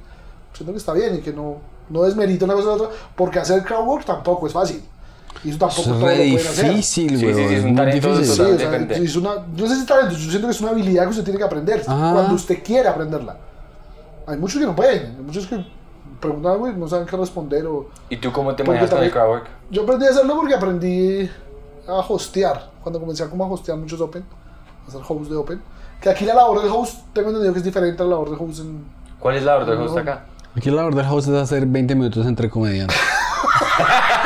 siento 0.53 0.71
que 0.71 0.77
está 0.77 0.93
bien 0.93 1.15
y 1.15 1.19
que 1.19 1.33
no, 1.33 1.57
no 1.89 2.03
desmerita 2.03 2.45
una 2.45 2.53
cosa 2.53 2.73
a 2.73 2.77
la 2.77 2.83
otra, 2.83 2.95
porque 3.15 3.39
hacer 3.39 3.63
crowd 3.63 3.85
work 3.85 4.05
tampoco 4.05 4.47
es 4.47 4.53
fácil. 4.53 4.83
Y 5.43 5.49
eso 5.49 5.57
tampoco 5.59 6.09
es 6.09 6.17
re 6.17 6.23
difícil, 6.23 7.09
Sí, 7.09 7.17
sí, 7.17 7.31
güey. 7.31 7.33
sí, 7.35 7.53
es 7.55 7.63
un 7.63 7.67
muy 7.69 7.75
talento 7.77 8.13
difícil. 8.15 8.35
Sí, 8.35 8.41
o 8.41 8.57
sea, 8.59 8.75
es 8.77 9.15
una, 9.15 9.31
yo 9.55 9.65
no 9.65 9.73
sé 9.73 9.79
si 9.79 9.85
talento, 9.85 10.15
yo 10.15 10.29
siento 10.29 10.47
que 10.47 10.51
es 10.53 10.61
una 10.61 10.71
habilidad 10.71 11.03
que 11.05 11.09
usted 11.09 11.23
tiene 11.23 11.39
que 11.39 11.45
aprender 11.45 11.83
Ah. 11.87 12.11
cuando 12.13 12.33
usted 12.35 12.61
quiere 12.63 12.87
aprenderla. 12.89 13.37
Hay 14.27 14.37
muchos 14.37 14.59
que 14.59 14.65
no 14.67 14.75
pueden, 14.75 15.15
hay 15.17 15.23
muchos 15.23 15.47
que 15.47 15.65
preguntan 16.19 16.51
algo 16.51 16.69
y 16.69 16.73
no 16.73 16.87
saben 16.87 17.07
qué 17.07 17.17
responder. 17.17 17.65
O... 17.65 17.89
¿Y 18.09 18.17
tú 18.17 18.31
cómo 18.31 18.53
te 18.55 18.63
manejas 18.63 18.89
con 18.91 19.03
el 19.03 19.09
también- 19.09 19.11
crowd 19.11 19.29
work? 19.39 19.47
Yo 19.71 19.81
aprendí 19.83 20.05
a 20.05 20.09
hacerlo 20.09 20.35
porque 20.35 20.53
aprendí 20.53 21.29
a 21.87 21.93
hostear, 21.93 22.69
cuando 22.83 22.99
comencé 22.99 23.23
a 23.23 23.29
como 23.29 23.43
a 23.43 23.47
hostear 23.47 23.77
muchos 23.77 23.99
Open, 23.99 24.23
a 24.85 24.87
hacer 24.89 25.01
host 25.07 25.31
de 25.31 25.35
Open. 25.37 25.61
Que 25.99 26.09
aquí 26.09 26.25
la 26.25 26.35
labor 26.35 26.61
del 26.61 26.71
host, 26.71 26.99
tengo 27.13 27.29
entendido 27.29 27.53
que 27.53 27.59
es 27.59 27.65
diferente 27.65 28.01
a 28.03 28.05
la 28.05 28.11
labor 28.11 28.29
del 28.29 28.39
host 28.39 28.59
en... 28.59 28.83
¿Cuál 29.19 29.35
es 29.37 29.43
la 29.43 29.55
orden 29.57 29.79
No. 29.79 29.85
host 29.85 29.97
acá? 29.97 30.25
Aquí 30.55 30.69
la 30.69 30.77
labor 30.77 30.93
del 30.95 31.05
host 31.07 31.27
es 31.29 31.35
hacer 31.35 31.65
20 31.65 31.95
minutos 31.95 32.25
entre 32.27 32.49
comediantes. 32.49 32.97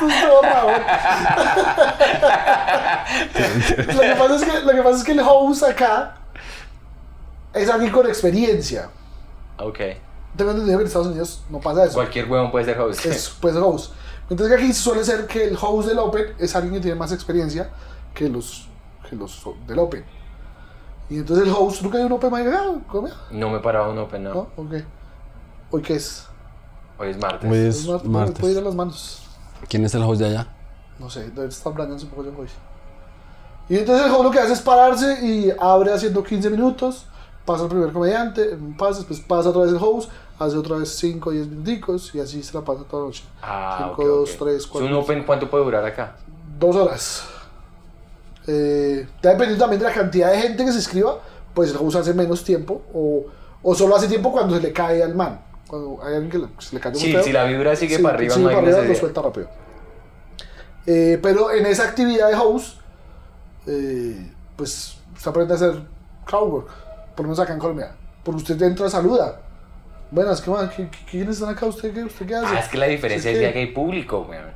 Lo, 3.94 4.00
que 4.00 4.14
pasa 4.18 4.36
es 4.36 4.44
que, 4.44 4.60
lo 4.60 4.72
que 4.72 4.82
pasa 4.82 4.96
es 4.98 5.04
que 5.04 5.12
el 5.12 5.20
host 5.20 5.62
acá 5.62 6.16
es 7.54 7.68
alguien 7.70 7.92
con 7.92 8.06
experiencia. 8.06 8.90
Ok. 9.58 9.78
Tengo 10.36 10.50
entendido 10.50 10.78
que 10.78 10.82
en 10.82 10.86
Estados 10.86 11.08
Unidos 11.08 11.42
no 11.48 11.60
pasa 11.60 11.84
eso. 11.84 11.94
Cualquier 11.94 12.30
huevón 12.30 12.50
puede 12.50 12.66
ser 12.66 12.78
host. 12.78 13.04
Es 13.06 13.34
pues 13.40 13.56
host. 13.56 13.92
Mientras 14.28 14.48
que 14.48 14.54
aquí 14.56 14.72
suele 14.72 15.04
ser 15.04 15.26
que 15.26 15.44
el 15.44 15.56
host 15.60 15.88
del 15.88 15.98
Open 15.98 16.34
es 16.38 16.54
alguien 16.54 16.74
que 16.74 16.80
tiene 16.80 16.96
más 16.96 17.12
experiencia 17.12 17.70
que 18.14 18.28
los, 18.28 18.68
que 19.08 19.16
los 19.16 19.42
del 19.66 19.78
Open. 19.78 20.04
Y 21.08 21.18
entonces 21.18 21.46
el 21.46 21.54
host, 21.56 21.82
¿nunca 21.82 21.98
hay 21.98 22.04
un 22.04 22.12
Open 22.12 22.32
Mic 22.32 22.46
acá? 22.48 22.64
¿Cómo? 22.88 23.08
No 23.30 23.50
me 23.50 23.58
he 23.58 23.60
parado 23.60 23.92
un 23.92 23.98
open, 23.98 24.24
no. 24.24 24.34
¿No? 24.34 24.40
Ok. 24.56 24.74
¿Hoy 25.70 25.82
qué 25.82 25.94
es? 25.94 26.26
Hoy 26.98 27.10
es 27.10 27.18
martes. 27.18 27.50
Hoy 27.50 27.58
Es 27.58 27.76
es 27.76 27.86
martes. 27.86 28.10
martes. 28.10 28.38
Puede 28.40 28.52
ir 28.54 28.58
a 28.58 28.62
las 28.62 28.74
manos. 28.74 29.22
¿Quién 29.68 29.84
es 29.84 29.94
el 29.94 30.02
host 30.02 30.20
de 30.20 30.26
allá? 30.26 30.46
No 30.98 31.10
sé, 31.10 31.30
debe 31.30 31.48
estar 31.48 31.72
Brandon 31.72 31.98
un 32.00 32.08
poco 32.08 32.22
de 32.22 32.30
hoy. 32.30 32.48
Y 33.68 33.76
entonces 33.78 34.06
el 34.06 34.12
host 34.12 34.24
lo 34.24 34.30
que 34.30 34.38
hace 34.38 34.52
es 34.52 34.60
pararse 34.60 35.26
y 35.26 35.52
abre 35.58 35.92
haciendo 35.92 36.22
15 36.22 36.50
minutos, 36.50 37.06
pasa 37.44 37.64
el 37.64 37.68
primer 37.68 37.92
comediante, 37.92 38.56
pasa, 38.78 38.98
después 38.98 39.20
pasa 39.20 39.48
otra 39.50 39.62
vez 39.62 39.72
el 39.72 39.78
host, 39.80 40.10
hace 40.38 40.56
otra 40.56 40.76
vez 40.76 40.90
5 40.96 41.28
o 41.28 41.32
10 41.32 41.48
minuticos 41.48 42.14
y 42.14 42.20
así 42.20 42.42
se 42.42 42.54
la 42.54 42.64
pasa 42.64 42.84
toda 42.84 43.02
la 43.02 43.06
noche. 43.08 43.24
Ah, 43.42 43.90
5, 43.96 44.02
ok, 44.02 44.08
2, 44.08 44.30
ok. 44.30 44.38
3, 44.38 44.56
¿Es 44.56 44.66
4. 44.66 44.88
¿Un 44.88 44.94
open 44.94 45.24
cuánto 45.24 45.50
puede 45.50 45.64
durar 45.64 45.84
acá? 45.84 46.16
Dos 46.58 46.76
horas. 46.76 47.24
Eh, 48.46 49.08
dependiendo 49.20 49.58
también 49.58 49.80
de 49.80 49.88
la 49.88 49.94
cantidad 49.94 50.30
de 50.30 50.38
gente 50.38 50.64
que 50.64 50.72
se 50.72 50.78
escriba, 50.78 51.18
pues 51.52 51.70
el 51.70 51.76
host 51.78 51.96
hace 51.96 52.14
menos 52.14 52.44
tiempo 52.44 52.82
o, 52.94 53.24
o 53.62 53.74
solo 53.74 53.96
hace 53.96 54.06
tiempo 54.06 54.30
cuando 54.30 54.54
se 54.54 54.62
le 54.62 54.72
cae 54.72 55.02
al 55.02 55.14
man. 55.14 55.40
Cuando 55.68 55.98
hay 56.02 56.14
alguien 56.14 56.30
que 56.30 56.38
le, 56.38 56.46
se 56.58 56.74
le 56.74 56.80
cae 56.80 56.92
muy 56.92 57.00
Sí, 57.00 57.12
feo. 57.12 57.22
si 57.22 57.32
la 57.32 57.44
vibra 57.44 57.74
sigue 57.74 57.96
Sí, 57.96 58.02
para 58.02 58.14
arriba, 58.14 58.34
sigue 58.34 58.44
no 58.44 58.50
hay 58.50 58.56
para 58.56 58.68
arriba, 58.68 58.88
lo 58.88 58.94
suelta 58.94 59.22
rápido. 59.22 59.48
Eh, 60.86 61.18
pero 61.22 61.50
en 61.50 61.66
esa 61.66 61.84
actividad 61.84 62.28
de 62.28 62.36
host, 62.36 62.78
eh, 63.66 64.32
pues 64.54 64.98
usted 65.16 65.30
aprende 65.30 65.54
a 65.54 65.56
hacer 65.56 65.82
crowdwork, 66.24 66.68
por 67.14 67.20
lo 67.24 67.28
menos 67.30 67.40
acá 67.40 67.52
en 67.52 67.58
Colombia. 67.58 67.92
Porque 68.22 68.42
usted 68.42 68.60
entra, 68.62 68.88
saluda. 68.88 69.40
Buenas, 70.10 70.40
¿qué 70.40 70.50
más? 70.50 70.70
¿Qué, 70.72 70.88
¿Quiénes 71.10 71.36
están 71.36 71.50
acá? 71.54 71.66
¿Usted 71.66 71.92
qué, 71.92 72.04
usted 72.04 72.26
qué 72.26 72.36
hace? 72.36 72.46
Ah, 72.54 72.60
es 72.60 72.68
que 72.68 72.78
la 72.78 72.86
diferencia 72.86 73.30
Es 73.30 73.36
es 73.36 73.40
que- 73.40 73.46
ya 73.48 73.52
que 73.52 73.58
hay 73.60 73.66
público, 73.72 74.26
weón. 74.28 74.54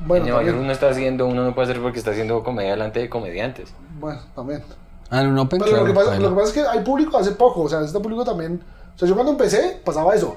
Bueno, 0.00 0.26
en 0.26 0.30
Nueva 0.30 0.44
York 0.46 0.58
uno 0.60 0.70
está 0.70 0.90
haciendo, 0.90 1.26
uno 1.26 1.42
no 1.42 1.54
puede 1.54 1.70
hacer 1.70 1.82
porque 1.82 1.98
está 1.98 2.12
haciendo 2.12 2.44
comedia 2.44 2.70
delante 2.70 3.00
de 3.00 3.08
comediantes. 3.08 3.72
Bueno, 3.98 4.20
también. 4.34 4.62
Ah, 5.10 5.22
open, 5.22 5.58
Pero 5.58 5.76
lo, 5.78 5.84
que 5.86 5.92
claro, 5.92 5.94
pasa, 5.94 6.20
lo 6.20 6.28
que 6.28 6.34
pasa 6.36 6.46
es 6.48 6.52
que 6.52 6.60
hay 6.60 6.84
público 6.84 7.18
hace 7.18 7.32
poco, 7.32 7.62
o 7.62 7.68
sea, 7.68 7.80
este 7.80 7.98
público 7.98 8.24
también. 8.24 8.62
O 8.98 9.00
sea, 9.00 9.06
yo 9.08 9.14
cuando 9.14 9.30
empecé 9.30 9.80
pasaba 9.84 10.12
eso. 10.12 10.36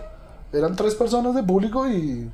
Eran 0.54 0.76
tres 0.76 0.94
personas 0.94 1.34
de 1.34 1.42
público 1.42 1.88
y. 1.90 2.30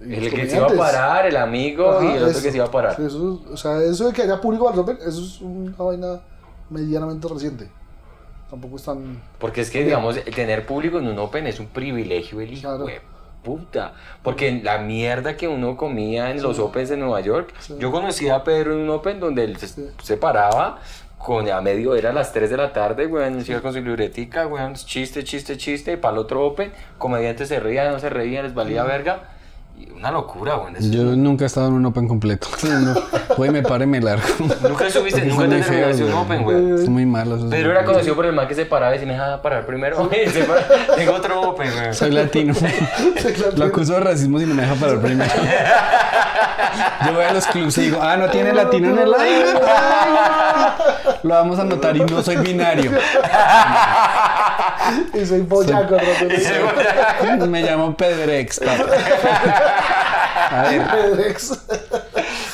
y 0.00 0.14
El 0.14 0.30
que 0.34 0.50
se 0.50 0.56
iba 0.56 0.66
a 0.66 0.70
parar, 0.76 1.26
el 1.26 1.36
amigo 1.36 1.90
Ajá, 1.92 2.04
y 2.04 2.08
el 2.08 2.16
otro 2.16 2.28
eso. 2.30 2.42
que 2.42 2.50
se 2.50 2.56
iba 2.56 2.66
a 2.66 2.70
parar. 2.72 2.96
Sí, 2.96 3.02
eso, 3.04 3.40
o 3.52 3.56
sea, 3.56 3.80
eso 3.82 4.08
de 4.08 4.12
que 4.12 4.22
haya 4.22 4.40
público 4.40 4.68
al 4.68 4.76
Open, 4.78 4.98
eso 5.06 5.20
es 5.22 5.40
una 5.40 5.76
vaina 5.76 6.20
medianamente 6.70 7.28
reciente. 7.28 7.70
Tampoco 8.50 8.76
es 8.76 8.82
tan. 8.82 9.22
Porque 9.38 9.60
es 9.60 9.70
que, 9.70 9.84
digamos, 9.84 10.16
tener 10.34 10.66
público 10.66 10.98
en 10.98 11.06
un 11.06 11.18
open 11.20 11.46
es 11.46 11.60
un 11.60 11.66
privilegio, 11.66 12.40
el 12.40 12.52
hijo 12.52 12.62
Claro. 12.62 12.86
de 12.86 13.00
puta. 13.44 13.92
Porque 14.24 14.60
la 14.64 14.78
mierda 14.78 15.36
que 15.36 15.46
uno 15.46 15.76
comía 15.76 16.30
en 16.32 16.42
los 16.42 16.58
opens 16.58 16.88
de 16.88 16.96
Nueva 16.96 17.20
York, 17.20 17.52
Sí. 17.60 17.74
yo 17.78 17.92
conocí 17.92 18.28
a 18.28 18.42
Pedro 18.42 18.72
en 18.72 18.80
un 18.80 18.90
open 18.90 19.20
donde 19.20 19.44
él 19.44 19.56
Sí. 19.58 19.86
se 20.02 20.16
paraba 20.16 20.78
con 21.18 21.50
a 21.50 21.60
medio, 21.60 21.94
era 21.94 22.12
las 22.12 22.32
3 22.32 22.48
de 22.48 22.56
la 22.56 22.72
tarde, 22.72 23.06
weón, 23.06 23.44
se 23.44 23.52
iba 23.52 23.60
con 23.60 23.72
su 23.72 23.80
libretica, 23.80 24.46
weón, 24.46 24.74
chiste, 24.74 25.24
chiste, 25.24 25.56
chiste, 25.56 25.92
y 25.92 25.96
para 25.96 26.12
el 26.12 26.18
otro 26.18 26.46
open, 26.46 26.72
comediantes 26.96 27.48
se 27.48 27.60
reían, 27.60 27.92
no 27.92 27.98
se 27.98 28.08
reían, 28.08 28.44
les 28.44 28.54
valía 28.54 28.84
verga. 28.84 29.37
Una 29.96 30.12
locura, 30.12 30.54
eso- 30.78 30.90
Yo 30.90 31.02
nunca 31.16 31.42
he 31.44 31.46
estado 31.48 31.66
en 31.68 31.74
un 31.74 31.86
open 31.86 32.06
completo. 32.06 32.46
No, 32.62 32.94
Voy, 33.36 33.50
me 33.50 33.62
paro 33.62 33.82
y 33.84 33.86
me 33.88 34.00
largo. 34.00 34.24
Nunca 34.62 34.88
subiste, 34.90 35.24
nunca 35.24 35.48
te 35.48 35.60
terminaste 35.60 36.04
un 36.04 36.10
güey. 36.10 36.22
open, 36.22 36.44
weón. 36.46 36.74
Es 36.82 36.88
muy 36.88 37.04
malo. 37.06 37.36
muy 37.36 37.56
era 37.56 37.84
conocido 37.84 38.14
por 38.14 38.26
el 38.26 38.32
man 38.32 38.46
que 38.48 38.54
se 38.54 38.64
paraba 38.66 38.92
y 38.94 38.98
decía, 38.98 39.08
me 39.12 39.14
deja 39.18 39.42
parar 39.42 39.66
primero. 39.66 40.08
Se 40.32 40.44
para- 40.44 40.66
Tengo 40.96 41.12
otro 41.14 41.40
open, 41.50 41.68
weón. 41.72 41.94
Soy 41.94 42.10
latino. 42.12 42.54
Lo 43.56 43.64
acuso 43.64 43.94
de 43.94 44.00
racismo 44.00 44.38
si 44.38 44.46
no 44.46 44.54
me 44.54 44.62
deja 44.62 44.74
parar 44.76 45.00
primero. 45.00 45.30
Yo 47.06 47.12
voy 47.14 47.24
a 47.24 47.32
los 47.32 47.46
clubs 47.46 47.78
y 47.78 47.82
digo, 47.82 47.98
ah, 48.00 48.16
no 48.16 48.28
tiene 48.30 48.52
latino 48.52 48.90
en 48.90 48.98
el 48.98 49.14
aire. 49.14 49.46
Lo 51.22 51.34
vamos 51.34 51.58
a 51.58 51.62
anotar 51.62 51.96
y 51.96 52.00
no 52.00 52.22
soy 52.22 52.36
binario. 52.36 52.92
Y 55.14 55.24
soy 55.26 55.42
¿no? 57.38 57.46
Me 57.46 57.62
llamo 57.62 57.96
Pedrex. 57.96 58.60
papá. 58.60 58.86
A 60.50 60.62
ver, 60.70 60.82
Pedrex. 60.90 61.58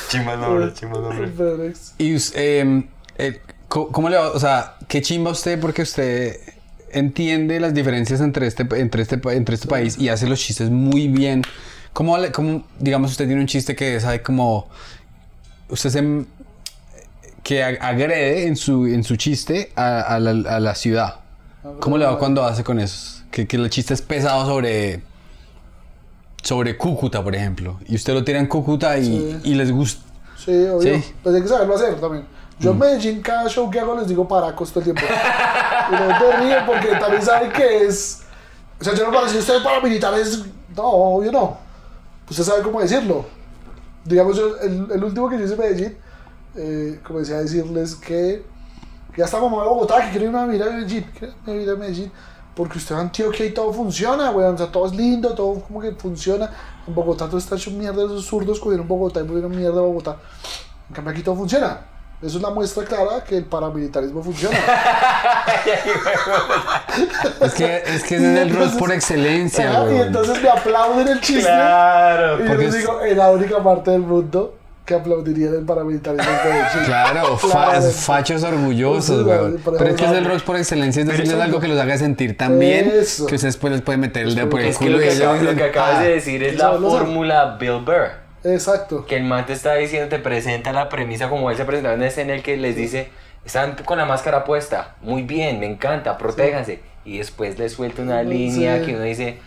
Chimba 0.09 0.35
nombre, 0.35 0.73
chimba 0.73 0.99
nombre. 0.99 1.27
Pedrex. 1.27 1.93
y 1.97 2.15
em, 2.35 2.87
eh, 3.17 3.41
¿cómo 3.67 4.09
le 4.09 4.17
va? 4.17 4.29
O 4.31 4.39
sea, 4.39 4.75
qué 4.87 5.01
chimba 5.01 5.31
usted 5.31 5.59
porque 5.59 5.81
usted 5.81 6.39
entiende 6.91 7.59
las 7.59 7.73
diferencias 7.73 8.21
entre 8.21 8.47
este, 8.47 8.65
entre 8.79 9.01
este, 9.01 9.19
entre 9.31 9.55
este 9.55 9.67
país 9.67 9.97
y 9.97 10.09
hace 10.09 10.27
los 10.27 10.39
chistes 10.39 10.69
muy 10.69 11.07
bien. 11.07 11.41
¿Cómo, 11.93 12.17
cómo, 12.33 12.65
digamos, 12.79 13.11
usted 13.11 13.25
tiene 13.25 13.41
un 13.41 13.47
chiste 13.47 13.75
que 13.75 13.99
sabe 14.01 14.21
como... 14.21 14.67
Usted 15.69 15.89
se... 15.89 16.25
que 17.41 17.63
ag- 17.63 17.77
agrede 17.81 18.47
en 18.47 18.55
su, 18.57 18.85
en 18.85 19.03
su 19.03 19.15
chiste 19.15 19.71
a, 19.75 20.01
a 20.01 20.19
la, 20.19 20.55
a 20.55 20.59
la 20.59 20.75
ciudad. 20.75 21.15
¿Cómo 21.79 21.97
le 21.97 22.05
va 22.05 22.17
cuando 22.19 22.43
hace 22.43 22.63
con 22.63 22.79
eso? 22.79 23.23
Que, 23.31 23.47
que 23.47 23.57
el 23.57 23.69
chiste 23.69 23.93
es 23.93 24.01
pesado 24.01 24.45
sobre... 24.45 25.03
Sobre 26.43 26.77
Cúcuta, 26.77 27.23
por 27.23 27.35
ejemplo. 27.35 27.79
Y 27.87 27.95
usted 27.95 28.13
lo 28.13 28.23
tira 28.23 28.39
en 28.39 28.45
Cúcuta 28.47 28.97
y, 28.99 29.05
Sí. 29.05 29.39
y 29.45 29.55
les 29.55 29.71
gusta. 29.71 30.03
Sí, 30.37 30.51
obvio. 30.67 30.95
Sí. 31.01 31.13
Pues 31.23 31.35
hay 31.35 31.41
que 31.41 31.47
saberlo 31.47 31.75
hacer 31.75 31.99
también. 31.99 32.25
Yo 32.59 32.71
Mm. 32.71 32.73
en 32.73 32.79
Medellín, 32.79 33.21
cada 33.21 33.49
show 33.49 33.69
que 33.71 33.79
hago 33.79 33.95
les 33.97 34.07
digo 34.07 34.27
paracos 34.27 34.69
todo 34.71 34.79
el 34.81 34.93
tiempo. 34.93 35.01
y 35.89 35.93
no 35.93 36.19
te 36.19 36.37
ríen 36.37 36.65
porque 36.67 36.87
también 36.99 37.21
saben 37.23 37.51
que 37.51 37.85
es. 37.85 38.21
O 38.79 38.83
sea, 38.83 38.93
yo 38.93 39.05
no 39.05 39.11
para 39.11 39.23
decir 39.25 39.39
ustedes 39.39 39.61
paramilitares. 39.63 40.43
No, 40.75 40.83
obvio 40.83 41.31
no. 41.31 41.57
Usted 42.29 42.43
sabe 42.43 42.61
cómo 42.61 42.79
decirlo. 42.81 43.25
Digamos, 44.03 44.37
yo, 44.37 44.57
el, 44.59 44.87
el 44.93 45.03
último 45.03 45.27
que 45.29 45.39
yo 45.39 45.45
hice 45.45 45.53
en 45.55 45.59
Medellín, 45.59 45.97
eh, 46.55 46.99
comencé 47.03 47.33
a 47.33 47.39
decirles 47.39 47.95
que 47.95 48.43
ya 49.17 49.25
está 49.25 49.37
de 49.39 49.43
Bogotá, 49.47 50.01
que 50.05 50.11
quiero 50.17 50.29
ir 50.29 50.35
a 50.35 50.45
vivir 50.45 50.63
a 50.63 50.69
Medellín. 50.71 51.05
Quiero 51.17 51.33
ir 51.33 51.39
a 51.47 51.51
vivir 51.51 51.69
a 51.69 51.75
Medellín. 51.75 52.11
porque 52.55 52.77
usted 52.77 52.95
va 52.95 52.99
a 52.99 53.01
Antioquia 53.01 53.45
y 53.45 53.51
todo 53.53 53.73
funciona, 53.73 54.31
weón. 54.31 54.55
O 54.55 54.57
sea, 54.57 54.67
todo 54.71 54.85
es 54.85 54.93
lindo, 54.95 55.33
todo 55.35 55.55
como 55.61 55.81
que 55.81 55.91
funciona. 55.93 56.49
En 56.87 56.93
Bogotá 56.95 57.25
todo 57.27 57.37
está 57.37 57.55
hecho 57.55 57.71
mierda, 57.71 58.03
esos 58.05 58.25
zurdos 58.25 58.59
cogieron 58.59 58.87
Bogotá 58.87 59.19
y 59.21 59.23
pusieron 59.23 59.51
mierda 59.55 59.79
a 59.79 59.83
Bogotá. 59.83 60.17
En 60.89 60.95
cambio 60.95 61.11
aquí 61.11 61.21
todo 61.21 61.35
funciona. 61.35 61.79
Eso 62.21 62.37
es 62.37 62.41
la 62.43 62.49
muestra 62.49 62.85
clara 62.85 63.23
que 63.25 63.37
el 63.37 63.45
paramilitarismo 63.45 64.23
funciona. 64.23 64.57
Es 67.41 67.53
que, 67.53 67.75
es 67.85 68.03
que 68.03 68.15
ese 68.15 68.33
es 68.33 68.39
el 68.39 68.55
roast 68.55 68.79
por 68.79 68.91
excelencia, 68.91 69.69
Ajá, 69.69 69.91
y 69.93 69.97
entonces 69.99 70.41
me 70.41 70.49
aplauden 70.49 71.07
el 71.07 71.19
chiste. 71.21 71.43
Claro. 71.43 72.37
Y 72.37 72.41
yo 72.43 72.47
porque 72.47 72.65
les 72.65 72.73
es- 72.75 72.81
digo, 72.81 73.01
en 73.01 73.17
la 73.17 73.31
única 73.31 73.61
parte 73.63 73.91
del 73.91 74.01
mundo 74.01 74.55
que 74.85 74.93
aplaudirían 74.93 75.53
el 75.55 75.65
paramilitarismo 75.65 76.31
de 76.31 76.37
Chile. 76.71 76.85
Claro, 76.85 77.37
fa- 77.37 77.81
fachos 77.81 78.43
orgullosos, 78.43 79.25
Sí, 79.25 79.57
por 79.63 79.77
Pero 79.77 79.89
es 79.89 79.95
que 79.95 80.05
es 80.05 80.11
el 80.11 80.25
roast 80.25 80.45
por 80.45 80.55
excelencia, 80.57 81.01
es 81.01 81.07
decirles 81.07 81.39
algo 81.39 81.59
que 81.59 81.67
los 81.67 81.79
haga 81.79 81.97
sentir 81.97 82.37
tan 82.37 82.59
bien 82.59 82.91
Eso. 82.93 83.25
que 83.25 83.35
ustedes 83.35 83.53
después 83.55 83.73
les 83.73 83.81
pueden 83.81 84.01
meter 84.01 84.23
el 84.27 84.35
dedo 84.35 84.49
por 84.49 84.59
el 84.61 84.67
Es 84.67 84.77
que 84.77 84.85
culo 84.85 84.97
lo 84.97 85.03
y 85.03 85.07
que, 85.07 85.13
acabas, 85.15 85.41
lo 85.41 85.55
que 85.55 85.63
acabas 85.63 85.95
"Ah". 85.97 86.03
de 86.03 86.09
decir 86.13 86.43
es 86.43 86.57
la 86.57 86.73
lo 86.73 86.89
fórmula 86.89 87.57
Bill 87.59 87.79
Burr. 87.83 88.11
Exacto. 88.43 89.05
Que 89.07 89.17
el 89.17 89.23
man 89.23 89.45
te 89.47 89.53
está 89.53 89.73
diciendo, 89.73 90.07
te 90.07 90.19
presenta 90.19 90.71
la 90.71 90.87
premisa 90.87 91.29
como 91.29 91.49
él 91.49 91.57
se 91.57 91.65
presentaba 91.65 91.95
en 91.95 92.03
ese 92.03 92.21
en 92.21 92.29
el 92.29 92.43
que 92.43 92.55
les 92.57 92.75
dice, 92.75 93.09
están 93.43 93.75
con 93.85 93.97
la 93.97 94.05
máscara 94.05 94.43
puesta, 94.43 94.95
muy 95.01 95.23
bien, 95.23 95.59
me 95.59 95.65
encanta, 95.65 96.15
protéjanse. 96.17 96.79
Y 97.05 97.17
después 97.17 97.57
le 97.57 97.69
suelta 97.69 98.03
una 98.03 98.21
Sí. 98.21 98.27
línea 98.27 98.83
que 98.85 98.93
uno 98.95 99.03
dice, 99.03 99.37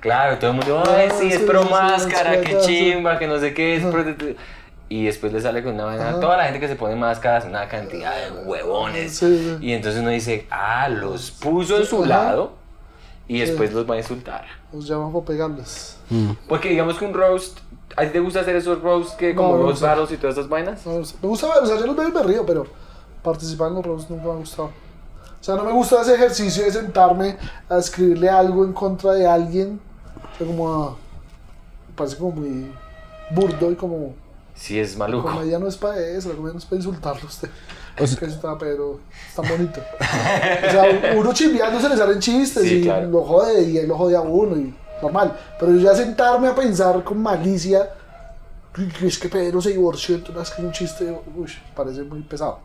claro, 0.00 0.38
todo 0.38 0.50
el 0.50 0.56
mundo, 0.56 0.82
ay, 0.88 1.08
Ah, 1.10 1.14
sí, 1.16 1.28
es 1.28 1.38
sí, 1.38 1.44
pro 1.46 1.62
sí, 1.62 1.68
máscara, 1.70 2.34
sí, 2.34 2.40
qué 2.44 2.56
sí. 2.60 2.66
chimba, 2.92 3.18
que 3.20 3.26
no 3.28 3.38
sé 3.38 3.54
qué, 3.54 3.76
es 3.76 3.84
pro- 3.84 4.04
Y 4.92 5.04
después 5.04 5.32
le 5.32 5.40
sale 5.40 5.62
con 5.62 5.74
una 5.74 5.84
vaina, 5.84 6.08
Ajá. 6.10 6.20
toda 6.20 6.36
la 6.36 6.44
gente 6.44 6.58
que 6.58 6.66
se 6.68 6.74
pone 6.74 6.96
máscaras, 6.96 7.44
una 7.44 7.68
cantidad 7.68 8.12
de 8.12 8.42
huevones. 8.44 9.16
Sí, 9.16 9.56
sí. 9.60 9.64
Y 9.64 9.72
entonces 9.72 10.00
uno 10.02 10.10
dice, 10.10 10.46
ah, 10.50 10.88
los 10.88 11.30
puso 11.30 11.78
en 11.78 11.86
su 11.86 12.00
Ajá. 12.00 12.08
lado 12.08 12.52
y 13.28 13.38
después 13.38 13.72
los 13.72 13.88
va 13.88 13.94
a 13.94 13.98
insultar. 13.98 14.44
Nos 14.72 14.86
llaman 14.88 15.12
para 15.12 15.24
pegarles. 15.24 15.96
Mm. 16.10 16.30
Porque 16.48 16.70
digamos 16.70 16.98
que 16.98 17.04
un 17.04 17.14
roast, 17.14 17.58
¿a 17.96 18.02
ti 18.02 18.08
te 18.08 18.18
gusta 18.18 18.40
hacer 18.40 18.56
esos 18.56 18.82
roasts 18.82 19.14
que 19.14 19.32
como 19.34 19.56
No, 19.58 19.62
roast 19.62 19.80
battles 19.80 20.10
y 20.10 20.16
todas 20.16 20.36
estas 20.36 20.48
vainas? 20.50 20.84
No, 20.84 20.94
me 20.94 21.28
gusta 21.28 21.46
o 21.46 21.66
sea, 21.66 21.78
yo 21.78 21.86
los 21.86 21.94
veo 21.96 22.08
y 22.08 22.12
me 22.12 22.22
río, 22.24 22.44
pero 22.44 22.66
participar 23.22 23.68
en 23.68 23.74
los 23.74 23.86
roasts 23.86 24.10
nunca 24.10 24.24
me 24.24 24.32
ha 24.32 24.36
gustado. 24.36 24.70
O 25.40 25.42
sea, 25.44 25.54
no 25.54 25.62
me 25.64 25.72
gusta 25.72 26.02
ese 26.02 26.16
ejercicio 26.16 26.64
de 26.64 26.72
sentarme 26.72 27.36
a 27.68 27.78
escribirle 27.78 28.28
algo 28.28 28.64
en 28.64 28.72
contra 28.72 29.12
de 29.12 29.24
alguien. 29.26 29.80
O 30.34 30.36
sea, 30.36 30.46
como 30.48 30.68
a- 30.68 30.90
me 30.90 31.94
parece 31.94 32.16
como 32.16 32.32
muy 32.32 32.72
burdo 33.30 33.70
y 33.70 33.76
como... 33.76 34.14
Sí, 34.60 34.78
es 34.78 34.92
La 34.92 34.98
maluco. 35.06 35.30
comedia 35.32 35.58
no 35.58 35.66
es 35.68 35.76
para 35.78 35.98
eso, 35.98 36.28
la 36.28 36.34
comedia 36.34 36.52
no 36.52 36.58
es 36.58 36.66
para 36.66 36.76
insultarlo 36.76 37.22
a 37.22 37.26
usted. 37.26 37.48
O 37.98 38.06
sea- 38.06 38.18
que 38.18 38.26
está, 38.26 38.58
pero 38.58 39.00
está 39.28 39.40
bonito. 39.42 39.80
O 39.98 40.70
sea, 40.70 41.14
uno 41.16 41.32
chimbeando 41.32 41.80
se 41.80 41.88
le 41.88 41.96
salen 41.96 42.18
chistes 42.20 42.62
Sí, 42.64 42.74
y 42.76 42.82
claro. 42.82 43.08
lo 43.08 43.22
jode 43.22 43.62
y 43.62 43.78
él 43.78 43.88
lo 43.88 43.96
jode 43.96 44.16
a 44.16 44.20
uno 44.20 44.56
y 44.56 44.74
normal. 45.02 45.34
Pero 45.58 45.74
ya 45.76 45.94
sentarme 45.94 46.48
a 46.48 46.54
pensar 46.54 47.02
con 47.02 47.22
malicia, 47.22 47.88
"Uy, 48.76 48.86
que 48.88 49.06
es 49.06 49.18
que 49.18 49.28
Pedro 49.30 49.62
se 49.62 49.70
divorció, 49.70 50.16
entonces 50.16 50.48
es 50.50 50.54
que 50.54 50.62
un 50.62 50.72
chiste, 50.72 51.18
uy, 51.34 51.50
parece 51.74 52.02
muy 52.02 52.20
pesado. 52.20 52.58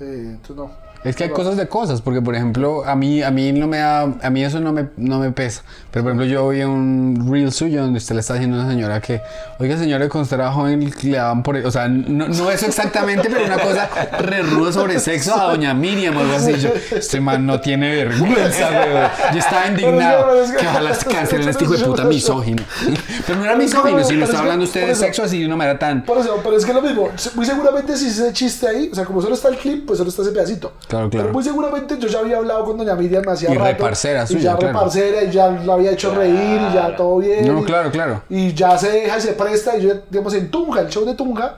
Eh, 0.00 0.04
entonces 0.36 0.56
no. 0.56 0.70
Es 1.02 1.16
que 1.16 1.24
hay 1.24 1.30
cosas 1.30 1.56
de 1.56 1.66
cosas, 1.66 2.02
porque 2.02 2.20
por 2.20 2.34
ejemplo, 2.34 2.84
a 2.84 2.94
mí, 2.94 3.22
a 3.22 3.30
mí 3.30 3.52
no 3.52 3.66
me 3.66 3.78
da, 3.78 4.02
a 4.02 4.30
mí 4.30 4.44
eso 4.44 4.60
no 4.60 4.72
me, 4.72 4.88
no 4.96 5.18
me 5.18 5.30
pesa. 5.30 5.62
Pero 5.90 6.04
por 6.04 6.12
ejemplo, 6.12 6.26
yo 6.26 6.48
vi 6.50 6.62
un 6.62 7.26
reel 7.30 7.52
suyo 7.52 7.82
donde 7.82 7.98
usted 7.98 8.14
le 8.14 8.20
está 8.20 8.34
diciendo 8.34 8.58
a 8.58 8.60
una 8.60 8.70
señora 8.70 9.00
que, 9.00 9.22
oiga 9.58 9.78
señora, 9.78 10.06
cuando 10.08 10.24
usted 10.24 10.36
era 10.36 10.52
joven 10.52 10.92
le 11.02 11.16
daban 11.16 11.42
por, 11.42 11.56
o 11.56 11.70
sea, 11.70 11.88
no, 11.88 12.28
no 12.28 12.50
eso 12.50 12.66
exactamente, 12.66 13.28
pero 13.30 13.46
una 13.46 13.58
cosa 13.58 13.88
re 14.20 14.42
ruda 14.42 14.72
sobre 14.72 14.98
sexo 15.00 15.34
a 15.40 15.44
doña 15.50 15.72
Miriam 15.72 16.16
o 16.16 16.20
algo 16.20 16.34
así. 16.34 16.52
Yo, 16.60 16.70
este 16.90 17.20
man 17.20 17.46
no 17.46 17.60
tiene 17.60 17.94
vergüenza, 17.94 18.70
weón. 18.70 19.10
Yo 19.32 19.38
estaba 19.38 19.66
indignado. 19.68 20.26
Que- 20.58 20.66
ojalá 20.66 20.96
cancelen 21.10 21.48
a 21.48 21.50
este 21.50 21.64
hijo 21.64 21.76
de 21.76 21.84
puta 21.84 22.04
misógino. 22.04 22.62
Pero 23.26 23.38
no 23.38 23.44
era 23.46 23.56
misógino, 23.56 24.04
sino 24.04 24.24
está 24.26 24.40
hablando 24.40 24.64
usted 24.64 24.86
de 24.86 24.94
sexo 24.94 25.22
así 25.22 25.40
de 25.40 25.46
una 25.46 25.56
manera 25.56 25.78
tan... 25.78 26.02
Por 26.04 26.18
eso, 26.18 26.40
pero 26.42 26.56
es 26.56 26.64
que 26.64 26.70
es 26.72 26.76
lo 26.76 26.82
mismo. 26.82 27.08
Muy 27.34 27.46
seguramente 27.46 27.96
si 27.96 28.08
ese 28.08 28.32
chiste 28.32 28.66
ahí, 28.68 28.88
o 28.92 28.94
sea, 28.94 29.04
como 29.04 29.22
solo 29.22 29.34
está 29.34 29.48
el 29.48 29.56
clip, 29.56 29.86
pues 29.86 29.98
solo 29.98 30.10
está 30.10 30.22
ese 30.22 30.32
pedacito. 30.32 30.72
Claro, 30.90 31.08
claro. 31.08 31.24
Pero 31.26 31.32
muy 31.32 31.42
seguramente 31.44 31.96
yo 31.98 32.08
ya 32.08 32.18
había 32.18 32.36
hablado 32.38 32.64
con 32.66 32.76
doña 32.76 32.94
Miriam 32.96 33.26
hacía 33.28 33.50
Y 33.50 33.54
rato. 33.56 33.70
reparcera 33.72 34.24
Y 34.24 34.26
suya, 34.26 34.40
ya 34.52 34.56
claro. 34.58 34.74
reparcera 34.74 35.22
y 35.24 35.30
ya 35.30 35.48
la 35.50 35.72
había 35.74 35.92
hecho 35.92 36.14
reír 36.14 36.60
y 36.70 36.74
ya 36.74 36.94
todo 36.96 37.18
bien. 37.18 37.46
No, 37.46 37.60
y- 37.60 37.64
claro, 37.64 37.90
claro. 37.90 38.22
Y 38.28 38.52
ya 38.52 38.76
se 38.76 38.90
deja 38.90 39.16
y 39.16 39.20
se 39.22 39.32
presta. 39.32 39.76
Y 39.78 39.82
yo, 39.82 39.94
digamos, 40.10 40.34
en 40.34 40.50
Tunja, 40.50 40.80
el 40.80 40.88
show 40.88 41.04
de 41.06 41.14
Tunja, 41.14 41.56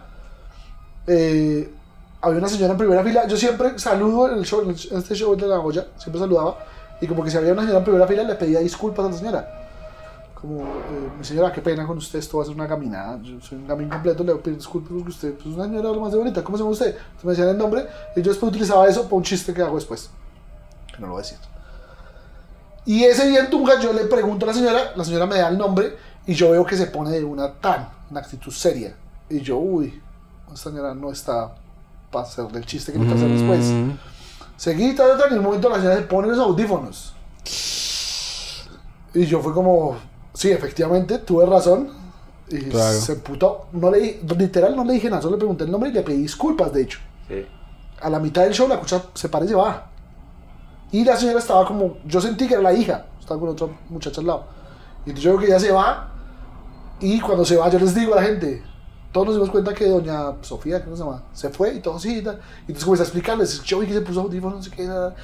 eh, 1.06 1.68
había 2.20 2.38
una 2.38 2.48
señora 2.48 2.72
en 2.72 2.78
primera 2.78 3.02
fila. 3.02 3.26
Yo 3.26 3.36
siempre 3.36 3.78
saludo 3.78 4.30
en, 4.30 4.38
el 4.38 4.44
show, 4.44 4.60
en 4.62 4.70
este 4.98 5.14
show 5.14 5.34
de 5.34 5.46
la 5.46 5.58
olla, 5.58 5.86
siempre 5.96 6.20
saludaba. 6.20 6.58
Y 7.00 7.06
como 7.06 7.24
que 7.24 7.30
si 7.30 7.36
había 7.36 7.52
una 7.52 7.62
señora 7.62 7.78
en 7.78 7.84
primera 7.84 8.06
fila, 8.06 8.22
le 8.22 8.34
pedía 8.36 8.60
disculpas 8.60 9.06
a 9.06 9.10
la 9.10 9.16
señora. 9.16 9.58
Como, 10.42 10.60
eh, 10.60 11.10
mi 11.16 11.24
señora, 11.24 11.52
qué 11.52 11.62
pena 11.62 11.86
con 11.86 11.96
usted, 11.96 12.18
esto 12.18 12.36
va 12.36 12.42
a 12.42 12.46
ser 12.46 12.54
una 12.54 12.66
caminada. 12.66 13.18
Yo 13.22 13.40
soy 13.40 13.58
un 13.58 13.66
gamín 13.66 13.88
completo, 13.88 14.24
le 14.24 14.34
pido 14.34 14.56
disculpas 14.56 14.90
porque 14.92 15.10
usted 15.10 15.34
pues, 15.34 15.46
es 15.46 15.54
una 15.54 15.64
señora 15.64 15.90
lo 15.90 16.00
más 16.00 16.12
de 16.12 16.18
bonita. 16.18 16.42
¿Cómo 16.42 16.58
se 16.58 16.62
llama 16.62 16.72
usted? 16.72 16.96
Entonces 16.96 17.24
me 17.24 17.30
decían 17.30 17.48
el 17.48 17.58
nombre 17.58 17.86
y 18.16 18.22
yo 18.22 18.30
después 18.30 18.50
utilizaba 18.50 18.88
eso 18.88 19.04
para 19.04 19.14
un 19.14 19.22
chiste 19.22 19.54
que 19.54 19.62
hago 19.62 19.76
después. 19.76 20.10
Que 20.92 21.00
no 21.00 21.06
lo 21.06 21.12
voy 21.12 21.20
a 21.20 21.22
decir. 21.22 21.38
Y 22.84 23.04
ese 23.04 23.28
día 23.28 23.40
en 23.40 23.50
Tunja 23.50 23.78
yo 23.80 23.92
le 23.92 24.04
pregunto 24.06 24.44
a 24.44 24.48
la 24.48 24.54
señora, 24.54 24.92
la 24.96 25.04
señora 25.04 25.26
me 25.26 25.36
da 25.38 25.48
el 25.48 25.56
nombre 25.56 25.96
y 26.26 26.34
yo 26.34 26.50
veo 26.50 26.66
que 26.66 26.76
se 26.76 26.86
pone 26.86 27.10
de 27.10 27.24
una 27.24 27.52
tan, 27.52 27.88
una 28.10 28.20
actitud 28.20 28.50
seria. 28.50 28.96
Y 29.30 29.40
yo, 29.40 29.58
uy, 29.58 30.02
esta 30.52 30.70
señora 30.70 30.94
no 30.94 31.12
está 31.12 31.54
para 32.10 32.26
hacer 32.26 32.44
el 32.52 32.66
chiste 32.66 32.92
que 32.92 32.98
me 32.98 33.12
hacer 33.12 33.28
después. 33.28 33.60
Mm. 33.60 33.90
Seguí, 34.56 34.94
tal, 34.94 35.16
tal, 35.18 35.30
y 35.30 35.32
en 35.34 35.38
un 35.38 35.44
momento 35.44 35.68
la 35.68 35.76
señora 35.76 35.96
se 35.96 36.02
pone 36.02 36.28
los 36.28 36.38
audífonos. 36.38 37.14
Y 39.14 39.26
yo 39.26 39.40
fue 39.40 39.52
como, 39.52 39.96
sí, 40.34 40.50
efectivamente, 40.50 41.18
tuve 41.18 41.46
razón. 41.46 41.90
Y 42.48 42.60
Claro. 42.64 43.00
se 43.00 43.16
putó. 43.16 43.66
No 43.72 43.90
le, 43.90 44.20
literal 44.38 44.76
no 44.76 44.84
le 44.84 44.94
dije 44.94 45.08
nada, 45.08 45.22
solo 45.22 45.36
le 45.36 45.38
pregunté 45.38 45.64
el 45.64 45.70
nombre 45.70 45.90
y 45.90 45.92
le 45.92 46.02
pedí 46.02 46.22
disculpas, 46.22 46.72
de 46.72 46.82
hecho. 46.82 46.98
Sí. 47.28 47.46
A 48.00 48.10
la 48.10 48.18
mitad 48.18 48.42
del 48.42 48.52
show 48.52 48.68
la 48.68 48.78
cucha 48.78 49.02
se 49.14 49.28
para 49.28 49.44
y 49.44 49.48
se 49.48 49.54
va. 49.54 49.86
Y 50.90 51.04
la 51.04 51.16
señora 51.16 51.38
estaba 51.38 51.66
como, 51.66 51.96
yo 52.04 52.20
sentí 52.20 52.46
que 52.46 52.54
era 52.54 52.62
la 52.62 52.72
hija, 52.74 53.06
estaba 53.18 53.40
con 53.40 53.48
otra 53.50 53.68
muchacha 53.88 54.20
al 54.20 54.26
lado. 54.26 54.44
Y 55.06 55.10
entonces 55.10 55.24
yo 55.24 55.30
creo 55.30 55.40
que 55.40 55.46
ella 55.46 55.60
se 55.60 55.72
va. 55.72 56.10
Y 57.00 57.18
cuando 57.20 57.44
se 57.44 57.56
va, 57.56 57.70
yo 57.70 57.78
les 57.78 57.94
digo 57.94 58.12
a 58.12 58.16
la 58.16 58.22
gente, 58.26 58.62
todos 59.12 59.28
nos 59.28 59.36
dimos 59.36 59.50
cuenta 59.50 59.72
que 59.72 59.88
doña 59.88 60.32
Sofía, 60.42 60.84
¿cómo 60.84 60.96
se 60.96 61.02
llama? 61.04 61.22
Se 61.32 61.48
fue 61.48 61.74
y 61.74 61.80
todo 61.80 61.96
así 61.96 62.18
y 62.18 62.22
tal. 62.22 62.36
Y 62.66 62.72
entonces 62.72 62.84
comencé 62.84 63.02
a 63.02 63.06
explicarles, 63.06 63.62
yo 63.62 63.78
vi 63.78 63.86
que 63.86 63.94
se 63.94 64.02
puso 64.02 64.20
audífonos, 64.20 64.56
no 64.58 64.62
sé 64.62 64.70
qué, 64.70 64.84
nada. 64.86 65.14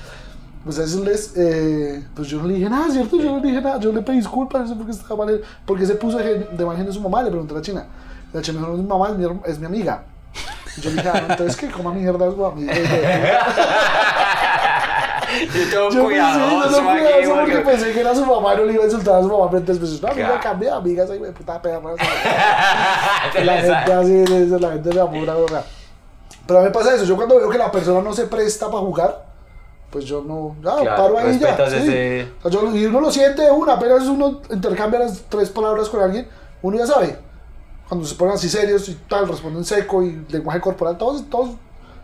Pues 0.68 0.78
a 0.80 0.84
eso 0.84 1.02
les, 1.02 1.32
eh, 1.34 2.04
pues 2.14 2.28
yo 2.28 2.42
no 2.42 2.46
le 2.46 2.54
dije 2.56 2.68
nada, 2.68 2.90
¿cierto? 2.90 3.16
Yo 3.16 3.32
no 3.32 3.38
le 3.38 3.48
dije 3.48 3.62
nada, 3.62 3.80
yo 3.80 3.90
le 3.90 4.02
pedí 4.02 4.16
disculpas, 4.18 4.60
no 4.62 4.68
sé 4.68 4.74
por 4.74 4.84
qué 4.84 4.92
estaba 4.92 5.24
mal, 5.24 5.40
porque 5.64 5.86
se 5.86 5.94
puso 5.94 6.18
de, 6.18 6.40
de 6.40 6.64
mal 6.66 6.76
genio 6.76 6.92
su 6.92 7.00
mamá, 7.00 7.22
le 7.22 7.30
pregunté 7.30 7.54
a 7.54 7.56
la 7.56 7.62
china. 7.62 7.86
La 8.34 8.42
china 8.42 8.60
me 8.60 8.66
dijo, 8.66 8.76
no 8.76 8.78
es 8.78 8.82
mi 8.82 8.88
mamá, 8.90 9.08
es 9.08 9.16
mi, 9.16 9.24
herm- 9.24 9.40
es 9.46 9.58
mi 9.58 9.64
amiga. 9.64 10.02
Y 10.76 10.80
yo 10.82 10.90
le 10.90 10.96
dije, 10.96 11.08
ah, 11.08 11.22
no, 11.26 11.32
entonces 11.32 11.56
que 11.56 11.68
coma 11.70 11.90
mierda 11.94 12.26
es 12.28 12.34
su. 12.34 12.40
Yo 15.54 15.70
tengo 15.70 15.90
Yo 15.90 16.04
cuidado, 16.04 16.38
pensé, 16.38 16.74
yo 16.76 16.82
no 16.82 16.90
cuidadoso 16.90 17.34
porque 17.40 17.58
pensé 17.58 17.92
que 17.92 18.00
era 18.00 18.14
su 18.14 18.24
mamá 18.26 18.54
y 18.54 18.56
no 18.58 18.64
le 18.64 18.72
iba 18.72 18.82
a 18.82 18.86
insultar 18.86 19.14
a 19.16 19.22
su 19.22 19.28
mamá 19.28 19.48
frente 19.50 19.72
a 19.72 19.74
veces. 19.74 20.02
No, 20.02 20.08
amiga, 20.08 20.40
cambia, 20.40 20.74
amiga, 20.76 21.04
hijo 21.04 21.24
de 21.24 21.32
puta 21.32 21.60
perra. 21.62 21.80
La 23.44 23.52
gente 23.60 23.92
así, 23.92 24.24
la 24.58 24.70
gente 24.72 24.92
se 24.92 25.00
apura, 25.00 25.34
¿verdad? 25.34 25.64
Pero 26.46 26.58
a 26.58 26.62
mí 26.62 26.68
me 26.68 26.72
pasa 26.74 26.94
eso, 26.94 27.04
yo 27.04 27.14
cuando 27.16 27.36
veo 27.36 27.50
que 27.50 27.58
la 27.58 27.70
persona 27.70 28.00
no 28.00 28.12
se 28.14 28.24
presta 28.26 28.66
para 28.66 28.78
jugar, 28.78 29.24
pues 29.90 30.04
yo 30.04 30.22
no, 30.22 30.54
ya, 30.62 30.76
Claro, 30.82 31.14
paro 31.14 31.18
ahí 31.18 31.38
ya. 31.38 31.56
sí. 31.70 31.76
ese- 31.76 32.28
O 32.42 32.50
sea, 32.50 32.60
yo- 32.60 32.76
y 32.76 32.86
uno 32.86 33.00
lo 33.00 33.10
siente 33.10 33.42
de 33.42 33.50
una, 33.50 33.74
apenas 33.74 34.06
uno 34.06 34.40
intercambia 34.50 35.00
las 35.00 35.22
tres 35.28 35.48
palabras 35.50 35.88
con 35.88 36.00
alguien, 36.02 36.26
uno 36.62 36.76
ya 36.76 36.86
sabe. 36.86 37.16
Cuando 37.88 38.06
se 38.06 38.14
ponen 38.16 38.34
así 38.34 38.48
serios 38.50 38.88
y 38.90 38.94
tal, 39.08 39.26
responden 39.28 39.64
seco 39.64 40.02
y 40.02 40.24
lenguaje 40.28 40.60
corporal, 40.60 40.98
todos, 40.98 41.24
todos, 41.30 41.50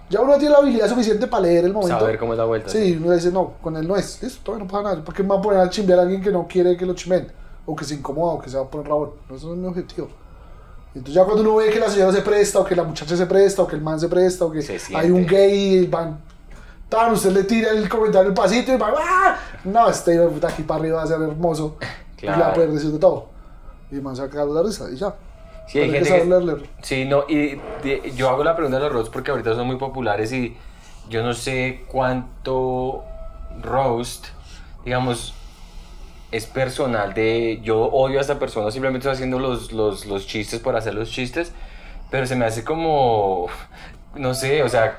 ya 0.09 0.21
uno 0.23 0.35
tiene 0.39 0.53
la 0.53 0.59
habilidad 0.61 0.89
suficiente 0.89 1.27
para 1.27 1.43
leer 1.43 1.67
el 1.67 1.73
momento. 1.75 1.99
Saber 1.99 2.19
cómo 2.19 2.33
es 2.33 2.39
la 2.39 2.45
vuelta. 2.47 2.71
Sí, 2.71 2.99
uno 2.99 3.13
dice, 3.13 3.31
no, 3.31 3.53
con 3.63 3.77
él 3.77 3.87
no 3.87 3.97
es. 3.97 4.23
Listo, 4.23 4.41
todavía 4.45 4.65
no 4.65 4.71
pasa 4.71 4.83
nada. 4.85 5.05
¿Por 5.05 5.15
qué 5.15 5.23
me 5.23 5.29
va 5.31 5.37
a 5.37 5.43
poner 5.43 5.61
a 5.61 5.69
chimbear 5.69 5.99
a 5.99 6.03
alguien 6.03 6.23
que 6.23 6.31
no 6.31 6.47
quiere 6.49 6.77
que 6.77 6.87
lo 6.87 6.95
chimen? 6.95 7.27
O 7.67 7.75
que 7.77 7.85
se 7.85 7.95
incomoda, 7.95 8.35
o 8.35 8.39
que 8.41 8.49
se 8.49 8.57
va 8.57 8.65
a 8.65 8.67
poner 8.69 8.87
rabón. 8.89 9.11
No, 9.29 9.37
eso 9.37 9.47
no 9.49 9.53
es 9.55 9.59
mi 9.59 9.67
objetivo. 9.67 10.09
Entonces 10.95 11.15
ya 11.15 11.25
cuando 11.25 11.43
uno 11.43 11.57
ve 11.57 11.71
que 11.71 11.81
la 11.81 11.91
señora 11.91 12.13
se 12.13 12.21
presta, 12.23 12.61
o 12.61 12.65
que 12.65 12.77
la 12.77 12.85
muchacha 12.85 13.17
se 13.17 13.27
presta, 13.27 13.63
o 13.63 13.67
que 13.67 13.77
el 13.77 13.83
man 13.83 13.99
se 13.99 14.09
presta, 14.09 14.45
o 14.45 14.51
que 14.51 14.63
Se 14.63 14.79
hay 14.97 15.11
un 15.11 15.27
gay 15.27 15.79
y 15.81 15.87
van... 15.87 16.19
Tan, 16.95 17.13
usted 17.13 17.33
le 17.33 17.43
tira 17.45 17.71
el 17.73 17.89
comentario 17.89 18.29
el 18.29 18.35
pasito 18.35 18.73
y 18.73 18.77
van... 18.77 18.95
¡Ah! 18.97 19.37
No, 19.65 19.89
este 19.89 20.15
hijo 20.15 20.23
de 20.25 20.29
puta 20.29 20.49
aquí 20.49 20.63
para 20.63 20.81
arriba 20.81 20.99
va 20.99 21.03
a 21.03 21.07
ser 21.07 21.21
hermoso. 21.21 21.77
Y 22.19 22.23
le 22.23 22.29
va 22.29 22.35
a 22.35 22.39
Claro. 22.39 22.55
poder 22.55 22.71
decir 22.71 22.91
de 22.93 22.99
todo. 22.99 23.27
Y 23.91 23.97
el 23.97 24.03
man 24.03 24.15
se 24.15 24.27
va 24.27 24.43
a 24.43 24.45
la 24.47 24.63
risa 24.63 24.87
y 24.93 24.97
ya. 24.97 25.13
Sí, 25.67 25.81
hay 25.81 25.91
gente 25.91 26.09
que 26.09 26.29
que... 26.29 26.69
Sí, 26.83 27.05
no, 27.05 27.25
y 27.29 27.59
de- 27.83 28.13
yo 28.15 28.29
hago 28.29 28.45
la 28.45 28.55
pregunta 28.55 28.77
de 28.79 28.85
los 28.85 28.93
roasts 28.93 29.11
porque 29.13 29.31
ahorita 29.33 29.55
son 29.55 29.67
muy 29.67 29.77
populares 29.77 30.31
y 30.33 30.57
yo 31.09 31.23
no 31.25 31.33
sé 31.35 31.85
cuánto 31.91 33.03
roast, 33.63 34.27
digamos, 34.85 35.35
es 36.31 36.47
personal 36.47 37.15
de 37.15 37.61
yo 37.63 37.81
odio 37.87 38.19
a 38.19 38.21
esta 38.21 38.39
persona, 38.39 38.71
simplemente 38.71 38.99
estoy 39.07 39.15
haciendo 39.15 39.39
los, 39.39 39.73
los, 39.73 40.07
los 40.07 40.27
chistes 40.27 40.61
por 40.61 40.77
hacer 40.77 40.95
los 40.95 41.11
chistes, 41.11 41.53
pero 42.11 42.27
se 42.27 42.37
me 42.37 42.45
hace 42.45 42.63
como, 42.65 43.47
no 44.15 44.35
sé, 44.35 44.63
o 44.63 44.69
sea, 44.69 44.99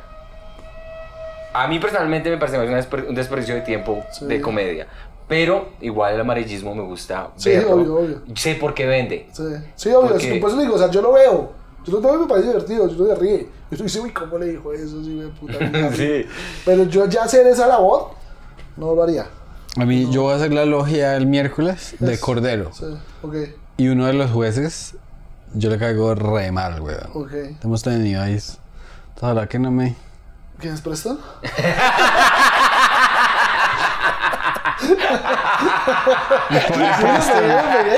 a 1.64 1.68
mí 1.68 1.80
personalmente 1.80 2.30
me 2.30 2.38
parece 2.38 2.58
más 2.58 2.88
un 3.08 3.16
desperdicio 3.16 3.56
de 3.56 3.62
tiempo 3.62 4.04
Sí. 4.12 4.26
de 4.26 4.42
comedia. 4.42 4.88
Pero 5.28 5.70
igual 5.82 6.14
el 6.14 6.22
amarillismo 6.22 6.76
me 6.76 6.84
gusta 6.84 7.30
Sí, 7.36 7.50
verlo. 7.50 7.72
obvio, 7.76 7.96
obvio. 7.96 8.22
Sé 8.36 8.56
por 8.56 8.74
qué 8.76 8.86
vende. 8.86 9.28
Sí, 9.32 9.44
sí 9.76 9.90
obvio, 9.90 10.12
Porque- 10.12 10.36
por 10.40 10.52
eso 10.52 10.60
digo, 10.60 10.76
o 10.76 10.78
sea, 10.78 10.90
yo 10.92 11.02
lo 11.02 11.14
veo. 11.14 11.52
Yo 11.86 11.94
lo 11.94 12.02
veo 12.02 12.16
y 12.16 12.20
me 12.20 12.28
parece 12.28 12.48
divertido, 12.50 12.88
yo 12.90 13.06
lo 13.06 13.16
ríe. 13.16 13.48
Yo 13.72 13.84
dice, 13.84 14.00
uy, 14.00 14.12
¿cómo 14.12 14.38
le 14.38 14.48
dijo 14.48 14.72
eso? 14.74 15.04
Sí, 15.04 15.10
me 15.10 15.28
puta. 15.28 15.54
madre". 15.60 15.92
Sí. 16.24 16.30
Pero 16.66 16.84
yo 16.84 17.08
ya 17.08 17.24
hacer 17.24 17.46
esa 17.48 17.68
labor, 17.68 18.12
no 18.78 18.94
lo 18.94 19.04
haría. 19.04 19.26
A 19.78 19.86
mí, 19.86 20.08
yo 20.12 20.24
voy 20.24 20.34
a 20.34 20.36
hacer 20.38 20.54
la 20.54 20.66
logia 20.66 21.16
el 21.18 21.26
miércoles 21.28 21.96
de 22.00 22.20
Cordero. 22.20 22.72
Sí, 22.74 22.86
ok, 23.24 23.36
Y 23.78 23.88
uno 23.90 24.06
de 24.06 24.14
los 24.14 24.32
jueces, 24.32 24.96
yo 25.54 25.70
le 25.70 25.78
caigo 25.78 26.14
re 26.16 26.52
mal, 26.52 26.80
weón. 26.82 27.10
ok. 27.14 27.32
Hemos 27.64 27.82
tenido 27.84 28.22
ahí. 28.22 28.40
Ojalá 29.18 29.48
que 29.48 29.60
no 29.60 29.72
me. 29.72 29.96
¿Quién 30.60 30.74
es 30.74 30.82
Preston? 30.82 31.20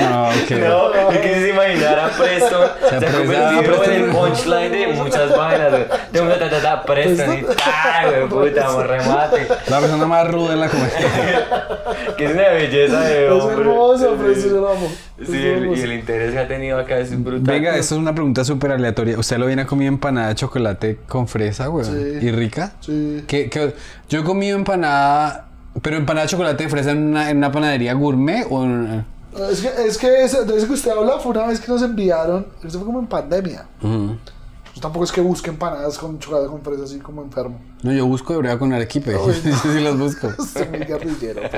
No, 0.01 0.29
ok. 0.29 0.51
No, 0.51 1.11
es 1.11 1.17
que 1.19 1.33
se 1.35 1.49
imaginara 1.49 2.05
a 2.07 2.09
Preston. 2.09 2.67
Se 2.89 2.95
ha 2.95 2.97
apresa- 2.97 3.17
convertido 3.17 3.83
en 3.83 3.91
el 3.91 4.11
punchline 4.11 4.71
de 4.71 4.87
muchas 4.87 5.35
vainas. 5.37 5.69
güey. 5.71 5.85
Tengo 6.11 6.25
una 6.27 6.39
ta, 6.39 6.49
ta, 6.49 6.61
ta, 6.61 6.83
Preston 6.83 7.33
y 7.39 7.43
ta, 7.43 8.05
güey, 8.09 8.27
puta, 8.27 8.83
remate. 8.83 9.47
La 9.69 9.79
persona 9.79 10.05
más 10.05 10.27
ruda 10.31 10.53
en 10.53 10.59
la 10.59 10.69
comedia. 10.69 10.97
Que 12.17 12.25
es 12.25 12.31
una 12.33 12.49
belleza 12.49 13.01
de 13.01 13.25
Es 13.25 13.31
hombre. 13.31 13.61
hermoso, 13.61 14.09
Sí. 14.17 14.23
Preston, 14.23 14.61
lo 14.61 14.69
amo. 14.69 14.91
Es 15.19 15.27
Sí, 15.27 15.35
el- 15.37 15.45
hermoso. 15.63 15.79
y 15.79 15.83
el 15.83 15.93
interés 15.93 16.31
que 16.33 16.39
ha 16.39 16.47
tenido 16.47 16.79
acá 16.79 16.97
es 16.99 17.23
brutal. 17.23 17.41
Venga, 17.43 17.75
esto 17.75 17.95
es 17.95 18.01
una 18.01 18.13
pregunta 18.13 18.43
súper 18.43 18.71
aleatoria. 18.71 19.17
¿Usted 19.17 19.37
lo 19.37 19.45
viene 19.47 19.63
a 19.63 19.65
comer 19.65 19.87
empanada 19.87 20.29
de 20.29 20.35
chocolate 20.35 20.99
con 21.07 21.27
fresa, 21.27 21.69
weón? 21.69 21.85
Sí. 21.85 22.25
¿Y 22.25 22.31
rica? 22.31 22.71
Sí. 22.79 23.23
¿Qué- 23.27 23.49
qué- 23.49 23.73
Yo 24.09 24.21
he 24.21 24.23
comido 24.23 24.55
empanada, 24.57 25.46
pero 25.81 25.97
empanada 25.97 26.25
de 26.25 26.29
chocolate 26.31 26.63
de 26.63 26.69
fresa 26.69 26.91
en 26.91 27.07
una, 27.07 27.29
en 27.29 27.37
una 27.37 27.51
panadería 27.51 27.93
gourmet 27.93 28.45
o 28.49 28.63
en... 28.63 29.05
Es 29.51 29.61
que, 29.61 29.67
es 29.87 29.97
que 29.97 30.23
ese, 30.23 30.45
de 30.45 30.57
ese 30.57 30.65
que 30.67 30.73
usted 30.73 30.91
habla 30.91 31.19
fue 31.19 31.31
una 31.31 31.45
vez 31.47 31.59
que 31.59 31.71
nos 31.71 31.81
enviaron, 31.83 32.47
eso 32.63 32.79
fue 32.79 32.85
como 32.87 32.99
en 32.99 33.07
pandemia. 33.07 33.65
Pues 33.79 34.81
tampoco 34.81 35.05
es 35.05 35.11
que 35.11 35.21
busque 35.21 35.49
empanadas 35.49 35.97
con 35.97 36.17
chocolate 36.19 36.47
con 36.47 36.61
fresa 36.61 36.83
así 36.83 36.97
como 36.99 37.21
enfermo. 37.23 37.59
No, 37.83 37.91
yo 37.91 38.05
busco 38.07 38.33
de 38.33 38.39
breva 38.39 38.57
con 38.59 38.71
arequipe. 38.73 39.11
No. 39.13 39.19
sí 39.33 39.79
las 39.79 39.97
busco. 39.97 40.29
Soy 40.53 40.67
muy 40.69 40.79
guerrillero. 40.79 41.41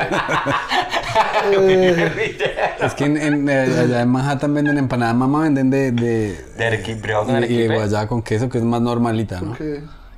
eh, 1.51 2.37
Es 2.81 2.93
que 2.93 3.05
en, 3.05 3.17
en- 3.17 3.49
eh, 3.49 3.61
allá 3.79 4.01
en 4.01 4.09
Manhattan 4.09 4.53
venden 4.53 4.77
empanadas, 4.77 5.15
mamá 5.15 5.41
venden 5.43 5.69
de... 5.69 5.91
de 5.91 6.45
De 6.57 6.65
arequipe, 6.67 7.13
con 7.13 7.43
y- 7.43 7.47
y 7.47 7.57
de 7.67 7.75
guayaba 7.75 8.07
con 8.07 8.21
queso, 8.21 8.49
que 8.49 8.57
es 8.57 8.63
más 8.63 8.81
normalita, 8.81 9.41
¿no? 9.41 9.55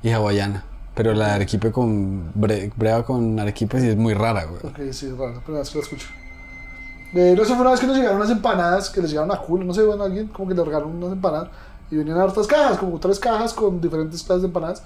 Y 0.02 0.10
hawaiana. 0.10 0.64
Pero 0.94 1.14
la 1.14 1.26
de 1.28 1.32
arequipe 1.32 1.72
con... 1.72 2.32
bre- 2.34 2.70
breva 2.76 3.04
con 3.04 3.38
arequipe 3.40 3.80
sí 3.80 3.88
es 3.88 3.96
muy 3.96 4.14
rara, 4.14 4.44
güey. 4.44 4.60
Ok, 4.62 4.92
sí, 4.92 5.06
es 5.06 5.16
raro, 5.16 5.42
pero 5.46 5.58
vez 5.58 5.70
que 5.70 5.78
lo 5.78 5.84
escucho. 5.84 6.08
Eh, 7.14 7.34
no 7.36 7.44
sé, 7.44 7.52
fue 7.52 7.60
una 7.62 7.70
vez 7.70 7.80
que 7.80 7.86
nos 7.86 7.96
llegaron 7.96 8.16
unas 8.18 8.30
empanadas 8.30 8.88
que 8.90 9.00
les 9.00 9.10
llegaron 9.10 9.30
a 9.32 9.38
culo, 9.38 9.64
no 9.64 9.74
sé, 9.74 9.82
bueno, 9.84 10.04
alguien 10.04 10.28
como 10.28 10.48
que 10.48 10.54
le 10.54 10.64
regalaron 10.64 10.96
unas 10.96 11.12
empanadas 11.12 11.48
y 11.90 11.96
venían 11.96 12.18
hartas 12.18 12.46
cajas, 12.46 12.78
como 12.78 12.98
tres 12.98 13.18
cajas 13.18 13.52
con 13.52 13.80
diferentes 13.80 14.22
clases 14.22 14.42
de 14.42 14.48
empanadas. 14.48 14.82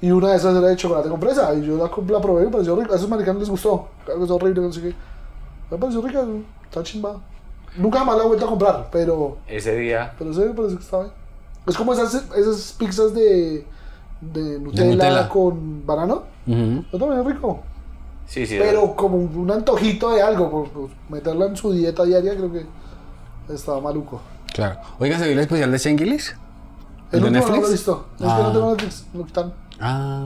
Y 0.00 0.10
una 0.12 0.30
de 0.30 0.36
esas 0.36 0.56
era 0.56 0.68
de 0.68 0.76
chocolate 0.76 1.08
con 1.08 1.20
fresa. 1.20 1.52
Y 1.54 1.66
yo 1.66 1.76
la, 1.76 1.84
la 1.84 2.20
probé 2.22 2.42
y 2.42 2.46
me 2.46 2.52
pareció 2.52 2.76
rica. 2.76 2.92
A 2.92 2.96
esos 2.96 3.08
americanos 3.10 3.40
les 3.40 3.50
gustó. 3.50 3.88
Claro 4.04 4.20
que 4.20 4.24
es 4.26 4.30
horrible, 4.30 4.62
no 4.62 4.72
sé 4.72 4.80
qué. 4.80 4.94
Me 5.70 5.76
pareció 5.76 6.00
rica, 6.02 6.24
está 6.64 6.82
chimba. 6.84 7.16
Nunca 7.76 8.04
más 8.04 8.16
la 8.16 8.24
he 8.24 8.26
vuelto 8.28 8.46
a 8.46 8.48
comprar, 8.48 8.88
pero, 8.92 9.38
Ese 9.48 9.76
día. 9.76 10.14
pero 10.18 10.32
sí, 10.32 10.40
me 10.40 10.50
parece 10.54 10.76
que 10.76 10.82
está 10.84 11.00
bien. 11.00 11.12
Es 11.66 11.76
como 11.76 11.92
esas, 11.92 12.14
esas 12.14 12.74
pizzas 12.78 13.12
de, 13.12 13.66
de 14.20 14.58
Nutella, 14.60 14.84
Nutella. 14.92 15.28
con 15.28 15.86
banano. 15.86 16.24
Ujú. 16.46 16.84
Eso 16.88 16.98
también 16.98 17.20
es 17.20 17.26
rico. 17.26 17.62
Sí, 18.26 18.46
sí. 18.46 18.56
Pero 18.58 18.94
como 18.94 19.16
un 19.16 19.50
antojito 19.50 20.10
de 20.10 20.22
algo, 20.22 20.50
por, 20.50 20.68
por 20.70 20.90
meterla 21.08 21.46
en 21.46 21.56
su 21.56 21.72
dieta 21.72 22.04
diaria, 22.04 22.34
creo 22.36 22.52
que 22.52 22.66
estaba 23.52 23.80
maluco. 23.80 24.20
Claro. 24.52 24.78
Oiga, 24.98 25.18
¿se 25.18 25.24
vio 25.24 25.32
el 25.32 25.38
especial 25.38 25.70
de 25.72 25.78
Shengilis? 25.78 26.36
El 27.10 27.24
¿El 27.24 27.32
de 27.32 27.38
último 27.40 27.44
no 27.46 27.48
lo 27.48 27.54
he 27.54 27.58
Netflix? 27.60 27.72
visto. 27.72 28.06
Es 28.16 28.18
que 28.18 28.26
Ah. 28.30 28.40
no 28.42 28.52
tengo 28.52 28.70
Netflix, 28.72 29.06
lo 29.14 29.24
quitan. 29.24 29.52
Ah... 29.80 30.24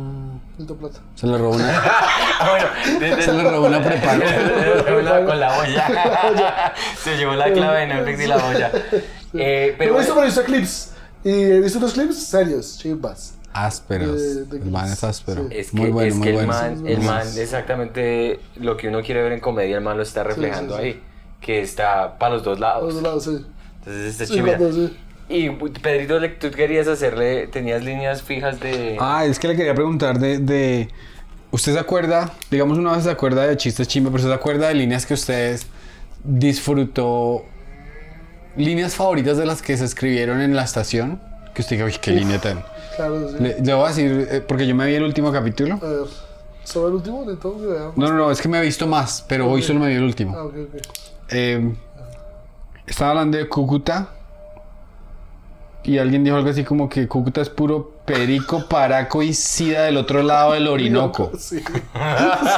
Plata. 0.81 1.01
Se 1.16 1.27
le 1.27 1.36
robó 1.39 1.55
una... 1.56 1.82
Ah, 2.40 2.51
bueno, 2.51 2.98
de- 3.01 3.16
de- 3.16 3.23
Se 3.23 3.32
le 3.32 3.51
robó 3.51 3.66
una 3.66 3.82
prepago. 3.82 4.23
Una 5.01 5.24
con 5.27 5.39
la 5.40 5.59
olla. 5.59 6.73
Se 6.97 7.16
llevó 7.16 7.35
la 7.35 7.52
clave 7.52 7.81
de 7.81 7.86
Netflix 7.89 8.20
y 8.20 8.27
la 8.27 8.36
olla. 8.36 8.70
Eh, 9.35 9.74
Pero 9.78 9.94
he 9.94 9.98
visto, 9.98 10.14
pero 10.14 10.23
he 10.24 10.27
visto 10.27 10.43
clips. 10.44 10.93
Y 11.24 11.31
he 11.31 11.60
visto 11.60 11.78
unos 11.78 11.93
clips 11.93 12.16
serios, 12.27 12.78
chimbas. 12.78 13.35
Ásperos. 13.55 14.20
De- 14.20 14.45
de 14.47 14.57
el 14.65 14.70
man 14.70 14.91
es 14.91 15.05
áspero. 15.05 15.47
Sí. 15.49 15.57
es 15.57 15.70
que, 15.70 15.77
muy 15.77 15.91
bueno, 15.91 16.09
es 16.09 16.15
muy 16.16 16.24
que 16.24 16.31
el 16.31 16.35
bueno. 16.37 16.53
man, 16.53 16.87
el 16.87 17.01
man 17.01 17.27
exactamente 17.37 18.41
lo 18.57 18.77
que 18.77 18.89
uno 18.89 19.03
quiere 19.03 19.23
ver 19.23 19.33
en 19.33 19.41
comedia, 19.41 19.77
el 19.77 19.83
man 19.85 19.97
lo 19.97 20.03
está 20.03 20.24
reflejando 20.24 20.77
sí, 20.77 20.83
sí. 20.83 20.87
ahí. 20.89 21.03
Que 21.41 21.61
está 21.61 22.19
para 22.19 22.35
los 22.35 22.45
dos 22.45 22.59
lados. 22.61 22.85
los 22.85 22.95
dos 22.95 23.03
lados, 23.03 23.24
sí. 23.24 23.47
Entonces 23.81 24.20
está 24.20 24.73
sí. 24.73 24.97
Y 25.29 25.49
Pedrito, 25.51 26.20
tú 26.39 26.51
querías 26.51 26.87
hacerle, 26.89 27.47
tenías 27.47 27.83
líneas 27.83 28.23
fijas 28.23 28.61
de... 28.61 28.97
Ah, 29.01 29.24
es 29.24 29.39
que 29.39 29.49
le 29.49 29.57
quería 29.57 29.74
preguntar 29.74 30.19
de, 30.19 30.39
de- 30.39 30.89
¿Usted 31.51 31.73
se 31.73 31.79
acuerda, 31.79 32.33
digamos 32.51 32.79
una 32.79 32.93
vez 32.93 33.05
se 33.05 33.11
acuerda 33.11 33.47
de 33.47 33.57
chistes 33.57 33.87
chimba, 33.89 34.11
pero 34.11 34.23
se 34.24 34.33
acuerda 34.33 34.69
de 34.69 34.74
líneas 34.74 35.05
que 35.07 35.15
ustedes 35.15 35.66
disfrutó, 36.24 37.45
líneas 38.57 38.95
favoritas 38.95 39.37
de 39.39 39.47
las 39.47 39.62
que 39.62 39.77
se 39.77 39.85
escribieron 39.85 40.41
en 40.41 40.55
la 40.57 40.65
estación? 40.65 41.20
Que 41.55 41.62
usted 41.62 41.77
diga, 41.77 41.87
uy, 41.87 41.95
qué 42.01 42.11
línea 42.12 42.41
tan... 42.41 42.65
Claro, 42.97 43.28
sí. 43.28 43.36
Le, 43.39 43.60
le 43.60 43.74
voy 43.74 43.85
a 43.85 43.89
decir, 43.89 44.28
eh, 44.31 44.40
porque 44.47 44.66
yo 44.66 44.74
me 44.74 44.86
vi 44.86 44.94
el 44.94 45.02
último 45.05 45.32
capítulo. 45.32 45.78
A 45.82 45.86
ver. 45.86 46.06
¿Sobre 46.64 46.89
el 46.89 46.94
último 46.94 47.24
de 47.24 47.36
todo? 47.36 47.93
No, 47.97 48.09
no, 48.09 48.14
no, 48.14 48.31
es 48.31 48.40
que 48.40 48.48
me 48.48 48.59
he 48.59 48.62
visto 48.62 48.86
más, 48.86 49.24
pero 49.28 49.51
hoy 49.51 49.62
solo 49.62 49.81
me 49.81 49.89
vi 49.89 49.94
el 49.94 50.05
último. 50.05 50.36
Ah, 50.36 50.44
ok, 50.44 50.55
ok. 50.55 50.81
Eh, 51.31 51.74
estaba 52.86 53.10
hablando 53.10 53.36
de 53.39 53.48
Cúcuta 53.48 54.10
y 55.82 55.98
alguien 55.98 56.23
dijo 56.23 56.36
algo 56.36 56.51
así 56.51 56.62
como 56.62 56.89
que 56.89 57.09
Cúcuta 57.09 57.40
es 57.40 57.48
puro 57.48 57.93
perico, 58.05 58.69
paraco 58.69 59.23
y 59.23 59.35
sida 59.35 59.85
del 59.85 59.97
otro 59.97 60.23
lado 60.23 60.52
del 60.52 60.69
Orinoco. 60.69 61.32
Sí. 61.39 61.62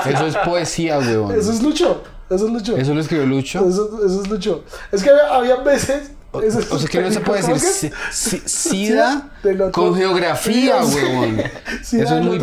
Eso 0.06 0.26
es 0.26 0.36
poesía, 0.38 0.98
weón. 0.98 1.32
Eso 1.34 1.52
es 1.52 1.62
Lucho. 1.62 2.02
Eso 2.28 2.46
es 2.46 2.52
Lucho. 2.52 2.76
Eso 2.76 2.94
lo 2.94 3.00
escribió 3.00 3.26
Lucho. 3.26 3.66
Eso, 3.66 4.04
eso 4.04 4.22
es 4.22 4.28
Lucho. 4.28 4.64
Es 4.92 5.02
que 5.02 5.10
había, 5.10 5.34
había 5.34 5.56
veces. 5.56 6.12
O 6.34 6.78
sea 6.78 6.88
que 6.88 7.00
no 7.00 7.10
se 7.10 7.20
puede 7.20 7.42
decir 7.42 7.92
sida 8.44 9.30
con 9.72 9.94
geografía, 9.94 10.84
weón. 10.84 11.40
Eso 11.80 11.96
es 12.18 12.24
muy 12.24 12.38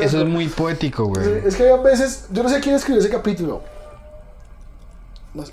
eso 0.00 0.20
es 0.22 0.28
muy 0.28 0.48
poético, 0.48 1.06
weón. 1.06 1.42
Es 1.44 1.56
que 1.56 1.64
había 1.64 1.76
veces. 1.82 2.26
Yo 2.30 2.42
no 2.42 2.48
sé 2.48 2.60
quién 2.60 2.74
escribió 2.74 3.00
ese 3.00 3.10
capítulo. 3.10 3.62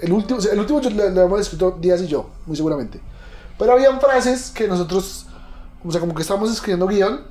El 0.02 0.14
último, 0.14 0.40
el 0.40 0.60
último 0.60 0.80
yo- 0.80 0.90
le 0.92 1.08
hemos 1.08 1.42
escrito 1.42 1.78
Díaz 1.82 2.02
y 2.02 2.08
yo, 2.08 2.30
muy 2.46 2.56
seguramente. 2.56 3.00
Pero 3.58 3.74
habían 3.74 4.00
frases 4.00 4.52
que 4.52 4.68
nosotros, 4.68 5.26
o 5.84 5.92
sea, 5.92 6.00
como 6.00 6.14
que 6.14 6.22
estábamos 6.22 6.52
escribiendo 6.52 6.86
guion, 6.88 7.22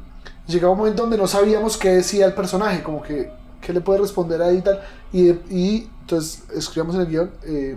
llegaba 0.49 0.73
un 0.73 0.79
momento 0.79 1.03
donde 1.03 1.17
no 1.17 1.29
sabíamos 1.29 1.77
qué 1.77 1.91
decía 1.91 2.27
el 2.27 2.33
personaje, 2.35 2.83
como 2.83 3.03
que 3.03 3.31
qué 3.61 3.73
le 3.73 3.81
puede 3.81 4.01
responder 4.01 4.43
ahí 4.43 4.57
y 4.57 4.63
tal. 4.63 4.81
Y, 5.13 5.29
y 5.55 5.91
entonces 6.01 6.43
escribíamos 6.55 6.97
en 6.97 7.01
el 7.03 7.07
guion, 7.07 7.31
eh, 7.45 7.77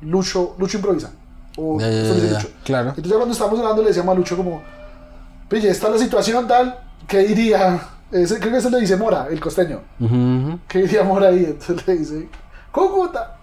Lucho, 0.00 0.54
Lucho 0.58 0.78
improvisa. 0.78 1.10
O 1.60 1.78
Ya, 1.80 1.90
ya, 1.90 2.02
ya. 2.02 2.14
Lucho. 2.34 2.48
Claro. 2.64 2.88
Entonces 2.90 3.12
cuando 3.14 3.32
estábamos 3.32 3.58
hablando 3.58 3.82
le 3.82 3.88
decíamos 3.88 4.12
a 4.14 4.16
Lucho 4.16 4.36
como, 4.36 4.62
pille, 5.48 5.68
esta 5.68 5.88
es 5.88 5.92
la 5.94 5.98
situación 5.98 6.46
tal, 6.46 6.78
¿qué 7.08 7.18
diría? 7.18 7.80
Ese, 8.12 8.38
creo 8.38 8.52
que 8.52 8.58
eso 8.58 8.70
le 8.70 8.80
dice 8.80 8.96
Mora, 8.96 9.26
el 9.28 9.40
costeño. 9.40 9.80
Ujú, 10.00 10.14
ujú. 10.14 10.58
¿Qué 10.68 10.78
diría 10.82 11.02
Mora 11.02 11.28
ahí? 11.28 11.44
Entonces 11.44 11.86
le 11.86 11.96
dice, 11.96 12.28
Cúcuta. 12.70 13.34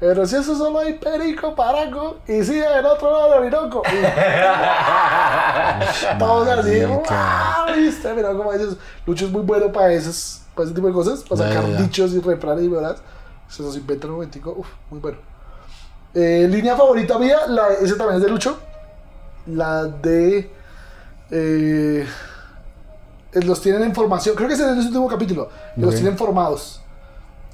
Pero 0.00 0.26
si 0.26 0.36
eso 0.36 0.56
solo 0.56 0.78
hay 0.78 0.94
perico, 0.94 1.54
paraco 1.54 2.16
y 2.26 2.42
sí 2.42 2.58
en 2.58 2.86
otro 2.86 3.10
lado 3.10 3.32
del 3.32 3.40
Orinoco. 3.54 3.82
Todos 6.18 6.48
así. 6.48 6.82
¡wow! 6.84 7.76
¿Viste? 7.76 8.14
Mira 8.14 8.32
cómo 8.32 8.50
dices, 8.52 8.76
Lucho 9.06 9.26
es 9.26 9.30
muy 9.30 9.42
bueno 9.42 9.70
para 9.70 9.92
esas, 9.92 10.42
para 10.54 10.64
ese 10.64 10.74
tipo 10.74 10.86
de 10.86 10.94
cosas, 10.94 11.22
para 11.22 11.48
sacar 11.48 11.76
dichos 11.76 12.12
y 12.14 12.20
refranes 12.20 12.64
y 12.64 12.68
verdad. 12.68 12.96
Se 13.48 13.62
los 13.62 13.76
inventa 13.76 14.06
en 14.06 14.12
un 14.12 14.16
momentico, 14.16 14.54
uf, 14.56 14.66
muy 14.90 15.00
bueno. 15.00 15.18
Eh, 16.14 16.46
línea 16.50 16.76
favorita 16.76 17.18
mía, 17.18 17.38
la, 17.48 17.68
ese 17.80 17.94
también 17.94 18.16
es 18.18 18.22
de 18.22 18.28
Lucho. 18.30 18.58
La 19.46 19.84
de. 19.84 20.50
eh, 21.30 22.06
eh, 23.32 23.40
los 23.44 23.60
tienen 23.60 23.82
en 23.84 23.94
formación. 23.94 24.34
Creo 24.34 24.48
que 24.48 24.54
ese 24.54 24.64
es 24.64 24.70
el 24.70 24.78
último 24.86 25.08
capítulo. 25.08 25.48
que 25.74 25.80
Los 25.80 25.94
tienen 25.94 26.16
formados. 26.18 26.80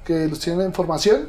Que 0.05 0.27
los 0.28 0.39
tienen 0.39 0.66
en 0.66 0.73
formación. 0.73 1.28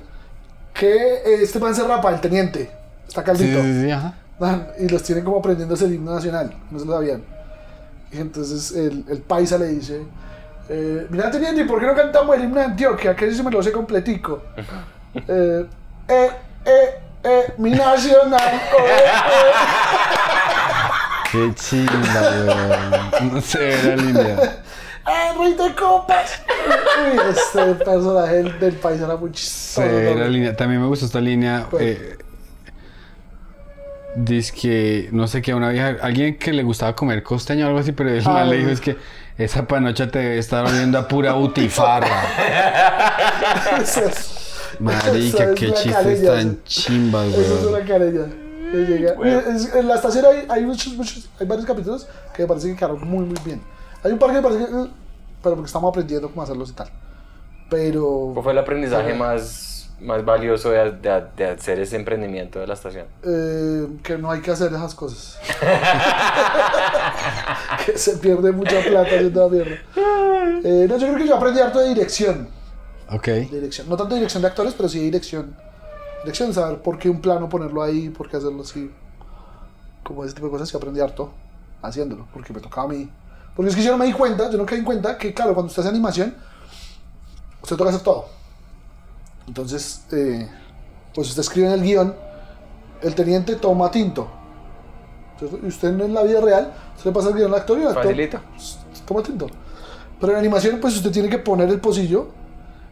Que 0.73 0.95
eh, 1.15 1.41
este 1.41 1.59
man 1.59 1.75
se 1.75 1.83
rapa, 1.85 2.09
el 2.11 2.21
teniente. 2.21 2.71
Está 3.07 3.23
caldito. 3.23 3.61
sí, 3.61 3.81
sí, 3.83 3.91
ajá. 3.91 4.13
Man, 4.39 4.67
y 4.79 4.87
los 4.87 5.01
tienen 5.03 5.23
como 5.25 5.39
aprendiéndose 5.39 5.85
el 5.85 5.95
himno 5.95 6.13
nacional. 6.13 6.53
No 6.69 6.79
se 6.79 6.85
lo 6.85 6.93
sabían. 6.93 7.23
Y 8.11 8.19
entonces 8.19 8.71
el, 8.71 9.03
el 9.09 9.21
paisa 9.21 9.57
le 9.57 9.67
dice. 9.67 10.01
Eh, 10.69 11.07
Mira, 11.09 11.31
teniente, 11.31 11.61
¿y 11.61 11.65
por 11.65 11.79
qué 11.79 11.87
no 11.87 11.95
cantamos 11.95 12.35
el 12.35 12.43
himno 12.43 12.55
de 12.57 12.65
Antioquia? 12.65 13.15
Que 13.15 13.25
ese 13.25 13.37
sí 13.37 13.43
me 13.43 13.51
lo 13.51 13.61
sé 13.61 13.71
completico. 13.71 14.41
Eh, 15.27 15.65
eh, 16.09 16.29
eh, 16.65 16.89
eh, 17.27 17.53
mi 17.57 17.71
nacional. 17.71 18.61
oh, 18.73 18.85
eh, 18.85 19.03
Qué 21.31 21.37
weón. 21.37 23.33
No 23.33 23.41
sé, 23.41 23.73
era 23.73 23.95
línea. 23.95 24.61
¡Ah, 25.05 25.33
rey 25.39 25.53
de 25.53 25.73
copas! 25.73 26.41
Uy, 26.47 27.19
este 27.29 27.75
personaje 27.75 28.43
del, 28.43 28.73
país 28.73 29.01
era 29.01 29.15
muy 29.15 29.31
chistoso. 29.31 29.87
Severa 29.87 30.27
línea. 30.27 30.55
También 30.55 30.81
me 30.81 30.87
gustó 30.87 31.05
esta 31.05 31.21
línea. 31.21 31.65
¿Cuál? 31.69 31.83
Eh, 31.83 32.17
dice 34.15 34.53
que, 34.53 35.09
no 35.11 35.27
sé 35.27 35.41
qué, 35.41 35.53
una 35.53 35.69
vieja, 35.69 35.95
alguien 36.01 36.37
que 36.37 36.51
le 36.51 36.63
gustaba 36.63 36.95
comer 36.95 37.23
costeño 37.23 37.65
o 37.65 37.67
algo 37.69 37.79
así, 37.79 37.93
pero 37.93 38.09
Ah, 38.25 38.33
man 38.33 38.49
le 38.49 38.57
dijo 38.57 38.69
es 38.71 38.81
que 38.81 38.97
esa 39.37 39.65
panocha 39.65 40.09
te 40.09 40.19
debe 40.19 40.37
estar 40.39 40.65
oliendo 40.65 40.97
a 40.97 41.07
pura 41.07 41.33
butifarra. 41.33 42.07
Es- 43.81 43.97
eso 43.97 44.36
es 44.79 45.35
qué 45.55 45.71
chistes 45.73 45.93
carella, 45.93 46.31
tan 46.33 46.39
eso- 46.47 46.57
chimbas, 46.65 47.27
Eso 47.27 47.59
es 47.59 47.65
una 47.65 47.85
carella. 47.85 48.25
que 48.71 48.77
llega. 48.77 49.13
Bueno. 49.13 49.39
Es- 49.39 49.73
en 49.73 49.87
la 49.87 49.95
estación 49.95 50.25
hay, 50.25 50.45
hay 50.49 50.65
muchos, 50.65 50.93
muchos, 50.93 51.29
hay 51.39 51.47
varios 51.47 51.65
capítulos 51.65 52.07
que 52.35 52.43
me 52.43 52.47
parece 52.47 52.67
que 52.69 52.75
quedaron 52.75 53.07
muy, 53.07 53.25
muy 53.25 53.37
bien. 53.45 53.61
Hay 54.03 54.11
un 54.11 54.19
par 54.19 54.29
que 54.29 54.35
me 54.35 54.41
parece 54.41 54.65
que, 54.65 54.71
pero 55.41 55.55
porque 55.55 55.67
estamos 55.67 55.89
aprendiendo 55.89 56.29
cómo 56.29 56.41
hacerlos 56.43 56.69
y 56.69 56.73
tal. 56.73 56.89
Pero, 57.69 58.31
¿Cuál 58.33 58.43
fue 58.43 58.51
el 58.53 58.57
aprendizaje 58.59 59.13
más, 59.13 59.89
más 59.99 60.23
valioso 60.23 60.69
de, 60.71 60.91
de- 60.91 61.23
de 61.35 61.45
hacer 61.45 61.79
ese 61.79 61.95
emprendimiento 61.95 62.59
de 62.59 62.67
la 62.67 62.73
estación? 62.73 63.05
eh, 63.23 63.87
que 64.03 64.17
no 64.17 64.31
hay 64.31 64.41
que 64.41 64.51
hacer 64.51 64.67
esas 64.73 64.95
cosas. 64.95 65.39
que 67.85 67.97
se 67.97 68.17
pierde 68.17 68.51
mucha 68.51 68.79
plata 68.81 69.01
haciendo 69.15 69.49
la 69.49 69.55
mierda. 69.55 69.75
Eh, 70.63 70.85
no, 70.89 70.97
yo 70.97 71.07
creo 71.07 71.17
que 71.17 71.27
yo 71.27 71.35
aprendí 71.35 71.59
harto 71.59 71.79
de 71.79 71.89
dirección. 71.89 72.49
Ok. 73.11 73.27
dirección. 73.51 73.87
No 73.89 73.95
tanto 73.97 74.15
dirección 74.15 74.41
de 74.41 74.47
actores, 74.49 74.73
pero 74.73 74.89
sí 74.89 74.99
dirección. 74.99 75.55
Dirección, 76.23 76.53
saber 76.53 76.81
por 76.81 76.97
qué 76.97 77.09
un 77.09 77.21
plano 77.21 77.47
ponerlo 77.47 77.81
ahí, 77.81 78.09
por 78.09 78.29
qué 78.29 78.37
hacerlo 78.37 78.63
así. 78.63 78.91
Como 80.03 80.23
ese 80.25 80.33
tipo 80.33 80.47
de 80.47 80.51
cosas 80.51 80.69
que 80.71 80.77
aprendí 80.77 80.99
harto 80.99 81.31
haciéndolo, 81.81 82.27
porque 82.33 82.53
me 82.53 82.59
tocaba 82.59 82.87
a 82.87 82.89
mí. 82.89 83.09
Porque 83.55 83.69
es 83.69 83.75
que 83.75 83.83
yo 83.83 83.91
no 83.91 83.97
me 83.97 84.05
di 84.05 84.13
cuenta, 84.13 84.49
yo 84.49 84.57
no 84.57 84.65
caí 84.65 84.79
en 84.79 84.85
cuenta 84.85 85.17
que, 85.17 85.33
claro, 85.33 85.53
cuando 85.53 85.69
usted 85.69 85.81
hace 85.81 85.89
animación, 85.89 86.35
usted 87.61 87.75
toca 87.75 87.89
hacer 87.89 88.01
todo. 88.03 88.25
Entonces, 89.47 90.03
eh, 90.11 90.47
pues 91.13 91.29
usted 91.29 91.41
escribe 91.41 91.67
en 91.67 91.73
el 91.73 91.81
guion, 91.81 92.15
el 93.01 93.15
teniente 93.15 93.55
toma 93.55 93.89
tinto. 93.89 94.27
Y 95.63 95.67
usted 95.67 95.99
en 95.99 96.13
la 96.13 96.23
vida 96.23 96.41
real, 96.41 96.73
se 96.97 97.07
le 97.07 97.13
pasa 97.13 97.29
el 97.29 97.35
guion 97.35 97.53
al 97.53 97.59
actor 97.59 97.77
y 97.77 97.81
el 97.81 97.87
actor 97.87 98.03
Facilito. 98.03 98.39
toma 99.05 99.23
tinto. 99.23 99.47
Pero 100.19 100.33
en 100.33 100.39
animación, 100.39 100.79
pues 100.79 100.95
usted 100.97 101.11
tiene 101.11 101.29
que 101.29 101.37
poner 101.37 101.69
el 101.69 101.79
pocillo, 101.79 102.27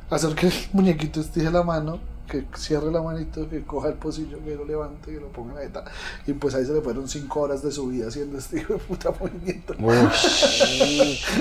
hacer 0.09 0.35
que 0.35 0.47
el 0.47 0.53
muñequito 0.73 1.19
estire 1.21 1.51
la 1.51 1.63
mano, 1.63 1.99
que 2.27 2.45
cierre 2.55 2.91
la 2.91 3.01
manito, 3.01 3.47
que 3.49 3.63
coja 3.63 3.89
el 3.89 3.93
pocillo, 3.95 4.37
que 4.43 4.55
lo 4.55 4.65
levante, 4.65 5.11
que 5.13 5.19
lo 5.19 5.27
ponga 5.29 5.51
en 5.53 5.55
la 5.57 5.63
neta. 5.65 5.83
Y 6.25 6.33
pues 6.33 6.55
ahí 6.55 6.65
se 6.65 6.73
le 6.73 6.81
fueron 6.81 7.07
5 7.07 7.39
horas 7.39 7.61
de 7.61 7.71
su 7.71 7.87
vida 7.87 8.07
haciendo 8.07 8.37
este 8.37 8.57
hijo 8.59 8.73
de 8.73 8.79
puta 8.79 9.11
movimiento. 9.19 9.73
Ush. 9.79 11.25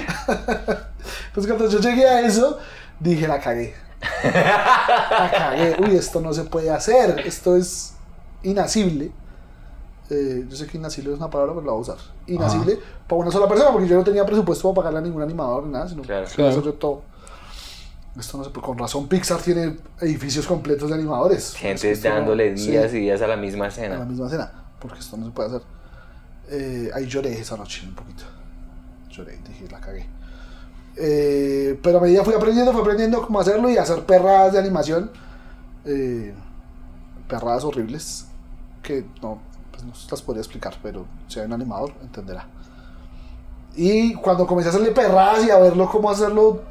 Pues 1.35 1.47
cuando 1.47 1.69
yo 1.69 1.81
llegué 1.81 2.07
a 2.07 2.21
eso, 2.21 2.59
dije, 3.01 3.27
la 3.27 3.41
cagué. 3.41 3.75
La 4.23 5.31
cagué. 5.33 5.77
Uy, 5.81 5.97
esto 5.97 6.21
no 6.21 6.33
se 6.33 6.45
puede 6.45 6.71
hacer. 6.71 7.21
Esto 7.27 7.57
es 7.57 7.95
inasible. 8.43 9.11
Eh, 10.11 10.45
yo 10.49 10.57
sé 10.57 10.67
que 10.67 10.77
inasible 10.79 11.13
es 11.13 11.19
una 11.19 11.29
palabra, 11.31 11.55
pero 11.55 11.67
la 11.67 11.73
voy 11.73 11.81
a 11.81 11.83
usar. 11.83 11.97
Inasible 12.27 12.79
para 13.09 13.23
una 13.23 13.31
sola 13.33 13.49
persona, 13.49 13.73
porque 13.73 13.89
yo 13.89 13.97
no 13.97 14.05
tenía 14.05 14.25
presupuesto 14.25 14.69
para 14.73 14.77
pagarle 14.77 14.99
a 15.01 15.03
ningún 15.03 15.23
animador 15.23 15.65
ni 15.65 15.73
nada, 15.73 15.89
sino 15.89 16.03
Claro. 16.03 16.27
que 16.29 16.35
Claro. 16.35 16.63
yo 16.63 16.73
todo. 16.75 17.03
Esto 18.19 18.39
no 18.39 18.45
puede. 18.45 18.67
Con 18.67 18.79
razón, 18.79 19.09
Pixar 19.09 19.41
tiene 19.41 19.77
edificios 20.01 20.47
completos 20.47 20.89
de 20.89 20.95
animadores. 20.95 21.49
Es 21.49 21.55
que 21.55 21.77
Gente 21.89 22.09
no- 22.09 22.15
dándole 22.15 22.57
sí, 22.57 22.71
días 22.71 22.93
y 22.95 23.01
días 23.01 23.21
a 23.23 23.27
la 23.27 23.37
misma 23.37 23.65
a 23.65 23.69
la 23.69 23.73
escena. 23.75 24.05
misma 24.05 24.27
escena, 24.27 24.53
porque 24.79 25.01
esto 25.01 25.17
no 25.17 25.27
se 25.27 25.33
puede 25.33 25.49
hacer. 25.49 25.63
Eh, 26.51 26.91
ahí 26.95 27.07
lloré 27.07 27.33
esa 27.39 27.57
noche 27.57 27.87
un 27.87 27.95
poquito. 27.95 28.25
Lloré, 29.11 29.39
dije, 29.49 29.67
la 29.71 29.81
cagué. 29.81 30.07
Eh, 30.97 31.79
pero 31.83 31.99
a 31.99 32.01
medida 32.01 32.23
fui 32.23 32.35
aprendiendo, 32.35 32.71
fui 32.73 32.83
aprendiendo 32.83 33.21
cómo 33.23 33.41
hacerlo 33.41 33.69
y 33.69 33.77
hacer 33.77 34.05
perradas 34.05 34.53
de 34.53 34.59
animación. 34.61 35.11
eh, 35.87 36.33
perradas 37.29 37.65
horribles 37.65 38.27
que 38.83 39.05
no, 39.23 39.39
pues 39.71 39.83
no 39.85 39.93
las 40.11 40.23
podría 40.23 40.41
explicar, 40.41 40.77
pero 40.83 41.05
si 41.29 41.41
hay 41.41 41.47
un 41.47 41.53
animador 41.55 41.93
entenderá. 42.03 42.47
Y 43.77 44.15
cuando 44.15 44.47
comencé 44.47 44.69
a 44.69 44.73
hacerle 44.73 44.93
perradas 44.93 45.45
y 45.47 45.51
a 45.51 45.59
verlo 45.59 45.89
cómo 45.91 46.11
hacerlo 46.11 46.63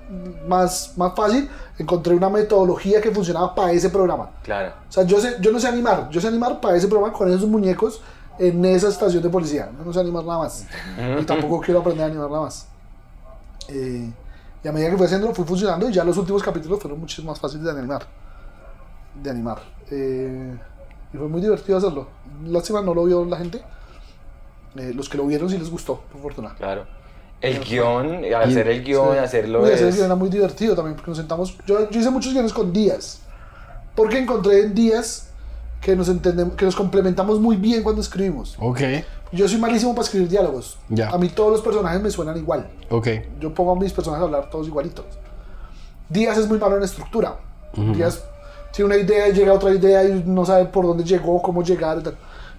más, 0.48 0.94
más 0.96 1.14
fácil, 1.16 1.50
encontré 1.78 2.16
una 2.16 2.30
metodología 2.30 3.02
que 3.02 3.12
funcionaba 3.12 3.54
para 3.54 3.72
ese 3.72 3.90
programa. 3.90 4.32
Claro. 4.44 4.74
O 4.88 4.92
sea, 4.92 5.04
yo, 5.04 5.20
sé, 5.20 5.36
yo 5.42 5.52
no 5.52 5.60
sé 5.60 5.68
animar, 5.68 6.10
yo 6.10 6.22
sé 6.22 6.28
animar 6.28 6.62
para 6.62 6.78
ese 6.78 6.88
programa 6.88 7.14
con 7.14 7.30
esos 7.30 7.48
muñecos 7.48 8.02
en 8.40 8.64
esa 8.66 8.90
estación 8.90 9.22
de 9.22 9.30
policía. 9.30 9.70
Yo 9.78 9.86
no 9.86 9.94
sé 9.94 10.00
animar 10.00 10.24
nada 10.24 10.40
más. 10.40 10.66
Y 11.20 11.26
tampoco 11.26 11.60
quiero 11.62 11.82
aprender 11.82 12.06
a 12.06 12.08
animar 12.08 12.30
nada 12.30 12.44
más. 12.44 12.68
Eh, 13.68 14.12
y 14.64 14.68
a 14.68 14.72
medida 14.72 14.90
que 14.90 14.98
fui 14.98 15.06
haciendo, 15.06 15.34
fui 15.34 15.46
funcionando 15.46 15.90
y 15.90 15.94
ya 15.94 16.04
los 16.04 16.18
últimos 16.18 16.42
capítulos 16.42 16.80
fueron 16.80 17.00
mucho 17.00 17.22
más 17.24 17.40
fáciles 17.40 17.66
de 17.66 17.72
animar. 17.72 18.04
De 19.22 19.30
animar. 19.30 19.62
Eh, 19.92 20.58
y 21.14 21.18
fue 21.18 21.28
muy 21.28 21.42
divertido 21.42 21.78
hacerlo. 21.78 22.08
Lástima 22.46 22.82
no 22.82 22.94
lo 22.94 23.04
vio 23.06 23.26
la 23.26 23.38
gente. 23.38 23.62
Eh, 24.78 24.91
los 24.95 25.08
que 25.10 25.18
lo 25.18 25.26
vieron 25.26 25.50
sí 25.50 25.58
les 25.58 25.70
gustó, 25.70 26.02
por 26.12 26.22
fortuna. 26.22 26.56
Claro. 26.56 26.86
El 27.41 27.60
guion, 27.64 28.24
hacer 28.36 28.68
el 28.70 28.84
guion, 28.84 29.14
Sí. 29.14 29.18
hacerlo 29.20 29.64
Uy, 29.64 29.72
hacer 29.72 29.88
el 29.88 29.94
guion 29.94 30.06
era 30.06 30.16
muy 30.16 30.30
divertido 30.30 30.76
también, 30.76 30.95
porque 30.95 31.12
nos 31.12 31.18
sentamos. 31.18 31.58
Yo, 31.68 31.90
yo 31.90 32.00
hice 32.00 32.10
muchos 32.10 32.32
guiones 32.34 32.54
con 32.54 32.72
días. 32.72 33.20
Porque 33.95 34.18
encontré 34.18 34.62
en 34.62 34.74
días 34.74 35.30
que 35.82 35.95
nos 35.95 36.08
entendemos, 36.08 36.56
que 36.56 36.66
nos 36.66 36.76
complementamos 36.76 37.40
muy 37.40 37.58
bien 37.58 37.84
cuando 37.84 38.02
escribimos. 38.02 38.56
Ok. 38.60 38.80
Yo 39.34 39.48
soy 39.48 39.60
malísimo 39.60 39.94
para 39.94 40.04
escribir 40.06 40.30
diálogos. 40.30 40.80
Ya. 40.90 41.10
A 41.10 41.18
mí 41.18 41.28
todos 41.30 41.52
los 41.52 41.62
personajes 41.62 42.02
me 42.02 42.10
suenan 42.10 42.38
igual. 42.38 42.70
Ok. 42.90 43.08
Yo 43.40 43.54
pongo 43.54 43.74
a 43.74 43.76
mis 43.76 43.91
personajes 43.91 44.22
a 44.22 44.26
hablar 44.26 44.50
todos 44.50 44.68
igualitos. 44.68 45.06
Díaz 46.10 46.38
es 46.38 46.48
muy 46.48 46.58
malo 46.60 46.78
en 46.78 46.84
estructura. 46.84 47.38
Díaz 47.76 48.24
tiene 48.72 48.94
una 48.94 48.98
idea 49.04 49.28
y 49.28 49.34
llega 49.34 49.52
a 49.52 49.56
otra 49.56 49.72
idea 49.74 50.04
y 50.04 50.24
no 50.26 50.45
sabe 50.45 50.66
por 50.66 50.86
dónde 50.86 51.04
llegó, 51.04 51.41
cómo 51.41 51.62
llegar. 51.64 52.00
y 52.00 52.04
tal. 52.04 52.16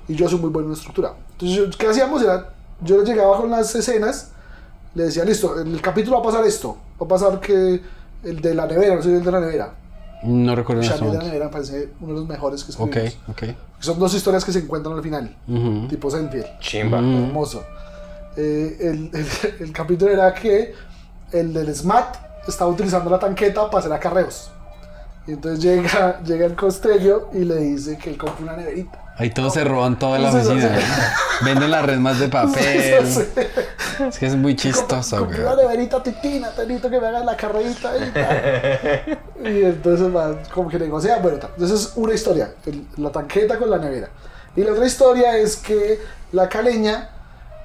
Y 0.08 0.14
yo 0.14 0.28
soy 0.28 0.38
muy 0.38 0.50
bueno 0.50 0.68
en 0.68 0.74
estructura. 0.74 1.14
Entonces, 1.34 1.56
yo- 1.56 1.70
¿qué 1.78 1.86
hacíamos? 1.88 2.22
Era, 2.22 2.50
yo 2.80 2.98
le 2.98 3.04
llegaba 3.04 3.36
con 3.36 3.50
las 3.50 3.74
escenas, 3.74 4.30
le 4.94 5.04
decía, 5.04 5.24
listo, 5.24 5.60
en 5.60 5.68
el 5.68 5.80
capítulo 5.80 6.16
va 6.16 6.22
a 6.22 6.26
pasar 6.32 6.46
esto. 6.46 6.76
Va 7.00 7.06
a 7.06 7.08
pasar 7.08 7.40
que 7.40 7.80
el 8.22 8.40
de 8.40 8.54
la 8.54 8.66
nevera, 8.66 8.96
no 8.96 9.02
soy 9.02 9.14
el 9.14 9.24
de 9.24 9.30
la 9.32 9.40
nevera. 9.40 9.74
No 10.22 10.54
recuerdo 10.56 10.80
Shani 10.82 11.10
de 11.10 11.18
la 11.18 11.24
nevera 11.24 11.44
me 11.46 11.50
parece 11.50 11.90
uno 12.00 12.14
de 12.14 12.20
los 12.20 12.28
mejores 12.28 12.64
que 12.64 12.72
Ok, 12.82 12.96
escribimos. 12.96 13.28
ok. 13.28 13.42
Son 13.80 13.98
dos 13.98 14.14
historias 14.14 14.42
que 14.44 14.52
se 14.52 14.60
encuentran 14.60 14.96
al 14.96 15.02
final, 15.02 15.36
Ujú. 15.46 15.88
tipo 15.88 16.10
Seinfeld. 16.10 16.46
Chimba. 16.60 17.00
Mm. 17.02 17.24
Hermoso. 17.26 17.62
Eh, 18.36 18.76
el, 18.80 19.10
el- 19.12 19.26
el 19.60 19.72
capítulo 19.72 20.10
era 20.10 20.32
que 20.32 20.72
el 21.32 21.52
del 21.52 21.74
SMAT 21.74 22.16
estaba 22.48 22.70
utilizando 22.70 23.10
la 23.10 23.18
tanqueta 23.18 23.66
para 23.66 23.80
hacer 23.80 23.92
acarreos. 23.92 24.50
Y 25.26 25.32
entonces 25.32 25.62
llega, 25.62 26.20
llega 26.22 26.46
el 26.46 26.54
costello 26.54 27.28
y 27.34 27.40
le 27.44 27.56
dice 27.56 27.98
que 27.98 28.10
él 28.10 28.16
compra 28.16 28.42
una 28.44 28.56
neverita. 28.56 29.03
Ahí 29.16 29.30
todos 29.30 29.54
se 29.54 29.62
roban 29.64 29.98
toda 29.98 30.18
la 30.18 30.30
oficina. 30.30 30.76
sí. 30.78 31.44
Venden 31.44 31.70
las 31.70 31.84
resmas 31.86 32.18
de 32.18 32.28
papel. 32.30 33.04
Es 34.08 34.18
que 34.18 34.26
es 34.26 34.34
muy 34.36 34.56
chistoso, 34.56 35.24
güey. 35.26 35.40
una 35.40 35.54
neverita 35.54 36.02
titina, 36.02 36.50
tenito 36.50 36.90
que 36.90 37.00
me 37.00 37.06
haga 37.06 37.20
la 37.24 37.36
carrerita 37.36 37.92
y 37.96 38.10
tal. 38.10 39.18
Y 39.44 39.62
entonces 39.64 40.14
va, 40.14 40.42
como 40.52 40.68
que 40.70 40.78
negocia, 40.78 41.18
bueno. 41.18 41.38
Entonces 41.42 41.80
es 41.80 41.92
una 41.96 42.14
historia, 42.14 42.54
el- 42.66 42.86
la 42.96 43.10
tanqueta 43.10 43.58
con 43.58 43.68
la 43.70 43.78
nevera. 43.78 44.08
Y 44.56 44.62
la 44.64 44.72
otra 44.72 44.86
historia 44.86 45.36
es 45.36 45.56
que 45.56 46.00
la 46.32 46.48
caleña 46.48 47.10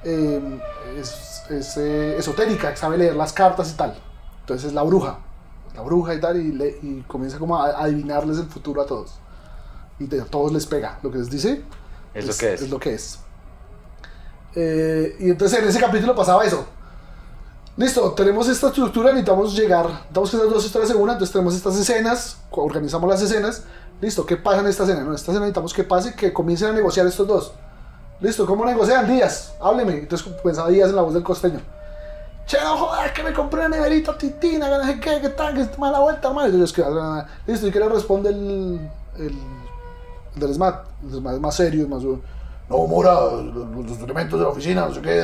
eh, 0.04 0.60
es, 1.00 1.42
es, 1.48 1.76
eh, 1.78 2.16
esotérica, 2.18 2.76
sabe 2.76 2.98
leer 2.98 3.16
las 3.16 3.32
cartas 3.32 3.70
y 3.72 3.74
tal. 3.76 3.94
Entonces 4.40 4.68
es 4.68 4.72
la 4.74 4.82
bruja, 4.82 5.18
la 5.74 5.82
bruja 5.82 6.14
y 6.14 6.20
tal, 6.20 6.36
y, 6.36 6.52
le- 6.52 6.78
y 6.82 7.02
comienza 7.06 7.38
como 7.38 7.56
a 7.56 7.70
adivinarles 7.82 8.38
el 8.38 8.46
futuro 8.46 8.82
a 8.82 8.86
todos. 8.86 9.14
Y 10.00 10.18
a 10.18 10.24
todos 10.24 10.50
les 10.52 10.64
pega 10.64 10.98
lo 11.02 11.10
que 11.10 11.18
les 11.18 11.30
dice. 11.30 11.62
Es 12.14 12.26
lo 12.26 12.34
que 12.34 12.54
es. 12.54 12.62
Es 12.62 12.70
lo 12.70 12.80
que 12.80 12.94
es. 12.94 13.18
Eh, 14.54 15.16
y 15.20 15.30
entonces 15.30 15.58
en 15.60 15.68
ese 15.68 15.78
capítulo 15.78 16.14
pasaba 16.14 16.44
eso. 16.44 16.66
Listo, 17.76 18.12
tenemos 18.12 18.48
esta 18.48 18.68
estructura, 18.68 19.10
necesitamos 19.10 19.54
llegar, 19.54 19.86
necesitamos 19.86 20.30
que 20.30 20.36
estas 20.36 20.52
dos 20.52 20.64
historias 20.66 20.90
se 20.90 20.96
unan, 20.96 21.14
entonces 21.14 21.32
tenemos 21.32 21.54
estas 21.54 21.76
escenas, 21.76 22.38
organizamos 22.50 23.08
las 23.08 23.22
escenas. 23.22 23.62
Listo, 24.00 24.26
¿qué 24.26 24.36
pasa 24.36 24.60
en 24.60 24.66
esta 24.66 24.82
escena? 24.82 25.00
No, 25.00 25.10
en 25.10 25.14
esta 25.14 25.30
escena 25.30 25.40
necesitamos 25.40 25.72
que 25.72 25.84
pase, 25.84 26.14
que 26.14 26.32
comiencen 26.32 26.68
a 26.68 26.72
negociar 26.72 27.06
estos 27.06 27.26
dos. 27.26 27.52
Listo, 28.20 28.44
¿cómo 28.44 28.64
negocian? 28.64 29.06
Díaz, 29.06 29.54
hábleme. 29.60 29.98
Entonces 29.98 30.26
pensaba 30.42 30.68
Díaz 30.68 30.90
en 30.90 30.96
la 30.96 31.02
voz 31.02 31.14
del 31.14 31.22
costeño. 31.22 31.60
Che, 32.46 32.58
no 32.60 32.76
jodas, 32.76 33.12
que 33.12 33.22
me 33.22 33.32
compré 33.32 33.60
una 33.60 33.76
neverita 33.76 34.18
titina, 34.18 34.68
que 34.68 34.78
no 34.78 34.84
sé 34.84 35.00
qué, 35.00 35.20
que 35.20 35.28
tal, 35.28 35.54
que 35.54 35.62
está 35.62 35.78
mala 35.78 36.00
vuelta, 36.00 36.28
hermano. 36.28 36.48
Y 36.48 36.58
yo 36.58 36.64
es 36.64 36.72
que, 36.72 36.82
ah, 36.82 37.26
listo, 37.46 37.66
¿y 37.66 37.70
qué 37.70 37.78
le 37.78 37.88
responde 37.88 38.30
el 38.30 38.90
del 40.36 40.54
SMAT? 40.54 40.84
El 41.04 41.10
SMAT 41.18 41.34
es 41.34 41.40
más 41.40 41.54
serio, 41.54 41.82
es 41.84 41.88
más... 41.88 42.02
No, 42.02 42.86
Mora, 42.86 43.14
los, 43.32 43.86
los 43.88 43.98
elementos 43.98 44.38
de 44.38 44.44
la 44.44 44.50
oficina, 44.52 44.86
no 44.86 44.94
sé 44.94 45.00
qué. 45.00 45.20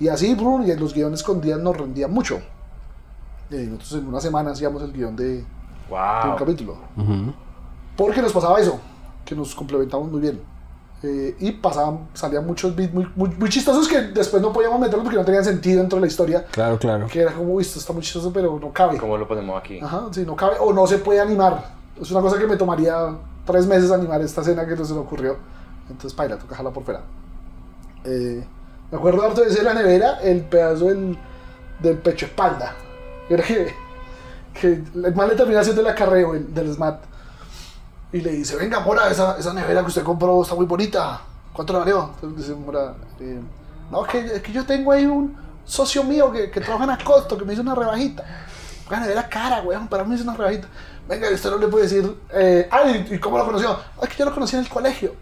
Y 0.00 0.08
así, 0.08 0.32
y 0.32 0.74
los 0.76 0.92
guiones 0.92 1.22
con 1.22 1.40
días 1.40 1.58
nos 1.60 1.76
rendían 1.76 2.12
mucho. 2.12 2.40
Y 3.50 3.56
nosotros 3.56 4.00
en 4.02 4.08
una 4.08 4.20
semana 4.20 4.50
hacíamos 4.50 4.82
el 4.82 4.92
guion 4.92 5.14
de, 5.14 5.24
de 5.36 5.38
un 5.38 5.46
Wow. 5.90 6.36
capítulo. 6.36 6.76
Ujú. 6.96 7.32
Porque 7.96 8.20
nos 8.22 8.32
pasaba 8.32 8.58
eso, 8.58 8.80
que 9.24 9.36
nos 9.36 9.54
complementamos 9.54 10.10
muy 10.10 10.20
bien. 10.20 10.40
Eh, 11.02 11.36
y 11.38 11.52
pasaban, 11.52 12.08
salían 12.14 12.46
muchos 12.46 12.74
beats 12.74 12.92
muy, 12.92 13.06
muy, 13.14 13.28
muy 13.38 13.48
chistosos 13.50 13.86
que 13.86 14.00
después 14.00 14.42
no 14.42 14.52
podíamos 14.52 14.80
meterlos 14.80 15.04
porque 15.04 15.18
no 15.18 15.24
tenían 15.24 15.44
sentido 15.44 15.80
dentro 15.80 15.96
de 15.96 16.00
la 16.00 16.06
historia. 16.06 16.44
Claro, 16.50 16.78
claro. 16.78 17.06
Que 17.06 17.20
era 17.20 17.32
como, 17.32 17.60
esto 17.60 17.78
está 17.78 17.92
muy 17.92 18.02
chistoso, 18.02 18.32
pero 18.32 18.58
no 18.58 18.72
cabe. 18.72 18.96
¿Cómo 18.96 19.16
lo 19.18 19.28
ponemos 19.28 19.60
aquí? 19.60 19.78
Ajá, 19.80 20.06
sí, 20.10 20.24
no 20.26 20.34
cabe. 20.34 20.56
O 20.58 20.72
no 20.72 20.86
se 20.86 20.98
puede 20.98 21.20
animar. 21.20 21.62
Es 22.00 22.10
una 22.10 22.20
cosa 22.22 22.38
que 22.38 22.46
me 22.46 22.56
tomaría 22.56 22.96
tres 23.44 23.66
meses 23.66 23.90
animar 23.90 24.20
esta 24.22 24.40
escena 24.40 24.66
que 24.66 24.76
no 24.76 24.84
se 24.84 24.94
me 24.94 25.00
ocurrió. 25.00 25.36
Entonces, 25.88 26.14
paila, 26.14 26.36
toca 26.36 26.50
dejarla 26.50 26.70
por 26.72 26.84
fuera. 26.84 27.02
Eh, 28.04 28.44
me 28.90 28.98
acuerdo 28.98 29.22
harto 29.24 29.40
de 29.42 29.48
ese 29.48 29.62
la 29.62 29.74
nevera, 29.74 30.20
el 30.22 30.42
pedazo 30.42 30.86
del, 30.86 31.18
del 31.80 31.98
pecho 31.98 32.26
espalda. 32.26 32.74
Era 33.28 33.42
que, 33.42 33.74
que 34.60 34.82
el 34.94 35.14
man 35.14 35.28
le 35.28 35.34
termina 35.34 35.60
haciendo 35.60 35.80
el 35.82 35.88
acarreo 35.88 36.34
el- 36.34 36.52
del 36.54 36.72
SMAT. 36.72 37.02
Y 38.12 38.20
le 38.20 38.30
dice, 38.30 38.56
venga, 38.56 38.80
Mora, 38.80 39.10
esa, 39.10 39.36
esa 39.38 39.52
nevera 39.52 39.80
que 39.80 39.88
usted 39.88 40.02
compró 40.04 40.42
está 40.42 40.54
muy 40.54 40.66
bonita. 40.66 41.20
¿Cuánto 41.52 41.72
la 41.72 41.80
valió? 41.80 42.10
Entonces 42.14 42.46
dice 42.46 42.58
Mora, 42.58 42.94
eh, 43.20 43.40
no, 43.90 44.04
es 44.06 44.10
que, 44.12 44.18
es 44.36 44.42
que 44.42 44.52
yo 44.52 44.64
tengo 44.64 44.92
ahí 44.92 45.04
un 45.04 45.36
socio 45.64 46.04
mío 46.04 46.30
que, 46.30 46.50
que 46.50 46.60
trabaja 46.60 46.84
en 46.84 46.90
Acosto, 46.90 47.36
que 47.36 47.44
me 47.44 47.52
hizo 47.54 47.62
una 47.62 47.74
rebajita. 47.74 48.24
Una 48.88 49.00
nevera 49.00 49.28
cara, 49.28 49.62
weón, 49.62 49.88
para 49.88 50.04
mí 50.04 50.10
me 50.10 50.14
hizo 50.16 50.24
una 50.24 50.34
rebajita. 50.36 50.68
Venga, 51.08 51.28
usted 51.30 51.50
no 51.50 51.58
le 51.58 51.68
puede 51.68 51.84
decir, 51.84 52.16
eh, 52.32 52.66
ay, 52.70 53.06
¿y 53.10 53.18
cómo 53.18 53.36
lo 53.38 53.44
conoció? 53.44 53.70
"Ah, 53.72 53.82
Es 54.02 54.08
que 54.08 54.16
yo 54.16 54.24
lo 54.24 54.32
conocí 54.34 54.56
en 54.56 54.62
el 54.62 54.68
colegio. 54.68 55.14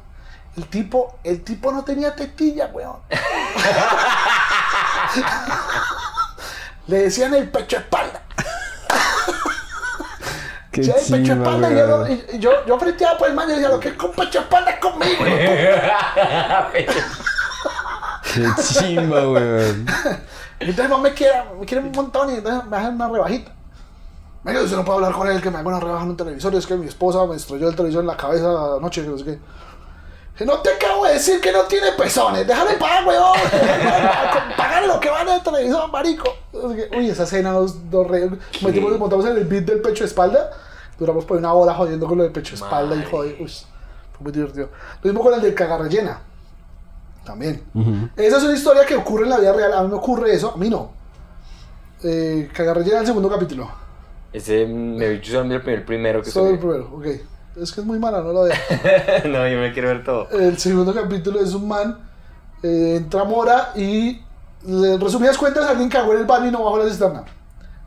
El 0.56 0.66
tipo, 0.66 1.18
el 1.24 1.42
tipo 1.42 1.72
no 1.72 1.82
tenía 1.82 2.14
tetilla, 2.14 2.66
weón. 2.72 2.96
le 6.86 6.98
decían 6.98 7.34
el 7.34 7.48
pecho 7.50 7.76
espalda. 7.78 8.22
Qué 10.70 10.82
Ya 10.84 10.94
el 10.94 11.06
pecho 11.10 11.32
espalda, 11.34 11.70
y 11.70 11.76
yo, 11.76 12.06
y- 12.08 12.38
yo, 12.38 12.64
yo 12.66 12.78
freteaba 12.78 13.18
por 13.18 13.28
el 13.28 13.34
man 13.34 13.48
y 13.50 13.54
decía, 13.54 13.68
lo 13.68 13.78
que 13.80 13.88
es 13.88 13.94
con 13.94 14.12
pecho 14.12 14.38
espalda 14.40 14.70
es 14.70 14.78
conmigo. 14.80 15.24
Qué 18.34 18.46
chimba, 18.62 19.28
weón. 19.28 19.86
Entonces 20.60 20.88
no 20.88 20.98
me 20.98 21.12
quiere, 21.12 21.42
me 21.58 21.66
quiere 21.66 21.84
un 21.84 21.92
montón 21.92 22.30
y 22.30 22.34
entonces 22.36 22.64
me 22.70 22.76
hacen 22.76 22.94
una 22.94 23.08
rebajita. 23.08 23.50
Venga, 24.44 24.60
usted 24.62 24.76
no 24.76 24.84
puede 24.84 24.96
hablar 24.96 25.12
con 25.12 25.28
él 25.28 25.40
que 25.40 25.50
me 25.50 25.58
haga 25.58 25.68
una 25.68 25.80
rebaja 25.80 26.04
en 26.04 26.10
un 26.10 26.16
televisor. 26.16 26.54
Es 26.54 26.66
que 26.66 26.74
mi 26.74 26.86
esposa 26.86 27.24
me 27.26 27.36
estrelló 27.36 27.68
el 27.68 27.76
televisor 27.76 28.00
en 28.00 28.08
la 28.08 28.16
cabeza 28.16 28.76
anoche, 28.76 29.02
que 29.02 29.08
no 29.08 29.18
sé 29.18 29.24
qué. 29.24 29.38
No 30.44 30.58
te 30.58 30.70
acabo 30.70 31.04
de 31.04 31.14
decir 31.14 31.40
que 31.40 31.52
no 31.52 31.62
tiene 31.64 31.92
pezones. 31.92 32.46
Déjame 32.46 32.72
pagar, 32.74 33.06
weón. 33.06 33.38
Pagarle 34.56 34.88
lo 34.88 34.98
que 34.98 35.08
vale 35.08 35.36
el 35.36 35.42
televisor, 35.42 35.90
marico. 35.90 36.28
Uy, 36.52 37.10
esa 37.10 37.22
escena 37.22 37.52
nos, 37.52 37.76
nos 37.76 38.06
re... 38.08 38.28
Metimos, 38.62 38.90
nos 38.90 38.98
montamos 38.98 39.26
en 39.26 39.36
el 39.36 39.44
beat 39.44 39.64
del 39.64 39.80
pecho 39.80 40.04
espalda. 40.04 40.50
Duramos 40.98 41.24
por 41.24 41.36
una 41.36 41.52
hora 41.52 41.74
jodiendo 41.74 42.06
con 42.08 42.18
lo 42.18 42.24
del 42.24 42.32
pecho 42.32 42.54
espalda 42.56 42.96
y 42.96 43.04
joder. 43.04 43.36
Uy, 43.40 43.48
fue 43.48 44.20
muy 44.20 44.32
divertido. 44.32 44.70
Lo 45.02 45.10
mismo 45.10 45.22
con 45.22 45.34
el 45.34 45.40
del 45.40 45.54
cagar 45.54 45.80
rellena. 45.82 46.20
También. 47.24 47.62
Esa 48.16 48.38
es 48.38 48.42
una 48.42 48.54
historia 48.54 48.84
que 48.84 48.96
ocurre 48.96 49.24
en 49.24 49.30
la 49.30 49.38
vida 49.38 49.52
real. 49.52 49.72
A 49.74 49.82
mí 49.82 49.88
me 49.88 49.94
ocurre 49.94 50.34
eso, 50.34 50.52
a 50.54 50.56
mí 50.56 50.68
no. 50.68 50.90
Eh, 52.02 52.50
cagar 52.52 52.78
rellena 52.78 53.00
el 53.00 53.06
segundo 53.06 53.28
capítulo. 53.28 53.70
Ese 54.32 54.66
me 54.66 55.08
vi 55.08 55.20
yo 55.20 55.34
solo 55.34 55.54
el 55.54 55.60
primer, 55.60 55.84
primero 55.84 56.22
que 56.22 56.30
Solo 56.30 56.50
el 56.50 56.58
primero, 56.58 56.90
ok. 56.94 57.06
Es 57.60 57.70
que 57.72 57.80
es 57.82 57.86
muy 57.86 57.98
mala, 57.98 58.22
no 58.22 58.32
lo 58.32 58.42
veo. 58.44 58.54
no, 59.26 59.46
yo 59.46 59.58
me 59.58 59.72
quiero 59.72 59.88
ver 59.88 60.02
todo. 60.04 60.28
El 60.30 60.56
segundo 60.58 60.94
capítulo 60.94 61.38
es 61.40 61.52
un 61.52 61.68
man, 61.68 61.98
eh, 62.62 62.94
entra 62.96 63.24
Mora 63.24 63.72
y, 63.76 64.22
en 64.66 65.00
resumidas 65.00 65.36
cuentas, 65.36 65.66
alguien 65.66 65.90
cagó 65.90 66.14
en 66.14 66.20
el 66.20 66.24
baño 66.24 66.48
y 66.48 66.50
no 66.50 66.64
bajó 66.64 66.78
la 66.78 66.88
cisterna. 66.88 67.24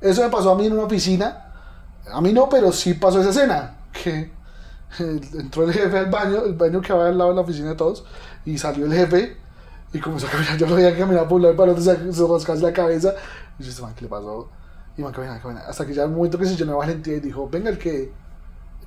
Eso 0.02 0.22
me 0.22 0.30
pasó 0.30 0.52
a 0.52 0.56
mí 0.56 0.68
en 0.68 0.74
una 0.74 0.88
piscina. 0.88 1.52
A 2.12 2.22
mí 2.22 2.32
no, 2.32 2.48
pero 2.48 2.72
sí 2.72 2.94
pasó 2.94 3.22
esa 3.22 3.32
escena. 3.32 3.78
Que 3.92 4.30
entró 5.00 5.64
el 5.64 5.74
jefe 5.74 5.98
al 5.98 6.12
baño, 6.12 6.44
el 6.46 6.54
baño 6.54 6.80
que 6.80 6.94
va 6.94 7.08
al 7.08 7.18
lado 7.18 7.32
de 7.32 7.36
la 7.38 7.42
oficina 7.42 7.70
de 7.70 7.76
todos, 7.76 8.06
y 8.46 8.60
salió 8.60 8.86
el 8.86 8.94
jefe 8.94 9.36
y 9.94 10.00
comenzó 10.00 10.28
a 10.28 10.30
caminar. 10.30 10.58
Yo 10.58 10.68
lo 10.68 10.76
veía 10.76 10.96
caminar 10.96 11.28
por 11.28 11.38
un 11.38 11.42
lado 11.42 11.56
y 11.56 11.58
para 11.58 11.72
otro, 11.72 11.84
se, 11.84 12.14
se 12.14 12.28
rascase 12.28 12.62
la 12.62 12.72
cabeza. 12.72 13.16
Y 13.58 13.64
yo, 13.64 13.70
este 13.72 13.82
man, 13.82 13.96
¿qué 13.96 14.04
le 14.04 14.10
pasó? 14.10 14.52
Y 14.98 15.02
man, 15.02 15.12
camina, 15.12 15.40
camina. 15.42 15.62
Hasta 15.68 15.86
que 15.86 15.94
ya 15.94 16.04
el 16.04 16.10
momento 16.12 16.38
que 16.38 16.46
se 16.46 16.56
llenó 16.56 16.78
valentía 16.78 17.16
y 17.16 17.20
dijo, 17.20 17.50
venga, 17.50 17.70
el 17.70 17.78
que, 17.78 18.12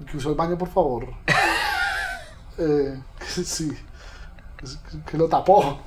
el 0.01 0.07
que 0.11 0.17
usó 0.17 0.31
el 0.31 0.35
baño, 0.37 0.57
por 0.59 0.69
favor. 0.69 1.07
Eh, 2.61 3.01
sí, 3.25 3.71
que, 4.57 4.67
que 5.13 5.17
lo 5.17 5.29
tapó. 5.29 5.79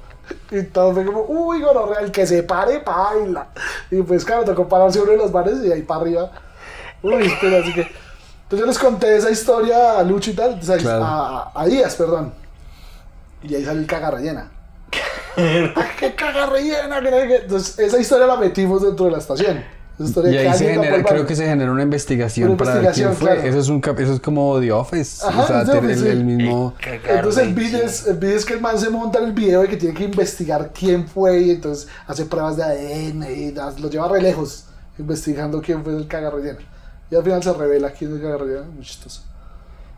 Y 0.52 0.64
todo 0.64 0.94
fue 0.94 1.06
como, 1.06 1.24
uy, 1.28 1.62
gonorrea, 1.62 2.00
el 2.00 2.12
que 2.14 2.26
se 2.26 2.44
pare, 2.44 2.80
baila. 2.80 3.48
Y 3.90 4.02
pues, 4.04 4.24
claro, 4.24 4.46
tocó 4.46 4.70
pararse 4.70 5.02
uno 5.02 5.12
de 5.12 5.18
los 5.18 5.34
bares 5.34 5.60
y 5.66 5.70
ahí 5.72 5.82
para 5.82 6.00
arriba. 6.02 6.32
Uy, 7.04 7.30
pero 7.42 7.58
así 7.58 7.74
que. 7.74 7.82
Entonces 7.82 8.60
yo 8.60 8.66
les 8.66 8.80
conté 8.80 9.18
esa 9.18 9.30
historia 9.30 10.00
a 10.00 10.04
Lucho 10.04 10.32
y 10.32 10.34
tal, 10.34 10.60
o 10.60 10.64
sea, 10.64 10.78
Claro. 10.78 11.04
a, 11.04 11.52
a- 11.54 11.66
Díaz, 11.66 11.96
perdón. 11.96 12.34
Y 13.44 13.54
ahí 13.56 13.66
salió 13.66 13.82
el 13.82 13.88
caga 13.88 14.12
rellena. 14.12 14.50
¡Ah, 15.76 15.86
¡Qué 16.00 16.16
caga 16.16 16.46
rellena! 16.46 17.00
Entonces, 17.00 17.80
esa 17.80 17.98
historia 18.00 18.28
la 18.28 18.36
metimos 18.38 18.82
dentro 18.82 19.06
de 19.08 19.12
la 19.12 19.18
estación. 19.18 19.62
Historia 20.00 20.32
Y 20.32 20.34
que 20.44 20.50
ahí 20.50 20.58
se 20.58 20.70
genera, 20.74 21.04
creo 21.04 21.26
que 21.28 21.36
se 21.36 21.46
genera 21.46 21.72
una 21.72 21.84
investigación 21.84 22.50
Una 22.50 22.58
para 22.58 22.74
ver 22.76 22.92
quién 22.94 23.08
investigación, 23.10 23.16
fue. 23.18 23.36
claro. 23.36 23.50
Eso 23.50 23.60
es 23.60 23.68
un 23.70 23.82
eso 24.04 24.14
es 24.14 24.20
como 24.20 24.60
The 24.60 24.72
Office. 24.72 25.26
Ajá, 25.26 25.42
o 25.44 25.48
sea, 25.48 25.66
The 25.66 25.72
el, 25.74 25.78
Office, 25.78 25.94
el- 25.94 26.00
sí. 26.02 26.08
el 26.10 26.24
mismo. 26.26 26.74
Entonces 27.08 27.44
el 27.44 27.54
video, 27.54 27.86
es, 27.86 28.08
el 28.08 28.18
video 28.18 28.38
es 28.38 28.46
que 28.46 28.54
el 28.54 28.62
man 28.62 28.80
se 28.80 28.90
monta 28.90 29.20
en 29.20 29.26
el 29.26 29.34
video 29.34 29.64
y 29.64 29.68
que 29.68 29.78
tiene 29.78 29.94
que 29.94 30.06
investigar 30.06 30.72
quién 30.74 31.08
fue 31.08 31.40
y 31.42 31.52
entonces 31.52 31.88
hace 32.08 32.26
pruebas 32.26 32.58
de 32.58 32.64
ADN 32.64 33.24
y 33.32 33.52
das- 33.52 33.80
lo 33.80 33.90
lleva 33.90 34.08
re 34.08 34.22
lejos 34.22 34.66
investigando 34.98 35.62
quién 35.62 35.84
fue 35.84 35.96
el 35.96 36.08
caga 36.08 36.30
rellena. 36.32 36.60
Y 37.12 37.16
al 37.16 37.24
final 37.24 37.44
se 37.44 37.54
revela 37.54 37.92
quién 37.92 38.12
es 38.12 38.18
el 38.18 38.24
caga 38.24 38.38
rellena. 38.38 38.64
Muy 38.74 38.84
chistoso. 38.84 39.22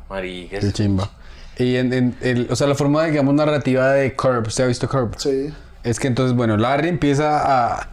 Marica, 0.10 0.60
Qué 0.60 0.72
chimba. 0.72 1.10
Y 1.58 1.76
en, 1.76 1.94
en- 1.94 2.18
el- 2.22 2.48
o 2.50 2.56
sea, 2.56 2.68
la 2.68 2.76
forma, 2.76 3.06
digamos, 3.06 3.34
narrativa 3.36 3.92
de 3.94 4.16
Curb, 4.16 4.48
¿usted 4.48 4.64
ha 4.64 4.68
visto 4.68 4.90
Curb? 4.90 5.16
Sí. 5.18 5.54
Es 5.84 6.00
que 6.00 6.08
entonces, 6.08 6.36
bueno, 6.36 6.58
Larry 6.58 6.90
empieza 6.90 7.40
a. 7.78 7.90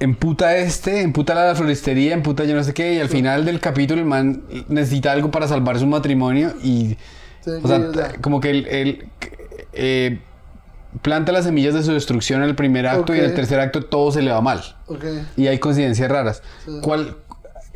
Emputa 0.00 0.56
este, 0.56 1.02
emputa 1.02 1.34
la 1.34 1.54
floristería, 1.54 2.14
emputa 2.14 2.44
yo 2.44 2.54
no 2.56 2.64
sé 2.64 2.72
qué, 2.74 2.94
y 2.94 3.00
al 3.00 3.08
final 3.08 3.44
del 3.44 3.60
capítulo 3.60 4.00
el 4.00 4.06
man 4.06 4.42
necesita 4.68 5.12
algo 5.12 5.30
para 5.30 5.46
salvar 5.46 5.78
su 5.78 5.86
matrimonio 5.86 6.54
y. 6.62 6.96
Sí, 7.44 7.50
O 7.62 7.68
sea, 7.68 7.76
sí, 7.78 7.82
o 7.84 7.94
sea. 7.94 8.12
como 8.20 8.40
que 8.40 8.50
él, 8.50 8.66
él, 8.70 9.08
eh, 9.74 10.20
planta 11.02 11.32
las 11.32 11.44
semillas 11.44 11.74
de 11.74 11.82
su 11.82 11.92
destrucción 11.92 12.42
en 12.42 12.48
el 12.48 12.54
primer 12.56 12.86
acto 12.86 13.14
y 13.14 13.18
en 13.18 13.26
el 13.26 13.34
tercer 13.34 13.60
acto 13.60 13.84
todo 13.84 14.10
se 14.10 14.22
le 14.22 14.30
va 14.32 14.40
mal. 14.40 14.60
Ok. 14.86 15.04
Y 15.36 15.46
hay 15.46 15.58
coincidencias 15.58 16.10
raras. 16.10 16.42
Sí. 16.64 16.78
¿Cuál 16.82 17.16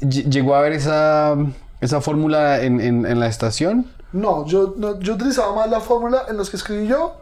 ll- 0.00 0.28
llegó 0.30 0.54
a 0.54 0.60
ver 0.62 0.72
esa, 0.72 1.36
esa 1.80 2.00
fórmula 2.00 2.62
en, 2.62 2.80
en- 2.80 3.06
en 3.06 3.20
la 3.20 3.26
estación? 3.26 3.86
No 4.12 4.46
yo, 4.46 4.74
no, 4.78 4.98
yo 5.00 5.14
utilizaba 5.14 5.54
más 5.54 5.68
la 5.70 5.80
fórmula 5.80 6.22
en 6.28 6.36
los 6.38 6.48
que 6.50 6.56
escribí 6.56 6.86
yo 6.86 7.16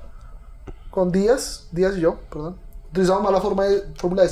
con 0.90 1.10
Díaz, 1.10 1.68
Díaz 1.72 1.96
y 1.96 2.00
yo, 2.02 2.20
perdón. 2.30 2.56
Utilizaba 2.90 3.20
más 3.20 3.32
la 3.32 3.40
forma 3.40 3.64
de, 3.64 3.82
fórmula 3.96 4.22
de 4.22 4.28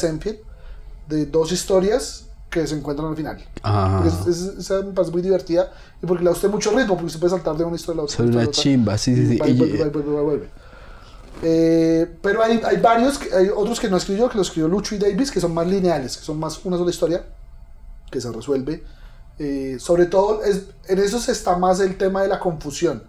de 1.11 1.27
dos 1.27 1.53
historias 1.53 2.25
que 2.49 2.67
se 2.67 2.75
encuentran 2.75 3.09
al 3.11 3.17
final. 3.17 3.45
Ajá. 3.63 4.03
Porque 4.03 4.31
es- 4.31 4.39
es- 4.39 4.59
esa 4.59 4.83
me 4.83 4.93
parece 4.93 5.13
muy 5.13 5.23
divertida 5.23 5.71
y 6.03 6.07
porque 6.07 6.25
le 6.25 6.31
da 6.31 6.35
usted 6.35 6.49
mucho 6.49 6.71
ritmo, 6.71 6.95
porque 6.95 7.07
usted 7.07 7.21
puede 7.21 7.31
saltar 7.31 7.57
de 7.57 7.65
una 7.65 7.77
historia 7.77 7.95
a 7.95 7.97
la 7.99 8.03
otra. 8.05 8.25
A 8.25 8.27
una 8.27 8.51
chimba, 8.51 8.99
sí, 8.99 9.15
sí, 9.15 9.27
sí. 9.29 9.39
Eh, 11.43 12.17
pero 12.23 12.43
hay, 12.43 12.61
hay 12.65 12.77
varios, 12.79 13.19
que- 13.19 13.35
hay 13.35 13.49
otros 13.55 13.81
que 13.81 13.89
no 13.89 13.97
escribió, 13.97 14.29
que 14.29 14.37
lo 14.37 14.43
escribió 14.43 14.69
Lucho 14.69 14.95
y 14.95 14.99
Davis, 14.99 15.31
que 15.31 15.41
son 15.41 15.55
más 15.55 15.67
lineales, 15.67 16.17
que 16.17 16.25
son 16.25 16.39
más 16.39 16.61
una 16.65 16.77
sola 16.77 16.91
historia 16.91 17.25
que 18.11 18.21
se 18.21 18.31
resuelve. 18.31 18.85
Eh, 19.39 19.79
sobre 19.81 20.07
todo, 20.07 20.43
es, 20.45 20.65
en 20.89 20.99
esos 20.99 21.29
está 21.31 21.57
más 21.57 21.81
el 21.81 21.97
tema 21.97 22.23
de 22.23 22.29
la 22.29 22.39
confusión. 22.39 23.05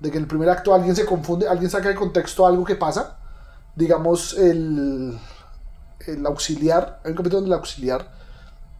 De 0.00 0.10
que 0.10 0.16
en 0.16 0.22
el 0.24 0.28
primer 0.28 0.48
acto 0.48 0.74
alguien 0.74 0.96
se 0.96 1.04
confunde, 1.04 1.46
alguien 1.46 1.70
saca 1.70 1.90
de 1.90 1.94
contexto 1.94 2.46
algo 2.46 2.64
que 2.64 2.74
pasa. 2.74 3.18
Digamos, 3.76 4.36
el, 4.36 5.16
el 6.06 6.24
auxiliar, 6.26 7.00
hay 7.04 7.10
un 7.12 7.16
capítulo 7.16 7.40
donde 7.40 7.54
el 7.54 7.58
auxiliar 7.58 8.10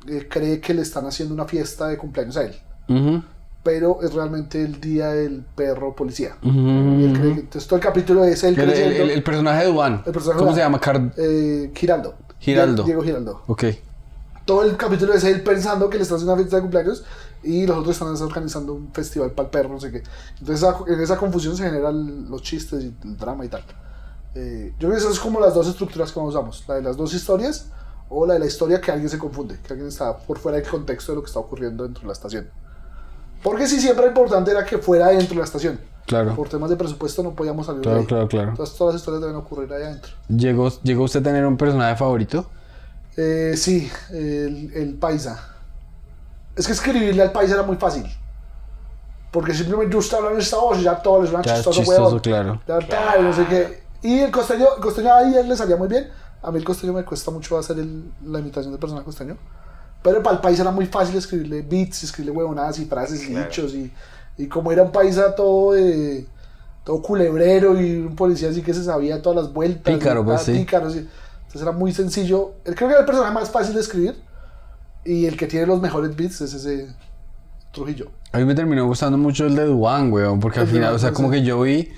eh, 0.08 0.26
cree 0.30 0.60
que 0.60 0.72
le 0.74 0.82
están 0.82 1.06
haciendo 1.06 1.34
una 1.34 1.44
fiesta 1.46 1.88
de 1.88 1.98
cumpleaños 1.98 2.36
a 2.36 2.44
él. 2.44 3.22
Pero 3.62 3.98
es 4.02 4.14
realmente 4.14 4.62
el 4.62 4.80
día 4.80 5.08
del 5.08 5.44
perro 5.54 5.94
policía. 5.94 6.36
ujú, 6.42 6.48
Y 6.58 7.04
él 7.04 7.10
ujú. 7.12 7.20
cree 7.20 7.34
que- 7.34 7.40
entonces 7.40 7.68
todo 7.68 7.76
el 7.78 7.82
capítulo 7.84 8.24
es 8.24 8.42
él 8.42 8.54
El, 8.54 8.60
el- 8.60 8.70
creyendo... 8.70 9.02
el- 9.04 9.10
el 9.10 9.22
personaje 9.22 9.66
de 9.66 9.72
Juan. 9.72 10.02
El 10.06 10.12
personaje 10.12 10.38
¿Cómo 10.38 10.50
de 10.50 10.56
se 10.56 10.60
llama? 10.62 10.80
Car- 10.80 11.12
eh, 11.18 11.70
Giraldo. 11.74 12.14
Giraldo. 12.38 12.84
Diego 12.84 13.02
Giraldo. 13.02 13.42
Ok. 13.48 13.64
Todo 14.46 14.62
el 14.64 14.76
capítulo 14.78 15.12
es 15.12 15.22
él 15.24 15.42
pensando 15.42 15.90
que 15.90 15.98
le 15.98 16.02
están 16.04 16.16
haciendo 16.16 16.32
una 16.32 16.40
fiesta 16.42 16.56
de 16.56 16.62
cumpleaños 16.62 17.04
y 17.42 17.66
los 17.66 17.76
otros 17.76 17.94
están 17.94 18.08
organizando 18.26 18.72
un 18.72 18.90
festival 18.92 19.30
para 19.32 19.46
el 19.46 19.50
perro, 19.50 19.68
no 19.74 19.78
sé 19.80 19.92
qué. 19.92 20.02
Entonces 20.40 20.66
en 20.88 21.00
esa 21.00 21.18
confusión 21.18 21.54
se 21.56 21.64
generan 21.64 22.30
los 22.30 22.42
chistes 22.42 22.82
y 22.82 22.86
el 23.04 23.16
drama 23.18 23.44
y 23.44 23.48
tal. 23.48 23.62
Eh, 24.34 24.72
yo 24.78 24.88
creo 24.88 24.92
que 24.92 24.98
esas 24.98 25.14
son 25.14 25.24
como 25.24 25.40
las 25.40 25.54
dos 25.54 25.66
estructuras 25.68 26.12
que 26.12 26.18
usamos. 26.20 26.64
La 26.68 26.74
de 26.76 26.82
las 26.82 26.96
dos 26.96 27.12
historias 27.14 27.66
o 28.08 28.26
la 28.26 28.34
de 28.34 28.40
la 28.40 28.46
historia 28.46 28.80
que 28.80 28.90
alguien 28.90 29.08
se 29.08 29.18
confunde, 29.18 29.58
que 29.62 29.72
alguien 29.72 29.88
está 29.88 30.16
por 30.16 30.38
fuera 30.38 30.58
del 30.58 30.68
contexto 30.68 31.12
de 31.12 31.16
lo 31.16 31.22
que 31.22 31.26
está 31.28 31.38
ocurriendo 31.40 31.84
dentro 31.84 32.02
de 32.02 32.06
la 32.08 32.12
estación. 32.12 32.48
Porque 33.42 33.66
sí, 33.66 33.80
siempre 33.80 34.04
lo 34.04 34.08
importante 34.10 34.50
era 34.50 34.64
que 34.64 34.78
fuera 34.78 35.08
dentro 35.08 35.30
de 35.30 35.36
la 35.36 35.44
estación. 35.44 35.80
Claro. 36.06 36.34
Por 36.34 36.48
temas 36.48 36.68
de 36.70 36.76
presupuesto 36.76 37.22
no 37.22 37.30
podíamos 37.34 37.66
salir 37.66 37.80
de 37.80 37.84
Claro, 37.84 38.00
ahí. 38.00 38.06
claro, 38.06 38.28
claro. 38.28 38.50
Entonces 38.50 38.76
todas 38.76 38.94
las 38.94 39.00
historias 39.00 39.20
deben 39.22 39.36
ocurrir 39.36 39.72
ahí 39.72 39.82
adentro. 39.82 40.12
¿Llegó, 40.28 40.68
¿Llegó 40.82 41.04
usted 41.04 41.20
a 41.20 41.22
tener 41.22 41.46
un 41.46 41.56
personaje 41.56 41.96
favorito? 41.96 42.46
Eh, 43.16 43.54
sí, 43.56 43.90
el, 44.10 44.72
el 44.74 44.94
paisa. 44.94 45.54
Es 46.56 46.66
que 46.66 46.72
escribirle 46.72 47.22
al 47.22 47.32
paisa 47.32 47.54
era 47.54 47.62
muy 47.62 47.76
fácil. 47.76 48.04
Porque 49.30 49.54
simplemente 49.54 49.96
usted 49.96 50.16
habla 50.16 50.32
en 50.32 50.38
esta 50.38 50.56
voz 50.56 50.78
y 50.78 50.82
ya 50.82 50.96
todo 51.00 51.20
les 51.22 51.30
suena 51.30 51.44
chistoso, 51.44 51.78
chistoso, 51.78 52.02
huevón. 52.02 52.18
claro. 52.18 52.60
Ya 52.66 52.78
está, 52.78 53.16
y 53.18 53.22
no 53.22 53.32
sé 53.32 53.46
qué. 53.46 53.79
Y 54.02 54.18
el 54.20 54.30
costeño, 54.30 54.66
el 54.76 54.82
costeño 54.82 55.12
ahí 55.14 55.34
él 55.34 55.48
le 55.48 55.56
salía 55.56 55.76
muy 55.76 55.88
bien. 55.88 56.08
A 56.42 56.50
mí 56.50 56.58
el 56.58 56.64
costeño 56.64 56.92
me 56.92 57.04
cuesta 57.04 57.30
mucho 57.30 57.58
hacer 57.58 57.78
el- 57.78 58.10
la 58.24 58.38
imitación 58.40 58.72
del 58.72 58.80
personaje 58.80 59.04
costeño. 59.04 59.36
Pero 60.02 60.22
para 60.22 60.36
el 60.36 60.40
país 60.42 60.58
era 60.58 60.70
muy 60.70 60.86
fácil 60.86 61.16
escribirle 61.16 61.60
beats, 61.62 62.04
escribirle 62.04 62.38
huevonadas 62.38 62.78
y 62.78 62.86
frases 62.86 63.22
y 63.24 63.32
Claro. 63.32 63.46
dichos. 63.46 63.74
Y, 63.74 63.92
y 64.38 64.46
como 64.48 64.72
era 64.72 64.82
un 64.82 64.90
paisa 64.92 65.34
todo, 65.34 65.76
eh, 65.76 66.26
todo 66.84 67.02
culebrero 67.02 67.78
y 67.78 67.96
un 67.98 68.16
policía 68.16 68.48
así 68.48 68.62
que 68.62 68.72
se 68.72 68.82
sabía 68.84 69.20
todas 69.20 69.44
las 69.44 69.52
vueltas. 69.52 69.94
Pícaro, 69.94 70.22
y 70.22 70.24
pues, 70.24 70.44
tal, 70.44 70.54
sí. 70.54 70.60
pícaro, 70.60 70.90
sí. 70.90 70.98
Entonces 71.40 71.62
era 71.62 71.72
muy 71.72 71.92
sencillo. 71.92 72.52
Él 72.64 72.74
creo 72.74 72.88
que 72.88 72.92
era 72.94 73.00
el 73.00 73.06
personaje 73.06 73.34
más 73.34 73.50
fácil 73.50 73.74
de 73.74 73.80
escribir. 73.80 74.16
Y 75.04 75.26
el 75.26 75.36
que 75.36 75.46
tiene 75.46 75.66
los 75.66 75.80
mejores 75.80 76.14
beats 76.16 76.40
es 76.40 76.54
ese 76.54 76.94
Trujillo. 77.72 78.10
A 78.32 78.38
mí 78.38 78.44
me 78.44 78.54
terminó 78.54 78.86
gustando 78.86 79.16
mucho 79.18 79.46
el 79.46 79.54
de 79.54 79.64
Duan, 79.66 80.12
weón, 80.12 80.40
porque 80.40 80.60
al 80.60 80.66
de 80.66 80.72
final, 80.72 80.94
o 80.94 80.98
sea, 80.98 81.10
Duan, 81.10 81.14
como 81.16 81.30
que 81.30 81.42
yo 81.42 81.60
vi, 81.60 81.88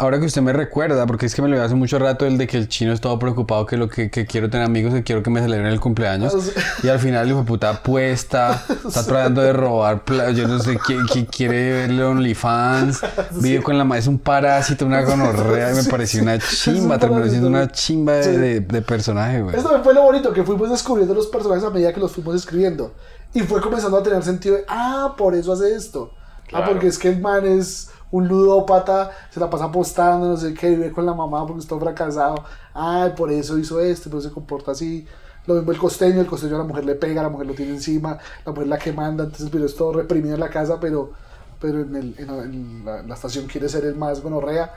ahora 0.00 0.18
que 0.18 0.26
usted 0.26 0.42
me 0.42 0.52
recuerda, 0.52 1.06
porque 1.06 1.26
es 1.26 1.34
que 1.34 1.42
me 1.42 1.48
lo 1.48 1.62
hace 1.62 1.74
mucho 1.74 1.98
rato, 1.98 2.26
el 2.26 2.38
de 2.38 2.46
que 2.46 2.56
el 2.56 2.68
chino 2.68 2.92
es 2.92 3.00
todo 3.00 3.18
preocupado, 3.18 3.66
que 3.66 3.76
lo 3.76 3.88
que, 3.88 4.10
que 4.10 4.26
quiero 4.26 4.48
tener 4.50 4.66
amigos, 4.66 4.92
que 4.94 5.02
quiero 5.04 5.22
que 5.22 5.30
me 5.30 5.40
celebren 5.40 5.66
el 5.70 5.78
cumpleaños, 5.78 6.34
Ah, 6.34 6.40
sí. 6.42 6.86
y 6.86 6.88
al 6.88 6.98
final 6.98 7.24
el 7.24 7.28
hijo 7.30 7.40
de 7.40 7.44
puta 7.44 7.70
apuesta, 7.70 8.64
está 8.86 9.04
tratando 9.06 9.42
de 9.42 9.52
robar, 9.52 10.02
yo 10.34 10.48
no 10.48 10.58
sé, 10.58 10.78
qui- 10.78 11.06
qui- 11.06 11.28
quiere 11.30 11.72
verle 11.72 12.02
OnlyFans, 12.02 13.00
vive 13.42 13.62
con 13.62 13.76
la 13.78 13.84
madre, 13.84 14.00
es 14.00 14.06
un 14.06 14.18
parásito, 14.18 14.86
una 14.86 15.02
gonorrea, 15.02 15.70
y 15.72 15.74
me 15.74 15.82
Sí, 15.82 15.90
pareció 15.90 16.20
sí. 16.20 16.24
una 16.24 16.38
chimba, 16.40 16.94
un 16.94 17.00
terminó 17.00 17.28
siendo 17.28 17.48
una 17.48 17.70
chimba 17.70 18.12
de, 18.14 18.24
Sí. 18.24 18.30
de- 18.32 18.60
de 18.60 18.82
personaje, 18.82 19.42
güey. 19.42 19.54
Eso 19.54 19.64
también 19.64 19.84
fue 19.84 19.94
lo 19.94 20.02
bonito, 20.02 20.32
que 20.32 20.42
fuimos 20.44 20.70
descubriendo 20.70 21.14
los 21.14 21.26
personajes 21.26 21.62
a 21.64 21.70
medida 21.70 21.92
que 21.92 22.00
los 22.00 22.12
fuimos 22.12 22.34
escribiendo. 22.34 22.94
Y 23.34 23.40
fue 23.42 23.60
comenzando 23.60 23.96
a 23.98 24.02
tener 24.02 24.22
sentido 24.22 24.56
de, 24.56 24.64
ah, 24.68 25.14
por 25.16 25.34
eso 25.34 25.52
hace 25.52 25.74
esto. 25.74 26.12
Ah, 26.52 26.64
porque 26.66 26.88
es 26.88 26.98
que 26.98 27.08
el 27.10 27.20
man 27.20 27.46
es 27.46 27.90
un 28.12 28.26
ludópata, 28.28 29.10
se 29.30 29.38
la 29.40 29.48
pasa 29.48 29.64
apostando, 29.66 30.26
no 30.28 30.36
sé 30.36 30.52
qué, 30.54 30.70
vive 30.70 30.90
con 30.90 31.06
la 31.06 31.14
mamá 31.14 31.46
porque 31.46 31.60
está 31.62 31.78
fracasado. 31.78 32.44
Ah, 32.74 33.08
por 33.16 33.30
eso 33.30 33.56
hizo 33.58 33.80
esto, 33.80 34.10
por 34.10 34.20
eso 34.20 34.28
se 34.28 34.34
comporta 34.34 34.72
así. 34.72 35.06
Lo 35.46 35.54
mismo 35.54 35.72
el 35.72 35.78
costeño, 35.78 36.20
el 36.20 36.26
costeño 36.26 36.56
a 36.56 36.58
la 36.58 36.64
mujer 36.64 36.84
le 36.84 36.94
pega, 36.96 37.22
la 37.22 37.28
mujer 37.28 37.46
lo 37.46 37.54
tiene 37.54 37.72
encima, 37.72 38.18
la 38.44 38.52
mujer 38.52 38.68
la 38.68 38.78
que 38.78 38.92
manda, 38.92 39.24
entonces 39.24 39.48
pero 39.50 39.64
es 39.64 39.74
todo 39.74 39.92
reprimido 39.92 40.34
en 40.34 40.40
la 40.40 40.50
casa, 40.50 40.78
pero, 40.80 41.12
pero 41.60 41.80
en, 41.80 41.96
el, 41.96 42.14
en, 42.18 42.26
la, 42.26 42.42
en 42.44 42.84
la- 42.84 43.02
la 43.02 43.14
estación 43.14 43.46
quiere 43.46 43.68
ser 43.68 43.84
el 43.84 43.94
más 43.94 44.22
gonorrea, 44.22 44.72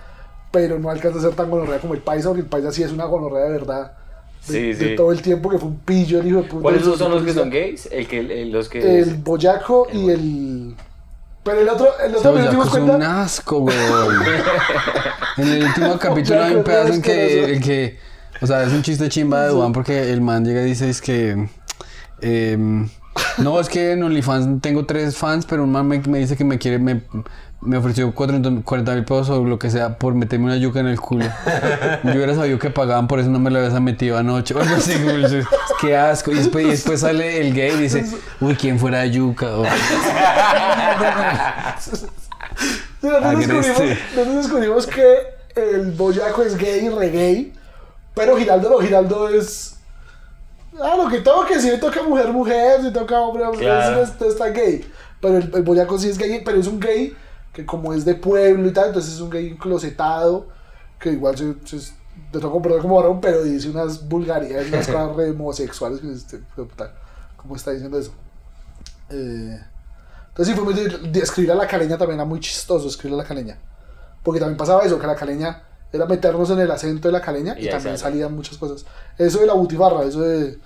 pero 0.52 0.80
no 0.80 0.90
alcanza 0.90 1.20
a 1.20 1.22
ser 1.22 1.34
tan 1.36 1.50
gonorrea 1.50 1.80
como 1.80 1.96
el 1.96 2.02
paisa, 2.02 2.30
porque 2.30 2.42
el 2.42 2.48
paisa 2.48 2.72
sí 2.72 2.82
es 2.84 2.92
una 2.92 3.06
gonorrea 3.06 3.46
de 3.46 3.52
verdad. 3.52 3.94
De, 4.48 4.54
Sí, 4.54 4.74
de 4.74 4.90
sí. 4.90 4.96
todo 4.96 5.12
el 5.12 5.22
tiempo 5.22 5.50
que 5.50 5.58
fue 5.58 5.70
un 5.70 5.80
pillo 5.80 6.20
el 6.20 6.28
hijo 6.28 6.38
de 6.38 6.44
puta. 6.44 6.62
¿Cuáles 6.64 6.84
son 6.84 7.12
los 7.12 7.24
que 7.24 7.34
son 7.34 7.50
gays? 7.50 7.88
El 7.92 8.08
que, 8.08 8.20
el- 8.20 8.52
los 8.52 8.68
que... 8.70 9.00
El 9.00 9.16
boyaco 9.16 9.88
y 9.92 10.10
el... 10.10 10.76
Pero 11.44 11.60
el 11.60 11.70
otro, 11.70 12.00
el 12.00 12.16
otro 12.16 12.32
nos 12.32 12.50
dimos 12.50 12.56
boyaco 12.56 12.64
es 12.64 12.70
cuenta... 12.70 12.96
un 12.96 13.04
asco, 13.04 13.60
güey. 13.60 13.76
en 15.38 15.48
el 15.48 15.64
último 15.66 16.00
capítulo 16.00 16.42
hay 16.42 16.56
un 16.56 16.64
pedazo 16.64 16.94
en 16.94 17.02
que, 17.02 17.60
que, 17.62 18.00
o 18.42 18.48
sea, 18.48 18.64
es 18.64 18.72
un 18.72 18.82
chiste 18.82 19.10
chimba 19.10 19.44
de 19.44 19.50
Duan 19.50 19.74
porque 19.74 20.12
el 20.12 20.22
man 20.22 20.46
llega 20.46 20.62
y 20.62 20.66
dice 20.66 20.90
es 20.90 21.02
que, 21.02 21.50
em, 22.22 22.90
no, 23.40 23.60
es 23.60 23.68
que 23.68 23.92
en 23.92 24.04
OnlyFans 24.04 24.62
tengo 24.62 24.86
tres 24.86 25.18
fans, 25.18 25.46
pero 25.46 25.64
un 25.64 25.72
man 25.72 25.86
me, 25.88 26.00
me 26.00 26.20
dice 26.20 26.38
que 26.38 26.46
me 26.46 26.58
quiere, 26.58 26.80
me, 26.80 27.02
me 27.66 27.78
ofreció 27.78 28.14
40 28.14 28.50
mil 28.50 28.64
pesos 28.64 29.30
o 29.30 29.44
lo 29.44 29.58
que 29.60 29.70
sea 29.70 29.98
por 29.98 30.14
meterme 30.16 30.46
una 30.46 30.58
yuca 30.58 30.80
en 30.80 30.88
el 30.88 31.00
culo. 31.00 31.26
Yo 32.04 32.12
hubiera 32.12 32.36
sabido 32.36 32.60
que 32.60 32.70
pagaban, 32.70 33.08
por 33.08 33.20
eso 33.20 33.30
no 33.30 33.40
me 33.40 33.50
lo 33.52 33.60
habías 33.60 33.80
metido 33.82 34.18
anoche. 34.18 34.54
Qué 35.82 35.96
asco. 35.98 36.32
Y 36.32 36.36
después, 36.36 36.66
y 36.66 36.70
después 36.70 37.00
sale 37.02 37.40
el 37.42 37.54
gay 37.54 37.72
y 37.74 37.78
dice, 37.84 38.06
uy, 38.42 38.56
¿quién 38.56 38.80
fuera 38.80 39.06
yuca? 39.06 39.48
O- 39.58 39.66
Sí, 41.80 43.08
nosotros, 43.10 43.38
descubrimos, 43.38 43.66
Agreste. 43.68 44.00
nosotros 44.16 44.36
descubrimos 44.44 44.88
que 44.88 45.18
el 45.56 45.92
boyaco 45.92 46.44
es 46.44 46.58
gay, 46.58 46.90
re 46.90 47.10
gay, 47.10 47.54
pero 48.14 48.38
Giraldo 48.38 48.70
no, 48.70 48.78
Giraldo 48.80 49.28
es... 49.30 49.76
Ah, 50.82 50.96
lo 50.98 51.08
que 51.10 51.20
toque, 51.20 51.60
si 51.60 51.70
le 51.70 51.78
toca 51.78 52.02
mujer, 52.02 52.30
mujer, 52.30 52.82
si 52.82 52.92
toca 52.92 53.20
hombre, 53.20 53.44
hombre, 53.44 53.66
Claro. 53.66 54.02
está 54.02 54.50
gay. 54.50 54.84
Pero 55.22 55.38
el, 55.38 55.52
el 55.54 55.62
boyaco 55.64 55.98
sí 56.00 56.10
es 56.10 56.18
gay, 56.18 56.42
pero 56.44 56.58
es 56.60 56.68
un 56.68 56.80
gay 56.80 57.14
que 57.54 57.66
como 57.66 57.94
es 57.94 58.04
de 58.04 58.16
pueblo 58.16 58.68
y 58.68 58.74
tal, 58.74 58.88
entonces 58.88 59.14
es 59.14 59.22
un 59.22 59.30
gay 59.30 59.48
enclosetado, 59.48 60.48
que 61.00 61.12
igual 61.12 61.38
se, 61.38 61.56
se, 61.66 61.94
le 62.34 62.40
toca 62.40 62.50
comportar 62.50 62.82
como 62.82 62.96
varón, 62.96 63.22
pero 63.22 63.44
dice 63.44 63.70
unas 63.70 64.08
vulgaridades, 64.08 64.68
unas 64.68 64.88
cosas 64.88 65.16
re 65.16 65.30
homosexuales, 65.30 66.00
que 66.02 66.12
este, 66.12 66.42
¿cómo 67.38 67.56
está 67.56 67.72
diciendo 67.72 67.98
eso? 68.00 68.12
Eh, 69.10 69.60
entonces 70.30 70.56
sí 70.56 70.60
fue 70.60 70.74
muy 70.74 70.74
de, 70.74 71.20
escribir 71.20 71.52
a 71.52 71.56
la 71.56 71.68
caleña 71.68 71.96
también 71.96 72.20
era 72.20 72.26
muy 72.26 72.40
chistoso 72.40 72.88
escribir 72.88 73.14
a 73.14 73.22
la 73.22 73.28
caleña. 73.28 73.58
Porque 74.24 74.40
también 74.40 74.58
pasaba 74.58 74.84
eso, 74.84 74.98
que 74.98 75.06
la 75.06 75.16
caleña 75.16 75.64
era 75.92 76.08
meternos 76.08 76.50
en 76.50 76.60
el 76.60 76.72
acento 76.72 77.08
de 77.08 77.12
la 77.12 77.22
caleña 77.22 77.54
y, 77.56 77.68
Y 77.68 77.70
también 77.70 77.98
sale. 77.98 78.14
salían 78.14 78.36
muchas 78.36 78.58
cosas. 78.58 78.84
Eso 79.18 79.40
de 79.40 79.46
la 79.46 79.54
butifarra, 79.54 80.04
eso 80.04 80.22
de 80.22 80.58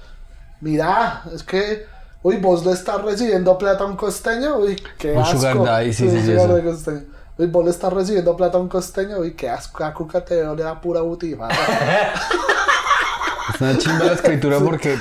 mira, 0.61 1.23
es 1.33 1.43
que 1.43 1.85
uy, 2.27 2.37
vos 2.37 2.65
le 2.65 2.73
estás 2.73 3.01
recibiendo 3.01 3.57
plata 3.57 3.85
a 3.85 3.87
un 3.87 3.95
costeño, 3.95 4.57
uy, 4.57 4.75
qué 4.97 5.13
Un 5.13 5.19
asco. 5.19 5.37
sugar 5.37 5.63
daddy, 5.63 5.93
sí, 5.93 6.09
sí, 6.09 6.21
sí, 6.25 6.33
costeño. 6.63 7.01
Uy, 7.37 7.47
vos 7.47 7.63
le 7.63 7.71
estás 7.71 7.93
recibiendo 7.93 8.35
plata 8.35 8.57
a 8.57 8.61
un 8.61 8.67
costeño, 8.67 9.19
uy, 9.19 9.31
qué 9.33 9.49
asco, 9.49 9.83
a 9.85 9.93
Cuca 9.93 10.25
te 10.25 10.35
veo, 10.35 10.53
le 10.55 10.63
da 10.63 10.79
pura 10.81 11.01
butifarra. 11.01 11.55
Es 13.55 13.61
una 13.61 13.77
chimba 13.77 14.05
la 14.05 14.11
escritura 14.11 14.59
porque 14.59 14.97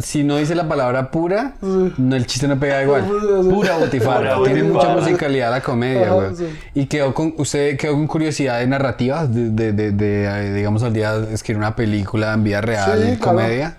si 0.00 0.24
no 0.24 0.36
dice 0.36 0.54
la 0.56 0.66
palabra 0.68 1.12
pura, 1.12 1.54
no, 1.62 2.16
el 2.16 2.26
chiste 2.26 2.48
no 2.48 2.58
pega 2.58 2.82
igual. 2.82 3.04
Pura 3.04 3.78
botifarra. 3.78 4.36
Pura 4.36 4.52
Tiene 4.52 4.68
mucha 4.68 4.88
musicalidad 4.88 5.50
la 5.52 5.60
comedia, 5.62 6.10
güey. 6.10 6.34
sí. 6.34 6.58
Y 6.74 6.86
quedó 6.86 7.14
con, 7.14 7.34
usted 7.38 7.78
quedó 7.78 7.92
con 7.92 8.08
curiosidad 8.08 8.58
de 8.58 8.66
narrativa, 8.66 9.26
de, 9.26 9.50
de, 9.50 9.72
de, 9.72 9.92
de, 9.92 10.54
digamos, 10.54 10.82
al 10.82 10.92
día 10.92 11.18
de 11.18 11.32
escribir 11.32 11.58
una 11.58 11.76
película 11.76 12.34
en 12.34 12.42
vida 12.44 12.60
real, 12.60 13.00
Sí, 13.12 13.16
claro. 13.16 13.74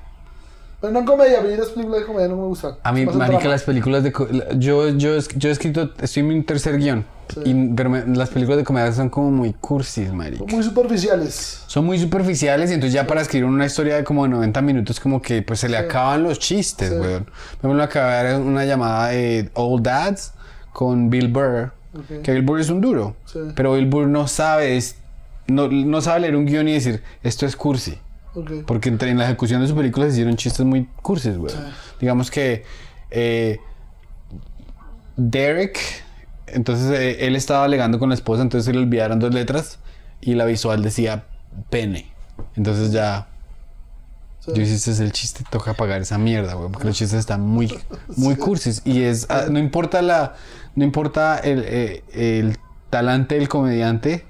Pero 0.81 0.93
no 0.93 0.99
en 0.99 1.05
comedia, 1.05 1.39
a 1.39 1.41
mí 1.41 1.55
las 1.57 1.69
películas 1.69 2.01
de 2.01 2.05
comedia 2.05 2.27
no 2.29 2.37
me 2.37 2.43
gustan. 2.43 2.75
A 2.83 2.91
mí, 2.93 3.05
marica, 3.05 3.49
las 3.49 3.63
películas 3.63 4.01
de... 4.03 4.13
Yo, 4.57 4.87
yo, 4.89 5.17
yo 5.35 5.49
he 5.49 5.51
escrito, 5.51 5.89
estoy 6.01 6.21
en 6.21 6.27
mi 6.29 6.41
tercer 6.43 6.77
guion, 6.77 7.05
Sí. 7.33 7.41
y, 7.45 7.73
pero 7.75 7.89
me- 7.91 8.05
las 8.15 8.29
películas 8.29 8.57
de 8.57 8.63
comedia 8.63 8.91
son 8.91 9.09
como 9.09 9.29
muy 9.29 9.53
cursis, 9.53 10.11
marica. 10.11 10.39
Son 10.39 10.47
muy 10.55 10.63
superficiales. 10.63 11.63
Son 11.67 11.85
muy 11.85 11.99
superficiales 11.99 12.71
y 12.71 12.73
entonces 12.75 12.93
ya 12.93 13.05
para 13.05 13.21
escribir 13.21 13.45
una 13.45 13.65
historia 13.65 13.97
de 13.97 14.03
como 14.03 14.27
90 14.27 14.61
minutos 14.63 14.99
como 14.99 15.21
que 15.21 15.41
pues 15.43 15.59
se 15.59 15.69
le 15.69 15.77
acaban 15.77 16.23
los 16.23 16.39
chistes, 16.39 16.91
weón. 16.91 17.27
Ejemplo, 17.59 17.83
acabé 17.83 18.15
de 18.15 18.23
ver 18.33 18.41
una 18.41 18.65
llamada 18.65 19.09
de 19.09 19.49
Old 19.53 19.83
Dads 19.83 20.31
con 20.73 21.09
Bill 21.11 21.27
Burr, 21.27 21.71
que 22.23 22.31
Bill 22.31 22.41
Burr 22.41 22.61
es 22.61 22.69
un 22.69 22.81
duro, 22.81 23.15
pero 23.55 23.73
Bill 23.73 23.85
Burr 23.87 24.07
no 24.07 24.27
sabe, 24.27 24.77
es- 24.77 24.95
no, 25.47 25.67
no 25.67 26.01
sabe 26.01 26.21
leer 26.21 26.35
un 26.35 26.45
guion 26.45 26.67
y 26.67 26.73
decir, 26.73 27.03
esto 27.21 27.45
es 27.45 27.55
cursi. 27.55 27.97
Porque 28.65 28.89
entre- 28.89 29.09
en 29.11 29.17
la 29.17 29.25
ejecución 29.25 29.61
de 29.61 29.67
su 29.67 29.75
película 29.75 30.05
se 30.07 30.11
hicieron 30.13 30.35
chistes 30.35 30.65
muy 30.65 30.85
cursis, 31.01 31.37
güey. 31.37 31.53
Digamos 31.99 32.29
que 32.31 32.63
eh, 33.11 33.59
Derek, 35.17 35.79
entonces 36.47 36.91
eh, 36.97 37.25
él 37.27 37.35
estaba 37.35 37.63
alegando 37.65 37.99
con 37.99 38.09
la 38.09 38.15
esposa, 38.15 38.41
entonces 38.41 38.65
se 38.65 38.73
le 38.73 38.79
olvidaron 38.79 39.19
dos 39.19 39.33
letras 39.33 39.79
y 40.21 40.35
la 40.35 40.45
visual 40.45 40.81
decía 40.81 41.25
pene. 41.69 42.11
Entonces 42.55 42.91
ya, 42.91 43.27
Sí. 44.39 44.53
yo 44.55 44.61
este 44.63 44.91
es 44.91 44.99
el 45.01 45.11
chiste, 45.11 45.43
toca 45.51 45.73
pagar 45.73 46.01
esa 46.01 46.17
mierda, 46.17 46.53
güey, 46.53 46.71
porque 46.71 46.87
los 46.87 46.95
chistes 46.95 47.19
están 47.19 47.41
muy, 47.41 47.77
muy 48.15 48.35
cursis. 48.37 48.81
Y 48.85 49.01
es, 49.03 49.25
ah, 49.29 49.45
no 49.51 49.59
importa 49.59 50.01
la, 50.01 50.35
no 50.75 50.85
importa 50.85 51.37
el, 51.39 51.63
eh, 51.65 52.03
el 52.13 52.57
talante 52.89 53.35
del 53.35 53.49
comediante. 53.49 54.25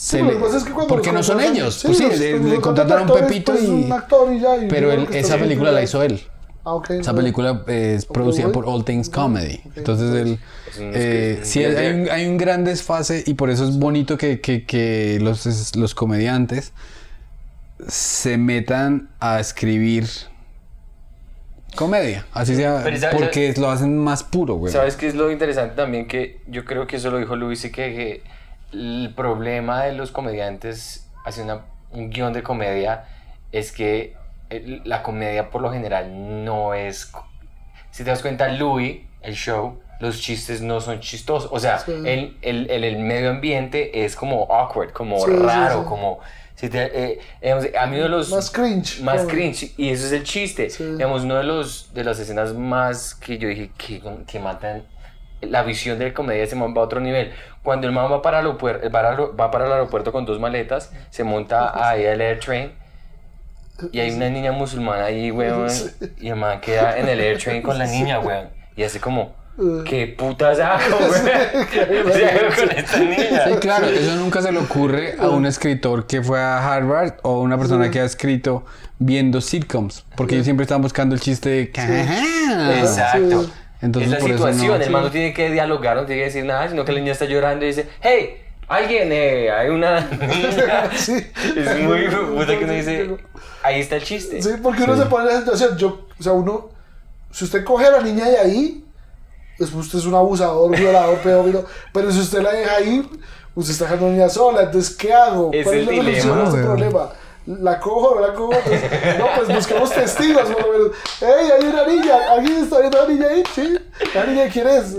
Se 0.00 0.18
Sí, 0.18 0.22
le- 0.22 0.32
lo 0.32 0.38
que 0.38 0.44
pasa 0.44 0.56
es 0.58 0.64
que 0.64 0.72
cuando 0.72 0.88
porque 0.94 1.10
no 1.12 1.22
son 1.24 1.40
ellos. 1.40 1.82
pues 1.84 1.98
sí, 1.98 2.04
los- 2.04 2.18
le, 2.18 2.32
los 2.38 2.40
le 2.42 2.60
contratan 2.60 2.60
contrataron 2.62 3.08
a 3.08 3.12
un 3.12 3.18
actores, 3.18 3.26
Pepito 3.32 3.52
pues, 3.52 3.64
y... 3.64 3.66
un 3.68 3.92
actor 3.92 4.32
y 4.32 4.40
ya, 4.40 4.56
y 4.56 4.68
Pero 4.68 4.92
él- 4.92 5.08
esa 5.12 5.36
película 5.38 5.72
la 5.72 5.82
hizo 5.82 6.02
él. 6.02 6.22
Ah. 6.64 6.80
Esa 6.90 7.12
no. 7.12 7.16
película 7.18 7.64
es 7.66 8.04
producida 8.04 8.52
por 8.52 8.64
All 8.68 8.84
Things 8.84 9.08
Comedy. 9.08 9.60
Entonces 9.74 10.14
él, 10.14 10.38
eh, 10.78 11.40
sí, 11.42 11.64
hay 11.64 12.00
un, 12.02 12.10
hay 12.10 12.26
un 12.26 12.36
gran 12.36 12.62
desfase 12.62 13.24
y 13.26 13.34
por 13.34 13.48
eso 13.50 13.64
es 13.68 13.78
bonito 13.78 14.16
que, 14.18 14.40
que- 14.40 14.64
que 14.66 15.18
los, 15.20 15.74
los 15.76 15.94
comediantes 15.94 16.72
se 17.88 18.36
metan 18.38 19.08
a 19.18 19.40
escribir 19.40 20.06
comedia. 21.74 22.26
Así 22.32 22.54
sea, 22.56 22.86
esa- 22.88 23.10
porque 23.10 23.54
lo 23.56 23.70
hacen 23.70 23.96
más 23.96 24.22
puro, 24.24 24.54
güey. 24.56 24.72
¿Sabes 24.72 24.96
qué 24.96 25.08
es 25.08 25.14
lo 25.14 25.30
interesante 25.30 25.74
también? 25.76 26.06
Que 26.06 26.40
yo 26.48 26.64
creo 26.64 26.86
que 26.86 26.96
eso 26.96 27.10
lo 27.10 27.18
dijo 27.18 27.36
Luis 27.36 27.64
y 27.64 27.70
que, 27.70 27.94
que 27.94 28.22
el 28.72 29.12
problema 29.16 29.84
de 29.84 29.92
los 29.92 30.10
comediantes 30.10 31.08
haciendo 31.24 31.62
un 31.90 32.10
guion 32.10 32.32
de 32.32 32.42
comedia 32.42 33.04
es 33.52 33.72
que 33.72 34.14
el- 34.50 34.82
la 34.84 35.02
comedia 35.02 35.50
por 35.50 35.62
lo 35.62 35.70
general 35.72 36.44
no 36.44 36.74
es... 36.74 37.10
Si 37.90 38.04
te 38.04 38.10
das 38.10 38.20
cuenta, 38.22 38.48
Louis, 38.48 39.00
el 39.22 39.34
show, 39.34 39.80
los 40.00 40.20
chistes 40.20 40.60
no 40.62 40.80
son 40.80 41.00
chistosos. 41.00 41.50
O 41.52 41.58
sea, 41.58 41.78
Sí. 41.78 41.92
el, 42.04 42.36
el, 42.42 42.70
el, 42.70 42.84
el 42.84 42.98
medio 42.98 43.30
ambiente 43.30 44.04
es 44.04 44.14
como 44.14 44.44
awkward, 44.52 44.92
como 44.92 45.18
Sí, 45.24 45.30
raro, 45.32 45.80
sí. 45.82 45.88
como... 45.88 46.20
si 46.54 46.68
te- 46.68 47.12
eh, 47.12 47.18
digamos, 47.42 47.66
a 47.78 47.86
mí 47.86 47.96
uno 47.96 48.04
de 48.04 48.08
los... 48.10 48.30
Más 48.30 48.50
cringe. 48.50 49.00
Más 49.02 49.22
cringe, 49.24 49.72
y 49.76 49.88
ese 49.90 50.06
es 50.06 50.12
el 50.12 50.24
chiste. 50.24 50.68
Digamos, 50.78 51.22
uno 51.24 51.36
de 51.36 51.44
los 51.44 51.92
de 51.94 52.04
las 52.04 52.18
escenas 52.20 52.52
más 52.54 53.14
que 53.14 53.38
yo 53.38 53.48
dije 53.48 53.70
que, 53.76 54.02
que 54.26 54.38
matan 54.38 54.84
la 55.40 55.62
visión 55.62 55.98
del 55.98 56.12
comedia 56.12 56.42
ese 56.42 56.56
man 56.56 56.74
va 56.76 56.82
a 56.82 56.84
otro 56.84 57.00
nivel. 57.00 57.32
Cuando 57.62 57.86
el 57.86 57.92
man 57.92 58.10
va 58.10 58.22
para 58.22 58.40
el 58.40 58.46
aeropuerto, 58.46 58.90
va, 58.90 59.50
para 59.50 59.66
el 59.66 59.72
aeropuerto 59.72 60.12
con 60.12 60.24
dos 60.24 60.40
maletas, 60.40 60.92
se 61.10 61.24
monta 61.24 61.88
ahí 61.88 62.06
al 62.06 62.20
air 62.20 62.40
train 62.40 62.72
y 63.92 64.00
hay 64.00 64.10
una 64.10 64.28
niña 64.28 64.52
musulmana 64.52 65.04
ahí, 65.04 65.30
weón, 65.30 65.68
y 66.18 66.28
el 66.28 66.36
man 66.36 66.60
queda 66.60 66.98
en 66.98 67.08
el 67.08 67.20
air 67.20 67.38
train 67.38 67.62
con 67.62 67.78
la 67.78 67.86
niña, 67.86 68.18
weón, 68.18 68.48
y 68.76 68.82
hace 68.82 68.98
como, 68.98 69.34
¿qué 69.84 70.08
putas 70.18 70.58
hago, 70.58 70.98
weón? 70.98 71.66
¿Qué 71.72 72.26
hago 72.26 72.54
con 72.56 72.70
esta 72.76 72.98
niña? 72.98 73.44
Sí, 73.44 73.54
claro, 73.60 73.86
eso 73.86 74.16
nunca 74.16 74.42
se 74.42 74.50
le 74.50 74.58
ocurre 74.58 75.16
a 75.20 75.28
un 75.28 75.46
escritor 75.46 76.06
que 76.06 76.22
fue 76.22 76.40
a 76.40 76.74
Harvard 76.74 77.14
o 77.22 77.40
una 77.40 77.56
persona 77.56 77.90
que 77.90 78.00
ha 78.00 78.04
escrito 78.04 78.64
viendo 78.98 79.40
sitcoms, 79.40 80.04
porque 80.16 80.34
ellos 80.34 80.44
siempre 80.44 80.64
están 80.64 80.82
buscando 80.82 81.14
el 81.14 81.20
chiste 81.20 81.48
de... 81.48 81.62
Exacto. 82.80 83.48
Sí. 83.80 83.86
Entonces, 83.86 84.12
es 84.12 84.18
la 84.18 84.20
por 84.20 84.30
eso 84.30 84.38
situación, 84.38 84.78
no- 84.78 84.84
el 84.84 84.90
man 84.90 85.02
no 85.04 85.10
tiene 85.10 85.32
que 85.32 85.50
dialogar, 85.50 85.96
no 85.96 86.04
tiene 86.06 86.22
que 86.22 86.26
decir 86.26 86.44
nada, 86.44 86.68
sino 86.68 86.84
que 86.84 86.92
la 86.92 86.98
niña 87.00 87.12
está 87.12 87.24
llorando 87.26 87.64
y 87.64 87.68
dice, 87.68 87.88
hey, 88.00 88.42
alguien, 88.66 89.08
eh, 89.12 89.50
hay 89.50 89.68
una 89.68 90.00
niña. 90.00 90.90
Sí. 90.96 91.14
Es 91.56 91.78
muy 91.80 92.06
puta 92.08 92.58
que 92.58 92.64
uno 92.64 92.72
dice, 92.72 93.16
ahí 93.62 93.80
está 93.80 93.96
el 93.96 94.02
chiste. 94.02 94.42
Sí, 94.42 94.50
porque 94.62 94.82
uno 94.82 94.96
se 94.96 95.06
pone 95.06 95.28
en 95.28 95.34
la 95.34 95.40
situación. 95.40 95.76
Yo, 95.78 96.06
o 96.18 96.22
sea, 96.22 96.32
uno, 96.32 96.70
si 97.30 97.44
usted 97.44 97.62
coge 97.64 97.86
a 97.86 97.90
la 97.92 98.00
niña 98.02 98.24
de 98.26 98.38
ahí, 98.38 98.84
pues 99.58 99.72
usted 99.72 99.98
es 100.00 100.06
un 100.06 100.14
abusador, 100.14 100.76
violador, 100.76 101.18
pedófilo. 101.22 101.64
Pero 101.92 102.10
si 102.10 102.18
usted 102.20 102.42
la 102.42 102.52
deja 102.52 102.80
ir, 102.80 103.08
usted 103.54 103.72
está 103.72 103.84
dejando 103.84 104.06
a 104.06 104.08
la 104.08 104.14
niña 104.16 104.28
sola. 104.28 104.62
Entonces, 104.62 104.96
¿qué 104.96 105.12
hago? 105.12 105.50
Es 105.52 105.64
¿Cuál 105.64 105.76
el 105.76 105.80
es 105.82 105.86
la 105.86 105.92
dilema, 105.92 106.20
solución 106.20 106.40
a 106.40 106.44
este 106.48 106.62
problema? 106.62 107.10
¿La 107.48 107.80
cojo 107.80 108.14
no 108.16 108.26
la 108.26 108.34
cojo? 108.34 108.52
Entonces, 108.52 109.18
no, 109.18 109.24
pues 109.36 109.48
busquemos 109.48 109.90
testigos, 109.90 110.42
por 110.50 110.66
lo 110.66 110.72
menos. 110.72 110.90
¡Ey, 111.22 111.50
hay 111.50 111.66
una 111.68 111.86
niña! 111.86 112.14
¿Alguien 112.32 112.56
está 112.64 112.78
viendo 112.80 112.98
a 113.00 113.02
la 113.04 113.08
niña 113.08 113.26
ahí? 113.28 113.42
¿Sí? 113.54 113.78
¿La 114.14 114.26
niña 114.26 114.42
quién 114.52 114.68
es? 114.68 114.96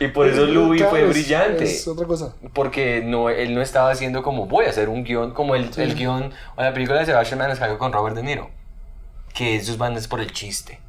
Y 0.00 0.08
por 0.08 0.26
eso 0.26 0.44
Louis 0.46 0.80
Claro, 0.80 0.90
fue 0.96 1.04
es- 1.04 1.10
brillante. 1.10 1.64
Es 1.64 1.86
otra 1.86 2.06
cosa. 2.06 2.34
Porque 2.54 3.02
no, 3.04 3.30
él 3.30 3.54
no 3.54 3.62
estaba 3.62 3.90
haciendo 3.92 4.24
como 4.24 4.46
voy 4.46 4.64
a 4.66 4.70
hacer 4.70 4.88
un 4.88 5.04
guion, 5.04 5.32
como 5.32 5.54
el, 5.54 5.70
el 5.76 5.94
guion 5.94 6.32
o 6.56 6.62
la 6.62 6.74
película 6.74 6.98
de 6.98 7.06
Sebastian 7.06 7.38
Maniscalco 7.38 7.78
con 7.78 7.92
Robert 7.92 8.16
De 8.16 8.24
Niro. 8.24 8.50
Que 9.32 9.54
esos 9.56 9.78
van 9.78 9.94
es 9.96 10.08
por 10.08 10.20
el 10.20 10.32
chiste. 10.32 10.80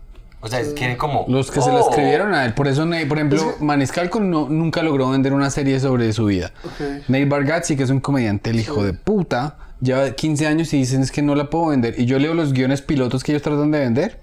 O 0.42 0.48
sea, 0.48 0.62
quieren 0.76 0.98
como. 0.98 1.26
Los 1.30 1.52
que 1.52 1.62
se 1.62 1.70
la 1.70 1.76
"Oh". 1.82 1.90
escribieron 1.90 2.34
a 2.34 2.44
él, 2.44 2.54
por 2.56 2.68
eso, 2.68 2.86
Nate- 2.86 3.06
por 3.08 3.18
ejemplo, 3.18 3.38
Es 3.40 3.56
que- 3.56 3.64
Maniscalco 3.64 4.20
no, 4.20 4.50
nunca 4.50 4.82
logró 4.82 5.12
vender 5.12 5.32
una 5.34 5.50
serie 5.52 5.80
sobre 5.80 6.12
su 6.12 6.26
vida. 6.26 6.52
Ok. 6.66 7.08
Nate 7.08 7.26
Bargatze, 7.26 7.78
que 7.78 7.84
es 7.84 7.90
un 7.92 8.00
comediante, 8.02 8.50
el 8.50 8.60
hijo 8.60 8.84
de 8.84 8.94
puta, 8.94 9.58
lleva 9.84 10.10
15 10.12 10.48
años 10.48 10.74
y 10.74 10.78
dicen 10.78 11.02
es 11.02 11.12
que 11.12 11.22
no 11.22 11.36
la 11.36 11.50
puedo 11.50 11.68
vender. 11.68 12.00
Y 12.00 12.06
yo 12.06 12.18
leo 12.20 12.34
los 12.34 12.54
guiones 12.54 12.82
pilotos 12.82 13.24
que 13.24 13.32
ellos 13.34 13.42
tratan 13.42 13.72
de 13.72 13.80
vender 13.80 14.20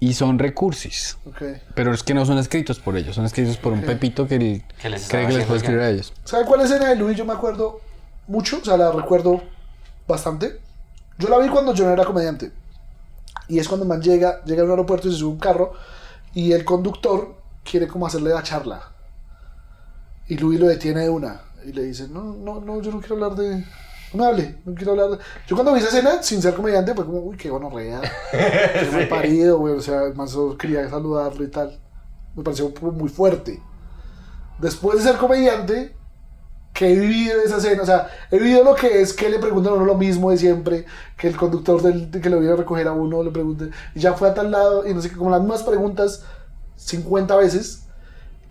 y 0.00 0.14
son 0.14 0.38
recursis. 0.38 1.18
Ok. 1.26 1.42
Pero 1.74 1.92
es 1.92 2.02
que 2.02 2.14
no 2.14 2.24
son 2.26 2.38
escritos 2.38 2.78
por 2.80 2.96
ellos, 2.96 3.14
son 3.16 3.24
escritos 3.24 3.56
por 3.56 3.72
un 3.72 3.82
pepito 3.82 4.26
que, 4.28 4.36
el- 4.36 4.62
Que 4.80 4.88
les 4.90 5.08
cree 5.08 5.26
que 5.26 5.32
les 5.34 5.46
puede 5.46 5.58
escribir 5.58 5.80
a 5.82 5.88
ellos. 5.90 6.12
¿Sabe 6.24 6.44
cuál 6.44 6.60
escena 6.60 6.88
de 6.90 6.96
Luis? 6.96 7.16
Yo 7.16 7.24
me 7.24 7.32
acuerdo 7.32 7.80
mucho, 8.28 8.58
o 8.60 8.64
sea, 8.64 8.76
la 8.76 8.92
recuerdo 8.92 9.42
bastante. 10.06 10.60
Yo 11.18 11.28
la 11.28 11.38
vi 11.38 11.48
cuando 11.48 11.74
yo 11.74 11.84
no 11.86 11.92
era 11.92 12.04
comediante. 12.04 12.52
Y 13.48 13.58
es 13.58 13.68
cuando 13.68 13.84
man 13.86 14.00
llega, 14.02 14.42
llega 14.44 14.62
a 14.62 14.64
un 14.64 14.70
aeropuerto 14.70 15.08
y 15.08 15.12
se 15.12 15.18
sube 15.18 15.30
a 15.30 15.32
un 15.34 15.38
carro 15.38 15.72
y 16.34 16.52
el 16.52 16.64
conductor 16.64 17.36
quiere 17.62 17.86
como 17.86 18.06
hacerle 18.06 18.30
la 18.30 18.42
charla. 18.42 18.82
Y 20.28 20.36
Luis 20.36 20.58
lo 20.58 20.66
detiene 20.66 21.00
de 21.02 21.10
una 21.10 21.40
y 21.66 21.72
le 21.72 21.82
dice, 21.84 22.08
no, 22.08 22.34
no, 22.34 22.60
no, 22.60 22.80
yo 22.82 22.90
no 22.90 23.00
quiero 23.00 23.14
hablar 23.16 23.34
de... 23.36 23.64
No 24.14 24.24
hable, 24.24 24.56
no 24.64 24.74
quiero 24.74 24.92
hablar. 24.92 25.18
Yo 25.46 25.56
cuando 25.56 25.72
vi 25.72 25.80
esa 25.80 25.88
escena, 25.88 26.22
sin 26.22 26.40
ser 26.40 26.54
comediante, 26.54 26.94
pues 26.94 27.06
como, 27.06 27.20
uy, 27.20 27.36
qué 27.36 27.50
gonorrea. 27.50 28.00
Qué 28.30 28.88
mal 28.92 29.08
parido, 29.08 29.58
güey. 29.58 29.74
O 29.74 29.80
sea, 29.80 30.00
solo 30.26 30.56
quería 30.56 30.88
saludarlo 30.88 31.44
y 31.44 31.48
tal. 31.48 31.78
Me 32.36 32.42
pareció 32.42 32.72
muy 32.80 33.08
fuerte 33.08 33.60
después 34.58 34.98
de 34.98 35.10
ser 35.10 35.18
comediante, 35.18 35.96
que 36.72 36.92
he 36.92 36.98
vivido 36.98 37.40
esa 37.40 37.58
escena, 37.58 37.82
o 37.82 37.86
sea, 37.86 38.08
he 38.30 38.38
vivido 38.38 38.64
lo 38.64 38.74
que 38.74 39.00
es 39.00 39.12
que 39.12 39.28
le 39.28 39.38
preguntan 39.38 39.74
a 39.74 39.76
uno 39.76 39.84
lo 39.84 39.94
mismo 39.94 40.30
de 40.30 40.38
siempre, 40.38 40.86
que 41.16 41.28
el 41.28 41.36
conductor 41.36 41.80
del, 41.80 42.10
que 42.10 42.30
lo 42.30 42.40
viene 42.40 42.54
a 42.54 42.56
recoger 42.56 42.88
a 42.88 42.92
uno 42.92 43.22
le 43.22 43.30
pregunte, 43.30 43.70
y 43.94 44.00
ya 44.00 44.14
fue 44.14 44.28
a 44.28 44.34
tal 44.34 44.50
lado, 44.50 44.86
y 44.86 44.92
no 44.92 45.00
sé 45.00 45.10
qué, 45.10 45.16
como 45.16 45.30
las 45.30 45.40
mismas 45.40 45.62
preguntas 45.62 46.24
50 46.76 47.36
veces. 47.36 47.83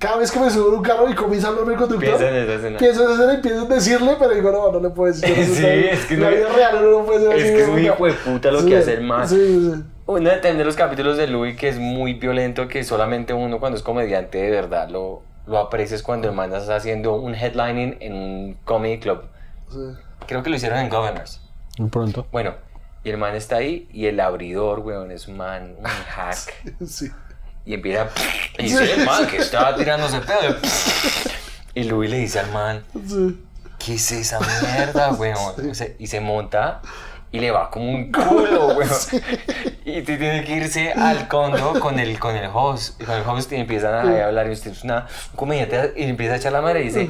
Cada 0.03 0.17
vez 0.17 0.29
que 0.31 0.39
me 0.41 0.49
subo 0.49 0.67
en 0.67 0.73
un 0.79 0.83
carro 0.83 1.09
y 1.09 1.15
comienza 1.15 1.47
a 1.47 1.51
hablarme 1.51 1.73
el 1.75 1.79
conductor, 1.79 2.09
Piensa 2.09 2.27
en 2.29 2.35
esa 2.35 2.53
escena. 2.55 2.77
pienso 2.77 3.03
en 3.05 3.11
esa 3.11 3.13
escena 3.23 3.33
y 3.35 3.41
pienso 3.41 3.61
en 3.63 3.69
decirle, 3.69 4.15
pero 4.19 4.31
digo, 4.33 4.51
no, 4.51 4.71
no 4.73 4.79
le 4.81 4.89
puedo 4.89 5.13
decir. 5.13 5.33
Sí, 5.45 5.65
es 5.65 6.05
que 6.07 6.17
no- 6.17 6.27
vida 6.29 6.49
real 6.53 6.91
no 6.91 7.05
puede 7.05 7.19
ser 7.21 7.31
es 7.37 7.43
así, 7.43 7.53
que 7.53 7.61
es 7.61 7.67
muy 7.69 7.81
¿no? 7.83 7.87
hijo 7.93 8.05
de 8.07 8.13
puta 8.13 8.51
lo 8.51 8.59
Sí, 8.61 8.67
que 8.67 8.77
hace 8.77 8.93
el 8.95 9.01
man. 9.03 9.29
Sí, 9.29 9.35
sí. 9.73 9.83
Uno 10.05 10.31
los 10.65 10.75
capítulos 10.75 11.15
de 11.15 11.27
Louis 11.27 11.55
que 11.55 11.69
es 11.69 11.79
muy 11.79 12.15
violento, 12.15 12.67
que 12.67 12.83
solamente 12.83 13.33
uno 13.33 13.61
cuando 13.61 13.77
es 13.77 13.83
comediante 13.83 14.39
de 14.39 14.51
verdad 14.51 14.89
lo, 14.89 15.21
lo 15.47 15.57
aprecia 15.57 15.95
es 15.95 16.03
cuando 16.03 16.27
el 16.27 16.35
man 16.35 16.53
está 16.53 16.75
haciendo 16.75 17.13
un 17.15 17.33
headlining 17.33 17.95
en 18.01 18.13
un 18.13 18.57
comedy 18.65 18.99
club. 18.99 19.21
sí. 19.69 19.77
Creo 20.27 20.43
que 20.43 20.49
lo 20.49 20.57
hicieron 20.57 20.79
en 20.79 20.89
Governors. 20.89 21.39
Muy 21.77 21.87
pronto. 21.89 22.27
Bueno, 22.31 22.55
y 23.05 23.09
el 23.09 23.17
man 23.17 23.35
está 23.35 23.57
ahí 23.57 23.87
y 23.93 24.05
el 24.07 24.19
abridor, 24.19 24.79
weón, 24.79 25.11
es 25.11 25.27
un 25.29 25.37
man, 25.37 25.75
un 25.79 25.85
hack. 25.85 26.53
sí. 26.85 27.09
Y 27.65 27.73
empieza. 27.73 28.09
Y 28.59 28.63
dice 28.63 28.93
el 28.93 29.03
man 29.05 29.25
que 29.25 29.37
estaba 29.37 29.75
tirándose 29.75 30.19
pedo. 30.19 30.55
Y 31.73 31.83
Louis 31.85 32.09
le 32.09 32.17
dice 32.19 32.39
al 32.39 32.51
man, 32.51 32.83
sí. 32.93 33.43
¿qué 33.79 33.95
es 33.95 34.11
esa 34.11 34.39
mierda, 34.39 35.11
weón? 35.17 35.71
Y 35.97 36.05
se 36.05 36.19
monta 36.19 36.81
y 37.31 37.39
le 37.39 37.49
va 37.49 37.71
como 37.71 37.89
un 37.91 38.11
culo, 38.11 38.67
weón. 38.77 38.91
Y 39.85 40.03
te 40.03 40.17
tiene 40.17 40.43
que 40.43 40.55
irse 40.55 40.93
al 40.93 41.27
condo 41.27 41.79
con 41.79 41.97
el, 41.99 42.19
con 42.19 42.35
el 42.35 42.47
host. 42.53 43.01
Y 43.01 43.05
con 43.05 43.15
el 43.15 43.23
host 43.27 43.51
y 43.51 43.55
empiezan 43.55 43.95
a 43.95 44.25
hablar. 44.27 44.47
Y 44.47 44.51
usted 44.51 44.71
es 44.71 44.83
una 44.83 45.07
un 45.31 45.35
comediante 45.35 45.93
y 45.99 46.03
empieza 46.03 46.33
a 46.33 46.37
echar 46.37 46.51
la 46.51 46.61
madre 46.61 46.81
y 46.81 46.83
dice. 46.85 47.09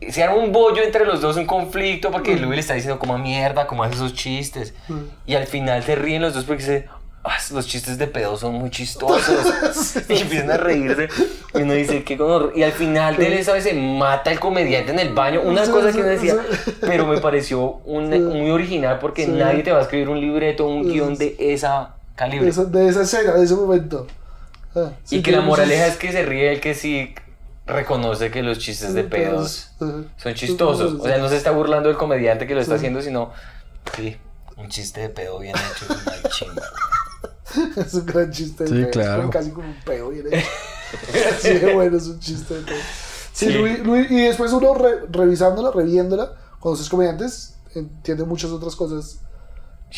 y 0.00 0.10
Se 0.10 0.24
arma 0.24 0.34
un 0.34 0.50
bollo 0.50 0.82
entre 0.82 1.06
los 1.06 1.20
dos, 1.20 1.36
un 1.36 1.46
conflicto, 1.46 2.10
porque 2.10 2.36
Louis 2.36 2.56
le 2.56 2.60
está 2.60 2.74
diciendo 2.74 2.98
como 2.98 3.16
mierda, 3.18 3.68
como 3.68 3.84
hace 3.84 3.94
esos 3.94 4.14
chistes. 4.14 4.74
Y 5.26 5.36
al 5.36 5.46
final 5.46 5.84
se 5.84 5.94
ríen 5.94 6.22
los 6.22 6.34
dos 6.34 6.42
porque 6.44 6.62
dice, 6.64 6.88
"Ah, 6.90 6.98
los 7.52 7.66
chistes 7.66 7.96
de 7.98 8.06
pedo 8.06 8.36
son 8.36 8.54
muy 8.54 8.70
chistosos. 8.70 9.96
y 10.08 10.18
empiezan 10.18 10.50
a 10.50 10.56
reírse. 10.56 11.08
Y 11.54 11.58
uno 11.62 11.72
dice, 11.72 12.04
qué 12.04 12.16
gonorrea". 12.16 12.52
Y 12.54 12.62
al 12.62 12.72
final 12.72 13.16
de 13.16 13.38
esa 13.40 13.52
vez 13.54 13.64
se 13.64 13.72
mata 13.74 14.30
el 14.30 14.38
comediante 14.40 14.92
en 14.92 14.98
el 14.98 15.14
baño. 15.14 15.40
Una 15.42 15.64
Sí, 15.64 15.70
cosa 15.72 15.90
que 15.92 15.98
uno 15.98 16.08
decía, 16.08 16.36
sí. 16.64 16.74
pero 16.80 17.06
me 17.06 17.18
pareció 17.20 17.60
un- 17.86 18.08
muy 18.28 18.50
original 18.50 18.98
porque 18.98 19.24
Sí. 19.24 19.30
nadie 19.32 19.62
te 19.62 19.72
va 19.72 19.78
a 19.78 19.82
escribir 19.82 20.08
un 20.10 20.20
libreto, 20.20 20.66
un 20.66 20.84
guion 20.90 21.16
de 21.16 21.34
esa 21.38 21.94
calibre. 22.14 22.44
De, 22.44 22.50
esa, 22.50 22.64
de 22.64 22.88
esa 22.88 23.02
escena, 23.02 23.32
de 23.32 23.44
ese 23.44 23.54
momento. 23.54 24.06
Ah, 24.76 24.90
sí, 25.04 25.16
y 25.18 25.22
que 25.22 25.32
la 25.32 25.40
moraleja 25.40 25.86
es 25.86 25.96
que 25.96 26.12
se 26.12 26.24
ríe 26.24 26.52
el 26.52 26.60
que 26.60 26.74
sí 26.74 27.14
reconoce 27.66 28.30
que 28.30 28.42
los 28.42 28.58
chistes 28.58 28.92
de 28.92 29.04
pedos 29.04 29.70
son 29.78 30.34
chistosos. 30.34 31.00
O 31.00 31.04
sea, 31.04 31.16
no 31.18 31.28
se 31.30 31.36
está 31.36 31.52
burlando 31.52 31.88
del 31.88 31.96
comediante 31.96 32.46
que 32.46 32.54
lo 32.54 32.60
está 32.60 32.74
haciendo, 32.74 33.00
sino, 33.00 33.32
sí, 33.96 34.16
un 34.56 34.68
chiste 34.68 35.00
de 35.00 35.08
pedo 35.08 35.38
bien 35.38 35.54
hecho 35.56 35.92
es 35.94 36.02
una 36.06 36.28
chimba. 36.30 36.62
Es 37.76 37.94
un 37.94 38.06
gran 38.06 38.30
chiste. 38.30 38.64
de 38.64 38.68
Sí, 38.70 38.74
pedo, 38.76 38.86
es 38.86 38.92
claro. 38.92 39.16
como 39.22 39.30
casi 39.30 39.50
como 39.50 39.68
un 39.68 39.76
peo 39.84 40.10
bien 40.10 40.26
hecho. 40.32 40.46
Sí, 41.40 41.50
bueno, 41.74 41.96
es 41.96 42.06
un 42.06 42.20
chiste 42.20 42.54
de 42.54 42.60
pedo. 42.62 42.76
Sí, 43.32 43.46
Sí. 43.46 43.52
Luis- 43.52 43.80
Luis- 43.80 44.10
y 44.10 44.20
después 44.22 44.52
uno 44.52 44.74
re- 44.74 45.06
revisándola, 45.10 45.70
reviéndola, 45.72 46.32
cuando 46.60 46.76
sos 46.78 46.88
comediantes, 46.88 47.56
entiende 47.74 48.24
muchas 48.24 48.50
otras 48.52 48.76
cosas 48.76 49.18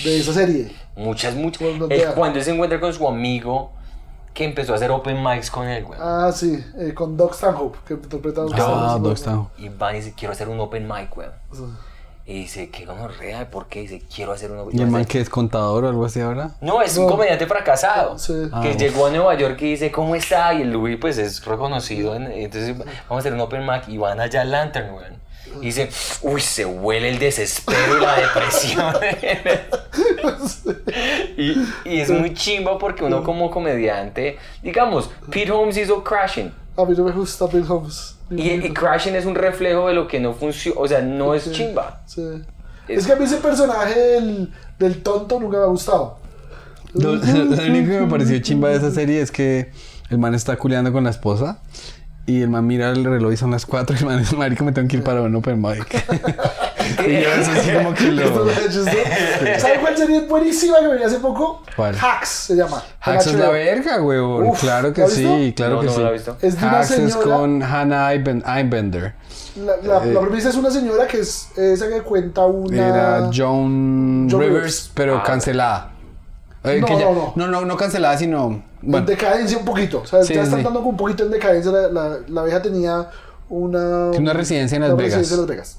de 0.03 0.19
esa 0.21 0.33
serie. 0.33 0.75
Muchas, 0.97 1.35
muchas. 1.35 1.63
Cuando 1.63 1.89
cuando 2.15 2.41
se 2.41 2.51
encuentra 2.53 2.81
con 2.81 2.93
su 2.95 3.07
amigo 3.07 3.73
que 4.33 4.45
empezó 4.45 4.73
a 4.73 4.77
hacer 4.77 4.91
open 4.91 5.23
mics 5.23 5.51
con 5.51 5.67
él, 5.67 5.85
güey. 5.85 5.99
Ah, 6.03 6.31
sí, 6.35 6.63
eh, 6.79 6.93
con 6.95 7.17
Doc 7.17 7.35
Stanhope, 7.35 7.79
que 7.87 7.95
interpreta 7.95 8.41
a 8.43 8.45
Doc 8.45 8.55
Ah. 8.59 8.99
Doc 9.03 9.17
Stanhope. 9.17 9.63
Y 9.63 9.69
va 9.71 9.93
y 9.93 9.97
dice, 9.97 10.15
quiero 10.17 10.33
hacer 10.33 10.49
un 10.49 10.59
open 10.61 10.87
mic, 10.87 11.15
güey. 11.15 11.29
Sí. 11.53 11.63
Y 12.29 12.41
dice, 12.41 12.71
¿qué 12.71 12.85
gonorrea? 12.85 13.49
¿Por 13.51 13.69
qué? 13.69 13.83
Dice, 13.83 14.03
quiero 14.13 14.33
hacer 14.33 14.51
un 14.51 14.59
open 14.59 14.77
¿Y 14.77 14.83
el 14.83 14.91
man 14.91 15.05
que 15.05 15.21
es 15.21 15.31
contador 15.31 15.85
o 15.85 15.89
algo 15.89 16.05
así 16.05 16.21
ahora? 16.21 16.51
No, 16.61 16.83
es 16.83 16.97
un 16.97 17.09
comediante 17.09 17.47
fracasado. 17.47 18.19
Sí. 18.19 18.49
Ah, 18.51 18.63
que 18.63 18.71
uf. 18.71 18.77
llegó 18.77 19.07
a 19.07 19.11
Nueva 19.11 19.35
York 19.37 19.57
y 19.63 19.71
dice, 19.71 19.93
¿cómo 19.93 20.17
está? 20.17 20.53
Y 20.53 20.63
el 20.63 20.73
Louis, 20.73 20.99
pues, 21.01 21.19
es 21.19 21.45
reconocido. 21.45 22.17
en- 22.17 22.33
entonces, 22.33 22.77
vamos 22.77 22.89
a 23.11 23.19
hacer 23.19 23.33
un 23.33 23.41
open 23.41 23.65
mic 23.65 23.87
y 23.87 23.97
van 23.99 24.19
allá 24.19 24.41
al 24.41 24.51
Lantern, 24.51 24.93
güey. 24.93 25.05
Y 25.61 25.67
dice, 25.67 25.89
uy, 26.23 26.41
se 26.41 26.65
huele 26.67 27.11
el 27.11 27.21
desespero 27.21 27.97
y 27.97 28.01
la 28.01 28.17
depresión. 28.17 28.95
y, 31.37 31.53
y 31.85 32.01
es 32.01 32.11
muy 32.11 32.35
chimba 32.35 32.77
porque 32.79 33.05
uno 33.05 33.23
como 33.23 33.51
comediante, 33.53 34.37
digamos, 34.63 35.11
Pete 35.31 35.53
Holmes 35.53 35.77
hizo 35.77 36.03
Crashing. 36.03 36.53
A 36.77 36.85
mí 36.85 36.95
no 36.97 37.05
me 37.05 37.13
gusta 37.13 37.47
Bill 37.47 37.65
Holmes. 37.69 38.16
Y, 38.31 38.51
y 38.51 38.73
Crashing 38.75 39.15
es 39.15 39.25
un 39.27 39.35
reflejo 39.35 39.89
de 39.89 39.95
lo 39.95 40.09
que 40.09 40.19
no 40.21 40.35
funciona, 40.35 40.81
o 40.81 40.89
sea, 40.89 41.01
no 41.03 41.35
es 41.35 41.51
chimba. 41.53 42.03
Sí. 42.07 42.23
Es- 42.89 42.99
Es 43.01 43.07
que 43.07 43.13
a 43.13 43.17
mí 43.17 43.25
ese 43.25 43.37
personaje 43.37 43.99
del, 43.99 44.53
del 44.79 45.03
tonto 45.03 45.39
nunca 45.41 45.59
me 45.59 45.65
ha 45.65 45.69
gustado. 45.69 46.19
Lo, 46.95 47.15
lo 47.17 47.21
único 47.65 47.91
que 47.91 48.01
me 48.01 48.07
pareció 48.09 48.39
chimba 48.41 48.69
de 48.71 48.77
esa 48.77 48.91
serie 48.91 49.21
es 49.21 49.31
que 49.31 49.71
el 50.11 50.19
man 50.19 50.35
está 50.35 50.57
culeando 50.57 50.93
con 50.93 51.05
la 51.05 51.11
esposa 51.11 51.59
y 52.27 52.43
el 52.43 52.49
man 52.51 52.67
mira 52.67 52.91
el 52.91 53.05
reloj 53.05 53.33
y 53.33 53.37
son 53.37 53.51
las 53.53 53.65
4 53.67 53.95
y 53.97 53.99
el 54.01 54.07
man 54.07 54.19
dice, 54.19 54.35
marico, 54.37 54.65
me 54.65 54.73
tengo 54.73 54.89
que 54.89 54.97
ir 54.97 55.03
para 55.05 55.23
un 55.23 55.35
open 55.37 55.61
mic. 55.63 55.87
Y 57.07 57.13
yo 57.23 57.29
eso 57.33 57.51
así 57.53 57.71
como 57.73 57.95
que 57.95 58.09
Esto 58.09 58.39
lo... 58.41 58.45
me. 58.45 59.59
¿Saben 59.61 59.81
cuál 59.81 59.95
es 60.01 60.29
buenísima 60.29 60.79
que 60.81 60.89
venía 60.89 61.07
hace 61.07 61.19
poco? 61.19 61.63
¿Cuál? 61.75 61.97
Hacks 62.01 62.29
se 62.29 62.55
llama. 62.57 62.83
Hacks 63.01 63.27
es 63.29 63.35
la 63.35 63.49
verga, 63.51 64.01
huevón. 64.03 64.47
Uf, 64.49 64.61
claro 64.61 64.93
que 64.93 65.01
¿la 65.03 65.07
has 65.09 65.13
sí, 65.13 65.25
visto? 65.25 65.57
claro 65.57 65.75
no, 65.77 65.81
que 65.81 65.87
no 65.87 65.93
sí. 65.93 65.99
me 65.99 66.05
la 66.05 66.11
he 66.11 66.13
visto. 66.13 66.37
Es 66.43 66.61
de 66.61 66.67
una 66.67 66.79
Hacks 66.81 66.91
es 66.93 67.13
señora. 67.13 67.37
con 67.37 67.63
Hannah 67.63 68.13
Einben- 68.15 68.43
Einbender. 68.47 69.15
La, 69.57 69.77
la, 69.83 70.05
Eh, 70.05 70.13
la 70.13 70.21
premisa 70.21 70.49
es 70.51 70.55
una 70.57 70.71
señora 70.71 71.07
que 71.07 71.21
es 71.21 71.49
esa 71.57 71.89
que 71.89 72.03
cuenta 72.03 72.45
una. 72.47 72.89
Era 72.89 73.31
Joan 73.35 74.29
Joan 74.31 74.41
Rivers, 74.41 74.49
Rivers. 74.55 74.91
pero 74.95 75.17
Ah. 75.19 75.23
cancelada. 75.25 75.91
Eh, 76.65 76.79
No, 76.81 76.87
que 76.87 76.99
ya- 76.99 77.05
no, 77.07 77.15
no. 77.15 77.33
no, 77.37 77.47
no, 77.49 77.65
no 77.65 77.77
cancelada, 77.77 78.17
sino... 78.19 78.63
En 78.87 78.93
Bueno, 78.93 79.07
decadencia 79.07 79.59
un 79.59 79.65
poquito. 79.65 80.01
O 80.03 80.07
sea, 80.07 80.23
Sí, 80.23 80.35
ya 80.35 80.43
están 80.45 80.61
sí. 80.61 80.65
dando 80.65 80.79
como 80.81 80.91
un 80.91 80.97
poquito 80.97 81.25
en 81.25 81.31
decadencia. 81.33 81.73
La, 81.73 81.89
la, 81.89 82.19
la 82.29 82.43
vieja 82.45 82.63
tenía 82.63 83.11
una. 83.49 84.11
Tiene 84.13 84.25
una 84.31 84.33
residencia 84.33 84.77
en 84.77 84.83
Las 84.83 84.91
una 84.93 84.97
Vegas. 85.03 85.19
residencia 85.19 85.35
en 85.35 85.41
Las 85.41 85.49
Vegas. 85.49 85.79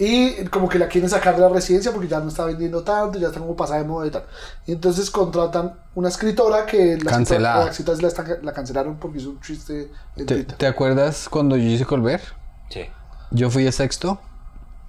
Y 0.00 0.44
como 0.46 0.68
que 0.68 0.78
la 0.78 0.86
quieren 0.86 1.10
sacar 1.10 1.34
de 1.34 1.40
la 1.40 1.48
residencia 1.48 1.90
porque 1.90 2.06
ya 2.06 2.20
no 2.20 2.28
está 2.28 2.44
vendiendo 2.44 2.84
tanto, 2.84 3.18
ya 3.18 3.28
está 3.28 3.40
como 3.40 3.56
pasada 3.56 3.80
de 3.80 3.84
moda 3.88 4.06
y 4.06 4.10
tal. 4.10 4.24
Y 4.64 4.72
entonces 4.72 5.10
contratan 5.10 5.74
una 5.96 6.08
escritora 6.08 6.66
que 6.66 6.96
la 7.02 7.10
Cancelada. 7.10 7.64
La, 7.64 7.70
escritora 7.72 7.98
la, 8.02 8.08
están- 8.08 8.38
la 8.42 8.52
cancelaron 8.52 8.96
porque 8.98 9.18
hizo 9.18 9.30
un 9.30 9.40
chiste 9.40 9.90
en 10.16 10.26
¿te, 10.46 10.66
acuerdas 10.68 11.28
cuando 11.28 11.56
yo 11.56 11.64
hice 11.64 11.84
Colbert? 11.84 12.22
Sí. 12.70 12.82
Yo 13.32 13.50
fui 13.50 13.64
de 13.64 13.72
sexto, 13.72 14.20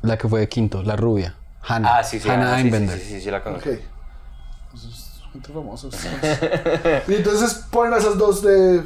la 0.03 0.17
que 0.17 0.27
fue 0.27 0.41
de 0.41 0.49
quinto, 0.49 0.83
la 0.83 0.95
rubia. 0.95 1.35
Hannah. 1.63 1.97
Ah, 1.97 2.03
sí, 2.03 2.19
sí. 2.19 2.29
Hannah 2.29 2.53
ah, 2.55 2.61
sí, 2.61 2.69
sí, 2.71 2.87
sí, 2.87 2.99
sí, 2.99 3.21
sí, 3.21 3.31
la 3.31 3.43
conozco. 3.43 3.67
Ok. 3.69 3.77
Entonces, 4.73 5.08
gente 5.33 5.51
famosa. 5.53 5.87
y 7.07 7.15
entonces 7.15 7.65
ponen 7.71 7.93
a 7.93 7.97
esas 7.97 8.17
dos 8.17 8.41
de. 8.41 8.83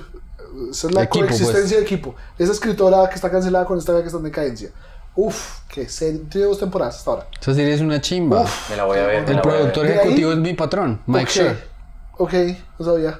Esa 0.71 0.87
es 0.87 0.93
la 0.93 1.01
De 1.01 1.05
equipo, 1.07 1.25
coexistencia 1.25 1.61
pues. 1.61 1.69
de 1.77 1.81
equipo. 1.81 2.15
Esa 2.37 2.51
escritora 2.51 3.09
que 3.09 3.15
está 3.15 3.29
cancelada 3.31 3.65
con 3.65 3.77
esta 3.77 3.93
que 3.99 4.05
está 4.05 4.17
en 4.17 4.23
decadencia. 4.23 4.71
Uf, 5.15 5.59
qué 5.67 5.87
serie. 5.89 6.21
Tiene 6.29 6.47
dos 6.47 6.59
temporadas 6.59 6.97
hasta 6.97 7.11
ahora. 7.11 7.27
Esa 7.39 7.53
serie 7.53 7.73
es 7.73 7.81
una 7.81 7.99
chimba. 8.01 8.45
Me 8.69 8.75
la 8.77 8.85
voy 8.85 8.97
a 8.99 9.05
ver. 9.07 9.15
El 9.23 9.23
a 9.23 9.25
ver. 9.33 9.41
productor 9.41 9.85
De 9.87 9.93
ahí- 9.93 9.99
ejecutivo 9.99 10.31
es 10.31 10.37
mi 10.37 10.53
patrón, 10.53 11.01
Mike 11.07 11.23
ok, 11.23 11.29
Sher. 11.29 11.67
Ok, 12.17 12.33
no 12.79 12.85
sabía. 12.85 13.19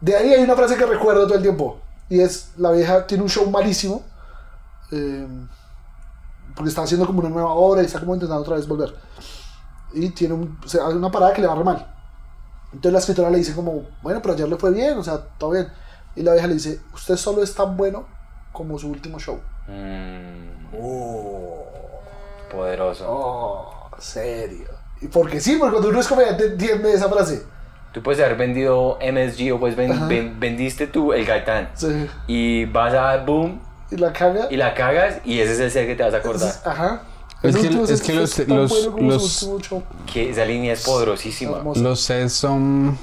De 0.00 0.16
ahí 0.16 0.32
hay 0.34 0.42
una 0.42 0.54
frase 0.54 0.76
que 0.76 0.86
recuerdo 0.86 1.24
todo 1.26 1.34
el 1.36 1.42
tiempo. 1.42 1.80
Y 2.08 2.20
es: 2.20 2.50
la 2.56 2.70
vieja 2.72 3.06
tiene 3.06 3.22
un 3.24 3.28
show 3.28 3.48
malísimo. 3.50 4.02
eh, 4.92 5.26
porque 6.54 6.70
está 6.70 6.82
haciendo 6.82 7.06
como 7.06 7.20
una 7.20 7.28
nueva 7.28 7.50
obra 7.52 7.82
y 7.82 7.86
está 7.86 8.00
como 8.00 8.14
intentando 8.14 8.42
otra 8.42 8.56
vez 8.56 8.66
volver. 8.66 8.92
Y 9.92 10.10
tiene 10.10 10.34
un, 10.34 10.58
o 10.64 10.68
sea, 10.68 10.86
hay 10.86 10.94
una 10.94 11.10
parada 11.10 11.32
que 11.32 11.40
le 11.40 11.46
va 11.46 11.54
re 11.54 11.62
mal. 11.64 11.94
Entonces 12.72 12.92
la 12.92 12.98
escritora 12.98 13.30
le 13.30 13.38
dice 13.38 13.54
como, 13.54 13.82
bueno, 14.02 14.20
pero 14.22 14.34
ayer 14.34 14.48
le 14.48 14.56
fue 14.56 14.70
bien, 14.72 14.98
o 14.98 15.02
sea, 15.02 15.18
todo 15.38 15.50
bien. 15.50 15.68
Y 16.16 16.22
la 16.22 16.32
vieja 16.32 16.46
le 16.46 16.54
dice, 16.54 16.80
usted 16.92 17.16
solo 17.16 17.42
es 17.42 17.54
tan 17.54 17.76
bueno 17.76 18.06
como 18.52 18.78
su 18.78 18.90
último 18.90 19.18
show. 19.18 19.40
Mm. 19.68 20.48
Poderoso. 22.50 23.04
Oh, 23.08 23.90
serio. 23.98 24.68
Y 25.00 25.06
porque 25.08 25.40
sí, 25.40 25.56
porque 25.58 25.72
cuando 25.72 25.90
uno 25.90 26.00
es 26.00 26.08
comediante 26.08 26.46
entiende 26.46 26.92
esa 26.92 27.08
frase. 27.08 27.42
Tú 27.92 28.02
puedes 28.02 28.20
haber 28.22 28.36
vendido 28.36 28.98
MSG 29.00 29.52
o 29.54 29.60
pues 29.60 29.74
ven- 29.76 30.08
ven- 30.08 30.38
vendiste 30.40 30.86
tú 30.86 31.12
el 31.12 31.24
Gaitán. 31.24 31.70
Sí. 31.74 32.08
Y 32.26 32.64
vas 32.66 32.92
a 32.94 33.16
boom 33.24 33.60
Y 33.90 33.96
la 33.96 34.12
caga. 34.12 34.46
y 34.50 34.56
la 34.56 34.74
cagas 34.74 35.18
y 35.24 35.40
ese 35.40 35.52
es 35.52 35.60
el 35.60 35.70
ser 35.70 35.86
que 35.86 35.94
te 35.96 36.02
vas 36.02 36.12
a 36.14 36.18
acordar. 36.18 36.48
Entonces, 36.48 36.66
Ajá. 36.66 37.02
Es 37.42 37.54
que- 37.56 37.62
último 37.68 37.84
es 37.84 38.02
que 38.02 38.14
los- 38.14 38.38
los- 38.48 38.90
bueno 38.92 39.12
los-. 39.14 39.48
Que 40.12 40.30
esa 40.30 40.44
línea 40.44 40.72
es 40.72 40.82
poderosísima. 40.84 41.58
Los 41.76 42.00
sets 42.00 42.32
son. 42.32 42.98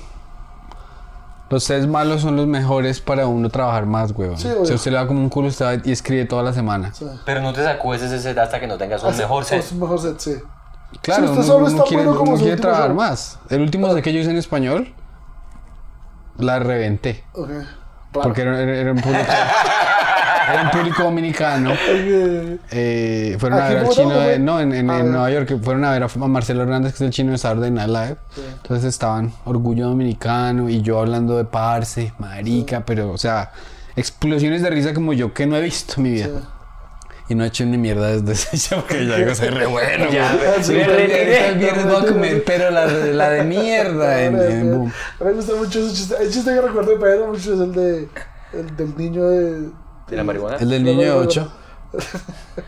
Los 1.49 1.63
sets 1.63 1.87
malos 1.87 2.21
son 2.21 2.35
los 2.35 2.47
mejores 2.47 2.99
para 2.99 3.27
uno 3.27 3.49
trabajar 3.49 3.85
más, 3.85 4.11
huevón. 4.11 4.37
Sí, 4.37 4.49
si 4.65 4.73
usted 4.73 4.91
le 4.91 4.97
da 4.97 5.07
como 5.07 5.19
un 5.21 5.29
culo, 5.29 5.47
usted 5.47 5.85
y 5.85 5.91
escribe 5.91 6.25
toda 6.25 6.41
la 6.43 6.51
semana. 6.53 6.91
Sí. 6.93 7.05
Pero 7.23 7.41
no 7.41 7.53
te 7.53 7.63
sacudes 7.63 8.01
ese 8.01 8.19
set 8.19 8.37
hasta 8.37 8.59
que 8.59 8.67
no 8.67 8.77
tengas 8.77 9.03
un 9.03 9.09
Hace- 9.09 9.21
mejor 9.21 9.45
set. 9.45 9.59
es 9.59 9.71
un 9.71 9.79
mejor 9.79 9.99
set, 10.01 10.19
sí. 10.19 10.33
Claro, 11.01 11.23
uno, 11.23 11.31
usted 11.33 11.43
solo 11.45 11.57
uno 11.59 11.67
está 11.67 11.83
quiere, 11.83 12.03
bueno 12.03 12.17
como 12.19 12.31
uno 12.33 12.41
quiere 12.41 12.57
trabajar 12.57 12.87
show. 12.87 12.95
más. 12.95 13.39
El 13.49 13.61
último 13.61 13.93
set 13.93 14.03
que 14.03 14.11
yo 14.11 14.19
hice 14.19 14.31
en 14.31 14.37
español, 14.37 14.93
la 16.37 16.59
reventé. 16.59 17.23
Ok. 17.33 17.47
Claro. 17.47 17.65
Porque 18.29 18.41
era, 18.41 18.59
era- 18.61 18.75
era 18.77 18.91
un 18.91 18.99
público. 19.01 19.23
era 20.51 20.61
un 20.63 20.69
público 20.71 21.03
dominicano. 21.03 21.71
Eh, 22.71 23.37
fueron 23.39 23.59
a 23.59 23.65
¿Aquí 23.65 23.75
ver 23.75 23.83
al 23.85 23.89
chino 23.89 24.19
de, 24.19 24.39
no 24.39 24.59
en, 24.59 24.73
en- 24.73 24.89
Ah. 24.89 25.03
Nueva 25.03 25.31
York 25.31 25.59
fueron 25.61 25.85
a 25.85 25.91
ver 25.91 26.03
a, 26.03 26.05
a 26.07 26.27
Marcelo 26.27 26.63
Hernández 26.63 26.93
que 26.93 26.95
es 26.97 27.01
el 27.01 27.09
chino 27.11 27.31
de 27.31 27.37
Saturday 27.37 27.71
Night 27.71 27.89
Live 27.89 28.17
entonces 28.61 28.85
estaban 28.89 29.31
orgullo 29.45 29.87
dominicano 29.87 30.69
y 30.69 30.81
yo 30.81 30.99
hablando 30.99 31.37
de 31.37 31.45
parce 31.45 32.13
marica 32.19 32.85
pero 32.85 33.11
o 33.11 33.17
sea 33.17 33.51
explosiones 33.95 34.61
de 34.61 34.69
risa 34.69 34.93
como 34.93 35.13
yo 35.13 35.33
que 35.33 35.45
no 35.45 35.55
he 35.57 35.61
visto 35.61 35.95
en 35.97 36.03
mi 36.03 36.11
vida 36.11 36.29
y 37.27 37.35
no 37.35 37.43
he 37.43 37.47
hecho 37.47 37.65
ni 37.65 37.77
mierda 37.77 38.07
desde 38.17 38.33
ese 38.33 38.57
show 38.57 38.83
que 38.87 39.05
ya 39.05 39.15
digo 39.17 39.35
soy 39.35 39.49
re 39.49 39.65
bueno 39.67 40.09
Ya, 40.11 40.33
el- 40.33 41.57
viernes 41.59 41.85
voy 41.85 41.95
a 41.95 42.05
comer 42.07 42.43
pero 42.45 42.71
la, 42.71 42.85
la 42.87 43.29
de 43.29 43.43
mierda 43.43 44.21
en, 44.23 44.39
en 44.39 44.71
Boom 44.77 44.93
Me 45.23 45.31
gusta 45.33 45.53
mucho 45.55 45.79
ese 45.79 45.93
chiste. 45.95 46.15
El 46.21 46.31
chiste 46.31 46.53
que 46.53 46.61
recuerdo 46.61 46.91
de 46.91 46.97
Pedro 46.97 47.27
mucho 47.27 47.53
es 47.53 47.59
el 47.59 47.73
de 47.73 48.09
el 48.53 48.75
del 48.77 48.97
niño 48.97 49.23
de. 49.27 49.69
¿De 50.07 50.15
la 50.17 50.23
marihuana? 50.23 50.57
el 50.57 50.69
del 50.69 50.83
niño 50.83 51.01
de 51.01 51.11
8 51.11 51.53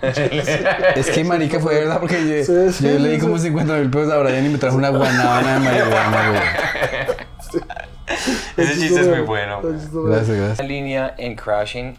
Es 0.95 1.09
que 1.09 1.23
marica 1.23 1.59
fue 1.59 1.75
verdad 1.75 1.99
porque 1.99 2.15
yo, 2.15 2.43
Sí, 2.45 2.71
sí, 2.73 2.83
yo 2.85 2.99
le 2.99 3.09
di 3.09 3.15
sí, 3.15 3.21
como 3.21 3.37
50 3.37 3.73
mil 3.77 3.89
pesos 3.89 4.11
a 4.13 4.17
Brian 4.19 4.45
y 4.45 4.49
me 4.49 4.57
trajo 4.57 4.77
una 4.77 4.89
guanábana 4.89 5.53
de 5.55 5.59
marihuana, 5.59 6.29
güey. 6.29 7.61
Ese 8.57 8.79
chiste 8.79 9.01
es 9.01 9.07
muy 9.07 9.19
bueno. 9.21 9.61
Gracias, 9.61 9.91
gracias. 10.29 10.59
Una 10.59 10.67
línea 10.67 11.15
en 11.17 11.35
Crashing, 11.35 11.95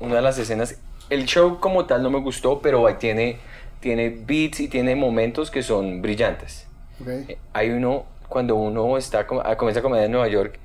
una 0.00 0.16
de 0.16 0.22
las 0.22 0.38
escenas, 0.38 0.76
el 1.08 1.24
show 1.26 1.58
como 1.60 1.86
tal 1.86 2.02
no 2.02 2.10
me 2.10 2.20
gustó, 2.20 2.60
pero 2.60 2.84
tiene, 2.96 3.38
tiene 3.80 4.10
beats 4.26 4.60
y 4.60 4.68
tiene 4.68 4.94
momentos 4.96 5.50
que 5.50 5.62
son 5.62 6.02
brillantes. 6.02 6.66
bueno. 6.98 7.22
Ok. 7.24 7.30
Eh, 7.30 7.38
Hay 7.54 7.70
uno, 7.70 8.04
cuando 8.28 8.54
uno 8.56 8.96
está, 8.98 9.26
com- 9.26 9.40
a- 9.42 9.56
comienza 9.56 9.80
a 9.80 9.82
comer 9.82 10.04
en 10.04 10.12
Nueva 10.12 10.28
York, 10.28 10.58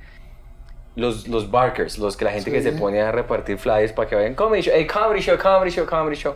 los, 0.95 1.27
los 1.27 1.49
barkers, 1.51 1.97
los 1.97 2.15
que 2.17 2.25
la 2.25 2.31
gente 2.31 2.51
que 2.51 2.61
Sí. 2.61 2.71
se 2.71 2.77
pone 2.77 3.01
a 3.01 3.11
repartir 3.11 3.57
flyers 3.57 3.91
para 3.91 4.07
que 4.09 4.15
vayan, 4.15 4.33
comedy 4.35 4.61
show, 4.63 4.73
hey, 4.75 4.87
comedy 4.87 5.21
show, 5.21 5.37
comedy 5.37 5.71
show, 5.71 5.85
comedy 5.85 6.15
show. 6.15 6.33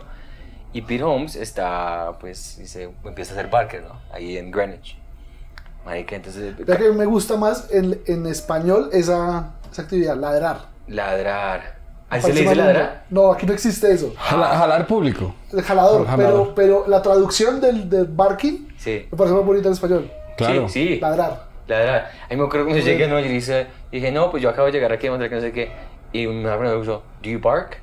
Y 0.72 0.82
Pete 0.82 1.02
Holmes 1.02 1.34
está, 1.36 2.12
pues, 2.20 2.56
dice, 2.58 2.90
empieza 3.04 3.32
a 3.32 3.36
ser 3.36 3.48
barker, 3.48 3.82
¿no? 3.82 4.00
Ahí 4.12 4.36
en 4.38 4.50
Greenwich. 4.50 4.96
Marica, 5.84 6.14
entonces, 6.16 6.54
Ya 6.66 6.76
que 6.76 6.90
me 6.90 7.06
gusta 7.06 7.36
más 7.36 7.70
en, 7.72 7.98
en 8.06 8.26
español 8.26 8.90
esa, 8.92 9.54
esa 9.72 9.82
actividad, 9.82 10.16
ladrar. 10.16 10.58
ladrar. 10.86 11.78
¿Ahí 12.10 12.20
se 12.20 12.32
le 12.32 12.40
dice 12.42 12.54
ladrar? 12.54 13.04
No, 13.08 13.32
aquí 13.32 13.46
no 13.46 13.52
existe 13.52 13.90
eso. 13.92 14.12
Jala- 14.16 14.48
jalar 14.58 14.86
público. 14.86 15.34
El 15.52 15.62
jalador, 15.62 16.06
Jalador. 16.06 16.52
Pero, 16.54 16.54
pero 16.54 16.84
la 16.88 17.00
traducción 17.02 17.60
del, 17.60 17.88
del 17.88 18.06
barking 18.06 18.68
Sí. 18.78 19.06
me 19.10 19.16
parece 19.16 19.34
más 19.36 19.44
bonita 19.44 19.68
en 19.68 19.72
español. 19.74 20.10
Claro. 20.36 20.68
Sí, 20.68 20.88
sí. 20.94 21.00
Ladrar. 21.00 21.49
Ladrar. 21.70 22.10
A 22.24 22.28
mí 22.30 22.36
me 22.36 22.44
acuerdo 22.44 22.66
cuando 22.66 22.84
llegué 22.84 23.04
a 23.04 23.06
Nueva 23.08 23.20
York 23.22 23.30
y 23.30 23.34
dice- 23.34 23.66
dije, 23.90 24.12
no, 24.12 24.30
pues 24.30 24.42
yo 24.42 24.50
acabo 24.50 24.66
de 24.66 24.72
llegar 24.72 24.92
aquí 24.92 25.06
a 25.06 25.10
Montreal, 25.10 25.30
que 25.30 25.36
no 25.36 25.42
sé 25.42 25.52
qué. 25.52 25.70
Y 26.12 26.26
me 26.26 26.56
me 26.58 26.76
puso, 26.76 27.02
¿do 27.22 27.30
you 27.30 27.38
bark? 27.40 27.80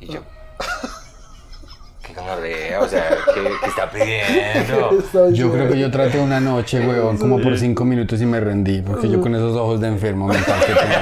Y 0.00 0.06
yo, 0.06 0.20
¿qué 2.06 2.12
gonorrea? 2.14 2.80
O 2.80 2.88
sea, 2.88 3.08
¿qué, 3.34 3.42
qué 3.42 3.66
está 3.66 3.90
pidiendo? 3.90 5.30
Yo 5.32 5.50
creo 5.52 5.68
que 5.70 5.78
yo 5.78 5.90
traté 5.90 6.18
una 6.20 6.40
noche, 6.40 6.80
weón, 6.80 7.16
como 7.18 7.40
por 7.40 7.56
cinco 7.58 7.84
minutos 7.84 8.20
y 8.20 8.26
me 8.26 8.38
rendí, 8.40 8.82
porque 8.82 9.08
yo 9.08 9.20
con 9.20 9.34
esos 9.34 9.56
ojos 9.56 9.80
de 9.80 9.88
enfermo 9.88 10.26
mental 10.28 10.60
que 10.60 10.72
tengo. 10.74 10.94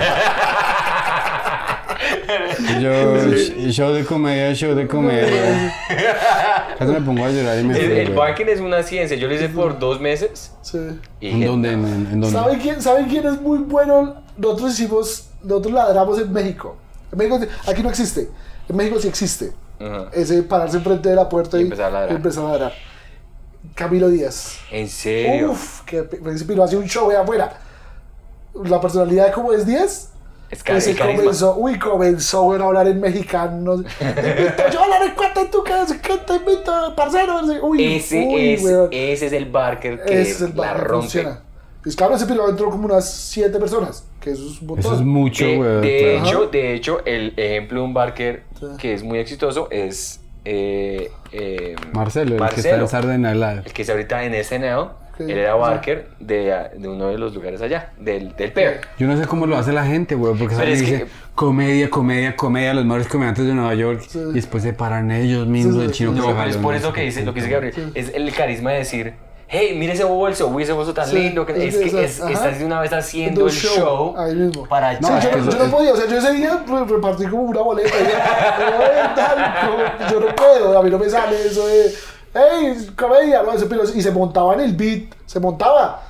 Y 2.61 2.83
Yo, 2.83 2.91
sh- 2.91 3.71
show 3.71 3.93
de 3.93 4.05
comedia, 4.05 4.55
show 4.55 4.75
de 4.75 4.87
comedia. 4.87 5.73
Casi 6.79 6.93
me 6.93 7.01
pongo 7.01 7.25
a 7.25 7.31
llorar 7.31 7.59
y 7.59 7.65
me 7.65 7.77
El, 7.79 7.91
el 7.93 8.05
weón. 8.09 8.17
barking 8.17 8.47
es 8.49 8.61
una 8.61 8.83
ciencia. 8.83 9.17
Yo 9.17 9.27
lo 9.29 9.35
hice 9.35 9.49
por 9.49 9.79
dos 9.79 10.01
meses. 10.01 10.53
Sí. 10.63 10.79
Y 11.21 11.31
¿En 11.31 11.47
dónde? 11.47 11.73
¿En, 11.73 11.85
en- 11.85 12.07
en 12.13 12.21
dónde? 12.21 12.31
¿Saben 12.31 12.61
quién, 12.61 12.81
¿Saben 12.81 13.07
quién 13.09 13.27
es 13.27 13.41
muy 13.41 13.59
bueno? 13.59 14.23
Nosotros 14.37 14.73
hicimos, 14.73 15.29
nosotros 15.43 15.73
ladramos 15.75 16.19
en 16.21 16.33
México. 16.33 16.77
En 17.11 17.19
México, 17.19 17.41
aquí 17.67 17.83
no 17.83 17.89
existe. 17.91 18.29
En 18.69 18.77
México 18.77 19.01
sí 19.01 19.09
existe. 19.09 19.53
Ajá. 19.81 20.07
Ese 20.13 20.43
pararse 20.43 20.77
enfrente 20.77 21.09
de 21.09 21.17
la 21.17 21.29
puerta 21.29 21.57
Y 21.57 21.61
y, 21.61 21.65
empezar 21.65 21.87
a 21.87 21.91
ladrar. 21.91 22.13
y 22.13 22.15
empezar 22.17 22.45
a 22.45 22.49
ladrar. 22.51 22.73
Camilo 23.75 24.09
Díaz. 24.09 24.59
¿En 24.71 24.89
serio? 24.89 25.53
Uf, 25.53 25.83
que 25.83 26.03
principio 26.03 26.55
lo 26.57 26.65
hacía 26.65 26.79
un 26.79 26.87
show 26.87 27.09
de 27.11 27.17
afuera. 27.17 27.59
La 28.65 28.81
personalidad 28.81 29.27
de 29.27 29.33
cómo 29.33 29.53
es 29.53 29.67
Díaz. 29.67 30.11
Es 30.51 30.87
el 30.87 30.97
carisma. 30.97 31.23
comenzó, 31.25 31.57
uy, 31.57 31.79
comenzó 31.79 32.43
bueno, 32.45 32.65
a 32.65 32.67
hablar 32.69 32.89
en 32.89 33.01
mexicano. 33.01 33.83
Yo 34.73 34.83
hablar 34.83 35.03
en 35.03 35.15
cuenta 35.15 35.43
y 35.43 35.47
tú 35.51 35.63
que 35.63 35.73
que 36.01 36.17
te 36.19 36.35
invito, 36.37 36.95
parcero. 36.97 37.41
Uy, 37.63 37.97
Ese, 37.97 38.27
uy, 38.27 38.51
es, 38.55 38.63
weón. 38.63 38.89
ese 38.91 39.27
es 39.27 39.33
el 39.33 39.47
barker 39.47 40.03
que 40.05 40.23
Ese 40.23 40.31
es 40.31 40.41
el 40.41 40.51
la 40.51 40.55
bar 40.57 40.77
que 40.79 40.85
rompe. 40.85 41.03
funciona. 41.03 41.41
Pues 41.83 41.95
claro, 41.97 42.17
ese 42.17 42.27
pilón 42.27 42.51
entró 42.51 42.71
como 42.71 42.87
unas 42.87 43.09
7 43.11 43.57
personas, 43.59 44.05
que 44.21 44.31
eso 44.31 44.45
es 44.51 44.61
un 44.61 44.67
montón. 44.69 44.93
Eso 44.93 44.95
es 44.95 45.07
mucho, 45.07 45.45
De, 45.45 45.59
weón. 45.59 45.81
de 45.83 45.99
claro. 46.21 46.27
hecho, 46.27 46.47
de 46.51 46.75
hecho, 46.75 47.01
el 47.05 47.35
ejemplo 47.37 47.81
de 47.81 47.85
un 47.87 47.95
barker 47.95 48.43
Sí. 48.59 48.67
que 48.79 48.93
es 48.95 49.03
muy 49.05 49.19
exitoso 49.21 49.69
es 49.71 50.21
eh, 50.45 51.11
eh, 51.33 51.77
Marcelo, 51.93 52.35
el 52.45 52.51
que 52.55 52.61
está 52.61 52.75
en 53.15 53.23
Live. 53.23 53.63
el 53.67 53.73
que 53.73 53.83
está 53.83 53.93
ahorita 53.95 54.25
en 54.25 54.35
SNL, 54.45 54.89
Él 55.19 55.31
era 55.39 55.55
Barker 55.55 56.07
de, 56.21 56.55
de 56.77 56.89
uno 56.89 57.09
de 57.09 57.19
los 57.19 57.35
lugares 57.35 57.61
allá, 57.63 57.91
del, 57.99 58.35
del 58.37 58.53
Pear. 58.53 58.81
Yo 58.99 59.07
no 59.07 59.17
sé 59.17 59.27
cómo 59.27 59.47
lo 59.47 59.57
hace 59.57 59.73
la 59.73 59.85
gente, 59.85 60.15
güey, 60.15 60.35
porque 60.35 60.55
Pero 60.55 60.59
sale 60.59 60.71
y 60.71 60.75
es 60.75 60.81
dice 60.81 60.99
que- 61.05 61.07
comedia, 61.35 61.89
comedia, 61.91 62.37
comedia, 62.37 62.75
los 62.75 62.85
mejores 62.85 63.09
comediantes 63.09 63.47
de 63.47 63.55
Nueva 63.55 63.75
York. 63.75 64.03
Sí. 64.09 64.19
Y 64.31 64.33
después 64.35 64.63
se 64.63 64.73
paran 64.73 65.11
ellos 65.11 65.47
mismos, 65.47 65.75
Sí, 65.75 65.81
sí, 65.81 65.87
el 65.87 65.93
chino 65.93 66.13
que 66.15 66.19
No, 66.21 66.27
se 66.27 66.33
pero 66.35 66.51
es 66.51 66.57
por 66.57 66.75
eso 66.75 66.93
que 66.93 67.03
dice, 67.03 67.25
lo 67.25 67.33
que 67.35 67.41
dice. 67.41 67.53
Gabriel, 67.53 67.93
es 67.95 68.13
el 68.15 68.33
carisma 68.35 68.73
de 68.73 68.79
decir, 68.79 69.15
hey, 69.51 69.75
mira 69.79 69.95
ese 69.95 70.05
bolso, 70.05 70.49
uy, 70.49 70.65
ese 70.65 70.73
bolso 70.73 70.93
tan 70.93 71.07
Sí, 71.07 71.17
lindo, 71.17 71.47
que 71.47 71.53
es 71.53 71.75
es 71.75 71.81
que 71.85 71.91
que 71.91 72.05
es- 72.05 72.21
estás 72.21 72.59
de 72.59 72.65
una 72.67 72.81
vez 72.81 72.93
haciendo 72.93 73.47
el 73.47 73.53
show, 73.53 74.15
ahí 74.19 74.35
mismo. 74.35 74.67
para 74.67 74.99
No, 75.01 75.21
yo, 75.21 75.31
que 75.31 75.37
yo 75.39 75.65
no 75.65 75.71
podía, 75.71 75.93
o 75.93 75.97
sea, 75.97 76.07
yo 76.07 76.19
ese 76.19 76.33
día 76.35 76.63
re- 76.69 76.85
repartí 76.85 77.25
como 77.27 77.45
una 77.45 77.61
boleta. 77.63 77.89
y 77.89 78.03
ya, 78.03 78.19
"Eh, 78.19 79.11
tal, 79.17 79.71
como- 79.71 80.11
yo 80.13 80.21
no 80.29 80.35
puedo, 80.37 80.79
a 80.79 80.83
mí 80.83 80.91
no 80.91 80.99
me 80.99 81.09
sale 81.09 81.47
eso 81.47 81.67
de, 81.67 81.93
hey, 82.35 82.91
comedia, 82.97 83.43
y 83.95 84.03
se 84.03 84.11
montaba 84.11 84.55
en 84.55 84.61
el 84.61 84.75
beat, 84.75 85.15
se 85.27 85.41
montaba. 85.41 86.03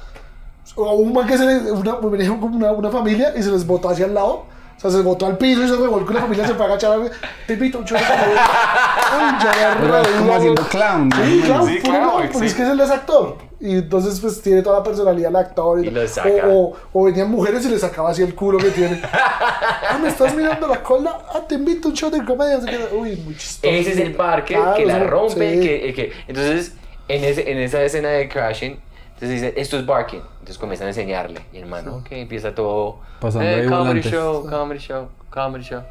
O 0.75 0.93
un 0.95 1.13
man 1.13 1.27
que 1.27 1.37
se 1.37 1.45
le, 1.45 1.73
una, 1.73 1.97
una, 1.97 2.73
una 2.73 2.91
familia 2.91 3.33
y 3.37 3.43
se 3.43 3.51
les 3.51 3.67
botó 3.67 3.89
hacia 3.89 4.07
el 4.07 4.15
lado. 4.15 4.45
O 4.77 4.81
sea, 4.81 4.91
se 4.91 5.03
botó 5.03 5.27
al 5.27 5.37
piso 5.37 5.65
y 5.65 5.69
se 5.69 5.75
revolcó 5.75 6.13
y 6.13 6.15
la 6.15 6.21
familia 6.21 6.47
se 6.47 6.55
fue 6.55 6.65
a 6.65 6.69
agachar. 6.69 7.01
Te 7.47 7.55
un 7.55 7.85
chorro. 7.85 8.01
Uy, 9.13 10.19
como 10.19 10.35
haciendo 10.35 10.63
clown. 10.69 11.11
Sí, 11.13 11.41
¿no? 11.41 11.47
claro, 11.47 11.67
Sí, 11.67 11.73
puro 11.79 11.83
claro, 11.93 12.11
clown, 12.13 12.23
porque 12.33 12.39
sí. 12.39 12.45
es 12.47 12.55
que 12.55 12.63
él 12.71 12.81
es 12.81 12.91
actor. 12.91 13.37
Y 13.61 13.79
entonces, 13.79 14.21
pues 14.21 14.41
tiene 14.41 14.63
toda 14.63 14.79
la 14.79 14.85
personalidad 14.85 15.29
del 15.29 15.37
actor. 15.37 15.85
Y 15.85 15.91
lo 15.91 16.07
saca. 16.07 16.29
O, 16.47 16.71
o, 16.71 16.77
o 16.93 17.05
venían 17.05 17.31
mujeres 17.31 17.65
y 17.67 17.69
le 17.71 17.79
sacaba 17.79 18.11
así 18.11 18.23
el 18.23 18.35
culo 18.35 18.59
que 18.59 18.71
tiene. 18.71 19.01
ah, 19.03 19.99
me 20.01 20.09
estás 20.09 20.35
mirando 20.35 20.69
la 20.69 20.83
cola. 20.83 21.19
Ah, 21.35 21.41
te 21.49 21.57
invito 21.57 21.89
a 21.89 21.91
un 21.91 21.97
show 21.97 22.11
de 22.11 22.25
comedia. 22.25 22.59
Uy, 22.93 23.17
muy 23.17 23.37
chistoso. 23.37 23.75
ese 23.75 23.93
es 23.93 23.99
el 23.99 24.15
Barker 24.15 24.57
Claro, 24.59 24.77
que 24.77 24.87
la 24.87 24.99
rompe, 25.01 25.55
sí. 25.55 25.61
que, 25.61 25.93
que- 25.95 26.13
entonces, 26.29 26.75
en, 27.09 27.25
ese, 27.25 27.51
en 27.51 27.59
esa 27.59 27.83
escena 27.83 28.11
de 28.11 28.29
Crashing, 28.29 28.79
entonces 29.15 29.31
dice, 29.31 29.55
esto 29.57 29.77
es 29.79 29.85
Barking, 29.87 30.21
entonces 30.35 30.59
comienzan 30.59 30.87
a 30.87 30.91
enseñarle, 30.91 31.41
y 31.53 31.57
el 31.59 31.67
man, 31.67 31.89
ok, 31.89 32.07
empieza 32.13 32.55
todo, 32.55 33.01
Pasando 33.19 33.49
eh, 33.49 33.65
comedy 33.65 33.79
volantes. 34.03 34.13
show, 34.13 34.47
comedy 34.49 34.79
show, 34.79 35.09
comedy 35.31 35.65
show, 35.65 35.83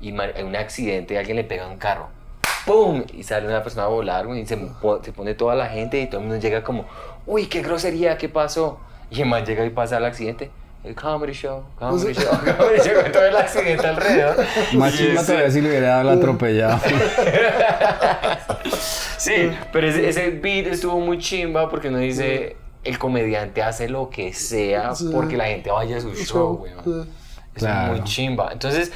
y 0.00 0.10
hay 0.18 0.42
un 0.42 0.56
accidente, 0.56 1.16
alguien 1.16 1.36
le 1.36 1.44
pega 1.44 1.66
a 1.66 1.68
un 1.68 1.76
carro, 1.76 2.08
¡pum! 2.66 3.02
Y 3.12 3.22
sale 3.22 3.46
una 3.46 3.62
persona 3.62 3.84
a 3.84 3.88
volar, 3.88 4.26
güey, 4.26 4.40
y 4.40 4.46
se, 4.46 4.58
se 5.02 5.12
pone 5.12 5.34
toda 5.34 5.54
la 5.54 5.66
gente 5.66 6.00
y 6.00 6.06
todo 6.06 6.20
el 6.20 6.26
mundo 6.26 6.40
llega 6.40 6.62
como, 6.62 6.86
uy, 7.26 7.46
qué 7.46 7.62
grosería, 7.62 8.16
¿qué 8.18 8.28
pasó? 8.28 8.78
Y 9.10 9.20
el 9.22 9.28
man 9.28 9.44
llega 9.44 9.64
y 9.64 9.70
pasa 9.70 9.98
el 9.98 10.04
accidente. 10.04 10.50
El 10.82 10.94
comedy 10.94 11.32
show, 11.32 11.64
comedy 11.78 12.12
show, 12.12 12.30
comedy 12.58 12.78
show, 12.84 13.02
con 13.02 13.12
todo 13.12 13.24
el 13.24 13.36
accidente 13.36 13.86
alrededor. 13.86 14.36
Más 14.74 14.92
Y 14.94 14.98
chimba 14.98 15.20
ese- 15.22 15.32
todavía 15.32 15.50
si 15.50 15.60
le 15.62 15.68
hubiera 15.70 15.88
dado 15.88 16.04
la 16.04 16.12
atropellado. 16.12 16.78
Sí, 19.16 19.50
pero 19.72 19.88
ese, 19.88 20.08
ese 20.08 20.30
beat 20.30 20.66
estuvo 20.66 21.00
muy 21.00 21.18
chimba 21.18 21.70
porque 21.70 21.88
uno 21.88 21.98
dice, 21.98 22.56
el 22.82 22.98
comediante 22.98 23.62
hace 23.62 23.88
lo 23.88 24.10
que 24.10 24.34
sea 24.34 24.92
porque 25.12 25.36
la 25.36 25.46
gente 25.46 25.70
vaya 25.70 25.96
a 25.96 26.00
su 26.00 26.14
show. 26.14 26.64
Sí. 26.84 26.90
Es 27.54 27.62
Claro. 27.62 27.92
muy 27.92 28.04
chimba. 28.04 28.50
Entonces, 28.52 28.92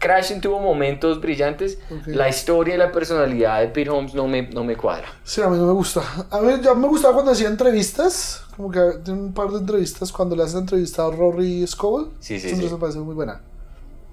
Crashing 0.00 0.40
tuvo 0.40 0.58
momentos 0.58 1.20
brillantes. 1.20 1.78
La 2.06 2.28
historia 2.28 2.74
y 2.74 2.78
la 2.78 2.90
personalidad 2.90 3.60
de 3.60 3.68
Pete 3.68 3.90
Holmes 3.90 4.14
no 4.14 4.26
me, 4.26 4.48
no 4.48 4.64
me 4.64 4.74
cuadra. 4.74 5.06
Sí, 5.22 5.40
a 5.42 5.48
mí 5.48 5.56
no 5.58 5.66
me 5.66 5.72
gusta. 5.72 6.02
A 6.30 6.40
mí 6.40 6.54
ya 6.62 6.74
me 6.74 6.88
gustaba 6.88 7.14
cuando 7.14 7.30
hacía 7.32 7.48
entrevistas. 7.48 8.44
Como 8.56 8.70
que 8.70 8.80
tiene 9.04 9.20
un 9.20 9.32
par 9.34 9.50
de 9.50 9.58
entrevistas. 9.58 10.10
Cuando 10.10 10.34
le 10.34 10.42
hacen 10.42 10.60
entrevista 10.60 11.06
a 11.06 11.10
Rory 11.10 11.66
Scoble. 11.66 12.08
Sí, 12.18 12.40
sí, 12.40 12.48
Siempre 12.48 12.68
sí. 12.68 12.74
me 12.74 12.80
parece 12.80 12.98
muy 12.98 13.14
buena. 13.14 13.40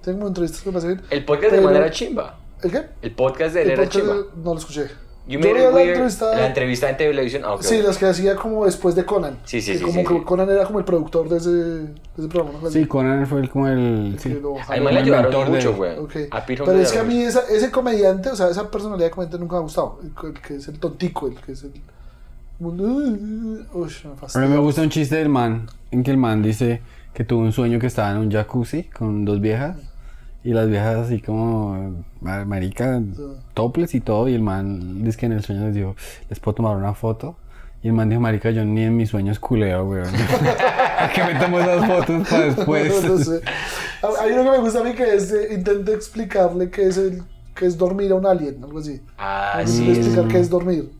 Tengo 0.02 0.28
entrevistas 0.28 0.60
que 0.62 0.68
me 0.70 0.74
parecen 0.74 0.96
bien. 0.98 1.06
El 1.10 1.24
podcast 1.24 1.52
de 1.52 1.58
Pero- 1.58 1.68
man 1.68 1.76
era 1.76 1.90
chimba. 1.90 2.38
¿El 2.62 2.70
qué? 2.70 2.82
El 3.02 3.14
podcast 3.14 3.54
de 3.54 3.62
él 3.62 3.66
El 3.68 3.72
era 3.72 3.82
podcast 3.84 4.04
chimba. 4.06 4.14
de- 4.16 4.42
No 4.44 4.52
lo 4.52 4.58
escuché. 4.60 4.86
You 5.28 5.38
Yo 5.38 5.40
made 5.40 5.58
it 5.60 5.64
la 5.68 5.70
weird. 5.74 5.88
entrevista- 5.90 6.34
La 6.34 6.46
entrevista 6.46 6.88
en 6.90 6.96
televisión. 6.96 7.42
Ah. 7.44 7.56
Sí, 7.60 7.82
las 7.82 7.98
que 7.98 8.06
hacía 8.06 8.34
como 8.34 8.64
después 8.64 8.94
de 8.94 9.04
Conan. 9.04 9.36
Sí, 9.44 9.60
sí, 9.60 9.72
Que 9.72 9.78
sí, 9.78 9.84
Como 9.84 10.00
sí, 10.00 10.06
que 10.06 10.14
sí. 10.14 10.24
Conan 10.24 10.48
era 10.48 10.64
como 10.64 10.78
el 10.78 10.84
productor 10.86 11.28
de 11.28 11.36
ese, 11.36 11.50
de 11.50 11.84
ese 12.16 12.28
programa. 12.28 12.58
¿no? 12.62 12.70
Sí, 12.70 12.86
Conan 12.86 13.26
fue 13.26 13.40
el, 13.40 13.50
como 13.50 13.68
el... 13.68 14.16
Sí. 14.18 14.30
man 14.30 14.84
le 14.84 14.90
el 14.90 14.96
ayudaron 14.96 15.50
mucho, 15.52 15.74
güey. 15.76 15.92
Pero 16.46 16.72
es 16.72 16.92
que 16.92 16.98
a 16.98 17.04
mí 17.04 17.20
esa, 17.22 17.42
ese 17.50 17.70
comediante, 17.70 18.30
o 18.30 18.36
sea, 18.36 18.48
esa 18.48 18.70
personalidad 18.70 19.08
de 19.08 19.10
comediante 19.10 19.38
nunca 19.38 19.56
me 19.56 19.58
ha 19.58 19.62
gustado. 19.62 20.00
El, 20.02 20.28
el 20.28 20.40
que 20.40 20.54
es 20.56 20.66
el 20.68 20.78
tontico, 20.78 21.28
el 21.28 21.34
que 21.36 21.52
es 21.52 21.62
el... 21.64 21.72
Uy, 22.60 22.74
me 22.74 23.88
A 24.34 24.38
mí 24.40 24.48
me 24.48 24.58
gusta 24.58 24.82
un 24.82 24.88
chiste 24.90 25.16
del 25.16 25.28
man, 25.28 25.68
en 25.90 26.02
que 26.02 26.10
el 26.10 26.16
man 26.16 26.42
dice 26.42 26.80
que 27.14 27.22
tuvo 27.24 27.40
un 27.42 27.52
sueño 27.52 27.78
que 27.78 27.86
estaba 27.86 28.10
en 28.12 28.16
un 28.16 28.30
jacuzzi 28.32 28.84
con 28.84 29.24
dos 29.24 29.40
viejas. 29.40 29.76
Y 30.48 30.52
las 30.54 30.66
viejas 30.70 30.96
así 30.96 31.20
como, 31.20 32.04
ma- 32.22 32.46
marica, 32.46 33.02
toples 33.52 33.94
y 33.94 34.00
todo. 34.00 34.28
Y 34.28 34.34
el 34.34 34.40
man 34.40 35.04
dice 35.04 35.18
que 35.18 35.26
en 35.26 35.32
el 35.32 35.42
sueño 35.44 35.66
les 35.66 35.74
dijo, 35.74 35.94
les 36.30 36.40
puedo 36.40 36.54
tomar 36.54 36.74
una 36.74 36.94
foto. 36.94 37.36
Y 37.82 37.88
el 37.88 37.92
man 37.92 38.08
dijo, 38.08 38.20
marica, 38.22 38.50
yo 38.50 38.64
ni 38.64 38.82
en 38.82 38.96
mis 38.96 39.10
sueños 39.10 39.38
culeo, 39.38 39.84
weón. 39.84 40.08
¿A 40.98 41.10
qué 41.14 41.22
me 41.22 41.34
tomo 41.38 41.60
esas 41.60 41.86
fotos 41.86 42.28
para 42.28 42.44
después? 42.46 43.04
No 43.04 43.18
sé. 43.18 43.42
Hay 44.22 44.32
uno 44.32 44.44
que 44.44 44.50
me 44.52 44.58
gusta 44.64 44.80
a 44.80 44.84
mí 44.84 44.94
que 44.94 45.14
es, 45.16 45.30
eh, 45.32 45.48
intenta 45.52 45.92
explicarle 45.92 46.70
qué 46.70 46.86
es, 46.86 46.96
el, 46.96 47.22
qué 47.54 47.66
es 47.66 47.76
dormir 47.76 48.10
a 48.12 48.14
un 48.14 48.24
alien, 48.24 48.64
algo 48.64 48.78
así. 48.78 49.02
Ah, 49.18 49.58
Intenta 49.60 49.70
sí. 49.84 49.90
explicar 49.98 50.28
qué 50.28 50.38
es 50.38 50.48
dormir. 50.48 50.90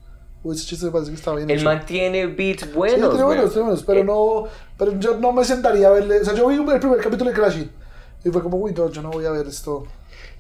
Uy, 0.43 0.55
ese 0.57 0.67
chiste 0.67 0.85
me 0.85 0.93
parece 0.93 1.11
que 1.13 1.17
está 1.17 1.35
bien 1.35 1.49
El 1.49 1.57
hecho. 1.57 1.65
man 1.65 1.81
tiene 1.87 2.27
beats 2.27 2.65
Sí, 2.65 2.69
buenos, 2.75 2.99
tiene 3.13 3.25
güey. 3.25 3.37
buenos, 3.39 3.51
tiene 3.53 3.63
buenos, 3.67 3.83
pero 3.85 4.01
Eh, 4.01 4.05
no, 4.05 4.45
pero 4.77 5.01
yo 5.01 5.17
no 5.19 5.33
me 5.33 5.43
sentaría 5.45 5.89
a 5.89 5.91
verle, 5.93 6.21
o 6.21 6.25
sea, 6.27 6.35
yo 6.35 6.47
vi 6.49 6.55
el 6.57 6.65
primer 6.81 6.99
capítulo 7.01 7.31
de 7.31 7.37
Crashing 7.37 7.71
y 8.29 8.33
fue 8.33 8.43
como, 8.43 8.57
uy, 8.59 8.73
no, 8.73 8.91
yo 8.91 9.03
no 9.03 9.11
voy 9.11 9.27
a 9.27 9.31
ver 9.31 9.47
esto. 9.47 9.87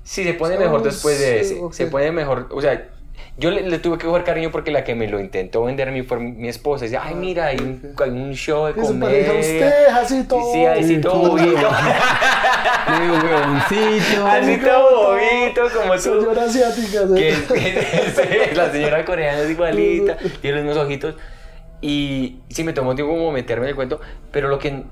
Sí, 0.05 0.25
se 0.25 0.35
pone 0.35 0.57
Oh, 0.57 0.61
mejor 0.61 0.83
después 0.83 1.19
de 1.19 1.41
ese. 1.41 1.61
Se 1.73 1.87
pone 1.87 2.11
mejor. 2.13 2.49
O 2.51 2.61
sea, 2.61 2.89
yo 3.37 3.51
le, 3.51 3.63
le 3.63 3.79
tuve 3.79 3.99
que 3.99 4.07
coger 4.07 4.25
cariño 4.25 4.51
porque 4.51 4.71
la 4.71 4.83
que 4.85 4.95
me 4.95 5.07
lo 5.07 5.21
intentó 5.21 5.65
vender 5.65 5.89
a 5.89 5.93
mí 5.93 6.03
fue 6.03 6.19
mi, 6.19 6.49
esposa. 6.49 6.85
Dice, 6.87 6.97
ay, 6.99 7.15
mira, 7.15 7.47
hay 7.47 7.59
un, 7.59 7.95
hay 8.03 8.11
un 8.11 8.33
show 8.35 8.67
de 8.67 8.73
comedia. 8.75 9.33
usted, 9.33 9.87
así 9.89 10.25
todo. 10.25 10.53
Sí, 10.53 10.65
así 10.65 10.95
Sí, 10.97 11.01
todo 11.01 11.31
bobito. 11.31 11.69
Huevoncito. 12.89 14.27
así 14.27 14.57
todo 14.59 15.09
bobito, 15.11 15.63
como 15.79 15.95
tú. 15.95 16.01
Señora 16.01 16.45
asiática. 16.45 17.07
¿sí? 17.07 17.15
Que, 17.15 17.55
que- 17.55 18.51
la 18.57 18.73
señora 18.73 19.05
coreana 19.05 19.43
es 19.43 19.51
igualita, 19.51 20.17
tiene 20.41 20.59
los 20.59 20.67
mismos 20.67 20.85
ojitos. 20.85 21.15
Y 21.81 22.41
sí 22.49 22.65
me 22.65 22.73
tomó 22.73 22.95
tiempo 22.95 23.15
como 23.15 23.31
meterme 23.31 23.67
en 23.67 23.71
el 23.71 23.77
cuento, 23.77 24.01
pero 24.33 24.49
lo 24.49 24.59
que 24.59 24.83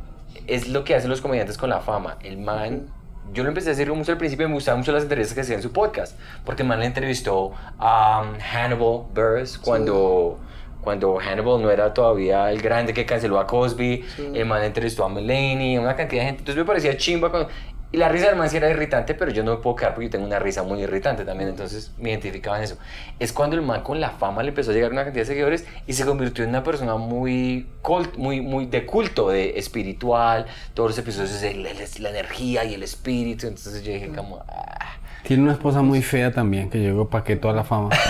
es 0.47 0.69
lo 0.69 0.85
que 0.85 0.95
hacen 0.95 1.11
los 1.11 1.21
comediantes 1.21 1.59
con 1.59 1.71
la 1.71 1.81
fama. 1.81 2.17
El 2.23 2.39
man, 2.39 2.87
yo 3.33 3.43
lo 3.43 3.49
empecé 3.49 3.69
a 3.69 3.71
decir 3.73 3.93
mucho 3.93 4.13
al 4.13 4.19
principio, 4.19 4.49
me 4.49 4.55
gustaban 4.55 4.81
mucho 4.81 4.93
las 4.93 5.03
entrevistas 5.03 5.35
que 5.35 5.41
hacía 5.41 5.57
en 5.57 5.63
su 5.63 5.73
podcast, 5.73 6.19
porque 6.45 6.63
el 6.63 6.69
man 6.69 6.81
le 6.81 6.87
entrevistó 6.87 7.53
a 7.79 8.23
um, 8.23 8.39
Hannibal 8.41 9.07
Buress 9.15 9.59
cuando, 9.59 10.39
cuando 10.83 11.17
Hannibal 11.19 11.61
no 11.61 11.71
era 11.71 11.93
todavía 11.93 12.51
el 12.51 12.63
grande 12.63 12.95
que 12.95 13.05
canceló 13.05 13.41
a 13.41 13.47
Cosby, 13.47 14.05
el 14.35 14.47
man 14.47 14.63
entrevistó 14.63 15.05
a 15.05 15.09
Mulaney, 15.09 15.77
a 15.77 15.81
una 15.81 15.97
cantidad 15.97 16.23
de 16.23 16.27
gente, 16.27 16.41
entonces 16.41 16.63
me 16.63 16.67
parecía 16.67 16.97
chimba 16.97 17.31
cuando- 17.31 17.49
y 17.93 17.97
la 17.99 18.09
risa 18.09 18.27
del 18.27 18.37
man 18.37 18.51
sí 18.51 18.57
era 18.57 18.69
irritante, 18.69 19.15
pero 19.15 19.31
yo 19.31 19.43
no 19.45 19.53
me 19.53 19.63
puedo 19.63 19.77
quedar 19.77 19.95
porque 19.95 20.07
yo 20.07 20.11
tengo 20.11 20.27
una 20.27 20.39
risa 20.39 20.63
muy 20.63 20.83
irritante 20.83 21.25
también, 21.25 21.49
entonces 21.51 21.93
me 21.99 22.11
identificaba 22.11 22.59
en 22.59 22.65
eso. 22.65 22.77
Es 23.19 23.33
cuando 23.33 23.57
el 23.57 23.63
man 23.63 23.83
con 23.83 24.01
la 24.01 24.11
fama 24.11 24.43
le 24.43 24.49
empezó 24.51 24.71
a 24.73 24.75
llegar 24.75 24.93
una 24.93 25.05
cantidad 25.05 25.23
de 25.23 25.27
seguidores 25.27 25.65
y 25.87 25.93
se 25.93 26.05
convirtió 26.05 26.45
en 26.45 26.51
una 26.51 26.63
persona 26.63 26.97
muy, 26.97 27.67
cult, 27.83 28.17
muy, 28.17 28.41
muy 28.41 28.67
de 28.67 28.85
culto, 28.85 29.29
de 29.29 29.59
espiritual. 29.59 30.47
Todos 30.75 30.91
los 30.91 30.99
episodios 30.99 31.31
es 31.31 31.43
el- 31.43 31.65
el- 31.67 31.79
la 32.03 32.11
energía 32.11 32.65
y 32.65 32.75
el 32.75 32.83
espíritu. 32.83 33.47
Entonces 33.47 33.83
yo 33.83 33.93
dije 33.93 34.09
como... 34.15 34.45
ah. 34.49 34.97
Tiene 35.23 35.43
una 35.43 35.53
esposa 35.53 35.83
muy 35.83 36.03
fea 36.03 36.33
también, 36.33 36.71
que 36.71 36.79
llegó 36.79 37.09
para 37.09 37.25
que 37.25 37.35
toda 37.37 37.53
la 37.55 37.65
fama. 37.65 37.91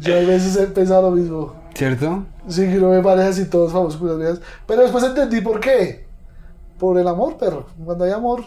Yo 0.00 0.14
a 0.14 0.20
veces 0.20 0.56
he 0.56 0.66
pensado 0.66 1.10
lo 1.10 1.16
mismo. 1.16 1.54
¿Cierto? 1.74 2.24
Sí, 2.48 2.62
que 2.62 2.74
no 2.76 2.90
me 2.90 3.02
parece 3.02 3.28
así 3.28 3.44
todos 3.50 3.72
famosos 3.72 3.98
con 4.00 4.08
las 4.08 4.18
viejas. 4.18 4.40
Pero 4.66 4.82
después 4.82 5.04
entendí 5.04 5.40
por 5.40 5.60
qué. 5.60 6.06
Por 6.78 6.98
el 6.98 7.06
amor, 7.08 7.36
perro. 7.36 7.66
Cuando 7.84 8.04
hay 8.04 8.12
amor, 8.12 8.42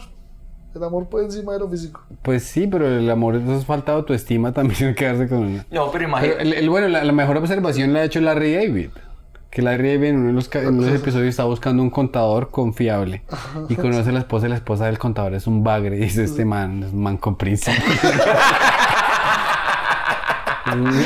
el 0.75 0.83
amor 0.83 1.07
por 1.07 1.21
encima 1.23 1.53
de 1.53 1.59
lo 1.59 1.69
físico. 1.69 2.01
Pues 2.21 2.43
sí, 2.43 2.67
pero 2.67 2.87
el 2.87 3.09
amor 3.09 3.35
es 3.35 3.65
falta 3.65 3.93
autoestima 3.93 4.51
también 4.53 4.95
quedarse 4.95 5.27
con 5.27 5.39
una. 5.39 5.65
No, 5.71 5.91
pero 5.91 6.05
imagínate... 6.05 6.41
el, 6.41 6.53
el- 6.53 6.69
bueno, 6.69 6.87
la, 6.87 7.03
la 7.03 7.11
mejor 7.13 7.37
observación 7.37 7.93
la 7.93 7.99
ha 7.99 8.03
hecho 8.05 8.19
Larry 8.21 8.53
David. 8.55 8.89
Que 9.49 9.61
Larry 9.61 9.95
David 9.95 10.07
en 10.09 10.15
uno 10.17 10.27
de 10.27 10.33
los, 10.33 10.47
ca- 10.47 10.61
en 10.61 10.69
uno 10.69 10.83
de 10.83 10.91
los 10.91 11.01
episodios 11.01 11.27
está 11.27 11.43
buscando 11.43 11.83
un 11.83 11.89
contador 11.89 12.51
confiable. 12.51 13.23
Y 13.67 13.75
conoce 13.75 14.09
a 14.09 14.13
la 14.13 14.19
esposa 14.19 14.45
y 14.45 14.49
la 14.49 14.55
esposa 14.55 14.85
del 14.85 14.97
contador 14.97 15.33
es 15.33 15.45
un 15.45 15.61
bagre. 15.63 15.97
Y 15.97 15.99
dice, 15.99 16.23
este 16.23 16.45
man 16.45 16.83
es 16.83 16.93
un 16.93 17.03
man 17.03 17.17
con 17.17 17.35
principios. 17.35 17.83
Güey. 20.76 21.06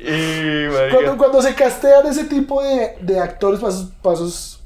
Cuando, 0.92 1.16
cuando 1.16 1.42
se 1.42 1.54
castean 1.54 2.06
ese 2.06 2.24
tipo 2.24 2.62
de, 2.62 2.96
de 3.00 3.20
actores 3.20 3.60
para 3.60 3.72
esos, 3.72 3.86
para 4.02 4.14
esos 4.14 4.60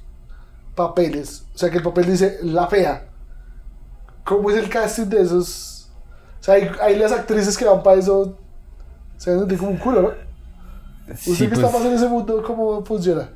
papeles, 0.75 1.45
o 1.55 1.59
sea 1.59 1.71
que 1.71 1.79
el 1.79 1.83
papel 1.83 2.07
dice 2.07 2.39
la 2.43 2.67
fea, 2.67 3.05
¿cómo 4.25 4.51
es 4.51 4.57
el 4.57 4.69
casting 4.69 5.07
de 5.07 5.23
esos? 5.23 5.89
O 6.41 6.45
sea, 6.45 6.55
hay, 6.55 6.71
hay 6.83 6.99
las 6.99 7.13
actrices 7.13 7.57
que 7.57 7.65
van 7.65 7.83
para 7.83 7.99
eso, 7.99 8.37
se 9.17 9.31
ven 9.31 9.41
sentir 9.41 9.59
como 9.59 9.71
un 9.71 9.77
culo, 9.79 10.03
¿no? 10.03 10.09
¿Usted 11.13 11.33
Sí, 11.35 11.49
que 11.49 11.55
está 11.55 11.67
más 11.67 11.73
pues, 11.73 11.85
en 11.87 11.93
ese 11.95 12.09
mundo, 12.09 12.43
cómo 12.47 12.85
funciona? 12.85 13.29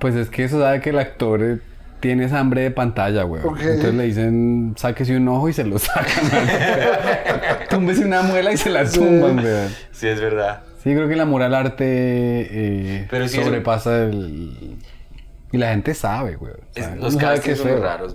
pues 0.00 0.14
es 0.16 0.28
que 0.28 0.44
eso 0.44 0.60
sabe 0.60 0.80
que 0.80 0.90
el 0.90 0.98
actor 0.98 1.60
tiene 2.04 2.26
esa 2.26 2.38
hambre 2.38 2.60
de 2.60 2.70
pantalla, 2.70 3.22
güey. 3.22 3.42
Ok. 3.42 3.58
Entonces 3.60 3.94
le 3.94 4.02
dicen, 4.04 4.74
sáquese 4.76 5.16
un 5.16 5.26
ojo 5.28 5.48
y 5.48 5.54
se 5.54 5.64
lo 5.64 5.78
sacan. 5.78 6.04
Túmbese 7.70 8.04
una 8.04 8.20
muela 8.22 8.52
y 8.52 8.56
se 8.58 8.68
la 8.68 8.86
Sí. 8.86 8.98
tumban, 8.98 9.40
güey. 9.40 9.68
Sí, 9.90 10.08
es 10.08 10.20
verdad. 10.20 10.62
Sí, 10.82 10.92
creo 10.94 11.08
que 11.08 11.14
el 11.14 11.20
amor 11.20 11.42
al 11.42 11.54
arte 11.54 11.84
eh, 11.86 13.06
Pero 13.10 13.24
es 13.24 13.34
un- 13.38 13.44
sobrepasa 13.44 14.02
el... 14.04 14.76
Y 15.50 15.56
la 15.56 15.70
gente 15.70 15.94
sabe, 15.94 16.36
güey. 16.36 16.52
O 16.52 16.56
sea, 16.72 16.84
Es- 16.84 16.90
uno 16.92 17.00
los 17.04 17.16
que 17.16 17.24
castings 17.24 17.48
es 17.48 17.58
son 17.62 17.72
muy 17.72 17.80
raros. 17.80 18.14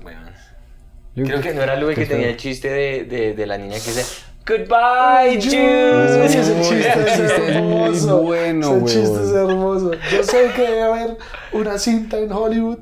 Yo 1.15 1.25
Creo 1.25 1.41
que 1.41 1.53
no 1.55 1.61
era 1.63 1.75
Louis 1.77 1.95
que 1.95 2.03
es 2.03 2.09
tenía 2.09 2.25
feo. 2.25 2.31
el 2.33 2.37
chiste 2.37 2.69
de, 2.69 3.03
de, 3.05 3.33
de 3.33 3.47
la 3.47 3.57
niña 3.57 3.73
que 3.73 3.91
dice 3.91 4.05
Goodbye, 4.47 5.35
Juice. 5.35 6.25
Ese 6.25 6.39
es 6.41 6.69
chiste 6.69 6.89
es 6.89 7.27
muy 7.27 7.47
hermoso. 7.55 8.21
bueno, 8.21 8.77
Ese 8.77 8.85
chiste 9.01 9.23
es 9.23 9.31
hermoso. 9.33 9.91
Yo 10.11 10.23
sé 10.23 10.51
que 10.55 10.61
debe 10.61 10.81
haber 10.83 11.17
una 11.53 11.77
cinta 11.77 12.17
en 12.19 12.31
Hollywood 12.31 12.79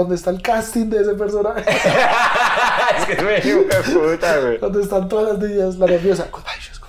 donde 0.00 0.16
está 0.16 0.30
el 0.30 0.42
casting 0.42 0.86
de 0.90 1.00
ese 1.02 1.14
personaje. 1.14 1.60
es 2.98 3.04
que 3.06 3.12
es 3.36 3.46
hijo 3.46 3.60
de 3.60 3.92
puta, 4.16 4.38
güey. 4.40 4.58
donde 4.58 4.82
están 4.82 5.08
todas 5.08 5.38
las 5.38 5.48
niñas, 5.50 5.76
la 5.76 5.86
nerviosa. 5.86 6.28
Goodbye, 6.30 6.50
Juice. 6.60 6.80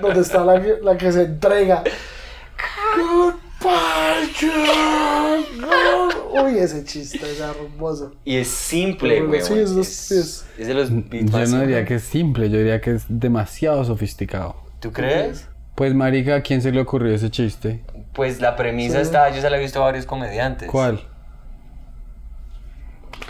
donde 0.00 0.20
está 0.20 0.44
la 0.44 0.60
que, 0.62 0.76
la 0.82 0.96
que 0.96 1.12
se 1.12 1.22
entrega. 1.22 1.82
Uy, 6.32 6.58
ese 6.58 6.84
chiste 6.84 7.18
es 7.30 7.40
hermoso. 7.40 8.12
Y 8.24 8.36
es 8.36 8.48
simple, 8.48 9.20
güey. 9.22 9.40
sí, 9.42 9.54
es 9.58 9.70
los- 9.70 9.86
sí, 9.86 10.18
es- 10.18 10.44
es 10.58 10.66
de 10.66 10.74
los 10.74 10.90
Yo 10.90 11.46
no 11.56 11.60
diría 11.60 11.84
que 11.84 11.94
es 11.96 12.02
simple, 12.04 12.50
yo 12.50 12.58
diría 12.58 12.80
que 12.80 12.92
es 12.92 13.04
demasiado 13.08 13.84
sofisticado. 13.84 14.56
¿Tú 14.80 14.92
crees? 14.92 15.46
Pues, 15.74 15.94
marica, 15.94 16.36
¿a 16.36 16.42
quién 16.42 16.62
se 16.62 16.70
le 16.70 16.80
ocurrió 16.80 17.14
ese 17.14 17.30
chiste? 17.30 17.82
Pues 18.14 18.40
la 18.40 18.56
premisa 18.56 18.96
Sí. 18.96 19.02
está, 19.02 19.28
yo 19.30 19.40
se 19.42 19.50
la 19.50 19.56
he 19.56 19.60
visto 19.60 19.80
a 19.82 19.84
varios 19.86 20.06
comediantes. 20.06 20.70
¿Cuál? 20.70 21.00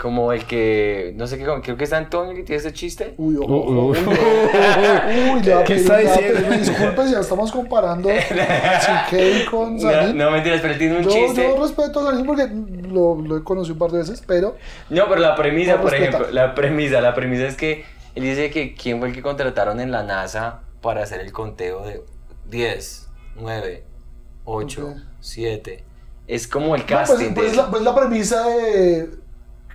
Como 0.01 0.31
el 0.33 0.45
que, 0.45 1.13
no 1.15 1.25
sé 1.25 1.37
qué, 1.37 1.45
creo 1.45 1.77
que 1.77 1.83
es 1.85 1.93
Antonio 1.93 2.33
que 2.35 2.43
tiene 2.43 2.57
ese 2.59 2.73
chiste. 2.73 3.13
Uy, 3.17 3.37
ojo, 3.37 3.45
Uh, 3.47 3.89
ojo, 3.91 3.91
uh. 3.91 3.93
uy, 5.09 5.29
uy, 5.35 5.41
le 5.43 5.53
va 5.55 5.61
a 5.61 5.63
¿Qué 5.63 5.75
está 5.75 5.97
diciendo? 5.97 6.49
Disculpe 6.51 7.05
si 7.07 7.11
ya 7.13 7.19
estamos 7.21 7.51
comparando 7.51 8.09
CK 9.09 9.49
con 9.49 9.75
No, 9.75 9.81
Sanin. 9.81 10.17
no 10.17 10.31
mentiras, 10.31 10.59
pero 10.61 10.77
tiene 10.77 10.97
un 10.97 11.03
yo, 11.03 11.09
chiste. 11.09 11.43
yo 11.43 11.61
respeto 11.61 11.99
a 12.01 12.11
Sanin 12.11 12.25
porque 12.25 12.47
lo, 12.91 13.15
lo 13.21 13.37
he 13.37 13.43
conocido 13.43 13.73
un 13.73 13.79
par 13.79 13.91
de 13.91 13.99
veces, 13.99 14.21
pero 14.27 14.57
No, 14.89 15.07
pero 15.07 15.21
la 15.21 15.35
premisa, 15.35 15.75
No 15.75 15.81
por 15.81 15.91
respeta. 15.91 16.17
ejemplo, 16.17 16.33
la 16.33 16.53
premisa, 16.55 17.01
la 17.01 17.13
premisa 17.13 17.45
es 17.47 17.55
que 17.55 17.85
él 18.15 18.23
dice 18.23 18.49
que 18.51 18.73
quién 18.75 18.99
fue 18.99 19.07
el 19.09 19.13
que 19.15 19.21
contrataron 19.21 19.79
en 19.79 19.91
la 19.91 20.03
NASA 20.03 20.61
para 20.81 21.03
hacer 21.03 21.21
el 21.21 21.31
conteo 21.31 21.85
de 21.85 22.01
10, 22.49 23.09
9, 23.39 23.83
8, 24.45 24.87
Ok. 24.87 24.97
7. 25.19 25.83
Es 26.27 26.47
como 26.47 26.75
el 26.75 26.81
No, 26.81 26.87
pues, 26.87 27.09
casting 27.09 27.33
pues 27.33 27.51
de 27.51 27.57
la, 27.57 27.69
pues 27.69 27.83
la 27.83 27.95
premisa 27.95 28.47
de. 28.47 29.09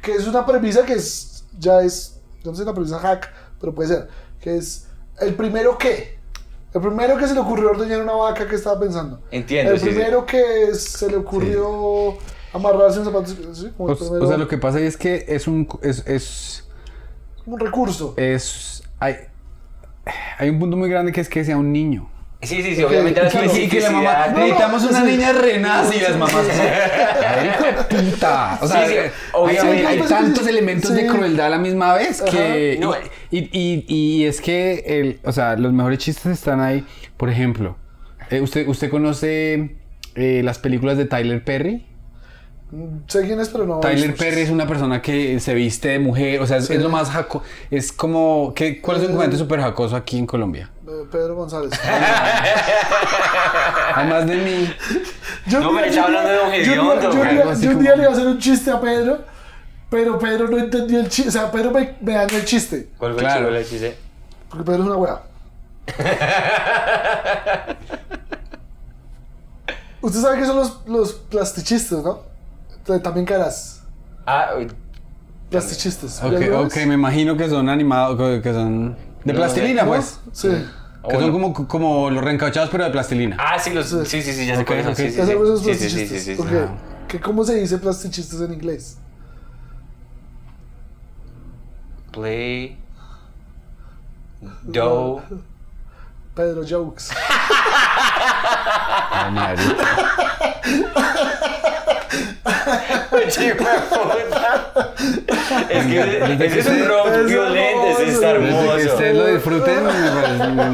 Que 0.03 0.13
es 0.13 0.27
una 0.27 0.45
premisa 0.47 0.85
que 0.85 0.95
es. 0.95 1.45
Ya 1.59 1.81
es. 1.83 2.21
No 2.45 2.55
sé 2.55 2.63
si 2.63 2.67
la 2.67 2.73
premisa 2.75 2.99
hack, 2.99 3.31
pero 3.61 3.75
puede 3.75 3.89
ser. 3.89 4.09
Que 4.41 4.57
es. 4.57 4.89
El 5.21 5.35
primero 5.35 5.77
que. 5.79 6.19
El 6.73 6.81
primero 6.81 7.17
que 7.19 7.27
se 7.27 7.35
le 7.35 7.41
ocurrió 7.41 7.71
ordeñar 7.71 8.01
una 8.03 8.13
vaca 8.13 8.47
que 8.49 8.55
estaba 8.55 8.79
pensando. 8.81 9.21
Entiendo, 9.31 9.73
El 9.73 9.81
sí, 9.81 9.87
sí. 9.87 9.91
primero 9.93 10.25
que 10.25 10.73
se 10.75 11.09
le 11.11 11.17
ocurrió 11.17 12.17
amarrarse 12.53 13.01
en 13.01 13.05
zapatos. 13.05 13.37
¿sí? 13.53 13.73
Como 13.77 13.89
O, 13.89 13.93
el 13.93 13.99
primero, 13.99 14.25
o 14.25 14.29
sea, 14.29 14.37
lo 14.37 14.47
que 14.49 14.57
pasa 14.57 14.79
es 14.81 14.97
que 14.97 15.25
es 15.29 15.49
un... 15.49 15.69
Es, 15.83 16.07
es, 16.07 16.65
como 17.45 17.55
un 17.57 17.61
recurso. 17.61 18.15
es- 18.17 18.85
hay, 19.01 19.17
hay 20.39 20.49
un 20.49 20.61
punto 20.61 20.77
muy 20.77 20.89
grande 20.89 21.11
que 21.11 21.21
es 21.21 21.29
que 21.29 21.45
sea 21.45 21.57
un 21.57 21.73
niño. 21.73 22.09
Sí, 22.43 22.63
sí, 22.63 22.75
sí, 22.75 22.83
obviamente 22.83 23.23
la 23.23 23.29
claro, 23.29 23.51
Sí, 23.51 23.69
que 23.69 23.81
la 23.81 23.91
mamá. 23.91 24.27
No, 24.29 24.33
no, 24.33 24.39
necesitamos 24.39 24.85
una 24.85 25.01
sí. 25.01 25.07
niña 25.11 25.33
renace 25.33 25.97
y 25.97 26.01
las 26.01 26.17
mamás 26.17 26.35
así, 26.49 26.61
"Ay, 26.63 27.49
hijo 27.49 27.65
de 27.65 27.73
puta. 28.11 28.59
O 28.63 28.67
sea, 28.67 28.87
Sí, 28.87 28.93
sí, 28.93 28.99
hay- 28.99 29.11
obviamente. 29.35 29.87
hay, 29.87 29.99
tantos 30.01 30.47
elementos 30.47 30.95
de 30.95 31.07
crueldad 31.07 31.47
a 31.47 31.51
la 31.51 31.59
misma 31.59 31.93
vez 31.95 32.23
que... 32.23 32.79
No, 32.81 32.95
y, 33.31 33.41
y, 33.53 33.85
y 33.87 34.25
es 34.25 34.41
que, 34.41 34.83
el, 34.87 35.21
o 35.25 35.33
sea, 35.33 35.57
los 35.57 35.73
mejores 35.75 35.99
chistes 35.99 36.33
están 36.33 36.61
ahí. 36.63 36.83
Por 37.19 37.29
ejemplo, 37.29 37.77
eh, 38.31 38.41
¿usted, 38.41 38.67
¿usted 38.69 38.89
conoce 38.89 39.77
eh, 40.15 40.41
las 40.43 40.59
películas 40.59 40.97
de 40.97 41.05
Tyler 41.05 41.45
Perry? 41.45 41.85
Sé 43.09 43.27
quién 43.27 43.41
es, 43.41 43.49
pero 43.49 43.67
no. 43.67 43.81
Tyler 43.81 44.15
Perry 44.15 44.43
es 44.43 44.51
una 44.51 44.65
persona 44.67 45.03
que 45.03 45.41
se 45.41 45.55
viste 45.55 45.89
de 45.89 45.99
mujer, 45.99 46.41
o 46.41 46.47
sea, 46.47 46.59
es, 46.59 46.67
Sí. 46.67 46.75
es 46.75 46.81
lo 46.83 46.89
más 46.89 47.11
jaco... 47.11 47.43
Es 47.69 47.91
como... 47.91 48.53
¿qué, 48.55 48.81
¿Cuál 48.81 48.99
es 48.99 49.03
un 49.03 49.09
Eh. 49.09 49.13
comediante 49.13 49.39
súper 49.39 49.61
jacoso 49.61 49.97
aquí 49.97 50.19
en 50.19 50.27
Colombia? 50.27 50.71
Eh, 50.87 51.05
Pedro 51.11 51.35
González. 51.35 51.73
Además 53.97 54.25
de 54.27 54.37
mí... 54.37 54.73
Yo 55.47 55.61
No, 55.61 55.71
un 55.71 55.77
día- 55.79 55.83
pero 55.83 55.91
está 55.95 56.05
hablando 56.05 56.31
de 56.31 56.39
un 56.39 56.51
día- 56.53 56.63
yo 56.63 56.83
un 56.83 56.89
día- 56.89 56.95
hediondo, 56.95 57.03
yo 57.03 57.11
un 57.23 57.29
día- 57.29 57.51
así 57.53 57.63
Yo 57.65 57.69
un 57.71 57.75
como- 57.75 57.83
día 57.83 57.97
le 57.97 58.03
iba 58.03 58.11
a 58.11 58.15
hacer 58.15 58.27
un 58.29 58.39
chiste 58.39 58.71
a 58.71 58.81
Pedro, 58.81 59.19
pero 59.91 60.19
Pedro 60.19 60.49
no 60.49 60.59
entendió 60.59 61.01
el 61.01 61.09
chiste. 61.09 61.29
O 61.29 61.33
sea, 61.33 61.51
Pedro 61.51 61.71
me, 61.73 61.97
me 62.01 62.13
dañó 62.15 62.37
el 62.37 62.45
chiste. 62.45 62.89
¿Cuál 62.99 63.15
fue 63.15 63.23
Claro. 63.23 63.49
el 63.55 63.67
chiste? 63.67 63.97
Porque 64.49 64.65
Pedro 64.65 64.83
es 64.83 64.87
una 64.89 64.97
wea. 64.97 65.23
Usted 70.03 70.21
sabe 70.21 70.39
que 70.39 70.47
son 70.47 70.57
los, 70.57 70.79
los 70.87 71.13
plastichistes, 71.13 71.99
¿no? 71.99 72.30
También 73.03 73.27
caras. 73.27 73.83
Ah, 74.27 74.51
uy, 74.59 74.69
Plastichistes. 75.51 76.23
Ok, 76.23 76.77
me 76.87 76.95
imagino 76.95 77.37
que 77.37 77.49
son 77.49 77.69
animados, 77.69 78.17
que 78.17 78.41
que 78.43 78.53
son... 78.53 78.97
De 79.25 79.35
plastilina, 79.35 79.85
pues. 79.85 80.21
Sí. 80.33 80.49
Que 81.09 81.19
son 81.19 81.33
como, 81.33 81.53
como 81.69 82.11
los 82.11 82.23
reencauchados, 82.23 82.69
pero 82.71 82.85
de 82.85 82.91
plastilina. 82.91 83.37
Ah, 83.39 83.59
sí, 83.59 83.71
los, 83.73 83.87
sí, 83.89 84.23
sí, 84.23 84.33
sí, 84.33 84.47
ya 84.47 84.55
sé 84.57 84.63
Ok, 84.63 84.67
cuáles 84.69 84.85
son. 84.85 84.93
ok. 84.93 84.99
Sí, 84.99 85.11
sí, 85.11 85.11
sí. 85.11 85.17
Sí, 85.17 85.23
sí, 85.23 85.27
sí, 85.27 85.35
plastichistes. 85.35 85.93
sí, 86.09 86.19
sí, 86.19 86.37
sí. 86.37 86.41
Ok. 86.43 86.49
¿Qué- 87.09 87.21
¿Cómo 87.21 87.45
se 87.45 87.55
dice 87.57 87.79
plastichistes 87.79 88.41
en 88.41 88.53
inglés? 88.53 88.99
Play. 92.13 92.79
Dough. 94.63 95.21
Pedro 96.35 96.63
Jokes. 96.69 97.05
Es 105.69 105.87
que 105.87 106.49
que 106.51 106.59
es 106.61 106.67
un 106.67 106.89
rock 106.89 107.07
es 107.09 107.27
violento, 107.27 107.87
ese 107.89 108.09
está 108.11 108.31
hermoso. 108.31 108.53
Que 108.53 108.69
hermoso. 108.69 108.95
ustedes 108.95 109.17
lo 109.17 109.27
disfruten, 109.27 109.85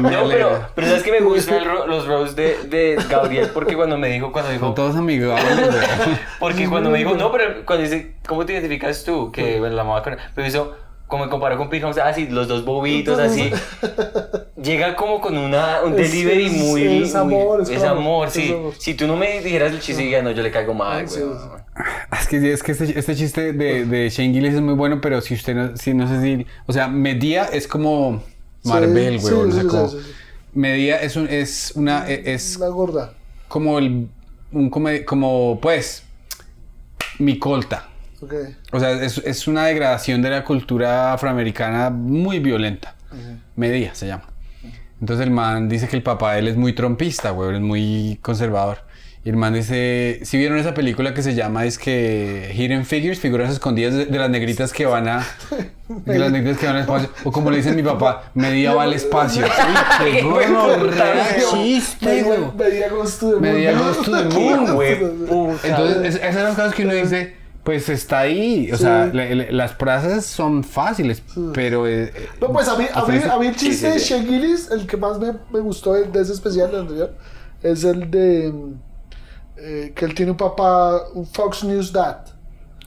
me 0.01 0.11
No, 0.11 0.27
pero, 0.29 0.69
pero 0.75 0.87
sabes 0.87 1.03
que 1.03 1.11
me 1.11 1.19
gustan 1.21 1.65
los 1.87 2.07
roasts 2.07 2.35
de, 2.35 2.57
de 2.69 2.97
Gabriel 3.09 3.49
porque 3.53 3.75
cuando 3.75 3.97
me 3.97 4.07
dijo, 4.09 4.31
cuando 4.31 4.51
dijo, 4.51 4.65
Son 4.65 4.75
todos 4.75 4.95
amigables, 4.95 5.75
porque 6.39 6.67
cuando 6.69 6.89
me 6.89 6.99
dijo, 6.99 7.15
no, 7.15 7.31
pero 7.31 7.65
cuando 7.65 7.83
dice, 7.83 8.15
¿cómo 8.27 8.45
te 8.45 8.53
identificas 8.53 9.03
tú? 9.03 9.31
Que 9.31 9.59
bueno, 9.59 9.75
la 9.75 9.83
mamá 9.83 10.03
con, 10.03 10.17
pero 10.33 10.47
hizo, 10.47 10.75
como 11.07 11.23
me 11.25 11.29
comparó 11.31 11.57
con 11.57 11.69
Pete 11.69 11.85
así, 12.01 12.27
los 12.27 12.47
dos 12.47 12.65
bobitos, 12.65 13.17
así, 13.19 13.49
llega 14.61 14.95
como 14.95 15.21
con 15.21 15.37
una, 15.37 15.81
un 15.83 15.97
Es- 15.99 16.11
delivery 16.11 16.45
es- 16.47 16.51
muy, 16.53 16.83
es 16.83 17.13
muy- 17.15 17.35
amor, 17.35 17.61
es 17.61 17.69
es 17.69 17.83
amor, 17.83 17.97
amor, 17.97 18.27
es 18.27 18.33
sí. 18.33 18.51
amor. 18.53 18.73
Si 18.77 18.93
tú 18.93 19.07
no 19.07 19.15
me 19.15 19.41
dijeras 19.41 19.71
el 19.71 19.79
chiste, 19.79 20.01
diría, 20.03 20.21
no, 20.21 20.31
yo 20.31 20.43
le 20.43 20.51
caigo 20.51 20.73
mal, 20.73 21.07
Sí, 21.09 21.21
güey. 21.21 21.37
sí. 21.37 21.47
Es 22.19 22.27
que, 22.27 22.51
es 22.53 22.63
que 22.63 22.71
este, 22.71 22.99
este 22.99 23.15
chiste 23.15 23.53
de, 23.53 23.85
de 23.85 24.09
Shane 24.09 24.33
Gillis 24.33 24.53
es 24.55 24.61
muy 24.61 24.73
bueno, 24.73 24.99
pero 24.99 25.21
si 25.21 25.33
usted 25.35 25.55
no, 25.55 25.77
si 25.77 25.93
no 25.93 26.07
sé 26.07 26.21
si... 26.21 26.45
O 26.65 26.73
sea, 26.73 26.87
Medea 26.87 27.45
es 27.45 27.67
como 27.67 28.21
Marvel, 28.63 29.19
Sí, 29.21 29.29
güey. 29.29 29.33
sí, 29.33 29.49
o 29.49 29.51
sea, 29.51 29.61
sí, 29.61 29.67
como- 29.67 29.87
sí, 29.89 29.97
sí. 30.03 30.11
Medea 30.53 30.97
es, 31.01 31.15
un, 31.15 31.27
es 31.29 31.71
una... 31.75 32.07
Es 32.09 32.57
La 32.59 32.67
gorda. 32.69 33.13
como 33.47 33.77
el... 33.79 34.07
Un 34.51 34.69
come- 34.69 35.05
como, 35.05 35.59
pues... 35.61 36.03
Mi 37.19 37.37
colta. 37.39 37.89
Ok. 38.21 38.33
O 38.71 38.79
sea, 38.79 38.91
es, 38.91 39.17
es 39.19 39.47
una 39.47 39.65
degradación 39.65 40.21
de 40.21 40.29
la 40.29 40.43
cultura 40.43 41.13
afroamericana 41.13 41.89
muy 41.89 42.39
violenta. 42.39 42.95
Medea 43.55 43.93
se 43.95 44.07
llama. 44.07 44.25
Entonces 44.99 45.25
el 45.25 45.31
man 45.31 45.69
dice 45.69 45.87
que 45.87 45.95
el 45.95 46.03
papá 46.03 46.33
de 46.33 46.39
él 46.39 46.47
es 46.47 46.57
muy 46.57 46.73
trompista, 46.73 47.29
güey, 47.31 47.55
es 47.55 47.61
muy 47.61 48.17
conservador. 48.21 48.79
Y 49.23 49.29
el 49.29 49.35
man 49.35 49.53
dice, 49.53 50.21
si 50.23 50.37
vieron 50.37 50.57
esa 50.57 50.73
película 50.73 51.13
que 51.13 51.21
se 51.21 51.35
llama 51.35 51.65
es 51.65 51.77
que 51.77 52.51
Hidden 52.55 52.85
Figures, 52.85 53.19
figuras 53.19 53.51
escondidas 53.51 53.93
de, 53.93 54.05
de 54.05 54.17
las 54.17 54.29
negritas 54.29 54.71
que 54.71 54.85
van 54.85 55.07
a 55.09 55.25
de 55.89 56.17
las 56.19 56.31
negritas 56.31 56.57
que 56.59 56.65
van 56.65 56.75
al 56.77 56.81
espacio, 56.83 57.09
o 57.25 57.31
como 57.31 57.51
le 57.51 57.57
dice 57.57 57.73
mi 57.73 57.83
papá, 57.83 58.31
Medea 58.35 58.73
va 58.73 58.83
al 58.83 58.93
espacio. 59.01 59.45
Qué 59.99 60.21
gonorrea 60.21 61.35
chiste, 61.51 62.23
güey. 62.23 62.39
Medía 62.57 62.89
Goes 62.89 63.17
to 63.19 63.27
the 63.31 63.33
Moon. 63.33 63.41
Medea 63.41 63.77
goes 63.77 64.01
to 64.03 64.11
the 64.11 64.23
moon, 64.33 64.73
güey. 64.75 64.93
Entonces, 65.63 65.97
es- 66.03 66.15
esas 66.15 66.33
son 66.35 66.43
las 66.43 66.55
cosas 66.55 66.73
que 66.73 66.83
uno 66.85 66.93
dice, 66.93 67.35
pues 67.67 67.89
está 67.89 68.19
ahí. 68.19 68.71
O 68.71 68.77
sea, 68.77 69.07
las 69.51 69.73
frases 69.75 70.25
son 70.25 70.63
fáciles, 70.63 71.21
pero... 71.53 71.85
eh, 71.85 72.13
No, 72.39 72.53
pues 72.53 72.65
a 72.69 72.77
mí, 72.77 72.85
a 72.93 73.03
mí, 73.05 73.19
a 73.29 73.37
mí 73.37 73.47
el 73.47 73.57
chiste 73.57 73.89
de 73.91 73.99
Shane 73.99 74.25
Gillis, 74.25 74.71
el 74.71 74.87
que 74.87 74.95
más 74.95 75.19
me, 75.19 75.33
me 75.51 75.59
gustó 75.59 75.91
de, 75.91 76.05
de 76.05 76.21
ese 76.21 76.31
especial, 76.31 76.71
del 76.71 76.79
anterior, 76.79 77.13
es 77.61 77.83
el 77.83 78.09
de 78.09 78.53
eh, 79.57 79.91
que 79.93 80.05
él 80.05 80.15
tiene 80.15 80.31
un 80.31 80.37
papá, 80.37 81.01
un 81.13 81.25
Fox 81.25 81.65
News 81.65 81.91
Dad. 81.91 82.19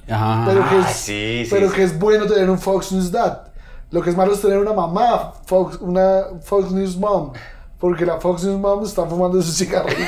Ajá. 0.09 0.45
Pero 0.47 0.67
que 0.71 0.79
es, 0.79 0.87
Ah, 0.87 0.89
sí, 0.95 1.43
sí, 1.45 1.49
pero 1.51 1.69
sí. 1.69 1.75
que 1.77 1.83
es 1.83 1.99
bueno 1.99 2.25
tener 2.25 2.49
un 2.49 2.59
Fox 2.59 2.91
News 2.93 3.13
Dad. 3.13 3.49
Lo 3.91 4.01
que 4.01 4.09
es 4.09 4.17
malo 4.17 4.33
es 4.33 4.41
tener 4.41 4.57
una 4.59 4.73
mamá, 4.73 5.35
Fox, 5.45 5.77
una 5.83 6.23
Fox 6.43 6.71
News 6.73 6.97
Mom. 6.97 7.33
Porque 7.81 8.05
la 8.05 8.21
Fox 8.21 8.45
News 8.45 8.61
Mom 8.61 8.85
está 8.85 9.07
fumando 9.07 9.41
su 9.41 9.51
cigarrillo. 9.53 9.97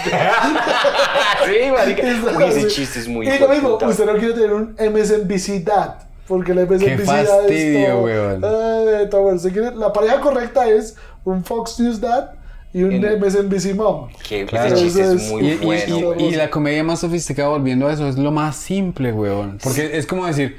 sí, 1.46 1.70
marica. 1.74 2.02
Uy, 2.02 2.44
ese 2.48 2.60
Sí. 2.60 2.66
chiste 2.68 2.98
es 3.00 3.08
muy 3.08 3.26
Y 3.28 3.38
lo 3.38 3.48
mismo, 3.48 3.78
usted 3.82 4.06
no 4.06 4.12
quiere 4.18 4.34
tener 4.34 4.52
un 4.52 4.76
MSNBC 4.78 5.64
Dad. 5.64 5.94
Porque 6.28 6.54
la 6.54 6.62
MSNBC 6.66 7.04
Dad 7.06 7.26
fastidio, 7.26 7.78
es 7.80 7.88
todo, 7.90 8.02
weón. 8.04 8.42
eh, 8.44 9.06
todo 9.10 9.50
quiere- 9.50 9.74
la 9.74 9.92
pareja 9.92 10.20
correcta 10.20 10.68
es 10.68 10.96
un 11.24 11.44
Fox 11.44 11.80
News 11.80 12.00
Dad 12.00 12.30
y 12.72 12.82
un 12.84 12.92
En- 12.92 13.04
MSNBC 13.20 13.74
Mom. 13.74 14.08
Que 14.28 14.46
Claro. 14.46 14.74
ese 14.74 14.84
chiste 14.84 15.02
es 15.02 15.30
muy 15.30 15.42
Y, 15.46 15.50
y- 15.52 15.56
bueno. 15.56 16.14
y- 16.18 16.24
y 16.26 16.30
la 16.36 16.48
comedia 16.50 16.84
más 16.84 17.00
sofisticada, 17.00 17.48
volviendo 17.48 17.88
a 17.88 17.92
eso, 17.92 18.06
es 18.08 18.16
lo 18.16 18.30
más 18.30 18.54
simple, 18.56 19.12
weón. 19.12 19.58
Porque 19.62 19.96
es 19.96 20.06
como 20.06 20.26
decir, 20.26 20.56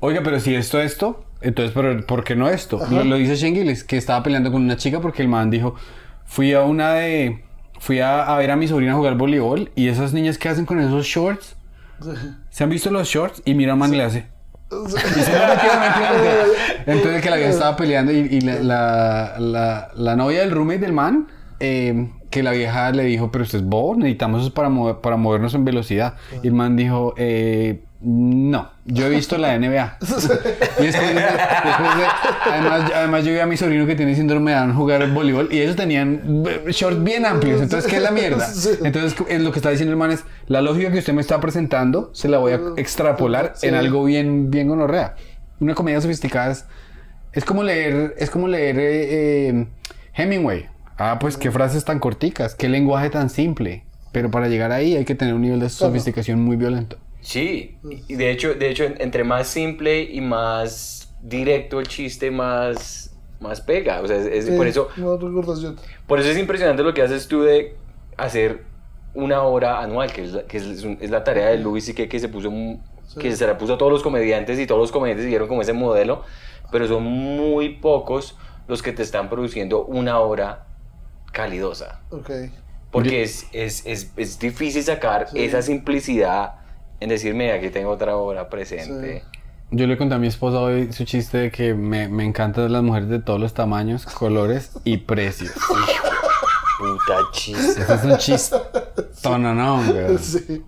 oiga, 0.00 0.22
pero 0.24 0.40
si 0.40 0.54
esto, 0.54 0.80
esto, 0.80 1.24
entonces, 1.40 1.72
pero 1.74 2.04
¿por 2.06 2.24
qué 2.24 2.34
no 2.34 2.48
esto? 2.48 2.80
Lo, 2.90 3.04
lo 3.04 3.16
dice 3.16 3.36
Shane 3.36 3.54
Gillis, 3.56 3.84
que 3.84 3.96
estaba 3.98 4.22
peleando 4.22 4.50
con 4.50 4.62
una 4.62 4.76
chica 4.76 5.00
porque 5.00 5.22
el 5.22 5.28
man 5.28 5.50
dijo, 5.50 5.74
fui 6.26 6.52
a 6.52 6.62
una 6.62 6.94
de... 6.94 7.42
Fui 7.78 8.00
a, 8.00 8.22
a 8.24 8.38
ver 8.38 8.50
a 8.50 8.56
mi 8.56 8.66
sobrina 8.68 8.94
jugar 8.94 9.16
voleibol 9.16 9.70
y 9.74 9.88
esas 9.88 10.12
niñas 10.12 10.38
que 10.38 10.48
hacen 10.48 10.66
con 10.66 10.80
esos 10.80 11.06
shorts, 11.06 11.56
¿se 12.50 12.64
han 12.64 12.70
visto 12.70 12.90
los 12.90 13.08
shorts? 13.08 13.42
Y 13.44 13.54
mira, 13.54 13.76
man, 13.76 13.96
le 13.96 14.02
hace... 14.02 14.26
Entonces 16.86 17.22
que 17.22 17.30
la 17.30 17.36
vieja 17.36 17.50
estaba 17.50 17.76
peleando 17.76 18.12
y, 18.12 18.16
y 18.30 18.40
la, 18.40 18.60
la, 18.62 19.34
la- 19.38 19.88
la 19.94 20.16
novia 20.16 20.40
del 20.40 20.50
roommate 20.50 20.78
del 20.80 20.92
man, 20.92 21.28
eh, 21.60 22.10
que 22.30 22.42
la 22.42 22.52
vieja 22.52 22.90
le 22.92 23.04
dijo, 23.04 23.30
pero 23.30 23.44
usted 23.44 23.58
es 23.58 23.64
bobo, 23.64 23.96
necesitamos 23.96 24.42
eso 24.42 24.54
para, 24.54 24.68
mover- 24.68 25.00
para 25.00 25.16
movernos 25.16 25.54
en 25.54 25.64
velocidad. 25.64 26.14
Y 26.42 26.48
el 26.48 26.54
man 26.54 26.76
dijo, 26.76 27.14
eh, 27.16 27.84
no, 28.00 28.70
yo 28.84 29.06
he 29.06 29.10
visto 29.10 29.38
la 29.38 29.58
NBA. 29.58 29.98
y 30.00 30.82
después, 30.84 31.08
de- 31.08 31.14
después 31.14 31.96
de- 31.96 32.50
además, 32.50 32.92
además 32.94 33.24
yo 33.24 33.32
vi 33.32 33.38
a 33.38 33.46
mi 33.46 33.56
sobrino 33.56 33.86
que 33.86 33.94
tiene 33.96 34.14
síndrome 34.14 34.50
de 34.52 34.58
Down 34.58 34.74
jugar 34.74 35.10
voleibol 35.12 35.48
y 35.50 35.60
ellos 35.60 35.76
tenían 35.76 36.44
shorts 36.68 37.02
bien 37.02 37.24
amplios. 37.24 37.60
Entonces, 37.62 37.90
¿qué 37.90 37.96
es 37.96 38.02
la 38.02 38.10
mierda? 38.10 38.46
Entonces, 38.84 39.16
es 39.28 39.40
lo 39.40 39.50
que 39.50 39.58
está 39.58 39.70
diciendo 39.70 39.92
el 39.92 39.98
man 39.98 40.10
es, 40.10 40.24
la 40.46 40.60
lógica 40.60 40.92
que 40.92 40.98
usted 40.98 41.14
me 41.14 41.20
está 41.22 41.40
presentando, 41.40 42.10
se 42.12 42.28
la 42.28 42.38
voy 42.38 42.52
a 42.52 42.60
extrapolar 42.76 43.52
Sí. 43.56 43.66
en 43.68 43.74
algo 43.74 44.04
bien, 44.04 44.50
bien 44.50 44.68
gonorrea. 44.68 45.14
Una 45.58 45.74
comedia 45.74 46.00
sofisticada 46.00 46.52
es, 46.52 46.66
es 47.32 47.44
como 47.44 47.62
leer, 47.62 48.14
es 48.18 48.28
como 48.30 48.46
leer 48.46 48.78
eh, 48.78 49.48
eh, 49.48 49.66
Hemingway. 50.14 50.66
Ah, 50.98 51.18
pues 51.18 51.36
qué 51.36 51.50
frases 51.50 51.84
tan 51.84 51.98
corticas, 51.98 52.54
qué 52.54 52.68
lenguaje 52.68 53.10
tan 53.10 53.30
simple. 53.30 53.84
Pero 54.12 54.30
para 54.30 54.48
llegar 54.48 54.72
ahí 54.72 54.96
hay 54.96 55.04
que 55.04 55.14
tener 55.14 55.34
un 55.34 55.42
nivel 55.42 55.60
de 55.60 55.68
sofisticación 55.68 56.40
muy 56.40 56.56
violento. 56.56 56.96
Sí, 57.26 57.76
y 58.06 58.14
de 58.14 58.30
hecho, 58.30 58.54
de 58.54 58.70
hecho, 58.70 58.84
en- 58.84 59.00
entre 59.00 59.24
más 59.24 59.48
simple 59.48 60.00
y 60.00 60.20
más 60.20 61.12
directo 61.20 61.80
el 61.80 61.88
chiste, 61.88 62.30
más, 62.30 63.16
más 63.40 63.60
pega. 63.60 64.00
O 64.00 64.06
sea, 64.06 64.16
es, 64.16 64.26
es- 64.46 64.50
por, 64.56 64.64
eso, 64.68 64.88
no 64.96 65.18
por 66.06 66.20
eso 66.20 66.30
es 66.30 66.38
impresionante 66.38 66.84
lo 66.84 66.94
que 66.94 67.02
haces 67.02 67.26
tú 67.26 67.42
de 67.42 67.74
hacer 68.16 68.62
una 69.12 69.42
hora 69.42 69.80
anual, 69.80 70.12
que 70.12 70.22
es 70.22 70.32
la, 70.34 70.42
que 70.44 70.58
es, 70.58 70.84
un- 70.84 70.98
es 71.00 71.10
la 71.10 71.24
tarea 71.24 71.48
de 71.48 71.58
Luis 71.58 71.88
y 71.88 71.94
que, 71.94 72.08
que 72.08 72.20
se 72.20 72.28
puso, 72.28 72.48
un- 72.48 72.80
que 73.18 73.34
se 73.34 73.44
la 73.44 73.58
puso 73.58 73.74
a 73.74 73.78
todos 73.78 73.90
los 73.90 74.04
comediantes 74.04 74.56
y 74.60 74.66
todos 74.68 74.80
los 74.80 74.92
comediantes 74.92 75.24
siguieron 75.24 75.48
como 75.48 75.62
ese 75.62 75.72
modelo, 75.72 76.22
pero 76.70 76.86
son 76.86 77.02
muy 77.02 77.70
pocos 77.70 78.36
los 78.68 78.82
que 78.84 78.92
te 78.92 79.02
están 79.02 79.28
produciendo 79.30 79.84
una 79.84 80.20
hora 80.20 80.66
calidosa. 81.32 82.02
Ok. 82.10 82.30
Porque 82.92 83.22
es, 83.24 83.48
es, 83.52 83.84
es, 83.84 84.12
es 84.16 84.38
difícil 84.38 84.84
sacar 84.84 85.28
Sí. 85.28 85.42
esa 85.42 85.60
simplicidad 85.60 86.60
en 87.00 87.08
decirme 87.08 87.52
aquí 87.52 87.68
tengo 87.70 87.90
otra 87.90 88.16
obra 88.16 88.48
presente. 88.48 89.22
Yo 89.70 89.86
le 89.86 89.96
conté 89.98 90.14
a 90.14 90.18
mi 90.18 90.28
esposa 90.28 90.60
hoy 90.60 90.92
su 90.92 91.04
chiste 91.04 91.38
de 91.38 91.50
que 91.50 91.74
me, 91.74 92.08
me 92.08 92.24
encantan 92.24 92.72
las 92.72 92.82
mujeres 92.82 93.08
de 93.08 93.18
todos 93.18 93.40
los 93.40 93.52
tamaños, 93.52 94.06
colores 94.06 94.70
y 94.84 94.98
precios. 94.98 95.52
Puta 96.78 97.20
chiste. 97.32 97.80
Ese 97.82 97.94
es 97.94 98.04
un 98.04 98.16
chiste. 98.18 98.56
no, 99.24 99.82
güey. 99.84 100.18
Sí. 100.18 100.62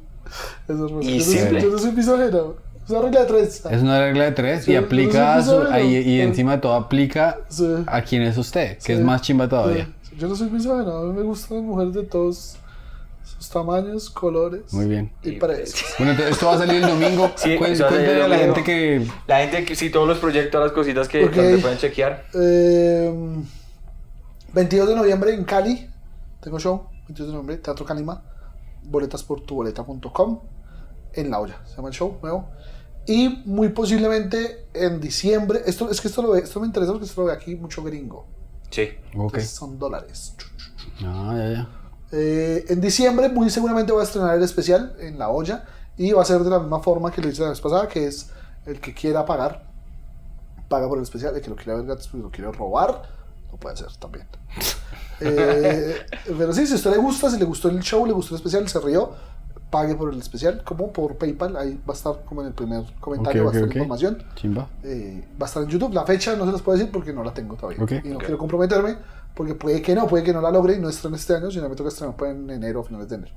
Eso 0.69 1.01
es 1.01 1.07
Y 1.07 1.19
yo, 1.19 1.25
simple. 1.25 1.63
no 1.63 1.79
soy, 1.79 1.91
yo 1.91 1.97
no 1.97 2.03
soy. 2.03 2.69
Es 2.85 2.91
una 2.91 3.01
regla 3.03 3.21
de 3.21 3.27
tres. 3.27 3.67
Es 3.71 3.83
una 3.83 4.01
regla 4.01 4.25
de 4.25 4.33
tres 4.33 4.65
Sí, 4.65 4.73
y 4.73 4.77
aplica 4.77 5.35
a 5.37 5.39
eso 5.41 5.67
su, 5.67 5.73
ahí- 5.73 5.97
y 5.99 6.21
encima 6.21 6.53
de 6.53 6.59
todo 6.59 6.75
aplica 6.75 7.39
Sí. 7.49 7.67
a 7.87 8.03
quién 8.03 8.23
es 8.23 8.37
usted, 8.39 8.79
que 8.79 8.85
Sí. 8.85 8.93
es 8.93 9.01
más 9.01 9.21
chimba 9.23 9.49
todavía. 9.49 9.89
Yo 10.17 10.27
no 10.29 10.35
soy 10.35 10.51
misógino. 10.51 10.97
A 10.99 11.05
mí 11.05 11.13
me 11.13 11.23
gustan 11.23 11.59
las 11.59 11.67
mujeres 11.67 11.95
de 11.95 12.03
todos 12.05 12.57
sus 13.29 13.49
tamaños, 13.51 14.11
colores 14.11 14.73
Muy 14.73 14.87
bien. 14.87 15.13
y 15.23 15.33
precios. 15.33 15.85
Bueno, 15.99 16.13
entonces 16.13 16.35
esto 16.35 16.47
va 16.47 16.55
a 16.55 16.59
salir 16.59 16.83
el 16.83 16.89
domingo. 16.89 17.31
Sí, 17.37 17.51
Cuen- 17.57 17.73
eso 17.73 17.85
va 17.85 17.91
a 17.91 17.93
salir 17.93 18.07
cuéntale 18.07 18.13
el 18.17 18.23
a 18.23 18.29
la 18.29 18.37
domingo. 18.37 18.55
gente 18.55 18.65
que 18.65 19.07
La 19.27 19.39
gente 19.41 19.65
que 19.65 19.77
sí, 19.77 19.91
todos 19.91 20.09
los 20.09 20.19
proyectos, 20.19 20.51
todas 20.53 20.67
las 20.69 20.75
cositas 20.75 21.09
que 21.09 21.25
Ok. 21.25 21.33
donde 21.35 21.59
pueden 21.59 21.79
chequear. 21.79 22.25
Eh, 22.35 23.43
22 24.53 24.89
de 24.89 24.95
noviembre 24.97 25.35
en 25.35 25.45
Cali. 25.45 25.89
Tengo 26.41 26.59
show. 26.59 26.87
22 27.09 27.27
de 27.29 27.33
noviembre, 27.33 27.57
Teatro 27.59 27.85
Calima. 27.85 28.23
Boletas 28.85 29.23
por 29.23 29.41
tuboleta.com. 29.43 30.41
En 31.13 31.31
la 31.31 31.41
olla. 31.41 31.61
Se 31.67 31.77
llama 31.77 31.89
el 31.89 31.95
show 31.95 32.19
nuevo. 32.23 32.49
Y 33.07 33.29
muy 33.47 33.71
posiblemente 33.71 34.67
en 34.75 35.01
diciembre. 35.01 35.63
Esto, 35.67 35.91
es 35.91 36.01
que 36.01 36.09
esto, 36.09 36.23
lo 36.23 36.33
ve, 36.33 36.41
esto 36.41 36.61
me 36.61 36.67
interesa 36.67 36.93
porque 36.93 37.07
esto 37.07 37.21
lo 37.23 37.27
ve 37.29 37.33
aquí 37.33 37.57
mucho 37.57 37.83
gringo. 37.83 38.27
Sí. 38.71 38.83
Ok. 39.15 39.25
Entonces, 39.35 39.51
son 39.51 39.79
dólares. 39.79 40.35
Ah, 41.03 41.35
ya, 41.37 41.51
ya. 41.51 41.69
Eh, 42.13 42.65
en 42.69 42.81
diciembre, 42.81 43.29
muy 43.29 43.51
seguramente 43.51 43.93
voy 43.93 44.01
a 44.01 44.05
estrenar 44.05 44.37
el 44.37 44.43
especial 44.43 44.97
en 45.01 45.19
la 45.19 45.29
olla. 45.29 45.65
Y 45.97 46.13
va 46.13 46.23
a 46.23 46.25
ser 46.25 46.41
de 46.41 46.51
la 46.51 46.61
misma 46.61 46.81
forma 46.81 47.11
que 47.11 47.21
lo 47.21 47.29
hice 47.29 47.43
la 47.43 47.49
vez 47.51 47.61
pasada, 47.61 47.89
que 47.89 48.07
es 48.07 48.31
el 48.67 48.81
que 48.81 48.95
quiera 48.95 49.27
pagar, 49.27 49.65
paga 50.69 50.87
por 50.89 50.99
el 50.99 51.03
especial. 51.03 51.35
El 51.35 51.43
que 51.43 51.51
lo 51.51 51.57
quiera 51.57 51.75
ver 51.75 51.87
gratis, 51.87 52.07
pues 52.09 52.23
lo 52.23 52.31
quiere 52.31 52.53
robar, 52.53 53.03
lo 53.51 53.59
puede 53.59 53.75
hacer 53.75 53.95
también. 53.97 54.27
Eh, 55.21 55.97
pero 56.39 56.53
sí, 56.53 56.65
si 56.65 56.75
a 56.75 56.77
usted 56.77 56.93
le 56.93 56.99
gusta, 56.99 57.29
si 57.29 57.41
le 57.41 57.45
gustó 57.45 57.69
el 57.69 57.81
show, 57.81 58.07
le 58.07 58.13
gustó 58.13 58.37
el 58.37 58.39
especial, 58.39 58.69
se 58.69 58.79
rió, 58.79 59.15
pague 59.69 59.97
por 59.97 60.13
el 60.13 60.19
especial, 60.21 60.63
como 60.65 60.93
por 60.93 61.17
PayPal. 61.17 61.57
Ahí 61.57 61.75
va 61.89 61.93
a 61.93 61.97
estar 61.97 62.25
como 62.25 62.43
en 62.43 62.47
el 62.47 62.53
primer 62.53 62.85
comentario, 63.01 63.43
Ok, 63.43 63.47
va 63.49 63.51
a 63.51 63.55
estar 63.55 63.69
ok. 63.69 63.75
la 63.75 63.83
información. 63.83 64.25
Chimba. 64.37 64.69
Eh, 64.85 65.27
va 65.41 65.47
a 65.47 65.49
estar 65.49 65.65
en 65.65 65.71
YouTube. 65.71 65.93
La 65.93 66.05
fecha 66.05 66.37
no 66.37 66.47
se 66.47 66.53
las 66.53 66.63
puedo 66.63 66.79
decir 66.79 66.93
porque 66.93 67.13
no 67.13 67.25
la 67.25 67.35
tengo 67.35 67.57
todavía. 67.57 67.85
Y 68.05 68.09
no 68.11 68.19
quiero 68.19 68.39
comprometerme 68.39 68.97
porque 69.35 69.55
puede 69.55 69.83
que 69.83 69.95
no, 69.95 70.07
puede 70.07 70.25
que 70.25 70.33
no 70.33 70.41
la 70.41 70.51
logre 70.51 70.75
y 70.75 70.79
no 70.79 70.89
estrene 70.89 71.17
este 71.17 71.35
año, 71.35 71.51
sino 71.51 71.69
me 71.69 71.77
toca 71.77 71.89
estrenar 71.89 72.15
en 72.27 72.51
enero 72.51 72.81
o 72.81 72.85
finales 72.85 73.09
de 73.09 73.17
enero. 73.17 73.33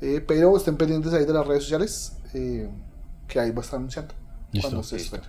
Eh, 0.00 0.24
pero 0.26 0.56
estén 0.56 0.76
pendientes 0.76 1.12
ahí 1.12 1.24
de 1.24 1.32
las 1.32 1.46
redes 1.46 1.64
sociales 1.64 2.16
eh, 2.34 2.68
que 3.26 3.40
ahí 3.40 3.50
va 3.50 3.58
a 3.58 3.64
estar 3.64 3.78
anunciando. 3.78 4.14
Listo. 4.52 4.68
Cuando 4.68 4.82
se 4.82 4.96
estrene. 4.96 5.26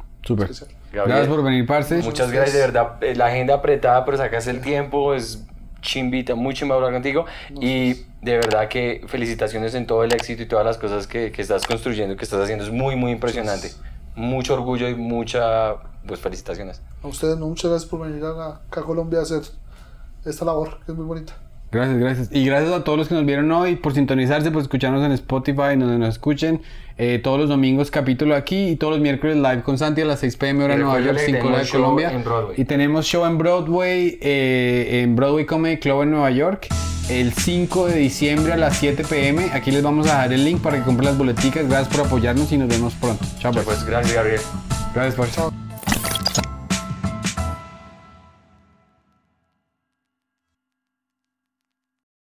Gracias 0.92 1.28
por 1.28 1.44
venir, 1.44 1.66
parce. 1.66 1.98
Muchas 2.02 2.32
gracias, 2.32 2.54
de 2.56 2.62
verdad. 2.62 3.04
Eh, 3.04 3.16
La 3.16 3.28
agenda 3.28 3.56
apretada, 3.56 4.06
pero 4.06 4.18
sacas 4.18 4.48
el 4.48 4.62
tiempo. 4.62 5.14
Es 5.14 5.44
chimbita, 5.82 6.36
muy 6.36 6.54
chimba 6.54 6.76
hablar 6.76 6.94
contigo. 6.94 7.26
Y 7.60 8.06
de 8.22 8.36
verdad 8.36 8.68
que 8.68 9.04
felicitaciones 9.08 9.74
en 9.76 9.88
todo 9.88 10.04
el 10.04 10.14
éxito 10.14 10.44
y 10.44 10.46
todas 10.46 10.66
las 10.66 10.78
cosas 10.78 11.08
que, 11.08 11.32
que 11.32 11.42
estás 11.42 11.66
construyendo, 11.66 12.16
que 12.16 12.24
estás 12.24 12.42
haciendo. 12.42 12.64
Es 12.64 12.72
muy, 12.72 12.96
muy 12.96 13.12
impresionante. 13.12 13.72
Mucho 14.16 14.54
orgullo 14.54 14.90
y 14.90 14.96
mucha, 14.96 15.76
pues 16.06 16.20
felicitaciones. 16.20 16.82
A 17.02 17.08
ustedes 17.08 17.38
no, 17.38 17.48
muchas 17.48 17.72
gracias 17.72 17.90
por 17.90 18.02
venir 18.02 18.24
acá 18.24 18.62
a 18.70 18.82
Colombia 18.82 19.20
a 19.20 19.22
hacer 19.24 19.42
esta 20.32 20.46
labor 20.46 20.80
que 20.86 20.92
es 20.92 20.98
muy 20.98 21.06
bonita. 21.06 21.34
Gracias, 21.72 22.00
gracias. 22.00 22.30
Y 22.32 22.46
gracias 22.46 22.74
a 22.74 22.84
todos 22.84 22.98
los 22.98 23.08
que 23.08 23.14
nos 23.14 23.26
vieron 23.26 23.52
hoy 23.52 23.76
por 23.76 23.94
sintonizarse, 23.94 24.50
por 24.50 24.62
escucharnos 24.62 25.06
en 25.06 25.12
Spotify, 25.12 25.76
donde 25.78 26.00
nos 26.00 26.10
escuchen. 26.10 26.62
Eh, 26.98 27.20
todos 27.24 27.40
los 27.40 27.48
domingos 27.48 27.92
capítulo 27.92 28.36
aquí 28.36 28.70
y 28.70 28.76
todos 28.76 28.94
los 28.94 29.02
miércoles 29.02 29.38
live 29.38 29.62
con 29.62 29.78
Santi 29.78 30.02
a 30.02 30.06
las 30.06 30.20
6 30.20 30.36
pm 30.36 30.66
hora 30.66 30.76
de 30.76 30.82
Nueva 30.82 31.00
York, 31.00 31.18
recuérdale 31.18 31.32
que 31.32 31.38
5 31.38 31.48
hora 31.48 31.64
de 31.64 31.70
Colombia. 31.70 32.54
Y 32.58 32.66
tenemos 32.66 33.06
show 33.06 33.26
en 33.26 33.38
Broadway, 33.38 34.18
eh, 34.22 35.02
en 35.04 35.16
Broadway 35.16 35.46
Comedy 35.46 35.78
Club 35.78 36.02
en 36.02 36.12
Nueva 36.12 36.32
York, 36.32 36.68
el 37.10 37.32
5 37.32 37.88
de 37.88 37.96
diciembre 37.96 38.54
a 38.54 38.58
las 38.58 38.78
7 38.78 39.04
pm. 39.08 39.52
Aquí 39.54 39.72
les 39.72 39.84
vamos 39.84 40.08
a 40.08 40.16
dejar 40.16 40.34
el 40.34 40.44
link 40.44 40.62
para 40.62 40.78
que 40.78 40.84
compren 40.84 41.06
las 41.06 41.18
boleticas. 41.18 41.70
Gracias 41.70 41.96
por 41.96 42.06
apoyarnos 42.06 42.52
y 42.52 42.58
nos 42.58 42.68
vemos 42.68 42.96
pronto. 42.96 43.24
Chao, 43.38 43.54
pues. 43.54 43.64
Pues 43.64 43.86
gracias, 43.86 44.16
Gabriel. 44.16 44.42
Gracias, 44.94 45.16
pues. 45.16 45.34
Chao. 45.34 45.69